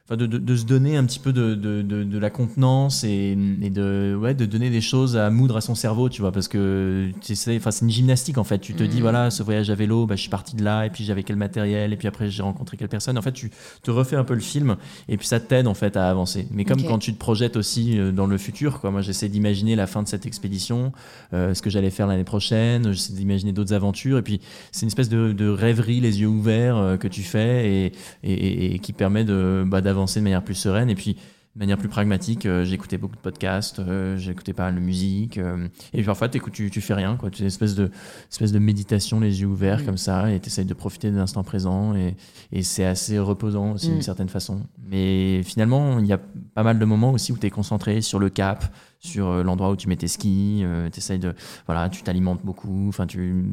enfin 0.06 0.16
de, 0.18 0.26
de, 0.26 0.36
de 0.36 0.56
se 0.56 0.64
donner 0.66 0.96
un 0.98 1.04
petit 1.04 1.18
peu 1.18 1.32
de, 1.32 1.54
de, 1.54 1.80
de, 1.80 2.04
de 2.04 2.18
la 2.18 2.28
contenance 2.28 3.04
et, 3.04 3.36
et 3.62 3.70
de 3.70 4.14
ouais 4.20 4.34
de 4.34 4.44
donner 4.44 4.68
des 4.68 4.82
choses 4.82 5.16
à 5.16 5.30
moudre 5.30 5.56
à 5.56 5.60
son 5.62 5.74
cerveau, 5.74 6.10
tu 6.10 6.20
vois, 6.20 6.30
parce 6.30 6.46
que 6.46 7.08
c'est 7.22 7.56
une 7.80 7.90
gymnastique 7.90 8.36
en 8.36 8.44
fait. 8.44 8.58
Tu 8.58 8.74
te 8.74 8.82
dis 8.82 8.96
Mhm. 8.96 9.02
voilà, 9.02 9.30
ce 9.30 9.42
voyage 9.42 9.70
à 9.70 9.74
vélo, 9.74 10.06
bah, 10.06 10.14
je 10.16 10.20
suis 10.20 10.28
parti 10.30 10.56
de 10.56 10.62
là 10.62 10.84
et 10.84 10.90
puis 10.90 11.04
j'avais 11.04 11.22
quel 11.22 11.36
matériel 11.36 11.92
et 11.92 11.96
puis 11.96 12.06
après 12.06 12.28
j'ai 12.28 12.42
rencontré 12.42 12.76
quelle 12.76 12.88
personne. 12.90 13.16
En 13.16 13.22
fait, 13.22 13.32
tu 13.32 13.50
te 13.82 13.90
refais 13.90 14.16
un 14.16 14.24
peu 14.24 14.34
le 14.34 14.40
film 14.40 14.76
et 15.08 15.16
puis 15.16 15.26
ça 15.26 15.40
t'aide 15.40 15.66
en 15.66 15.74
fait 15.74 15.96
à 15.96 16.10
avancer. 16.10 16.46
Mais 16.50 16.64
comme 16.66 16.82
quand 16.84 16.98
tu 16.98 17.14
te 17.14 17.18
projettes 17.18 17.56
aussi 17.56 17.98
euh, 17.98 18.12
dans 18.12 18.26
le 18.26 18.36
futur, 18.36 18.80
quoi. 18.80 18.90
Moi, 18.90 19.00
j'essaie 19.00 19.30
d'imaginer 19.30 19.74
la 19.74 19.86
fin 19.86 20.02
de 20.02 20.08
cette 20.08 20.26
expédition, 20.26 20.92
euh, 21.32 21.54
ce 21.54 21.62
que 21.62 21.70
j'allais 21.70 21.88
faire 21.90 22.06
l'année 22.06 22.24
prochaine. 22.24 22.92
J'essaie 22.92 23.14
d'imaginer 23.14 23.52
d'autres 23.52 23.72
aventures 23.72 24.18
et 24.18 24.22
puis 24.22 24.40
c'est 24.70 24.82
une 24.82 24.88
espèce 24.88 25.08
de, 25.08 25.32
de 25.32 25.48
rêverie, 25.48 26.00
les 26.00 26.20
yeux 26.20 26.28
ouverts, 26.28 26.76
euh, 26.76 26.96
que 26.98 27.08
tu 27.08 27.22
fais 27.22 27.70
et, 27.70 27.92
et, 28.22 28.32
et- 28.32 28.74
et 28.74 28.78
qui 28.80 28.92
permet 28.92 29.24
de, 29.24 29.64
bah, 29.66 29.80
d'avancer 29.94 30.20
de 30.20 30.24
manière 30.24 30.42
plus 30.44 30.54
sereine. 30.54 30.90
Et 30.90 30.94
puis, 30.94 31.14
de 31.54 31.60
manière 31.60 31.78
plus 31.78 31.88
pragmatique, 31.88 32.46
euh, 32.46 32.64
j'écoutais 32.64 32.98
beaucoup 32.98 33.14
de 33.14 33.20
podcasts, 33.20 33.78
euh, 33.78 34.16
j'écoutais 34.16 34.52
pas 34.52 34.64
mal 34.64 34.74
de 34.74 34.80
musique. 34.80 35.38
euh, 35.38 35.68
et 35.92 35.98
puis 35.98 36.04
parfois, 36.06 36.28
tu, 36.28 36.68
tu 36.68 36.80
fais 36.80 36.94
rien. 36.94 37.14
Quoi. 37.16 37.30
Tu 37.30 37.42
une 37.42 37.46
espèce 37.46 37.76
de, 37.76 37.92
espèce 38.28 38.50
de 38.50 38.58
méditation, 38.58 39.20
les 39.20 39.40
yeux 39.40 39.46
ouverts 39.46 39.80
Mm. 39.82 39.86
comme 39.86 39.96
ça, 39.96 40.32
et 40.32 40.40
tu 40.40 40.48
essayes 40.48 40.64
de 40.64 40.74
profiter 40.74 41.12
de 41.12 41.16
l'instant 41.16 41.44
présent. 41.44 41.94
Et, 41.94 42.16
et 42.50 42.64
c'est 42.64 42.84
assez 42.84 43.20
reposant 43.20 43.70
aussi 43.74 43.88
Mm. 43.88 43.92
d'une 43.92 44.02
certaine 44.02 44.28
façon. 44.28 44.62
Mais 44.90 45.44
finalement, 45.44 46.00
il 46.00 46.06
y 46.06 46.12
a 46.12 46.18
pas 46.54 46.64
mal 46.64 46.76
de 46.80 46.84
moments 46.84 47.12
aussi 47.12 47.30
où 47.30 47.38
tu 47.38 47.46
es 47.46 47.50
concentré 47.50 48.00
sur 48.00 48.18
le 48.18 48.30
cap, 48.30 48.64
sur 48.98 49.28
euh, 49.28 49.42
l'endroit 49.44 49.70
où 49.70 49.76
tu 49.76 49.88
mets 49.88 49.94
tes 49.96 50.08
skis. 50.08 50.64
tu 50.92 50.98
essayes 50.98 51.20
de. 51.20 51.34
Voilà, 51.66 51.88
tu 51.88 52.02
t'alimentes 52.02 52.40
beaucoup. 52.44 52.86
Enfin, 52.88 53.06
tu. 53.06 53.44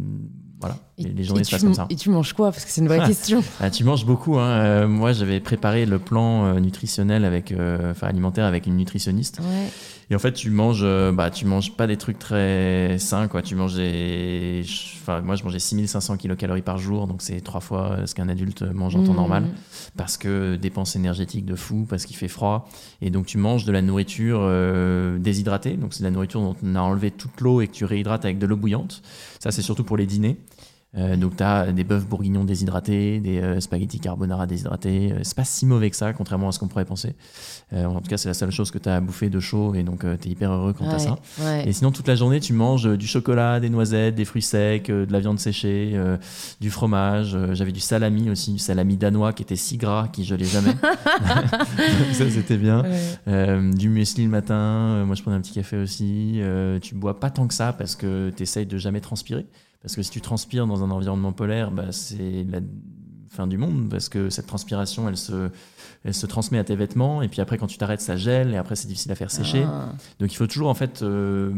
Voilà, 0.62 0.78
Et, 0.98 1.04
les, 1.04 1.24
journées 1.24 1.44
se 1.44 1.52
passent 1.52 1.64
comme 1.64 1.74
ça. 1.74 1.88
et 1.90 1.96
tu 1.96 2.10
manges 2.10 2.34
quoi? 2.34 2.52
Parce 2.52 2.64
que 2.64 2.72
c'est 2.72 2.82
une 2.82 2.88
vraie 2.88 3.00
Ah. 3.02 3.08
question. 3.08 3.44
Ah, 3.60 3.70
tu 3.70 3.84
manges 3.84 4.06
beaucoup. 4.06 4.38
Hein. 4.38 4.48
Euh, 4.50 4.88
moi, 4.88 5.12
j'avais 5.12 5.40
préparé 5.40 5.86
le 5.86 6.00
plan 6.00 6.46
euh, 6.46 6.60
nutritionnel 6.60 7.26
avec, 7.26 7.52
euh, 7.52 7.92
enfin 7.92 8.08
alimentaire 8.08 8.46
avec 8.46 8.68
une 8.68 8.78
nutritionniste. 8.78 9.40
Ouais. 9.40 9.70
Et 10.12 10.16
en 10.16 10.20
fait, 10.20 10.34
tu 10.34 10.50
manges, 10.50 10.82
euh, 10.84 11.14
bah, 11.14 11.30
tu 11.30 11.46
manges 11.46 11.72
pas 11.72 11.88
des 11.88 11.96
trucs 11.96 12.20
très 12.20 12.98
sains, 13.00 13.30
quoi. 13.30 13.42
Tu 13.42 13.56
manges 13.56 13.76
des, 13.76 14.62
enfin, 15.02 15.22
moi, 15.22 15.36
je 15.38 15.44
mangeais 15.44 15.58
6500 15.58 16.18
kilocalories 16.18 16.62
par 16.62 16.78
jour, 16.78 17.08
donc 17.08 17.22
c'est 17.22 17.40
trois 17.40 17.62
fois 17.62 18.06
ce 18.06 18.14
qu'un 18.14 18.28
adulte 18.28 18.62
mange 18.62 18.94
en 18.98 19.04
temps 19.04 19.14
Mmh. 19.14 19.16
normal, 19.16 19.48
parce 19.96 20.18
que 20.18 20.58
dépenses 20.58 20.98
énergétiques 20.98 21.46
de 21.46 21.56
fou, 21.56 21.86
parce 21.90 22.06
qu'il 22.06 22.18
fait 22.18 22.28
froid, 22.28 22.68
et 23.02 23.10
donc 23.10 23.26
tu 23.26 23.38
manges 23.38 23.64
de 23.64 23.72
la 23.72 23.82
nourriture 23.82 24.40
euh, 24.42 25.18
déshydratée. 25.18 25.78
Donc 25.78 25.94
c'est 25.94 26.02
de 26.02 26.08
la 26.08 26.12
nourriture 26.12 26.42
dont 26.42 26.58
on 26.62 26.76
a 26.76 26.82
enlevé 26.82 27.12
toute 27.12 27.40
l'eau 27.40 27.62
et 27.62 27.68
que 27.68 27.74
tu 27.74 27.86
réhydrates 27.86 28.26
avec 28.26 28.38
de 28.38 28.46
l'eau 28.46 28.58
bouillante. 28.58 29.02
Ça, 29.40 29.52
c'est 29.52 29.62
surtout 29.62 29.86
pour 29.86 29.96
les 29.96 30.06
dîners. 30.06 30.38
Euh, 30.98 31.16
donc 31.16 31.38
tu 31.38 31.44
as 31.44 31.72
des 31.72 31.86
bœufs 31.86 32.00
bourguignons 32.02 32.44
déshydratés, 32.44 33.22
des 33.22 33.40
euh, 33.40 33.60
spaghettis 33.62 34.00
carbonara 34.02 34.46
déshydratés. 34.46 35.14
Euh, 35.14 35.20
c'est 35.24 35.36
pas 35.38 35.46
si 35.46 35.66
mauvais 35.66 35.90
que 35.90 35.96
ça, 35.96 36.12
contrairement 36.12 36.50
à 36.50 36.52
ce 36.52 36.60
qu'on 36.60 36.68
pourrait 36.68 36.84
penser. 36.84 37.16
Euh, 37.72 37.86
en 37.86 38.02
tout 38.02 38.10
cas, 38.10 38.18
c'est 38.18 38.28
la 38.28 38.34
seule 38.34 38.52
chose 38.52 38.72
que 38.72 38.78
tu 38.78 38.90
as 38.90 38.98
à 38.98 39.00
bouffer 39.00 39.30
de 39.30 39.40
chaud 39.40 39.74
et 39.74 39.84
donc 39.84 40.02
tu 40.20 40.28
es 40.28 40.32
hyper 40.32 40.52
heureux 40.52 40.74
quand 40.74 40.84
tu 40.86 40.92
Ouais, 40.92 41.00
ça. 41.00 41.18
ouais. 41.40 41.70
Et 41.70 41.72
sinon, 41.72 41.92
toute 41.92 42.10
la 42.10 42.16
journée, 42.16 42.42
tu 42.42 42.52
manges 42.52 42.88
euh, 42.88 42.98
du 42.98 43.08
chocolat, 43.08 43.62
des 43.62 43.70
noisettes, 43.70 44.16
des 44.16 44.26
fruits 44.26 44.42
secs, 44.42 44.90
euh, 44.90 45.06
de 45.06 45.14
la 45.14 45.22
viande 45.22 45.40
séchée, 45.40 45.92
euh, 45.94 46.18
du 46.60 46.70
fromage. 46.70 47.36
Euh, 47.36 47.54
J'avais 47.54 47.72
du 47.72 47.80
salami 47.80 48.30
aussi, 48.30 48.52
du 48.52 48.60
salami 48.60 48.98
danois 48.98 49.32
qui 49.32 49.44
était 49.44 49.56
si 49.56 49.78
gras 49.78 50.10
qu'il 50.12 50.26
gelait 50.26 50.44
jamais. 50.44 50.76
ça, 52.14 52.30
c'était 52.30 52.58
bien. 52.58 52.84
Ouais. 52.84 52.90
Euh, 53.30 53.72
du 53.74 53.88
muesli 53.90 54.24
le 54.26 54.30
matin, 54.30 54.56
euh, 54.56 55.06
moi 55.06 55.16
je 55.16 55.22
prenais 55.22 55.38
un 55.38 55.42
petit 55.42 55.54
café 55.54 55.78
aussi. 55.78 56.34
Euh, 56.42 56.80
tu 56.80 56.96
bois 56.96 57.20
pas 57.20 57.30
tant 57.30 57.48
que 57.48 57.54
ça 57.54 57.72
parce 57.74 57.96
que 57.96 58.32
tu 58.36 58.44
essayes 58.44 58.66
de 58.66 58.78
jamais 58.78 59.00
transpirer. 59.02 59.46
Parce 59.82 59.96
que 59.96 60.04
si 60.04 60.12
tu 60.12 60.22
transpires 60.22 60.68
dans 60.68 60.84
un 60.84 60.92
environnement 60.92 61.34
polaire, 61.34 61.72
bah, 61.72 61.92
c'est 61.92 62.46
la 62.50 62.60
fin 63.30 63.48
du 63.48 63.58
monde 63.58 63.88
parce 63.90 64.10
que 64.10 64.30
cette 64.30 64.46
transpiration 64.46 65.08
elle 65.08 65.16
se, 65.16 65.50
elle 66.04 66.14
se 66.14 66.26
transmet 66.26 66.60
à 66.60 66.66
tes 66.66 66.76
vêtements 66.76 67.22
et 67.22 67.30
puis 67.30 67.40
après 67.40 67.58
quand 67.58 67.68
tu 67.68 67.78
t'arrêtes 67.78 68.02
ça 68.02 68.18
gèle 68.18 68.54
et 68.54 68.58
après 68.58 68.76
c'est 68.76 68.88
difficile 68.88 69.12
à 69.12 69.16
faire 69.16 69.32
sécher. 69.32 69.64
Ah. 69.66 69.94
Donc 70.20 70.34
il 70.34 70.36
faut 70.36 70.48
toujours 70.48 70.68
en 70.68 70.74
fait 70.74 71.02
euh, 71.02 71.54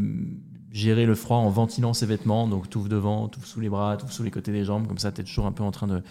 gérer 0.73 1.05
le 1.05 1.13
froid 1.15 1.37
en 1.37 1.49
ventilant 1.49 1.93
ses 1.93 2.05
vêtements. 2.07 2.47
Donc 2.47 2.69
tout 2.69 2.87
devant, 2.89 3.27
tout 3.29 3.39
sous 3.43 3.61
les 3.61 3.69
bras, 3.69 3.95
tout 3.95 4.07
sous 4.09 4.23
les 4.23 4.31
côtés 4.31 4.51
des 4.51 4.65
jambes. 4.65 4.87
Comme 4.87 4.97
ça, 4.97 5.11
tu 5.11 5.21
es 5.21 5.23
toujours 5.23 5.45
un 5.45 5.51
peu 5.51 5.63
en 5.63 5.69
train 5.71 5.85
de, 5.87 6.01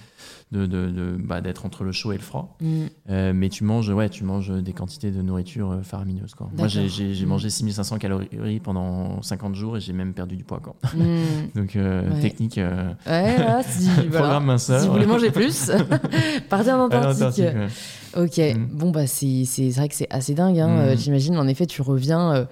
de, 0.52 0.66
de- 0.66 0.88
de- 0.90 1.16
bah, 1.18 1.40
d'être 1.40 1.66
entre 1.66 1.82
le 1.82 1.90
chaud 1.92 2.12
et 2.12 2.16
le 2.16 2.22
froid. 2.22 2.56
Mm. 2.60 2.82
Euh, 3.10 3.32
mais 3.34 3.48
tu 3.48 3.64
manges, 3.64 3.90
ouais, 3.90 4.08
tu 4.08 4.22
manges 4.22 4.50
des 4.62 4.72
quantités 4.72 5.10
de 5.10 5.20
nourriture 5.20 5.72
euh, 5.72 5.82
faramineuses. 5.82 6.34
Quoi. 6.34 6.48
Moi, 6.56 6.68
j'ai, 6.68 6.88
j'ai- 6.88 7.12
j'ai 7.12 7.26
Mm. 7.26 7.28
mangé 7.28 7.50
6500 7.50 7.98
calories 7.98 8.60
pendant 8.60 9.20
50 9.20 9.54
jours 9.56 9.76
et 9.76 9.80
j'ai 9.80 9.92
même 9.92 10.14
perdu 10.14 10.36
du 10.36 10.44
poids. 10.44 10.60
Quoi. 10.60 10.76
Mm. 10.94 11.16
Donc 11.56 11.74
euh, 11.76 12.08
Ouais. 12.08 12.20
technique. 12.20 12.58
euh, 12.58 12.92
Ouais, 13.06 13.34
voilà, 13.36 13.62
si, 13.64 13.86
voilà. 13.96 14.10
Programme 14.10 14.44
minceur. 14.46 14.80
Si 14.80 14.86
vous 14.86 14.92
voulez 14.92 15.06
manger 15.06 15.32
plus, 15.32 15.72
partez 16.48 16.70
en 16.70 16.84
Antarctique. 16.84 17.44
ouais. 17.44 17.66
Ok, 18.16 18.38
Mm. 18.38 18.66
bon 18.76 18.90
bah 18.90 19.06
c'est 19.08 19.44
c'est 19.46 19.70
vrai 19.70 19.88
que 19.88 19.94
c'est 19.96 20.06
assez 20.10 20.34
dingue. 20.34 20.58
Hein. 20.60 20.94
J'imagine 20.96 21.36
en 21.38 21.48
effet 21.48 21.66
tu 21.66 21.82
reviens. 21.82 22.46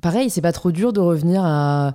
Euh, 0.00 0.02
Pareil, 0.02 0.30
c'est 0.30 0.40
pas 0.40 0.52
trop 0.52 0.72
dur 0.72 0.92
de 0.92 1.00
revenir 1.00 1.42
à 1.44 1.94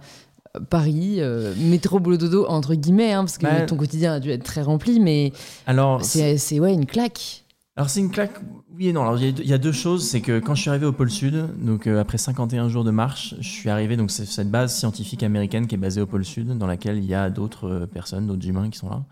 Paris, 0.70 1.16
euh, 1.20 1.54
métro 1.58 2.00
boulot 2.00 2.18
dodo 2.18 2.46
entre 2.48 2.76
guillemets, 2.76 3.12
hein, 3.14 3.24
parce 3.26 3.38
que 3.38 3.44
Bah, 3.46 3.62
ton 3.66 3.76
quotidien 3.76 4.14
a 4.14 4.20
dû 4.20 4.30
être 4.32 4.44
très 4.44 4.62
rempli, 4.62 5.00
mais 5.00 5.34
Alors, 5.68 6.04
c'est 6.04 6.60
ouais 6.60 6.74
une 6.74 6.86
claque. 6.86 7.42
Alors 7.78 7.90
c'est 7.90 8.00
une 8.00 8.10
claque, 8.10 8.32
oui 8.74 8.88
et 8.88 8.94
non. 8.94 9.02
Alors 9.02 9.18
il 9.18 9.26
y 9.26 9.28
a 9.28 9.32
deux- 9.34 9.44
il 9.44 9.50
y, 9.50 9.54
a 9.54 9.58
deux 9.58 9.74
choses, 9.74 10.08
c'est 10.08 10.22
que 10.22 10.40
quand 10.40 10.56
je 10.56 10.62
suis 10.62 10.70
arrivé 10.70 10.86
au 10.86 10.94
pôle 10.94 11.12
Sud, 11.12 11.46
donc 11.62 11.88
euh, 11.88 12.00
après 12.00 12.18
51 12.18 12.70
jours 12.70 12.86
de 12.86 12.92
marche, 12.92 13.36
je 13.42 13.50
suis 13.50 13.70
arrivé 13.70 13.98
donc 13.98 14.12
c'est 14.12 14.26
cette 14.26 14.50
base 14.50 14.74
scientifique 14.74 15.24
américaine 15.24 15.68
qui 15.68 15.76
est 15.76 15.78
basée 15.78 16.00
au 16.00 16.06
pôle 16.06 16.24
Sud, 16.24 16.58
dans 16.58 16.68
laquelle 16.68 16.98
il 17.00 17.04
y 17.06 17.14
a 17.14 17.30
d'autres 17.30 17.68
euh, 17.68 17.86
personnes, 17.86 18.28
d'autres 18.28 18.48
humains 18.48 18.70
qui 18.70 18.78
sont 18.80 18.90
là. 18.90 19.04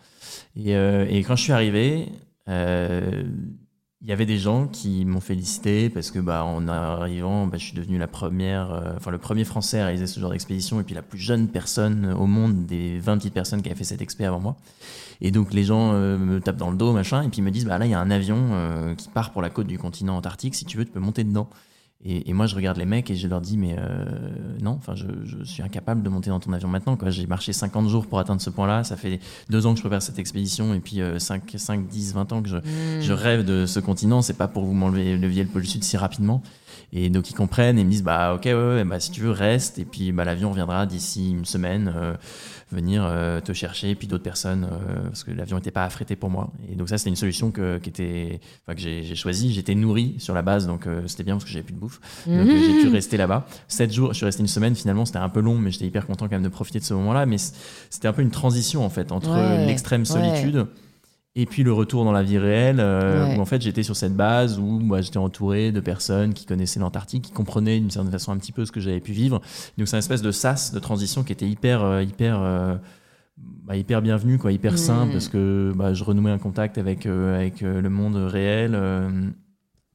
Et, 0.55 0.77
euh, 0.77 1.05
et 1.09 1.23
quand 1.23 1.35
je 1.35 1.43
suis 1.43 1.51
arrivé, 1.51 2.07
euh, 2.47 3.23
il 4.03 4.09
y 4.09 4.11
avait 4.11 4.25
des 4.25 4.37
gens 4.37 4.67
qui 4.67 5.05
m'ont 5.05 5.21
félicité 5.21 5.89
parce 5.89 6.11
que 6.11 6.19
bah 6.19 6.43
en 6.43 6.67
arrivant, 6.67 7.47
bah, 7.47 7.57
je 7.57 7.63
suis 7.63 7.73
devenu 7.73 7.97
la 7.97 8.07
première, 8.07 8.73
euh, 8.73 8.93
enfin 8.97 9.11
le 9.11 9.17
premier 9.17 9.45
Français 9.45 9.79
à 9.79 9.85
réaliser 9.85 10.07
ce 10.07 10.19
genre 10.19 10.31
d'expédition 10.31 10.81
et 10.81 10.83
puis 10.83 10.93
la 10.93 11.01
plus 11.01 11.19
jeune 11.19 11.47
personne 11.47 12.11
au 12.11 12.25
monde 12.25 12.65
des 12.65 12.99
20 12.99 13.17
petites 13.17 13.33
personnes 13.33 13.61
qui 13.61 13.69
avaient 13.69 13.77
fait 13.77 13.85
cette 13.85 14.01
expé 14.01 14.25
avant 14.25 14.41
moi. 14.41 14.57
Et 15.21 15.31
donc 15.31 15.53
les 15.53 15.63
gens 15.63 15.93
euh, 15.93 16.17
me 16.17 16.41
tapent 16.41 16.57
dans 16.57 16.71
le 16.71 16.75
dos, 16.75 16.91
machin, 16.91 17.23
et 17.23 17.29
puis 17.29 17.41
me 17.41 17.49
disent 17.49 17.65
bah 17.65 17.77
là 17.77 17.85
il 17.85 17.91
y 17.91 17.93
a 17.93 17.99
un 17.99 18.11
avion 18.11 18.49
euh, 18.51 18.93
qui 18.93 19.07
part 19.07 19.31
pour 19.31 19.41
la 19.41 19.49
côte 19.49 19.67
du 19.67 19.79
continent 19.79 20.17
antarctique. 20.17 20.55
Si 20.55 20.65
tu 20.65 20.77
veux, 20.77 20.83
tu 20.83 20.91
peux 20.91 20.99
monter 20.99 21.23
dedans. 21.23 21.47
Et, 22.05 22.29
et 22.29 22.33
moi 22.33 22.47
je 22.47 22.55
regarde 22.55 22.77
les 22.77 22.85
mecs 22.85 23.09
et 23.09 23.15
je 23.15 23.27
leur 23.27 23.39
dis 23.39 23.57
mais 23.57 23.75
euh, 23.79 24.05
non, 24.61 24.71
enfin 24.71 24.93
je, 24.95 25.05
je 25.23 25.43
suis 25.43 25.63
incapable 25.63 26.03
de 26.03 26.09
monter 26.09 26.29
dans 26.29 26.39
ton 26.39 26.51
avion 26.53 26.67
maintenant. 26.67 26.97
Quoi. 26.97 27.09
J'ai 27.11 27.27
marché 27.27 27.53
50 27.53 27.87
jours 27.89 28.07
pour 28.07 28.19
atteindre 28.19 28.41
ce 28.41 28.49
point-là. 28.49 28.83
Ça 28.83 28.97
fait 28.97 29.19
deux 29.49 29.65
ans 29.65 29.71
que 29.71 29.77
je 29.77 29.83
prépare 29.83 30.01
cette 30.01 30.19
expédition 30.19 30.73
et 30.73 30.79
puis 30.79 31.01
euh, 31.01 31.19
5, 31.19 31.43
5, 31.55 31.87
10, 31.87 32.13
20 32.13 32.31
ans 32.33 32.41
que 32.41 32.49
je, 32.49 32.57
Mm. 32.57 33.01
je 33.01 33.13
rêve 33.13 33.43
de 33.45 33.65
ce 33.65 33.79
continent. 33.79 34.21
C'est 34.21 34.37
pas 34.37 34.47
pour 34.47 34.63
vous 34.65 34.73
m'enlever 34.73 35.17
levier 35.17 35.43
le 35.43 35.49
pôle 35.49 35.65
sud 35.65 35.83
si 35.83 35.97
rapidement. 35.97 36.41
Et 36.95 37.09
donc 37.09 37.31
ils 37.31 37.33
comprennent 37.33 37.79
et 37.79 37.83
me 37.83 37.89
disent 37.89 38.03
bah 38.03 38.35
ok 38.35 38.45
ouais, 38.45 38.53
ouais 38.53 38.83
bah 38.83 38.99
si 38.99 39.09
tu 39.09 39.21
veux 39.21 39.31
reste 39.31 39.79
et 39.79 39.85
puis 39.85 40.11
bah 40.11 40.25
l'avion 40.25 40.51
viendra 40.51 40.85
d'ici 40.85 41.31
une 41.31 41.43
semaine 41.43 41.91
euh, 41.95 42.13
venir 42.71 43.03
euh, 43.03 43.39
te 43.39 43.51
chercher 43.51 43.89
et 43.89 43.95
puis 43.95 44.05
d'autres 44.05 44.23
personnes 44.23 44.67
euh, 44.71 45.05
parce 45.05 45.23
que 45.23 45.31
l'avion 45.31 45.57
n'était 45.57 45.71
pas 45.71 45.85
affrété 45.85 46.15
pour 46.15 46.29
moi. 46.29 46.51
Et 46.71 46.75
donc 46.75 46.89
ça 46.89 46.99
c'était 46.99 47.09
une 47.09 47.15
solution 47.15 47.49
que, 47.49 47.79
qui 47.79 47.89
était 47.89 48.39
enfin, 48.67 48.75
que 48.75 48.81
j'ai 48.81 49.15
choisi. 49.15 49.51
J'étais 49.51 49.73
nourri 49.73 50.13
sur 50.19 50.35
la 50.35 50.43
base 50.43 50.67
donc 50.67 50.85
c'était 51.07 51.23
bien 51.23 51.33
parce 51.33 51.45
que 51.45 51.49
j'avais 51.49 51.63
plus 51.63 51.73
de 51.73 51.79
bouffe. 51.79 51.99
Donc 52.27 52.47
j'ai 52.47 52.83
pu 52.83 52.89
rester 52.89 53.17
là-bas. 53.17 53.47
Sept 53.67 53.91
jours, 53.91 54.09
je 54.09 54.17
suis 54.17 54.25
resté 54.25 54.41
une 54.41 54.47
semaine 54.47 54.75
finalement 54.75 55.05
c'était 55.05 55.17
un 55.17 55.29
peu 55.29 55.39
long 55.39 55.57
mais 55.57 55.71
j'étais 55.71 55.85
hyper 55.85 56.05
content 56.05 56.25
quand 56.25 56.35
même 56.35 56.43
de 56.43 56.49
profiter 56.49 56.77
de 56.77 56.85
ce 56.85 56.93
moment-là. 56.93 57.25
Mais 57.25 57.37
c'était 57.89 58.07
un 58.07 58.13
peu 58.13 58.21
une 58.21 58.31
transition 58.31 58.85
en 58.85 58.89
fait 58.89 59.11
entre 59.11 59.35
l'extrême 59.65 60.05
solitude 60.05 60.67
et 61.36 61.47
puis 61.47 61.63
le 61.63 61.73
retour 61.73 62.05
dans 62.05 62.11
la 62.11 62.21
vie 62.21 62.38
réelle, 62.38 62.79
euh, 62.79 63.36
où 63.36 63.41
en 63.41 63.45
fait 63.45 63.61
j'étais 63.61 63.81
sur 63.81 63.95
cette 63.95 64.15
base 64.15 64.59
où 64.59 64.63
moi 64.63 65.01
j'étais 65.01 65.17
entouré 65.17 65.71
de 65.71 65.79
personnes 65.79 66.34
qui 66.34 66.45
connaissaient 66.45 66.79
l'Antarctique, 66.79 67.23
qui 67.23 67.31
comprenaient 67.31 67.79
d'une 67.79 67.89
certaine 67.89 68.11
façon 68.11 68.31
un 68.31 68.38
petit 68.38 68.51
peu 68.51 68.65
ce 68.65 68.71
que 68.71 68.79
j'avais 68.79 68.99
pu 68.99 69.13
vivre. 69.13 69.41
Donc 69.77 69.88
c'est 69.88 69.95
une 69.95 69.99
espèce 69.99 70.21
de 70.21 70.31
sas, 70.31 70.73
de 70.73 70.79
transition 70.79 71.23
qui 71.23 71.34
était 71.34 71.47
hyper, 71.47 71.84
euh, 71.84 72.03
hyper, 72.03 72.39
euh, 72.39 72.75
bah, 73.38 73.75
hyper 73.75 74.03
bienvenue, 74.03 74.38
quoi, 74.38 74.51
hyper 74.51 74.77
simple, 74.77 75.11
parce 75.11 75.27
que 75.27 75.73
bah, 75.75 75.95
je 75.95 76.03
renouais 76.03 76.29
un 76.29 76.38
contact 76.38 76.77
avec, 76.77 77.07
avec 77.07 77.61
le 77.61 77.89
monde 77.89 78.15
réel. 78.15 78.77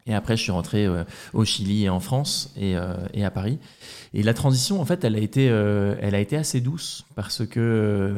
et 0.07 0.15
après 0.15 0.37
je 0.37 0.43
suis 0.43 0.51
rentré 0.51 0.89
au 1.35 1.45
Chili 1.45 1.85
et 1.85 1.89
en 1.89 2.01
France 2.01 2.53
et, 2.57 2.75
et, 3.15 3.25
à 3.25 3.31
Paris. 3.31 3.61
Et 4.13 4.25
la 4.25 4.35
transition, 4.35 4.81
en 4.81 4.85
fait, 4.85 5.05
elle 5.05 5.15
a 5.15 5.21
été, 5.21 5.45
elle 5.45 6.17
a 6.17 6.21
été 6.21 6.37
assez 6.37 6.61
douce 6.61 7.07
parce 7.15 7.47
que 7.47 8.13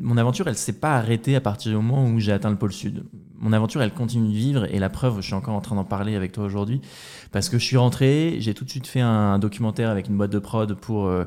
mon 0.00 0.16
aventure, 0.16 0.48
elle 0.48 0.56
s'est 0.56 0.72
pas 0.72 0.96
arrêtée 0.96 1.36
à 1.36 1.40
partir 1.40 1.70
du 1.70 1.76
moment 1.76 2.06
où 2.06 2.18
j'ai 2.18 2.32
atteint 2.32 2.50
le 2.50 2.56
pôle 2.56 2.72
sud. 2.72 3.04
Mon 3.40 3.52
aventure, 3.52 3.80
elle 3.82 3.92
continue 3.92 4.28
de 4.28 4.34
vivre 4.34 4.64
et 4.74 4.78
la 4.80 4.90
preuve, 4.90 5.16
je 5.16 5.26
suis 5.26 5.34
encore 5.34 5.54
en 5.54 5.60
train 5.60 5.76
d'en 5.76 5.84
parler 5.84 6.16
avec 6.16 6.32
toi 6.32 6.44
aujourd'hui 6.44 6.80
parce 7.30 7.48
que 7.48 7.58
je 7.58 7.64
suis 7.64 7.76
rentré, 7.76 8.36
j'ai 8.40 8.52
tout 8.52 8.64
de 8.64 8.70
suite 8.70 8.86
fait 8.86 9.00
un 9.00 9.38
documentaire 9.38 9.90
avec 9.90 10.08
une 10.08 10.16
boîte 10.16 10.32
de 10.32 10.38
prod 10.38 10.74
pour 10.74 11.06
euh, 11.06 11.24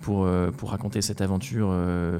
pour 0.00 0.24
euh, 0.24 0.50
pour 0.50 0.70
raconter 0.70 1.00
cette 1.00 1.20
aventure 1.20 1.68
euh, 1.70 2.18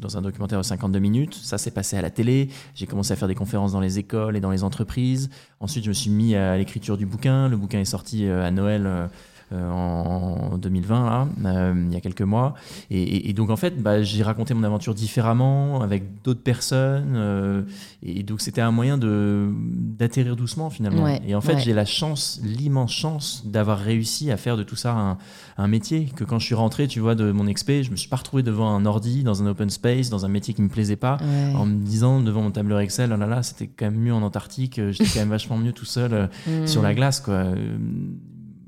dans 0.00 0.16
un 0.16 0.22
documentaire 0.22 0.58
de 0.58 0.64
52 0.64 0.98
minutes. 0.98 1.34
Ça 1.34 1.58
s'est 1.58 1.72
passé 1.72 1.96
à 1.96 2.02
la 2.02 2.10
télé. 2.10 2.48
J'ai 2.74 2.86
commencé 2.86 3.12
à 3.12 3.16
faire 3.16 3.28
des 3.28 3.34
conférences 3.34 3.72
dans 3.72 3.80
les 3.80 3.98
écoles 3.98 4.36
et 4.36 4.40
dans 4.40 4.50
les 4.50 4.64
entreprises. 4.64 5.28
Ensuite, 5.60 5.84
je 5.84 5.90
me 5.90 5.94
suis 5.94 6.10
mis 6.10 6.34
à 6.34 6.56
l'écriture 6.56 6.96
du 6.96 7.06
bouquin. 7.06 7.48
Le 7.48 7.56
bouquin 7.56 7.80
est 7.80 7.84
sorti 7.84 8.26
à 8.26 8.50
Noël 8.50 9.10
en 9.54 10.58
2020, 10.58 11.04
là, 11.04 11.28
euh, 11.46 11.84
il 11.88 11.92
y 11.92 11.96
a 11.96 12.00
quelques 12.00 12.22
mois. 12.22 12.54
Et, 12.90 13.32
donc, 13.32 13.50
en 13.50 13.56
fait, 13.56 13.82
bah, 13.82 14.02
j'ai 14.02 14.22
raconté 14.22 14.54
mon 14.54 14.64
aventure 14.64 14.94
différemment, 14.94 15.82
avec 15.82 16.22
d'autres 16.22 16.42
personnes. 16.42 17.14
Euh, 17.16 17.62
et 18.02 18.22
donc, 18.22 18.40
c'était 18.40 18.60
un 18.60 18.70
moyen 18.70 18.98
d'atterrir 18.98 20.36
doucement, 20.36 20.70
finalement. 20.70 21.06
et 21.08 21.34
en 21.34 21.40
fait, 21.40 21.58
j'ai 21.58 21.72
la 21.72 21.84
chance, 21.84 22.40
l'immense 22.42 22.92
chance 22.92 23.42
d'avoir 23.46 23.78
réussi 23.78 24.30
à 24.30 24.36
faire 24.36 24.56
de 24.56 24.62
tout 24.62 24.76
ça 24.76 24.92
un, 24.92 25.18
un, 25.58 25.68
métier. 25.68 26.10
Que 26.16 26.24
quand 26.24 26.38
je 26.38 26.46
suis 26.46 26.54
rentré, 26.54 26.86
tu 26.88 27.00
vois, 27.00 27.14
de 27.14 27.32
mon 27.32 27.46
expé, 27.46 27.82
je 27.82 27.90
me 27.90 27.96
suis 27.96 28.08
pas 28.08 28.16
retrouvé 28.16 28.42
devant 28.42 28.74
un 28.74 28.86
ordi, 28.86 29.22
dans 29.22 29.42
un 29.42 29.46
open 29.46 29.70
space, 29.70 30.10
dans 30.10 30.24
un 30.24 30.28
métier 30.28 30.54
qui 30.54 30.62
me 30.62 30.68
plaisait 30.68 30.96
pas, 30.96 31.18
en 31.54 31.66
me 31.66 31.84
disant 31.84 32.20
devant 32.20 32.42
mon 32.42 32.50
tableur 32.50 32.80
Excel, 32.80 33.12
oh 33.14 33.18
là 33.18 33.26
là, 33.26 33.42
c'était 33.42 33.66
quand 33.66 33.86
même 33.86 34.00
mieux 34.00 34.14
en 34.14 34.22
Antarctique, 34.22 34.80
j'étais 34.90 35.04
quand 35.04 35.20
même 35.20 35.30
vachement 35.30 35.58
mieux 35.58 35.72
tout 35.72 35.84
seul 35.84 36.28
sur 36.66 36.82
la 36.82 36.94
glace, 36.94 37.20
quoi 37.20 37.44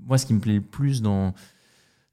moi, 0.07 0.19
ce 0.19 0.27
qui 0.27 0.35
me 0.35 0.41
plaît 0.41 0.55
le 0.55 0.61
plus 0.61 1.03
dans, 1.03 1.35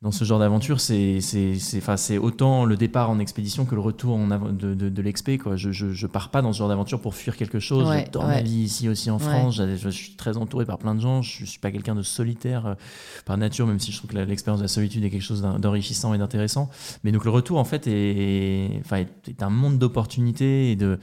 dans 0.04 0.12
ce 0.12 0.26
genre 0.26 0.40
d'aventure, 0.40 0.82
c'est 0.82 2.18
autant 2.18 2.66
le 2.66 2.76
départ 2.76 3.10
en 3.10 3.20
expédition 3.20 3.64
que 3.66 3.74
le 3.74 3.80
retour 3.80 4.18
en 4.18 4.28
de, 4.28 4.74
de, 4.74 4.90
de 4.90 5.02
l'expé. 5.02 5.40
Je, 5.56 5.72
je, 5.72 5.94
je, 5.94 6.08
pars 6.08 6.30
pas 6.30 6.42
dans 6.42 6.52
ce 6.52 6.58
genre 6.58 6.68
d'aventure 6.68 7.00
pour 7.00 7.16
fuir 7.16 7.38
quelque 7.38 7.60
chose. 7.60 7.88
Ouais, 7.88 8.04
J'adore 8.04 8.28
ma 8.28 8.42
vie 8.42 8.64
ici 8.64 8.90
aussi 8.90 9.10
en 9.10 9.18
France. 9.18 9.56
Je, 9.56 9.90
suis 9.90 10.16
très 10.16 10.36
entouré 10.36 10.66
par 10.66 10.78
plein 10.78 10.94
de 10.94 11.00
gens. 11.00 11.22
Je 11.22 11.46
suis 11.46 11.60
pas 11.60 11.72
quelqu'un 11.72 11.96
de 11.96 12.02
solitaire 12.02 12.66
euh, 12.66 12.74
par 13.26 13.38
nature, 13.38 13.66
même 13.66 13.80
si 13.80 13.94
je 13.94 13.98
trouve 13.98 14.10
que 14.10 14.18
l'expérience 14.18 14.60
de 14.60 14.66
la 14.66 14.70
solitude 14.70 15.06
est 15.06 15.10
quelque 15.10 15.22
chose 15.22 15.42
d'enrichissant 15.42 16.14
et 16.14 16.18
d'intéressant. 16.18 16.70
Mais 17.06 17.14
donc 17.14 17.24
le 17.24 17.32
retour, 17.32 17.58
en 17.58 17.64
fait, 17.64 17.88
est, 17.88 18.82
est 18.92 19.42
un 19.42 19.50
monde 19.50 19.78
d'opportunités 19.78 20.72
et, 20.72 20.76
de, 20.76 21.00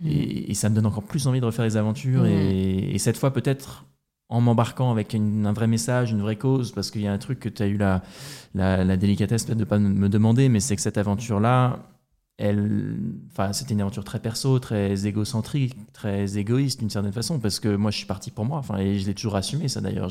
mm. 0.00 0.08
et, 0.08 0.54
ça 0.54 0.70
me 0.70 0.74
donne 0.74 0.86
encore 0.86 1.04
plus 1.04 1.26
envie 1.26 1.40
de 1.40 1.46
refaire 1.46 1.66
les 1.66 1.76
aventures. 1.76 2.22
Mm. 2.22 2.26
Et, 2.26 2.94
et 2.94 2.98
cette 2.98 3.18
fois, 3.18 3.34
peut-être 3.34 3.84
en 4.30 4.40
m'embarquant 4.40 4.92
avec 4.92 5.14
un 5.14 5.52
vrai 5.52 5.66
message, 5.66 6.12
une 6.12 6.22
vraie 6.22 6.36
cause, 6.36 6.72
parce 6.72 6.90
qu'il 6.90 7.02
y 7.02 7.08
a 7.08 7.12
un 7.12 7.18
truc 7.18 7.40
que 7.40 7.48
tu 7.48 7.62
as 7.62 7.66
eu 7.66 7.76
la, 7.76 8.02
la, 8.54 8.96
délicatesse 8.96 9.44
de 9.44 9.54
ne 9.54 9.64
pas 9.64 9.78
me 9.78 10.08
demander, 10.08 10.48
mais 10.48 10.60
c'est 10.60 10.76
que 10.76 10.82
cette 10.82 10.98
aventure-là, 10.98 11.80
elle, 12.38 12.96
c'était 13.52 13.74
une 13.74 13.80
aventure 13.82 14.04
très 14.04 14.20
perso, 14.20 14.58
très 14.60 15.06
égocentrique, 15.06 15.76
très 15.92 16.38
égoïste 16.38 16.78
d'une 16.78 16.90
certaine 16.90 17.12
façon, 17.12 17.40
parce 17.40 17.58
que 17.60 17.74
moi, 17.74 17.90
je 17.90 17.98
suis 17.98 18.06
parti 18.06 18.30
pour 18.30 18.44
moi, 18.44 18.62
et 18.78 19.00
je 19.00 19.06
l'ai 19.06 19.14
toujours 19.14 19.36
assumé, 19.36 19.68
ça 19.68 19.80
d'ailleurs. 19.80 20.10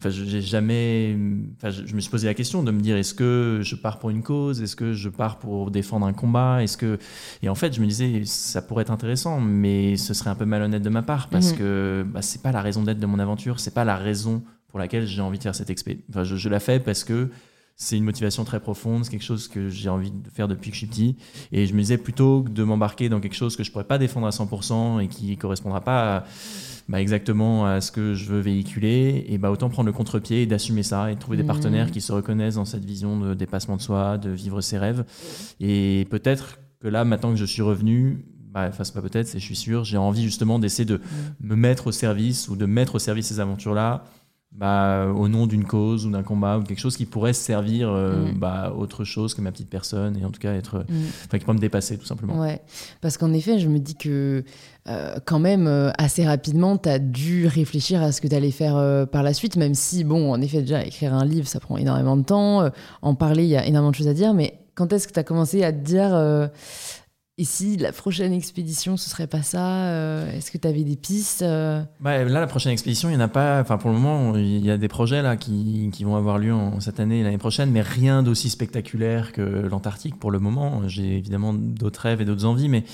Enfin, 0.00 0.08
j'ai 0.08 0.40
jamais. 0.40 1.14
Enfin, 1.58 1.68
je, 1.70 1.94
me 1.94 2.00
suis 2.00 2.10
posé 2.10 2.26
la 2.26 2.32
question 2.32 2.62
de 2.62 2.70
me 2.70 2.80
dire 2.80 2.96
est-ce 2.96 3.12
que 3.12 3.60
je 3.62 3.74
pars 3.74 3.98
pour 3.98 4.08
une 4.08 4.22
cause? 4.22 4.62
Est-ce 4.62 4.74
que 4.74 4.94
je 4.94 5.10
pars 5.10 5.38
pour 5.38 5.70
défendre 5.70 6.06
un 6.06 6.14
combat? 6.14 6.62
Est-ce 6.62 6.78
que 6.78 6.98
et 7.42 7.50
en 7.50 7.54
fait, 7.54 7.74
je 7.74 7.82
me 7.82 7.86
disais 7.86 8.22
ça 8.24 8.62
pourrait 8.62 8.82
être 8.82 8.90
intéressant, 8.90 9.40
mais 9.40 9.98
ce 9.98 10.14
serait 10.14 10.30
un 10.30 10.34
peu 10.34 10.46
malhonnête 10.46 10.82
de 10.82 10.88
ma 10.88 11.02
part 11.02 11.28
parce 11.28 11.52
mhm. 11.52 11.58
que 11.58 12.06
bah, 12.08 12.22
c'est 12.22 12.40
pas 12.40 12.50
la 12.50 12.62
raison 12.62 12.82
d'être 12.82 12.98
de 12.98 13.06
mon 13.06 13.18
aventure, 13.18 13.60
c'est 13.60 13.74
pas 13.74 13.84
la 13.84 13.96
raison 13.96 14.42
pour 14.68 14.78
laquelle 14.78 15.06
j'ai 15.06 15.20
envie 15.20 15.36
de 15.36 15.42
faire 15.42 15.54
cette 15.54 15.68
expé. 15.68 16.00
Enfin, 16.08 16.24
je, 16.24 16.48
la 16.48 16.60
fais 16.60 16.80
parce 16.80 17.04
que 17.04 17.28
c'est 17.76 17.98
une 17.98 18.04
motivation 18.04 18.44
très 18.44 18.60
profonde, 18.60 19.04
c'est 19.04 19.10
quelque 19.10 19.24
chose 19.24 19.48
que 19.48 19.68
j'ai 19.68 19.90
envie 19.90 20.10
de 20.10 20.30
faire 20.30 20.48
depuis 20.48 20.70
que 20.70 20.76
je 20.76 20.78
suis 20.78 20.86
petit. 20.86 21.16
Et 21.52 21.66
je 21.66 21.74
me 21.74 21.80
disais 21.80 21.98
plutôt 21.98 22.42
que 22.42 22.50
de 22.50 22.62
m'embarquer 22.62 23.10
dans 23.10 23.20
quelque 23.20 23.36
chose 23.36 23.56
que 23.56 23.64
je 23.64 23.70
pourrais 23.70 23.84
pas 23.84 23.98
défendre 23.98 24.26
à 24.26 24.30
100% 24.30 25.02
et 25.02 25.08
qui 25.08 25.36
correspondra 25.36 25.80
pas 25.82 26.16
à 26.16 26.24
bah, 26.90 27.00
exactement 27.00 27.66
à 27.66 27.80
ce 27.80 27.92
que 27.92 28.14
je 28.14 28.26
veux 28.26 28.40
véhiculer, 28.40 29.24
et 29.28 29.38
bah, 29.38 29.52
autant 29.52 29.68
prendre 29.68 29.86
le 29.86 29.92
contre-pied 29.92 30.42
et 30.42 30.46
d'assumer 30.46 30.82
ça 30.82 31.12
et 31.12 31.14
de 31.14 31.20
trouver 31.20 31.36
des 31.36 31.44
mmh. 31.44 31.46
partenaires 31.46 31.90
qui 31.92 32.00
se 32.00 32.10
reconnaissent 32.10 32.56
dans 32.56 32.64
cette 32.64 32.84
vision 32.84 33.16
de 33.16 33.32
dépassement 33.32 33.76
de 33.76 33.80
soi, 33.80 34.18
de 34.18 34.30
vivre 34.30 34.60
ses 34.60 34.76
rêves. 34.76 35.04
Et 35.60 36.08
peut-être 36.10 36.58
que 36.80 36.88
là, 36.88 37.04
maintenant 37.04 37.30
que 37.30 37.36
je 37.36 37.44
suis 37.44 37.62
revenu, 37.62 38.24
bah, 38.52 38.66
enfin, 38.68 38.82
pas 38.92 39.02
peut-être, 39.02 39.28
c'est 39.28 39.38
je 39.38 39.44
suis 39.44 39.54
sûr, 39.54 39.84
j'ai 39.84 39.98
envie 39.98 40.24
justement 40.24 40.58
d'essayer 40.58 40.84
de 40.84 40.96
mmh. 40.96 41.00
me 41.42 41.54
mettre 41.54 41.86
au 41.86 41.92
service 41.92 42.48
ou 42.48 42.56
de 42.56 42.66
mettre 42.66 42.96
au 42.96 42.98
service 42.98 43.28
ces 43.28 43.38
aventures-là 43.38 44.02
bah, 44.52 45.06
au 45.06 45.28
nom 45.28 45.46
d'une 45.46 45.64
cause 45.64 46.06
ou 46.06 46.10
d'un 46.10 46.24
combat 46.24 46.58
ou 46.58 46.64
quelque 46.64 46.80
chose 46.80 46.96
qui 46.96 47.06
pourrait 47.06 47.32
servir 47.32 47.88
euh, 47.88 48.32
mm. 48.32 48.38
bah, 48.38 48.74
autre 48.76 49.04
chose 49.04 49.32
que 49.32 49.40
ma 49.40 49.52
petite 49.52 49.70
personne 49.70 50.18
et 50.20 50.24
en 50.24 50.30
tout 50.30 50.40
cas 50.40 50.52
être 50.54 50.78
mm. 50.88 51.02
enfin 51.26 51.38
qui 51.38 51.44
pourrait 51.44 51.54
me 51.54 51.60
dépasser 51.60 51.96
tout 51.96 52.04
simplement 52.04 52.36
ouais 52.40 52.60
parce 53.00 53.16
qu'en 53.16 53.32
effet 53.32 53.60
je 53.60 53.68
me 53.68 53.78
dis 53.78 53.94
que 53.94 54.42
euh, 54.88 55.14
quand 55.24 55.38
même 55.38 55.68
euh, 55.68 55.92
assez 55.98 56.26
rapidement 56.26 56.78
tu 56.78 56.88
as 56.88 56.98
dû 56.98 57.46
réfléchir 57.46 58.02
à 58.02 58.10
ce 58.10 58.20
que 58.20 58.26
tu 58.26 58.34
allais 58.34 58.50
faire 58.50 59.06
par 59.06 59.22
la 59.22 59.34
suite 59.34 59.54
même 59.54 59.74
si 59.74 60.02
bon 60.02 60.32
en 60.32 60.40
effet 60.40 60.62
déjà 60.62 60.84
écrire 60.84 61.14
un 61.14 61.24
livre 61.24 61.46
ça 61.46 61.60
prend 61.60 61.76
énormément 61.76 62.16
de 62.16 62.24
temps 62.24 62.68
en 63.02 63.14
parler 63.14 63.44
il 63.44 63.50
y 63.50 63.56
a 63.56 63.64
énormément 63.64 63.92
de 63.92 63.96
choses 63.96 64.08
à 64.08 64.14
dire 64.14 64.34
mais 64.34 64.58
quand 64.74 64.92
est-ce 64.92 65.06
que 65.06 65.12
tu 65.12 65.20
as 65.20 65.24
commencé 65.24 65.62
à 65.62 65.72
te 65.72 65.78
dire 65.78 66.10
et 67.40 67.44
si 67.44 67.78
la 67.78 67.90
prochaine 67.90 68.34
expédition, 68.34 68.98
ce 68.98 69.08
serait 69.08 69.26
pas 69.26 69.40
ça 69.40 69.86
euh, 69.86 70.30
Est-ce 70.30 70.50
que 70.50 70.58
tu 70.58 70.68
avais 70.68 70.84
des 70.84 70.96
pistes 70.96 71.40
euh 71.40 71.82
bah, 71.98 72.22
Là, 72.22 72.38
la 72.38 72.46
prochaine 72.46 72.70
expédition, 72.70 73.08
il 73.08 73.12
n'y 73.12 73.16
en 73.16 73.24
a 73.24 73.28
pas. 73.28 73.62
Enfin, 73.62 73.78
pour 73.78 73.88
le 73.88 73.96
moment, 73.96 74.36
il 74.36 74.62
y 74.62 74.70
a 74.70 74.76
des 74.76 74.88
projets 74.88 75.22
là 75.22 75.38
qui, 75.38 75.90
vont 76.04 76.16
avoir 76.16 76.36
lieu 76.36 76.54
cette 76.80 77.00
année 77.00 77.20
et 77.20 77.22
l'année 77.22 77.38
prochaine, 77.38 77.70
mais 77.70 77.80
rien 77.80 78.22
d'aussi 78.22 78.50
spectaculaire 78.50 79.32
que 79.32 79.40
l'Antarctique 79.40 80.18
pour 80.18 80.30
le 80.30 80.38
moment. 80.38 80.86
J'ai 80.86 81.16
évidemment 81.16 81.54
d'autres 81.54 82.02
rêves 82.02 82.20
et 82.20 82.26
d'autres 82.26 82.44
envies, 82.44 82.68
mais, 82.68 82.84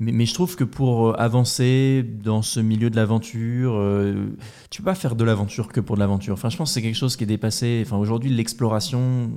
je 0.00 0.32
trouve 0.32 0.56
que 0.56 0.64
pour 0.64 1.20
avancer 1.20 2.02
dans 2.02 2.40
ce 2.40 2.58
milieu 2.58 2.88
de 2.88 2.96
l'aventure, 2.96 3.74
euh, 3.74 4.30
tu 4.70 4.80
peux 4.80 4.86
pas 4.86 4.94
faire 4.94 5.14
de 5.14 5.24
l'aventure 5.24 5.68
que 5.68 5.80
pour 5.80 5.96
de 5.96 6.00
l'aventure. 6.00 6.32
Enfin, 6.32 6.48
je 6.48 6.56
pense 6.56 6.70
que 6.70 6.74
c'est 6.74 6.82
quelque 6.82 6.96
chose 6.96 7.16
qui 7.16 7.24
est 7.24 7.26
dépassé. 7.26 7.82
Enfin, 7.84 7.98
aujourd'hui, 7.98 8.30
l'exploration, 8.30 9.30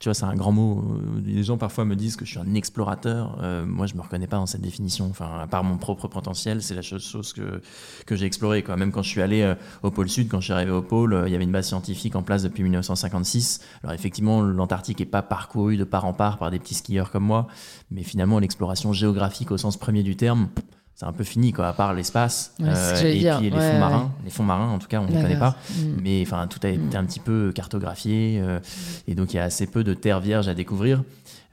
tu 0.00 0.08
vois, 0.08 0.14
c'est 0.14 0.24
un 0.24 0.34
grand 0.34 0.52
mot. 0.52 0.98
Les 1.24 1.44
gens 1.44 1.56
parfois 1.56 1.84
me 1.84 1.94
disent 1.94 2.16
que 2.16 2.24
je 2.24 2.30
suis 2.32 2.40
un 2.40 2.54
explorateur. 2.54 3.38
Euh, 3.40 3.64
moi, 3.64 3.86
je 3.86 3.94
me 3.94 4.00
reconnais 4.00 4.26
pas 4.26 4.36
dans 4.36 4.46
cette 4.46 4.60
définition. 4.60 5.06
Enfin, 5.08 5.38
à 5.40 5.46
part 5.46 5.62
mon 5.62 5.78
propre 5.78 6.08
potentiel, 6.08 6.62
c'est 6.62 6.74
la 6.74 6.82
chose 6.82 7.32
que, 7.32 7.62
que 8.04 8.16
j'ai 8.16 8.26
explorée. 8.26 8.62
Quoi. 8.62 8.76
Même 8.76 8.90
quand 8.90 9.02
je 9.02 9.08
suis 9.08 9.22
allé 9.22 9.42
euh, 9.42 9.54
au 9.82 9.90
pôle 9.90 10.08
Sud, 10.08 10.28
quand 10.28 10.40
je 10.40 10.46
suis 10.46 10.52
arrivé 10.52 10.72
au 10.72 10.82
pôle, 10.82 11.14
euh, 11.14 11.28
il 11.28 11.32
y 11.32 11.34
avait 11.36 11.44
une 11.44 11.52
base 11.52 11.68
scientifique 11.68 12.16
en 12.16 12.22
place 12.22 12.42
depuis 12.42 12.64
1956. 12.64 13.60
Alors 13.82 13.94
effectivement, 13.94 14.42
l'Antarctique 14.42 14.98
n'est 14.98 15.06
pas 15.06 15.22
parcouru 15.22 15.76
de 15.76 15.84
part 15.84 16.04
en 16.04 16.12
part 16.12 16.38
par 16.38 16.50
des 16.50 16.58
petits 16.58 16.74
skieurs 16.74 17.10
comme 17.10 17.24
moi, 17.24 17.46
mais 17.90 18.02
finalement, 18.02 18.40
l'exploration 18.40 18.92
géographique 18.92 19.52
au 19.52 19.58
sens 19.58 19.76
premier 19.76 20.02
du 20.02 20.16
terme, 20.16 20.48
c'est 20.94 21.06
un 21.06 21.12
peu 21.12 21.24
fini 21.24 21.52
quoi 21.52 21.68
à 21.68 21.72
part 21.72 21.92
l'espace 21.92 22.54
euh, 22.60 22.96
et 23.02 23.18
puis 23.18 23.50
les 23.50 23.50
fonds 23.50 23.78
marins. 23.78 24.12
Les 24.24 24.30
fonds 24.30 24.44
marins 24.44 24.70
en 24.70 24.78
tout 24.78 24.86
cas 24.86 25.00
on 25.00 25.06
ne 25.06 25.22
connaît 25.22 25.38
pas. 25.38 25.56
Mm. 25.70 25.82
mais 26.00 26.22
enfin 26.22 26.46
tout 26.46 26.60
a 26.62 26.68
été 26.68 26.96
un 26.96 27.04
petit 27.04 27.20
peu 27.20 27.52
cartographié 27.52 28.40
euh, 28.40 28.60
et 29.08 29.14
donc 29.14 29.32
il 29.32 29.36
y 29.36 29.40
a 29.40 29.44
assez 29.44 29.66
peu 29.66 29.82
de 29.82 29.94
terres 29.94 30.20
vierges 30.20 30.48
à 30.48 30.54
découvrir. 30.54 31.02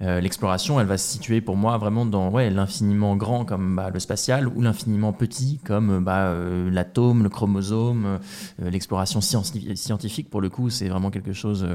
Euh, 0.02 0.20
l'exploration 0.20 0.80
elle 0.80 0.88
va 0.88 0.98
se 0.98 1.08
situer 1.08 1.42
pour 1.42 1.56
moi 1.56 1.78
vraiment 1.78 2.06
dans 2.06 2.30
ouais 2.30 2.50
l'infiniment 2.50 3.16
grand 3.16 3.46
comme 3.46 3.76
bah, 3.76 3.90
le 3.92 4.00
spatial 4.00 4.48
ou 4.48 4.62
l'infiniment 4.62 5.14
petit 5.14 5.60
comme 5.64 6.04
bah, 6.04 6.36
l'atome 6.70 7.24
le 7.24 7.30
chromosome. 7.30 8.20
L'exploration 8.60 9.22
scientifique 9.22 10.30
pour 10.30 10.42
le 10.42 10.50
coup 10.50 10.70
c'est 10.70 10.88
vraiment 10.88 11.10
quelque 11.10 11.34
chose 11.34 11.68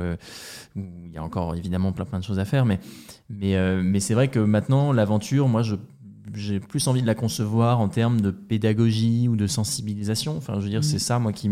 où 0.76 0.80
il 1.06 1.12
y 1.12 1.18
a 1.18 1.22
encore 1.22 1.56
évidemment 1.56 1.92
plein 1.92 2.04
plein 2.04 2.20
de 2.20 2.24
choses 2.24 2.38
à 2.38 2.44
faire 2.44 2.64
mais 2.64 2.78
mais, 3.28 3.56
mais 3.82 3.98
c'est 3.98 4.14
vrai 4.14 4.28
que 4.28 4.38
maintenant 4.38 4.92
l'aventure 4.92 5.48
moi 5.48 5.62
je 5.62 5.74
j'ai 6.34 6.60
plus 6.60 6.86
envie 6.88 7.02
de 7.02 7.06
la 7.06 7.14
concevoir 7.14 7.80
en 7.80 7.88
termes 7.88 8.20
de 8.20 8.30
pédagogie 8.30 9.28
ou 9.28 9.36
de 9.36 9.46
sensibilisation. 9.46 10.36
Enfin, 10.36 10.54
je 10.58 10.64
veux 10.64 10.70
dire, 10.70 10.84
c'est 10.84 10.96
mm. 10.96 11.00
ça, 11.00 11.18
moi, 11.18 11.32
qui 11.32 11.48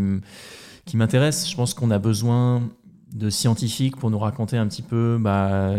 m'intéresse. 0.96 1.48
Je 1.50 1.56
pense 1.56 1.74
qu'on 1.74 1.90
a 1.90 1.98
besoin 1.98 2.62
de 3.12 3.30
scientifiques 3.30 3.96
pour 3.96 4.10
nous 4.10 4.18
raconter 4.18 4.56
un 4.56 4.66
petit 4.66 4.82
peu 4.82 5.18
bah, 5.20 5.72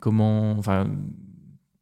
comment, 0.00 0.52
enfin, 0.58 0.86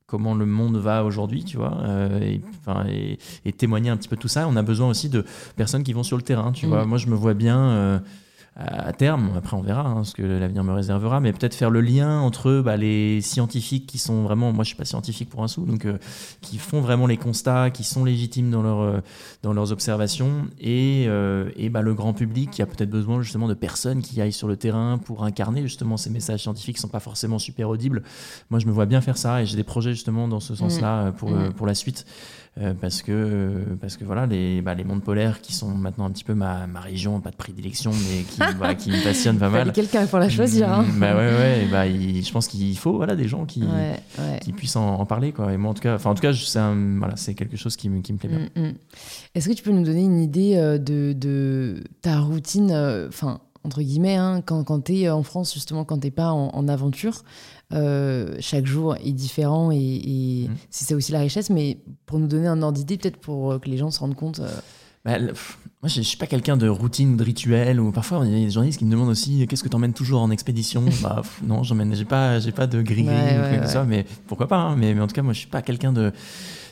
comment 0.07 0.35
le 0.35 0.45
monde 0.45 0.77
va 0.77 1.05
aujourd'hui, 1.05 1.45
tu 1.45 1.57
vois, 1.57 1.79
euh, 1.85 2.21
et, 2.21 2.43
enfin, 2.61 2.85
et, 2.89 3.19
et, 3.47 3.53
témoigner 3.53 3.89
un 3.89 3.97
petit 3.97 4.09
peu 4.11 4.17
de 4.17 4.21
tout 4.21 4.29
ça. 4.29 4.47
On 4.47 4.57
a 4.57 4.63
besoin 4.63 4.89
aussi 4.91 5.09
de 5.09 5.25
personnes 5.57 5.83
qui 5.83 5.95
vont 5.95 6.03
sur 6.03 6.19
le 6.19 6.23
terrain, 6.23 6.53
tu 6.53 6.67
Mm. 6.67 6.69
vois. 6.69 6.85
Moi, 6.85 6.99
je 6.99 7.07
me 7.07 7.15
vois 7.15 7.35
bien. 7.35 7.59
euh, 7.59 7.99
à 8.55 8.93
terme, 8.93 9.31
après 9.35 9.57
on 9.57 9.63
verra 9.63 9.89
hein, 9.89 10.05
ce 10.05 10.13
que 10.13 10.23
l'avenir 10.23 10.63
me 10.63 10.73
réservera, 10.73 11.21
mais 11.21 11.33
peut-être 11.33 11.55
faire 11.55 11.71
le 11.71 11.81
lien 11.81 12.21
entre 12.21 12.61
bah, 12.61 12.77
les 12.77 13.23
scientifiques 13.23 13.87
qui 13.87 13.97
sont 13.97 14.25
vraiment, 14.25 14.53
moi 14.53 14.63
je 14.63 14.69
suis 14.69 14.77
pas 14.77 14.85
scientifique 14.85 15.31
pour 15.31 15.43
un 15.43 15.49
sou, 15.49 15.65
donc 15.65 15.87
euh, 15.87 15.97
qui 16.43 16.59
font 16.59 16.83
vraiment 16.83 17.07
les 17.07 17.17
constats, 17.17 17.71
qui 17.71 17.83
sont 17.83 18.05
légitimes 18.05 18.51
dans, 18.51 18.63
leur, 18.63 18.81
euh, 18.81 19.01
dans 19.43 19.55
leurs 19.55 19.73
observations, 19.73 20.49
et, 20.61 21.07
euh, 21.09 21.51
et 21.57 21.71
bah, 21.71 21.81
le 21.81 21.95
grand 21.95 22.13
public 22.13 22.51
qui 22.51 22.61
a 22.61 22.67
peut-être 22.67 22.91
besoin 22.91 23.23
justement 23.23 23.49
de 23.49 23.55
personnes 23.55 24.03
qui 24.03 24.21
aillent 24.21 24.33
sur 24.33 24.49
le 24.49 24.57
terrain 24.57 24.99
pour 24.99 25.25
incarner 25.25 25.63
justement 25.63 25.97
ces 25.97 26.11
messages 26.11 26.43
scientifiques 26.43 26.77
qui 26.77 26.83
sont 26.83 26.89
pas 26.89 27.01
forcément 27.01 27.39
super 27.39 27.71
audibles. 27.71 28.03
Moi 28.51 28.61
je 28.61 28.67
me 28.67 28.73
vois 28.73 28.85
bien 28.85 29.01
faire 29.01 29.17
ça, 29.17 29.41
et 29.41 29.47
j'ai 29.47 29.57
des 29.57 29.65
projets 29.65 29.93
justement 29.93 30.29
dans 30.29 30.41
ce 30.41 30.55
sens-là 30.55 31.07
euh, 31.07 31.11
pour, 31.11 31.33
euh, 31.33 31.51
pour 31.51 31.67
la 31.67 31.75
suite. 31.75 32.05
Euh, 32.61 32.75
parce 32.79 33.01
que 33.01 33.65
parce 33.81 33.97
que 33.97 34.05
voilà 34.05 34.27
les 34.27 34.61
bah, 34.61 34.75
les 34.75 34.85
mondes 34.85 35.03
polaires 35.03 35.41
qui 35.41 35.55
sont 35.55 35.71
maintenant 35.71 36.05
un 36.05 36.11
petit 36.11 36.23
peu 36.23 36.35
ma, 36.35 36.67
ma 36.67 36.81
région 36.81 37.19
pas 37.19 37.31
de 37.31 37.37
prédilection 37.37 37.93
mais 37.93 38.25
qui 38.25 38.41
voilà, 38.59 38.75
qui 38.75 38.91
me 38.91 39.03
passionnent 39.03 39.39
pas 39.39 39.49
mal 39.49 39.73
quelqu'un 39.73 40.05
pour 40.05 40.19
la 40.19 40.29
choisir. 40.29 40.71
Hein. 40.71 40.83
Mm, 40.83 41.01
bah 41.01 41.17
ouais 41.17 41.31
ouais 41.31 41.67
bah 41.71 41.87
il- 41.87 42.23
je 42.23 42.31
pense 42.31 42.49
qu'il 42.49 42.77
faut 42.77 42.93
voilà 42.99 43.17
des 43.17 43.27
gens 43.27 43.47
qui 43.47 43.63
Ouais, 43.63 43.97
ouais. 44.19 44.39
qui 44.43 44.53
puissent 44.53 44.77
en, 44.77 44.97
en 45.01 45.07
parler 45.07 45.33
quoi 45.33 45.51
et 45.51 45.57
moi 45.57 45.71
en 45.71 45.75
tout 45.75 45.81
cas 45.81 45.95
enfin 45.95 46.11
en 46.11 46.15
tout 46.15 46.21
cas 46.21 46.35
c'est 46.35 46.59
un- 46.59 46.99
voilà 46.99 47.17
c'est 47.17 47.33
quelque 47.33 47.57
chose 47.57 47.75
qui 47.75 47.89
me 47.89 48.03
qui 48.03 48.13
me 48.13 48.19
plaît 48.19 48.29
bien 48.29 48.41
Mm, 48.55 48.61
mm. 48.69 48.73
Est-ce 49.35 49.49
que 49.49 49.55
tu 49.55 49.63
peux 49.63 49.73
nous 49.73 49.85
donner 49.85 50.03
une 50.05 50.19
idée 50.21 50.57
euh, 50.57 50.77
de, 50.77 51.15
de 51.17 51.83
ta 52.03 52.21
routine, 52.21 52.71
euh, 52.71 53.09
enfin, 53.09 53.41
entre 53.65 53.81
guillemets, 53.81 54.17
hein, 54.17 54.43
quand, 54.45 54.63
quand 54.65 54.81
tu 54.85 54.97
es 54.99 55.09
en 55.09 55.23
France, 55.23 55.55
justement, 55.55 55.85
quand 55.87 55.99
tu 56.01 56.11
pas 56.11 56.33
en, 56.33 56.49
en 56.53 56.69
aventure 56.69 57.23
euh, 57.73 58.37
chaque 58.41 58.67
jour 58.67 58.97
est 58.97 59.13
différent 59.13 59.71
et, 59.73 59.77
et 59.77 60.49
Mm. 60.49 60.55
c'est 60.71 60.85
ça 60.87 60.95
aussi 60.97 61.13
la 61.13 61.21
richesse, 61.21 61.51
mais 61.51 61.79
pour 62.07 62.19
nous 62.19 62.27
donner 62.27 62.47
un 62.49 62.61
ordre 62.63 62.77
d'idée, 62.79 62.97
peut-être 62.99 63.17
pour 63.19 63.53
euh, 63.53 63.59
que 63.59 63.69
les 63.69 63.79
gens 63.79 63.91
se 63.91 64.01
rendent 64.01 64.15
compte. 64.17 64.41
euh, 64.41 64.49
Bah, 65.05 65.19
le- 65.19 65.29
pff, 65.29 65.59
moi, 65.83 65.89
je 65.89 65.97
je 65.97 66.01
suis 66.03 66.17
pas 66.17 66.27
quelqu'un 66.29 66.57
de 66.57 66.69
routine 66.69 67.15
ou 67.15 67.17
de 67.17 67.25
rituel. 67.25 67.81
Ou 67.81 67.91
parfois, 67.91 68.21
il 68.25 68.31
y 68.33 68.43
a 68.43 68.45
des 68.47 68.51
journalistes 68.51 68.79
qui 68.79 68.85
me 68.85 68.91
demandent 68.93 69.09
aussi 69.09 69.47
qu'est-ce 69.49 69.65
que 69.65 69.69
tu 69.69 69.75
emmènes 69.77 69.95
toujours 69.95 70.21
en 70.23 70.31
expédition? 70.31 70.85
bah, 71.03 71.17
pff, 71.23 71.41
non, 71.45 71.63
j'emmène, 71.65 71.95
j'ai 71.95 72.05
pas, 72.05 72.39
j'ai 72.39 72.53
pas 72.53 72.67
de 72.69 72.83
gris 72.83 73.07
Ouais, 73.09 73.59
ouais, 73.61 73.67
soit, 73.67 73.85
mais 73.85 74.07
pourquoi 74.29 74.47
pas. 74.49 74.59
hein. 74.59 74.77
mais, 74.77 74.95
mais 74.95 75.01
en 75.01 75.07
tout 75.09 75.15
cas, 75.15 75.23
moi, 75.23 75.33
je 75.33 75.39
suis 75.41 75.49
pas 75.49 75.61
quelqu'un 75.63 75.93
de 75.93 76.13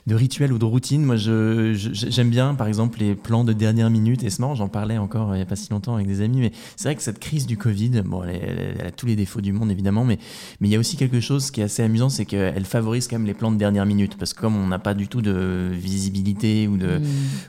de 0.07 0.14
rituel 0.14 0.53
ou 0.53 0.59
de 0.59 0.64
routine. 0.64 1.05
Moi, 1.05 1.16
je, 1.16 1.72
je- 1.74 2.11
j'aime 2.11 2.30
bien, 2.30 2.55
par 2.55 2.66
exemple, 2.66 2.98
les 3.01 3.14
plans 3.14 3.44
de 3.44 3.53
dernière 3.53 3.90
minute. 3.90 4.22
Et 4.24 4.30
c'est 4.30 4.40
marrant, 4.40 4.55
j'en 4.55 4.68
parlais 4.68 4.98
encore 4.98 5.32
euh, 5.32 5.36
il 5.36 5.38
y 5.40 5.42
a 5.42 5.46
pas 5.46 5.57
si 5.57 5.70
longtemps 5.70 5.94
avec 5.94 6.07
des 6.07 6.20
amis. 6.22 6.40
Mais 6.40 6.53
c'est 6.76 6.84
vrai 6.88 6.96
que 6.96 7.03
cette 7.03 7.18
crise 7.18 7.46
du 7.46 7.57
Covid, 7.57 8.03
bon, 8.05 8.22
elle, 8.24 8.30
elle- 8.42 8.76
elle 8.80 8.86
a 8.86 8.90
tous 8.90 9.07
les 9.07 9.16
défauts 9.16 9.40
du 9.40 9.53
monde, 9.53 9.70
évidemment. 9.70 10.05
Mais 10.05 10.18
mais 10.61 10.68
il 10.68 10.70
y 10.72 10.76
a 10.76 10.78
aussi 10.78 10.96
quelque 10.96 11.20
chose 11.20 11.51
qui 11.51 11.61
est 11.61 11.64
assez 11.64 11.82
amusant, 11.82 12.09
c'est 12.09 12.24
qu'elle 12.24 12.64
favorise 12.64 13.09
quand 13.09 13.16
même 13.18 13.26
les 13.26 13.34
plans 13.34 13.51
de 13.53 13.57
dernière 13.57 13.86
minute. 13.86 14.16
Parce 14.18 14.32
que 14.34 14.40
comme 14.40 14.57
on 14.57 14.66
n'a 14.66 14.78
pas 14.78 14.94
du 14.94 15.09
tout 15.09 15.22
de 15.22 15.70
visibilité 15.72 16.66
ou 16.68 16.76
de, 16.76 16.98
mm. 16.98 17.05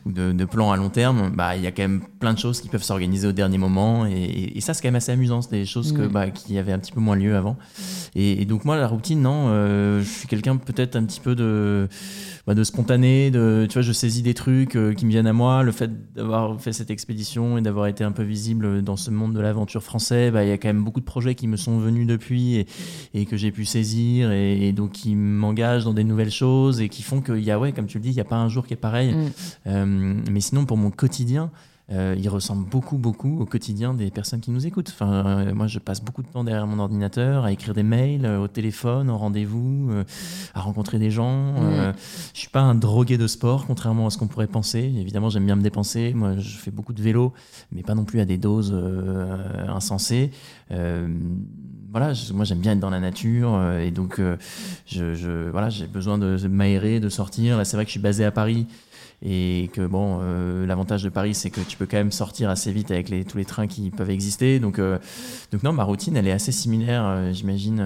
ou 0.05 0.11
de, 0.11 0.31
de 0.33 0.45
plans 0.45 0.71
à 0.71 0.77
long 0.77 0.89
terme, 0.89 1.31
bah 1.35 1.55
il 1.55 1.63
y 1.63 1.67
a 1.67 1.71
quand 1.71 1.83
même 1.83 2.01
plein 2.19 2.33
de 2.33 2.39
choses 2.39 2.61
qui 2.61 2.67
peuvent 2.69 2.83
s'organiser 2.83 3.27
au 3.27 3.31
dernier 3.31 3.57
moment 3.57 4.05
et, 4.05 4.11
et- 4.11 4.57
et 4.57 4.61
ça 4.61 4.73
c'est 4.73 4.81
quand 4.81 4.87
même 4.89 4.95
assez 4.95 5.11
amusant, 5.11 5.41
c'est 5.41 5.51
des 5.51 5.65
choses 5.65 5.91
que 5.93 6.01
Mm. 6.01 6.07
bah, 6.07 6.29
qui 6.29 6.57
avaient 6.57 6.71
un 6.73 6.79
petit 6.79 6.91
peu 6.91 6.99
moins 6.99 7.15
lieu 7.15 7.35
avant. 7.35 7.57
Et, 8.15 8.41
et 8.41 8.45
donc 8.45 8.65
moi 8.65 8.77
la 8.77 8.87
routine 8.87 9.21
non, 9.21 9.45
euh, 9.49 10.01
je 10.01 10.09
suis 10.09 10.27
quelqu'un 10.27 10.57
peut-être 10.57 10.95
un 10.95 11.03
petit 11.03 11.19
peu 11.19 11.35
de 11.35 11.87
bah, 12.51 12.55
de 12.55 12.65
spontané, 12.65 13.31
de 13.31 13.65
tu 13.69 13.75
vois 13.75 13.81
je 13.81 13.93
saisis 13.93 14.21
des 14.21 14.33
trucs 14.33 14.75
euh, 14.75 14.93
qui 14.93 15.05
me 15.05 15.11
viennent 15.11 15.25
à 15.25 15.31
moi, 15.31 15.63
le 15.63 15.71
fait 15.71 15.89
d'avoir 16.13 16.59
fait 16.59 16.73
cette 16.73 16.91
expédition 16.91 17.57
et 17.57 17.61
d'avoir 17.61 17.87
été 17.87 18.03
un 18.03 18.11
peu 18.11 18.23
visible 18.23 18.81
dans 18.81 18.97
ce 18.97 19.09
monde 19.09 19.33
de 19.33 19.39
l'aventure 19.39 19.81
français, 19.81 20.31
bah 20.31 20.43
il 20.43 20.49
y 20.49 20.51
a 20.51 20.57
quand 20.57 20.67
même 20.67 20.83
beaucoup 20.83 20.99
de 20.99 21.05
projets 21.05 21.33
qui 21.33 21.47
me 21.47 21.55
sont 21.55 21.79
venus 21.79 22.05
depuis 22.05 22.57
et, 22.57 22.67
et 23.13 23.25
que 23.25 23.37
j'ai 23.37 23.51
pu 23.51 23.63
saisir 23.63 24.33
et, 24.33 24.67
et 24.67 24.73
donc 24.73 24.91
qui 24.91 25.15
m'engagent 25.15 25.85
dans 25.85 25.93
des 25.93 26.03
nouvelles 26.03 26.29
choses 26.29 26.81
et 26.81 26.89
qui 26.89 27.03
font 27.03 27.21
qu'il 27.21 27.39
y 27.39 27.51
a 27.51 27.57
ouais 27.57 27.71
comme 27.71 27.87
tu 27.87 27.99
le 27.99 28.03
dis, 28.03 28.09
il 28.09 28.15
y 28.15 28.19
a 28.19 28.25
pas 28.25 28.35
un 28.35 28.49
jour 28.49 28.67
qui 28.67 28.73
est 28.73 28.77
pareil. 28.77 29.13
Mm. 29.13 29.31
Euh, 29.67 30.15
mais 30.29 30.41
sinon, 30.41 30.65
pour 30.65 30.75
mon 30.75 30.91
quotidien, 30.91 31.51
euh, 31.91 32.15
il 32.17 32.29
ressemble 32.29 32.67
beaucoup, 32.69 32.97
beaucoup 32.97 33.39
au 33.41 33.45
quotidien 33.45 33.93
des 33.93 34.09
personnes 34.11 34.39
qui 34.39 34.51
nous 34.51 34.65
écoutent. 34.65 34.89
Enfin, 34.93 35.11
euh, 35.25 35.53
moi, 35.53 35.67
je 35.67 35.79
passe 35.79 36.01
beaucoup 36.01 36.21
de 36.23 36.27
temps 36.27 36.43
derrière 36.43 36.65
mon 36.67 36.79
ordinateur 36.79 37.43
à 37.43 37.51
écrire 37.51 37.73
des 37.73 37.83
mails, 37.83 38.25
euh, 38.25 38.39
au 38.39 38.47
téléphone, 38.47 39.09
au 39.09 39.17
rendez-vous, 39.17 39.89
à 40.53 40.61
rencontrer 40.61 40.99
des 40.99 41.11
gens. 41.11 41.55
Euh, 41.57 41.91
je 42.33 42.39
suis 42.39 42.49
pas 42.49 42.61
un 42.61 42.75
drogué 42.75 43.17
de 43.17 43.27
sport, 43.27 43.65
contrairement 43.67 44.07
à 44.07 44.09
ce 44.09 44.17
qu'on 44.17 44.27
pourrait 44.27 44.47
penser. 44.47 44.79
Évidemment, 44.97 45.29
j'aime 45.29 45.45
bien 45.45 45.55
me 45.55 45.61
dépenser. 45.63 46.13
Moi, 46.13 46.37
je 46.37 46.57
fais 46.57 46.71
beaucoup 46.71 46.93
de 46.93 47.01
vélo, 47.01 47.33
mais 47.71 47.83
pas 47.83 47.95
non 47.95 48.05
plus 48.05 48.19
à 48.21 48.25
des 48.25 48.37
doses 48.37 48.73
insensées. 49.67 50.31
Voilà, 51.93 52.13
je- 52.13 52.31
moi 52.31 52.45
j'aime 52.45 52.59
bien 52.59 52.71
être 52.71 52.79
dans 52.79 52.89
la 52.89 53.01
nature 53.01 53.61
et 53.77 53.91
donc 53.91 54.21
je, 54.85 55.13
je- 55.13 55.49
voilà, 55.49 55.69
j'ai 55.69 55.87
besoin 55.87 56.17
de, 56.17 56.37
de 56.37 56.47
m'aérer, 56.47 57.01
de 57.01 57.09
sortir. 57.09 57.57
Là, 57.57 57.65
c'est 57.65 57.75
vrai 57.75 57.83
que 57.83 57.89
je 57.89 57.93
suis 57.93 57.99
basé 57.99 58.23
à 58.23 58.31
Paris 58.31 58.65
et 59.23 59.69
que 59.73 59.85
bon, 59.85 60.17
euh, 60.21 60.65
l'avantage 60.65 61.03
de 61.03 61.09
Paris, 61.09 61.35
c'est 61.35 61.51
que 61.51 61.61
tu 61.61 61.77
peux 61.77 61.85
quand 61.85 61.97
même 61.97 62.11
sortir 62.11 62.49
assez 62.49 62.71
vite 62.71 62.89
avec 62.89 63.07
les, 63.09 63.23
tous 63.23 63.37
les 63.37 63.45
trains 63.45 63.67
qui 63.67 63.91
peuvent 63.91 64.09
exister. 64.09 64.59
Donc, 64.59 64.79
euh, 64.79 64.97
donc 65.51 65.61
non, 65.61 65.73
ma 65.73 65.83
routine, 65.83 66.17
elle 66.17 66.27
est 66.27 66.31
assez 66.31 66.51
similaire, 66.51 67.03
euh, 67.05 67.31
j'imagine, 67.31 67.85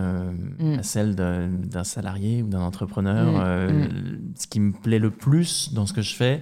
Mm. 0.59 0.79
à 0.79 0.83
celle 0.83 1.15
d'un 1.15 1.83
salarié 1.83 2.41
ou 2.41 2.47
d'un 2.47 2.61
entrepreneur. 2.61 3.33
Mm, 3.33 3.35
Euh, 3.45 3.87
Ce 4.35 4.47
qui 4.47 4.59
me 4.61 4.71
plaît 4.71 4.99
le 4.99 5.11
plus 5.11 5.73
dans 5.73 5.85
ce 5.85 5.91
que 5.93 6.01
je 6.01 6.15
fais, 6.15 6.41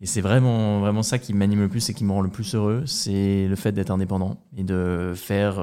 et 0.00 0.06
c'est 0.06 0.20
vraiment, 0.20 0.80
vraiment 0.80 1.02
ça 1.02 1.18
qui 1.18 1.32
m'anime 1.34 1.60
le 1.60 1.68
plus 1.68 1.88
et 1.90 1.94
qui 1.94 2.04
me 2.04 2.12
rend 2.12 2.20
le 2.22 2.30
plus 2.30 2.54
heureux, 2.54 2.84
c'est 2.86 3.46
le 3.48 3.56
fait 3.56 3.72
d'être 3.72 3.90
indépendant 3.90 4.40
et 4.56 4.62
de 4.64 5.12
faire 5.16 5.54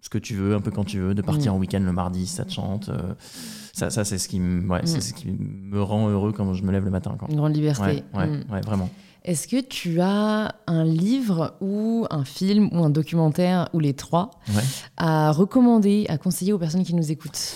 ce 0.00 0.08
que 0.08 0.18
tu 0.18 0.34
veux, 0.34 0.54
un 0.54 0.60
peu 0.60 0.70
quand 0.70 0.84
tu 0.84 0.98
veux, 0.98 1.14
de 1.14 1.22
partir 1.22 1.52
Mm. 1.52 1.56
en 1.56 1.58
week-end 1.58 1.80
le 1.84 1.92
mardi 1.92 2.26
ça 2.26 2.44
te 2.44 2.52
chante. 2.52 2.90
Ça, 3.78 3.90
ça 3.90 4.04
c'est 4.04 4.18
ce, 4.18 4.28
qui 4.28 4.40
me- 4.40 4.68
ouais, 4.68 4.82
Mm. 4.82 4.86
c'est 4.86 5.00
ce 5.00 5.14
qui 5.14 5.28
me 5.30 5.80
rend 5.82 6.08
heureux 6.08 6.32
quand 6.32 6.52
je 6.54 6.62
me 6.64 6.72
lève 6.72 6.84
le 6.84 6.90
matin. 6.90 7.14
Quoi. 7.18 7.28
Une 7.30 7.36
grande 7.36 7.54
liberté. 7.54 7.82
Ouais, 7.82 8.04
ouais, 8.14 8.26
Mm. 8.26 8.44
ouais, 8.52 8.60
vraiment. 8.62 8.88
Est-ce 9.24 9.46
que 9.48 9.60
tu 9.60 10.00
as 10.00 10.54
un 10.66 10.84
livre 10.84 11.54
ou 11.60 12.06
un 12.10 12.24
film 12.24 12.70
ou 12.72 12.82
un 12.84 12.88
documentaire 12.90 13.68
ou 13.74 13.80
les 13.80 13.92
trois 13.92 14.30
à 14.96 15.32
recommander, 15.32 16.06
à 16.08 16.16
conseiller 16.18 16.52
aux 16.52 16.58
personnes 16.58 16.84
qui 16.84 16.94
nous 16.94 17.10
écoutent? 17.12 17.54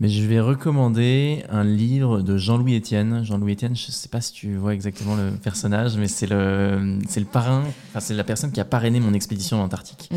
Mais 0.00 0.08
je 0.08 0.26
vais 0.26 0.40
recommander 0.40 1.44
un 1.50 1.64
livre 1.64 2.20
de 2.20 2.36
Jean-Louis 2.36 2.76
Etienne. 2.76 3.24
Jean-Louis 3.24 3.52
Etienne, 3.52 3.76
je 3.76 3.86
ne 3.86 3.92
sais 3.92 4.08
pas 4.08 4.20
si 4.20 4.32
tu 4.32 4.56
vois 4.56 4.74
exactement 4.74 5.14
le 5.14 5.30
personnage, 5.32 5.96
mais 5.96 6.08
c'est 6.08 6.26
le, 6.26 6.98
c'est 7.08 7.20
le 7.20 7.26
parrain, 7.26 7.62
enfin, 7.90 8.00
c'est 8.00 8.14
la 8.14 8.24
personne 8.24 8.50
qui 8.50 8.60
a 8.60 8.64
parrainé 8.64 8.98
mon 9.00 9.12
expédition 9.14 9.60
en 9.60 9.64
Antarctique 9.64 10.04
Mm. 10.10 10.16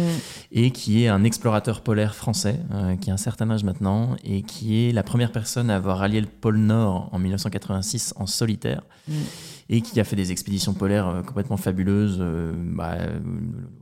et 0.51 0.71
qui 0.71 1.03
est 1.03 1.07
un 1.07 1.23
explorateur 1.23 1.81
polaire 1.81 2.15
français, 2.15 2.59
euh, 2.73 2.95
qui 2.95 3.09
a 3.09 3.13
un 3.13 3.17
certain 3.17 3.49
âge 3.49 3.63
maintenant 3.63 4.15
et 4.23 4.41
qui 4.43 4.87
est 4.87 4.91
la 4.91 5.03
première 5.03 5.31
personne 5.31 5.69
à 5.69 5.75
avoir 5.75 6.01
allié 6.01 6.21
le 6.21 6.27
pôle 6.27 6.57
Nord 6.57 7.09
en 7.11 7.19
1986 7.19 8.13
en 8.17 8.25
solitaire. 8.25 8.81
Mm. 9.07 9.13
Et 9.69 9.81
qui 9.81 9.99
a 9.99 10.05
fait 10.05 10.15
des 10.15 10.31
expéditions 10.31 10.73
polaires 10.73 11.07
euh, 11.07 11.21
complètement 11.23 11.57
fabuleuses 11.57 12.19
euh, 12.21 12.53
bah, 12.55 12.93
euh, 13.01 13.19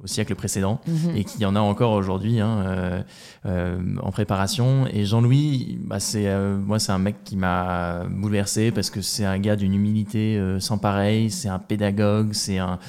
au 0.03 0.07
siècle 0.07 0.33
précédent 0.33 0.81
Mhm. 0.87 1.15
et 1.15 1.23
qu'il 1.23 1.41
y 1.41 1.45
en 1.45 1.55
a 1.55 1.59
encore 1.59 1.91
aujourd'hui 1.91 2.39
hein, 2.39 2.63
euh, 2.65 3.01
euh, 3.45 3.77
en 4.01 4.11
préparation. 4.11 4.87
Et 4.91 5.05
Jean-Louis, 5.05 5.77
bah, 5.83 5.99
c'est 5.99 6.27
euh, 6.27 6.57
moi, 6.57 6.79
c'est 6.79 6.91
un 6.91 6.97
mec 6.97 7.17
qui 7.23 7.37
m'a 7.37 8.05
bouleversé 8.09 8.71
parce 8.71 8.89
que 8.89 9.01
c'est 9.01 9.25
un 9.25 9.37
gars 9.37 9.55
d'une 9.55 9.75
humilité 9.75 10.37
euh, 10.39 10.59
sans 10.59 10.79
pareil. 10.79 11.29
C'est 11.29 11.49
un 11.49 11.59
pédagogue, 11.59 12.33
c'est 12.33 12.57
un, 12.57 12.79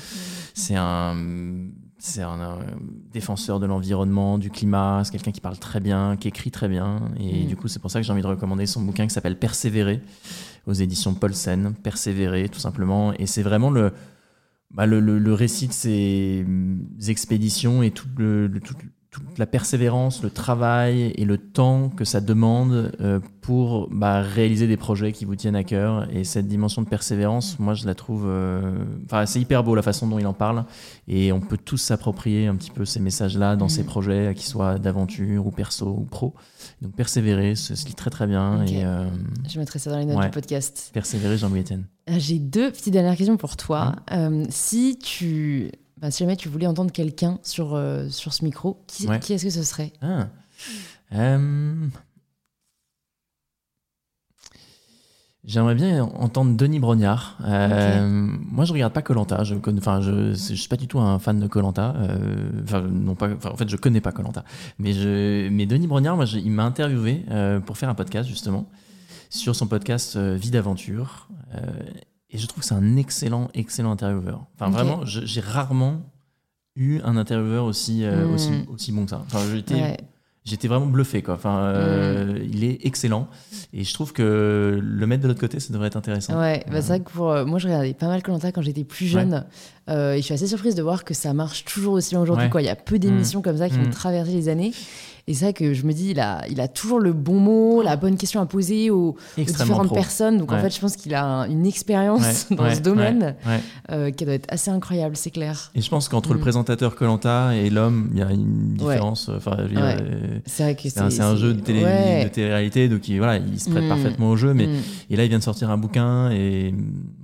c'est 0.54 0.76
un, 0.76 1.14
c'est 2.06 2.22
un, 2.22 2.58
défenseur 3.12 3.60
de 3.60 3.66
l'environnement, 3.66 4.38
du 4.38 4.50
climat. 4.50 5.02
C'est 5.04 5.12
quelqu'un 5.12 5.32
qui 5.32 5.40
parle 5.40 5.58
très 5.58 5.80
bien, 5.80 6.16
qui 6.16 6.28
écrit 6.28 6.50
très 6.50 6.68
bien. 6.68 7.10
Et 7.18 7.44
Mm. 7.44 7.46
du 7.48 7.56
coup, 7.56 7.68
c'est 7.68 7.78
pour 7.80 7.90
ça 7.90 8.00
que 8.00 8.06
j'ai 8.06 8.12
envie 8.12 8.22
de 8.22 8.26
recommander 8.26 8.66
son 8.66 8.82
bouquin 8.82 9.06
qui 9.06 9.12
s'appelle 9.14 9.38
Persévérer 9.38 10.00
aux 10.66 10.72
éditions 10.72 11.14
Paulsen. 11.14 11.74
Persévérer, 11.82 12.48
tout 12.48 12.58
simplement. 12.60 13.12
Et 13.14 13.26
c'est 13.26 13.42
vraiment 13.42 13.70
le 13.70 13.92
bah, 14.72 14.84
le, 14.84 14.98
le- 15.00 15.18
le 15.20 15.32
récit 15.32 15.68
de 15.68 15.72
ces 15.72 16.42
hum, 16.44 16.86
expéditions 17.08 17.82
et 17.82 17.92
tout 17.92 18.08
le, 18.18 18.46
le- 18.48 18.60
toute, 18.60 18.76
toute 19.20 19.38
la 19.38 19.46
persévérance, 19.46 20.22
le 20.22 20.30
travail 20.30 21.12
et 21.16 21.24
le 21.24 21.38
temps 21.38 21.88
que 21.88 22.04
ça 22.04 22.20
demande 22.20 22.92
euh, 23.00 23.20
pour 23.40 23.88
bah, 23.90 24.20
réaliser 24.22 24.66
des 24.66 24.76
projets 24.76 25.12
qui 25.12 25.24
vous 25.24 25.36
tiennent 25.36 25.56
à 25.56 25.64
cœur. 25.64 26.08
Et 26.12 26.24
cette 26.24 26.48
dimension 26.48 26.82
de 26.82 26.88
persévérance, 26.88 27.58
moi, 27.58 27.74
je 27.74 27.86
la 27.86 27.94
trouve. 27.94 28.24
euh, 28.26 28.84
Enfin, 29.06 29.24
c'est 29.26 29.40
hyper 29.40 29.62
beau 29.64 29.74
la 29.74 29.82
façon 29.82 30.06
dont 30.06 30.18
il 30.18 30.26
en 30.26 30.32
parle. 30.32 30.64
Et 31.08 31.32
on 31.32 31.40
peut 31.40 31.58
tous 31.58 31.76
s'approprier 31.78 32.46
un 32.48 32.56
petit 32.56 32.70
peu 32.70 32.84
ces 32.84 33.00
messages-là 33.00 33.56
dans 33.56 33.66
Mhm. 33.66 33.70
ces 33.70 33.84
projets, 33.84 34.34
qu'ils 34.34 34.46
soient 34.46 34.78
d'aventure 34.78 35.46
ou 35.46 35.50
perso 35.50 35.86
ou 35.86 36.04
pro. 36.04 36.34
Donc, 36.82 36.92
persévérer, 36.94 37.54
ça 37.54 37.76
se 37.76 37.86
lit 37.86 37.94
très 37.94 38.10
très 38.10 38.26
bien. 38.26 38.64
Et 38.66 38.84
euh, 38.84 39.04
Je 39.48 39.58
mettrai 39.58 39.78
ça 39.78 39.90
dans 39.90 39.98
les 39.98 40.04
notes 40.06 40.18
Ouais. 40.18 40.24
du 40.26 40.30
podcast. 40.30 40.90
persévérer, 40.92 41.36
Jean-Louis 41.38 41.60
Etienne. 41.60 41.84
Euh, 42.10 42.14
J'ai 42.18 42.38
deux 42.38 42.70
petites 42.70 42.92
dernières 42.92 43.16
questions 43.16 43.36
pour 43.36 43.56
toi. 43.56 43.94
Mmh. 44.10 44.14
Euh, 44.14 44.44
si 44.50 44.98
tu, 44.98 45.70
bah, 45.98 46.10
si 46.10 46.22
jamais 46.24 46.36
tu 46.36 46.48
voulais 46.48 46.66
entendre 46.66 46.92
quelqu'un 46.92 47.38
sur 47.42 47.74
euh, 47.74 48.08
sur 48.08 48.32
ce 48.34 48.44
micro, 48.44 48.82
qui, 48.86 49.06
Ouais. 49.06 49.18
qui 49.20 49.32
est-ce 49.32 49.44
que 49.44 49.50
ce 49.50 49.62
serait? 49.62 49.92
Ah. 50.02 50.28
Euh, 51.12 51.86
J'aimerais 55.44 55.76
bien 55.76 56.02
entendre 56.02 56.56
Denis 56.56 56.80
Brognard. 56.80 57.38
Euh, 57.44 58.08
Moi, 58.50 58.64
je 58.64 58.72
regarde 58.72 58.92
pas 58.92 59.02
Colanta. 59.02 59.44
Je 59.44 59.54
enfin, 59.78 60.00
je, 60.00 60.32
je 60.32 60.54
suis 60.54 60.68
pas 60.68 60.76
du 60.76 60.88
tout 60.88 60.98
un 60.98 61.20
fan 61.20 61.38
de 61.38 61.46
Colanta. 61.46 61.94
Euh, 61.98 62.50
non 62.90 63.14
pas. 63.14 63.28
En 63.44 63.56
fait, 63.56 63.68
je 63.68 63.76
connais 63.76 64.00
pas 64.00 64.10
Colanta. 64.10 64.44
Mais 64.80 64.92
je, 64.92 65.48
mais 65.50 65.66
Denis 65.66 65.86
Brognard, 65.86 66.16
moi, 66.16 66.24
je, 66.24 66.38
il 66.38 66.50
m'a 66.50 66.64
interviewé 66.64 67.24
euh, 67.30 67.60
pour 67.60 67.78
faire 67.78 67.88
un 67.88 67.94
podcast 67.94 68.28
justement 68.28 68.68
sur 69.30 69.54
son 69.54 69.68
podcast 69.68 70.16
Vie 70.16 70.50
d'aventure. 70.50 71.28
Euh, 72.36 72.38
et 72.38 72.40
je 72.40 72.46
trouve 72.46 72.60
que 72.62 72.66
c'est 72.66 72.74
un 72.74 72.96
excellent, 72.96 73.48
excellent 73.54 73.92
intervieweur. 73.92 74.46
Enfin, 74.54 74.70
vraiment, 74.70 75.00
j'ai 75.04 75.40
rarement 75.40 76.02
eu 76.76 77.00
un 77.04 77.16
intervieweur 77.16 77.64
aussi, 77.64 78.04
euh, 78.04 78.26
Mm. 78.28 78.34
aussi, 78.34 78.50
aussi 78.72 78.92
bon 78.92 79.04
que 79.04 79.10
ça. 79.10 79.22
Enfin, 79.26 79.38
j'étais, 79.52 79.74
Ouais. 79.74 79.96
j'étais 80.44 80.68
vraiment 80.68 80.86
bluffé, 80.86 81.22
quoi. 81.22 81.34
Enfin, 81.34 81.58
euh, 81.58 82.38
il 82.52 82.64
est 82.64 82.84
excellent. 82.84 83.28
Et 83.72 83.82
je 83.82 83.94
trouve 83.94 84.12
que 84.12 84.78
le 84.82 85.06
mettre 85.06 85.22
de 85.22 85.28
l'autre 85.28 85.40
côté, 85.40 85.58
ça 85.58 85.72
devrait 85.72 85.86
être 85.88 85.96
intéressant. 85.96 86.38
Ouais, 86.38 86.64
bah 86.70 86.82
c'est 86.82 86.88
vrai 86.88 87.00
que 87.00 87.10
pour, 87.10 87.30
euh, 87.30 87.44
moi 87.46 87.58
je 87.58 87.66
regardais 87.68 87.94
pas 87.94 88.08
mal 88.08 88.22
Colanta 88.22 88.52
quand 88.52 88.62
j'étais 88.62 88.84
plus 88.84 89.06
jeune 89.06 89.44
Euh, 89.88 90.14
et 90.14 90.16
je 90.16 90.22
suis 90.22 90.34
assez 90.34 90.48
surprise 90.48 90.74
de 90.74 90.82
voir 90.82 91.04
que 91.04 91.14
ça 91.14 91.32
marche 91.32 91.64
toujours 91.64 91.94
aussi 91.94 92.10
bien 92.10 92.20
aujourd'hui. 92.20 92.46
Ouais. 92.46 92.50
quoi. 92.50 92.60
Il 92.60 92.64
y 92.64 92.68
a 92.68 92.74
peu 92.74 92.98
d'émissions 92.98 93.40
comme 93.40 93.56
ça 93.56 93.68
qui 93.70 93.78
ont 93.78 93.88
traversé 93.88 94.32
les 94.32 94.48
années. 94.48 94.72
Et 95.28 95.34
c'est 95.34 95.46
vrai 95.46 95.52
que 95.54 95.74
je 95.74 95.84
me 95.86 95.92
dis, 95.92 96.10
il 96.10 96.20
a, 96.20 96.42
il 96.48 96.60
a 96.60 96.68
toujours 96.68 97.00
le 97.00 97.12
bon 97.12 97.40
mot, 97.40 97.82
la 97.82 97.96
bonne 97.96 98.16
question 98.16 98.40
à 98.40 98.46
poser 98.46 98.90
aux, 98.90 99.16
différentes 99.36 99.86
pro. 99.86 99.94
personnes. 99.96 100.38
Donc 100.38 100.52
en 100.52 100.58
fait, 100.60 100.72
je 100.72 100.78
pense 100.80 100.94
qu'il 100.94 101.14
a 101.16 101.24
un- 101.24 101.50
une 101.50 101.66
expérience 101.66 102.46
Ouais, 102.50 102.56
dans 102.56 102.62
ouais, 102.64 102.74
ce 102.76 102.80
domaine 102.80 103.34
euh, 103.90 104.12
qui 104.12 104.24
doit 104.24 104.34
être 104.34 104.46
assez 104.52 104.70
incroyable, 104.70 105.16
c'est 105.16 105.32
clair. 105.32 105.72
Et 105.74 105.80
je 105.80 105.90
pense 105.90 106.08
qu'entre 106.08 106.32
le 106.32 106.38
Mm. 106.38 106.42
présentateur 106.42 106.94
Colanta 106.94 107.56
et 107.56 107.70
l'homme, 107.70 108.08
il 108.12 108.20
y 108.20 108.22
a 108.22 108.30
une 108.30 108.74
différence. 108.74 109.28
Enfin, 109.28 109.56
euh, 109.58 110.38
C'est 110.46 110.62
vrai 110.62 110.74
que 110.76 110.88
c'est 110.88 111.00
un, 111.20 111.34
jeu 111.34 111.54
de, 111.54 111.60
télé, 111.60 111.82
ouais. 111.82 112.24
de 112.24 112.28
télé-réalité, 112.28 112.88
donc 112.88 113.08
il, 113.08 113.18
voilà, 113.18 113.38
il 113.38 113.58
se 113.58 113.68
prête 113.68 113.82
Mm. 113.82 113.88
parfaitement 113.88 114.30
au 114.30 114.36
jeu. 114.36 114.54
Mais 114.54 114.68
Mm. 114.68 114.74
et 115.10 115.16
là, 115.16 115.24
il 115.24 115.28
vient 115.28 115.38
de 115.38 115.42
sortir 115.44 115.70
un 115.70 115.76
bouquin 115.76 116.30
et 116.30 116.72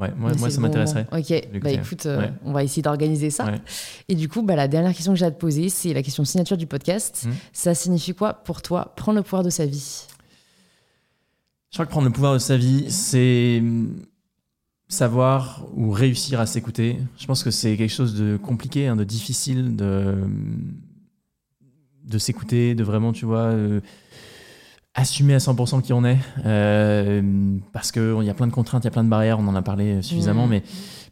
ouais, 0.00 0.08
moi, 0.18 0.32
ça 0.36 0.56
bon 0.56 0.62
m'intéresserait. 0.62 1.06
Ok, 1.12 1.60
bah 1.62 1.70
écoute, 1.70 2.06
euh, 2.06 2.26
on 2.44 2.50
va 2.52 2.64
essayer 2.64 2.82
d'organiser 2.82 3.30
ça. 3.30 3.46
Et 4.08 4.16
du 4.16 4.28
coup, 4.28 4.42
bah, 4.42 4.56
la 4.56 4.66
dernière 4.66 4.92
question 4.92 5.12
que 5.12 5.18
j'ai 5.20 5.26
à 5.26 5.30
te 5.30 5.38
poser, 5.38 5.68
c'est 5.68 5.94
la 5.94 6.02
question 6.02 6.24
signature 6.24 6.56
du 6.56 6.66
podcast. 6.66 7.28
Ça 7.52 7.74
signifie 7.74 7.91
quoi 8.16 8.34
pour 8.34 8.62
toi 8.62 8.92
prendre 8.96 9.16
le 9.18 9.22
pouvoir 9.22 9.42
de 9.42 9.50
sa 9.50 9.66
vie? 9.66 10.06
Je 11.70 11.76
crois 11.76 11.86
que 11.86 11.90
prendre 11.90 12.06
le 12.06 12.12
pouvoir 12.12 12.34
de 12.34 12.38
sa 12.38 12.56
vie, 12.56 12.90
c'est 12.90 13.62
savoir 14.88 15.64
ou 15.74 15.90
réussir 15.90 16.38
à 16.40 16.46
s'écouter. 16.46 16.98
Je 17.18 17.26
pense 17.26 17.42
que 17.42 17.50
c'est 17.50 17.76
quelque 17.76 17.90
chose 17.92 18.14
de 18.14 18.36
compliqué, 18.36 18.88
hein, 18.88 18.96
de 18.96 19.04
difficile 19.04 19.74
de, 19.74 20.14
de 22.04 22.18
s'écouter, 22.18 22.74
de 22.74 22.84
vraiment, 22.84 23.12
tu 23.14 23.24
vois, 23.24 23.44
euh, 23.44 23.80
assumer 24.94 25.32
à 25.34 25.38
100% 25.38 25.80
qui 25.80 25.94
on 25.94 26.04
est. 26.04 26.18
Euh, 26.44 27.22
parce 27.72 27.90
qu'il 27.90 28.22
y 28.22 28.28
a 28.30 28.34
plein 28.34 28.46
de 28.46 28.52
contraintes, 28.52 28.82
il 28.84 28.86
y 28.86 28.88
a 28.88 28.90
plein 28.90 29.04
de 29.04 29.08
barrières, 29.08 29.38
on 29.38 29.46
en 29.48 29.54
a 29.54 29.62
parlé 29.62 30.02
suffisamment, 30.02 30.44
Mhm. 30.44 30.50
mais, 30.50 30.62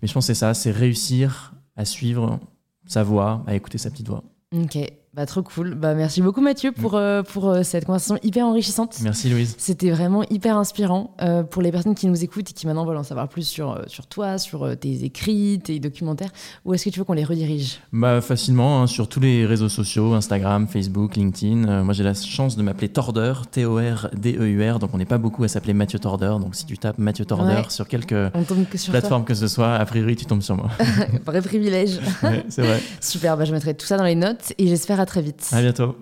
mais 0.02 0.08
je 0.08 0.12
pense 0.12 0.24
que 0.26 0.34
c'est 0.34 0.38
ça, 0.38 0.52
c'est 0.52 0.72
réussir 0.72 1.54
à 1.76 1.86
suivre 1.86 2.38
sa 2.86 3.02
voix, 3.02 3.42
à 3.46 3.54
écouter 3.54 3.78
sa 3.78 3.90
petite 3.90 4.08
voix. 4.08 4.24
Ok, 4.52 4.76
bah 5.12 5.26
trop 5.26 5.42
cool. 5.42 5.74
Bah 5.74 5.94
merci 5.94 6.22
beaucoup 6.22 6.40
Mathieu 6.40 6.70
pour, 6.70 6.94
euh, 6.94 7.24
pour 7.24 7.48
euh, 7.48 7.64
cette 7.64 7.84
conversation 7.84 8.16
hyper 8.22 8.46
enrichissante. 8.46 8.96
Merci 9.02 9.28
Louise. 9.28 9.56
C'était 9.58 9.90
vraiment 9.90 10.22
hyper 10.30 10.56
inspirant 10.56 11.16
euh, 11.20 11.42
pour 11.42 11.62
les 11.62 11.72
personnes 11.72 11.96
qui 11.96 12.06
nous 12.06 12.22
écoutent 12.22 12.48
et 12.48 12.52
qui 12.52 12.64
maintenant 12.68 12.86
veulent 12.86 12.96
en 12.96 13.02
savoir 13.02 13.26
plus 13.28 13.42
sur, 13.42 13.82
sur 13.88 14.06
toi, 14.06 14.38
sur 14.38 14.76
tes 14.78 15.02
écrits, 15.02 15.58
tes 15.64 15.80
documentaires. 15.80 16.30
Où 16.64 16.74
est-ce 16.74 16.84
que 16.84 16.90
tu 16.90 17.00
veux 17.00 17.04
qu'on 17.04 17.14
les 17.14 17.24
redirige? 17.24 17.80
Bah, 17.92 18.20
facilement, 18.20 18.82
hein, 18.82 18.86
sur 18.86 19.08
tous 19.08 19.18
les 19.18 19.46
réseaux 19.46 19.68
sociaux, 19.68 20.14
Instagram, 20.14 20.68
Facebook, 20.68 21.16
LinkedIn. 21.16 21.82
Moi, 21.82 21.92
j'ai 21.92 22.04
la 22.04 22.14
chance 22.14 22.56
de 22.56 22.62
m'appeler 22.62 22.88
Torder, 22.88 23.32
T-O-R-D-E-U-R. 23.50 24.76
E 24.76 24.78
Donc, 24.78 24.90
on 24.94 24.98
n'est 24.98 25.04
pas 25.06 25.18
beaucoup 25.18 25.42
à 25.42 25.48
s'appeler 25.48 25.74
Mathieu 25.74 25.98
Torder. 25.98 26.36
Donc, 26.40 26.54
si 26.54 26.66
tu 26.66 26.78
tapes 26.78 26.98
Mathieu 26.98 27.24
Torder 27.24 27.40
Ouais. 27.50 27.64
sur 27.68 27.88
quelque 27.88 28.30
que 28.70 28.78
sur 28.78 28.92
plateforme 28.92 29.24
que 29.24 29.34
ce 29.34 29.48
soit, 29.48 29.74
a 29.74 29.84
priori, 29.86 30.14
tu 30.14 30.24
tombes 30.26 30.42
sur 30.42 30.56
moi. 30.56 30.70
Vrai 31.26 31.42
privilège. 31.42 31.98
Ouais, 32.22 32.44
c'est 32.48 32.62
vrai. 32.62 32.80
Super, 33.00 33.36
bah 33.36 33.44
je 33.44 33.52
mettrai 33.52 33.74
tout 33.74 33.86
ça 33.86 33.96
dans 33.96 34.04
les 34.04 34.14
notes 34.14 34.52
et 34.58 34.68
j'espère 34.68 34.99
à 35.00 35.06
très 35.06 35.22
vite. 35.22 35.48
À 35.52 35.60
bientôt. 35.60 35.96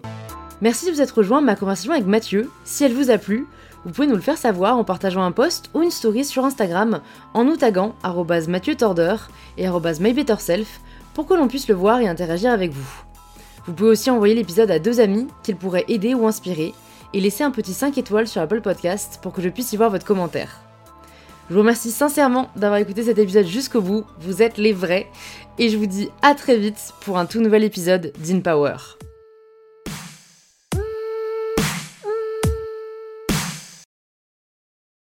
Merci 0.61 0.87
de 0.87 0.93
vous 0.93 1.01
être 1.01 1.19
rejoint 1.19 1.39
à 1.39 1.43
ma 1.43 1.55
conversation 1.55 1.93
avec 1.93 2.07
Mathieu. 2.07 2.51
Si 2.65 2.85
elle 2.85 2.93
vous 2.93 3.11
a 3.11 3.19
plu, 3.19 3.47
vous 3.85 3.93
pouvez 3.93 4.09
nous 4.09 4.17
le 4.17 4.21
faire 4.21 4.37
savoir 4.37 4.77
en 4.77 4.85
partageant 4.85 5.23
un 5.23 5.33
post 5.33 5.71
ou 5.73 5.83
une 5.83 5.91
story 5.91 6.25
sur 6.25 6.45
Instagram 6.45 7.01
en 7.33 7.45
nous 7.45 7.57
taguant 7.57 7.95
Mathieu 8.49 8.75
Torder 8.75 9.17
et 9.57 9.69
MyBetterSelf 9.69 10.81
pour 11.15 11.27
que 11.27 11.35
l'on 11.35 11.49
puisse 11.49 11.69
le 11.69 11.75
voir 11.75 12.01
et 12.01 12.09
interagir 12.09 12.51
avec 12.51 12.73
vous. 12.73 13.03
Vous 13.67 13.73
pouvez 13.73 13.91
aussi 13.91 14.11
envoyer 14.11 14.35
l'épisode 14.35 14.71
à 14.71 14.79
deux 14.79 15.01
amis 15.01 15.27
qu'il 15.43 15.57
pourrait 15.57 15.85
aider 15.89 16.15
ou 16.15 16.27
inspirer 16.27 16.75
et 17.15 17.21
laisser 17.21 17.45
un 17.45 17.51
petit 17.51 17.73
5 17.73 17.97
étoiles 17.99 18.29
sur 18.29 18.43
Apple 18.43 18.61
Podcast 18.61 19.21
pour 19.23 19.33
que 19.33 19.43
je 19.43 19.49
puisse 19.49 19.73
y 19.73 19.77
voir 19.77 19.91
votre 19.91 20.07
commentaire. 20.07 20.61
Je 21.49 21.55
vous 21.55 21.61
remercie 21.61 21.91
sincèrement 21.91 22.51
d'avoir 22.57 22.79
écouté 22.79 23.03
cet 23.05 23.19
épisode 23.19 23.47
jusqu'au 23.47 23.81
bout, 23.81 24.05
vous 24.21 24.43
êtes 24.43 24.59
les 24.59 24.73
vrais, 24.73 25.07
et 25.59 25.69
je 25.69 25.77
vous 25.77 25.87
dis 25.87 26.09
à 26.23 26.35
très 26.35 26.57
vite 26.57 26.93
pour 27.01 27.19
un 27.19 27.27
tout 27.27 27.41
nouvel 27.41 27.65
épisode 27.65 28.13
d'InPower. 28.19 28.77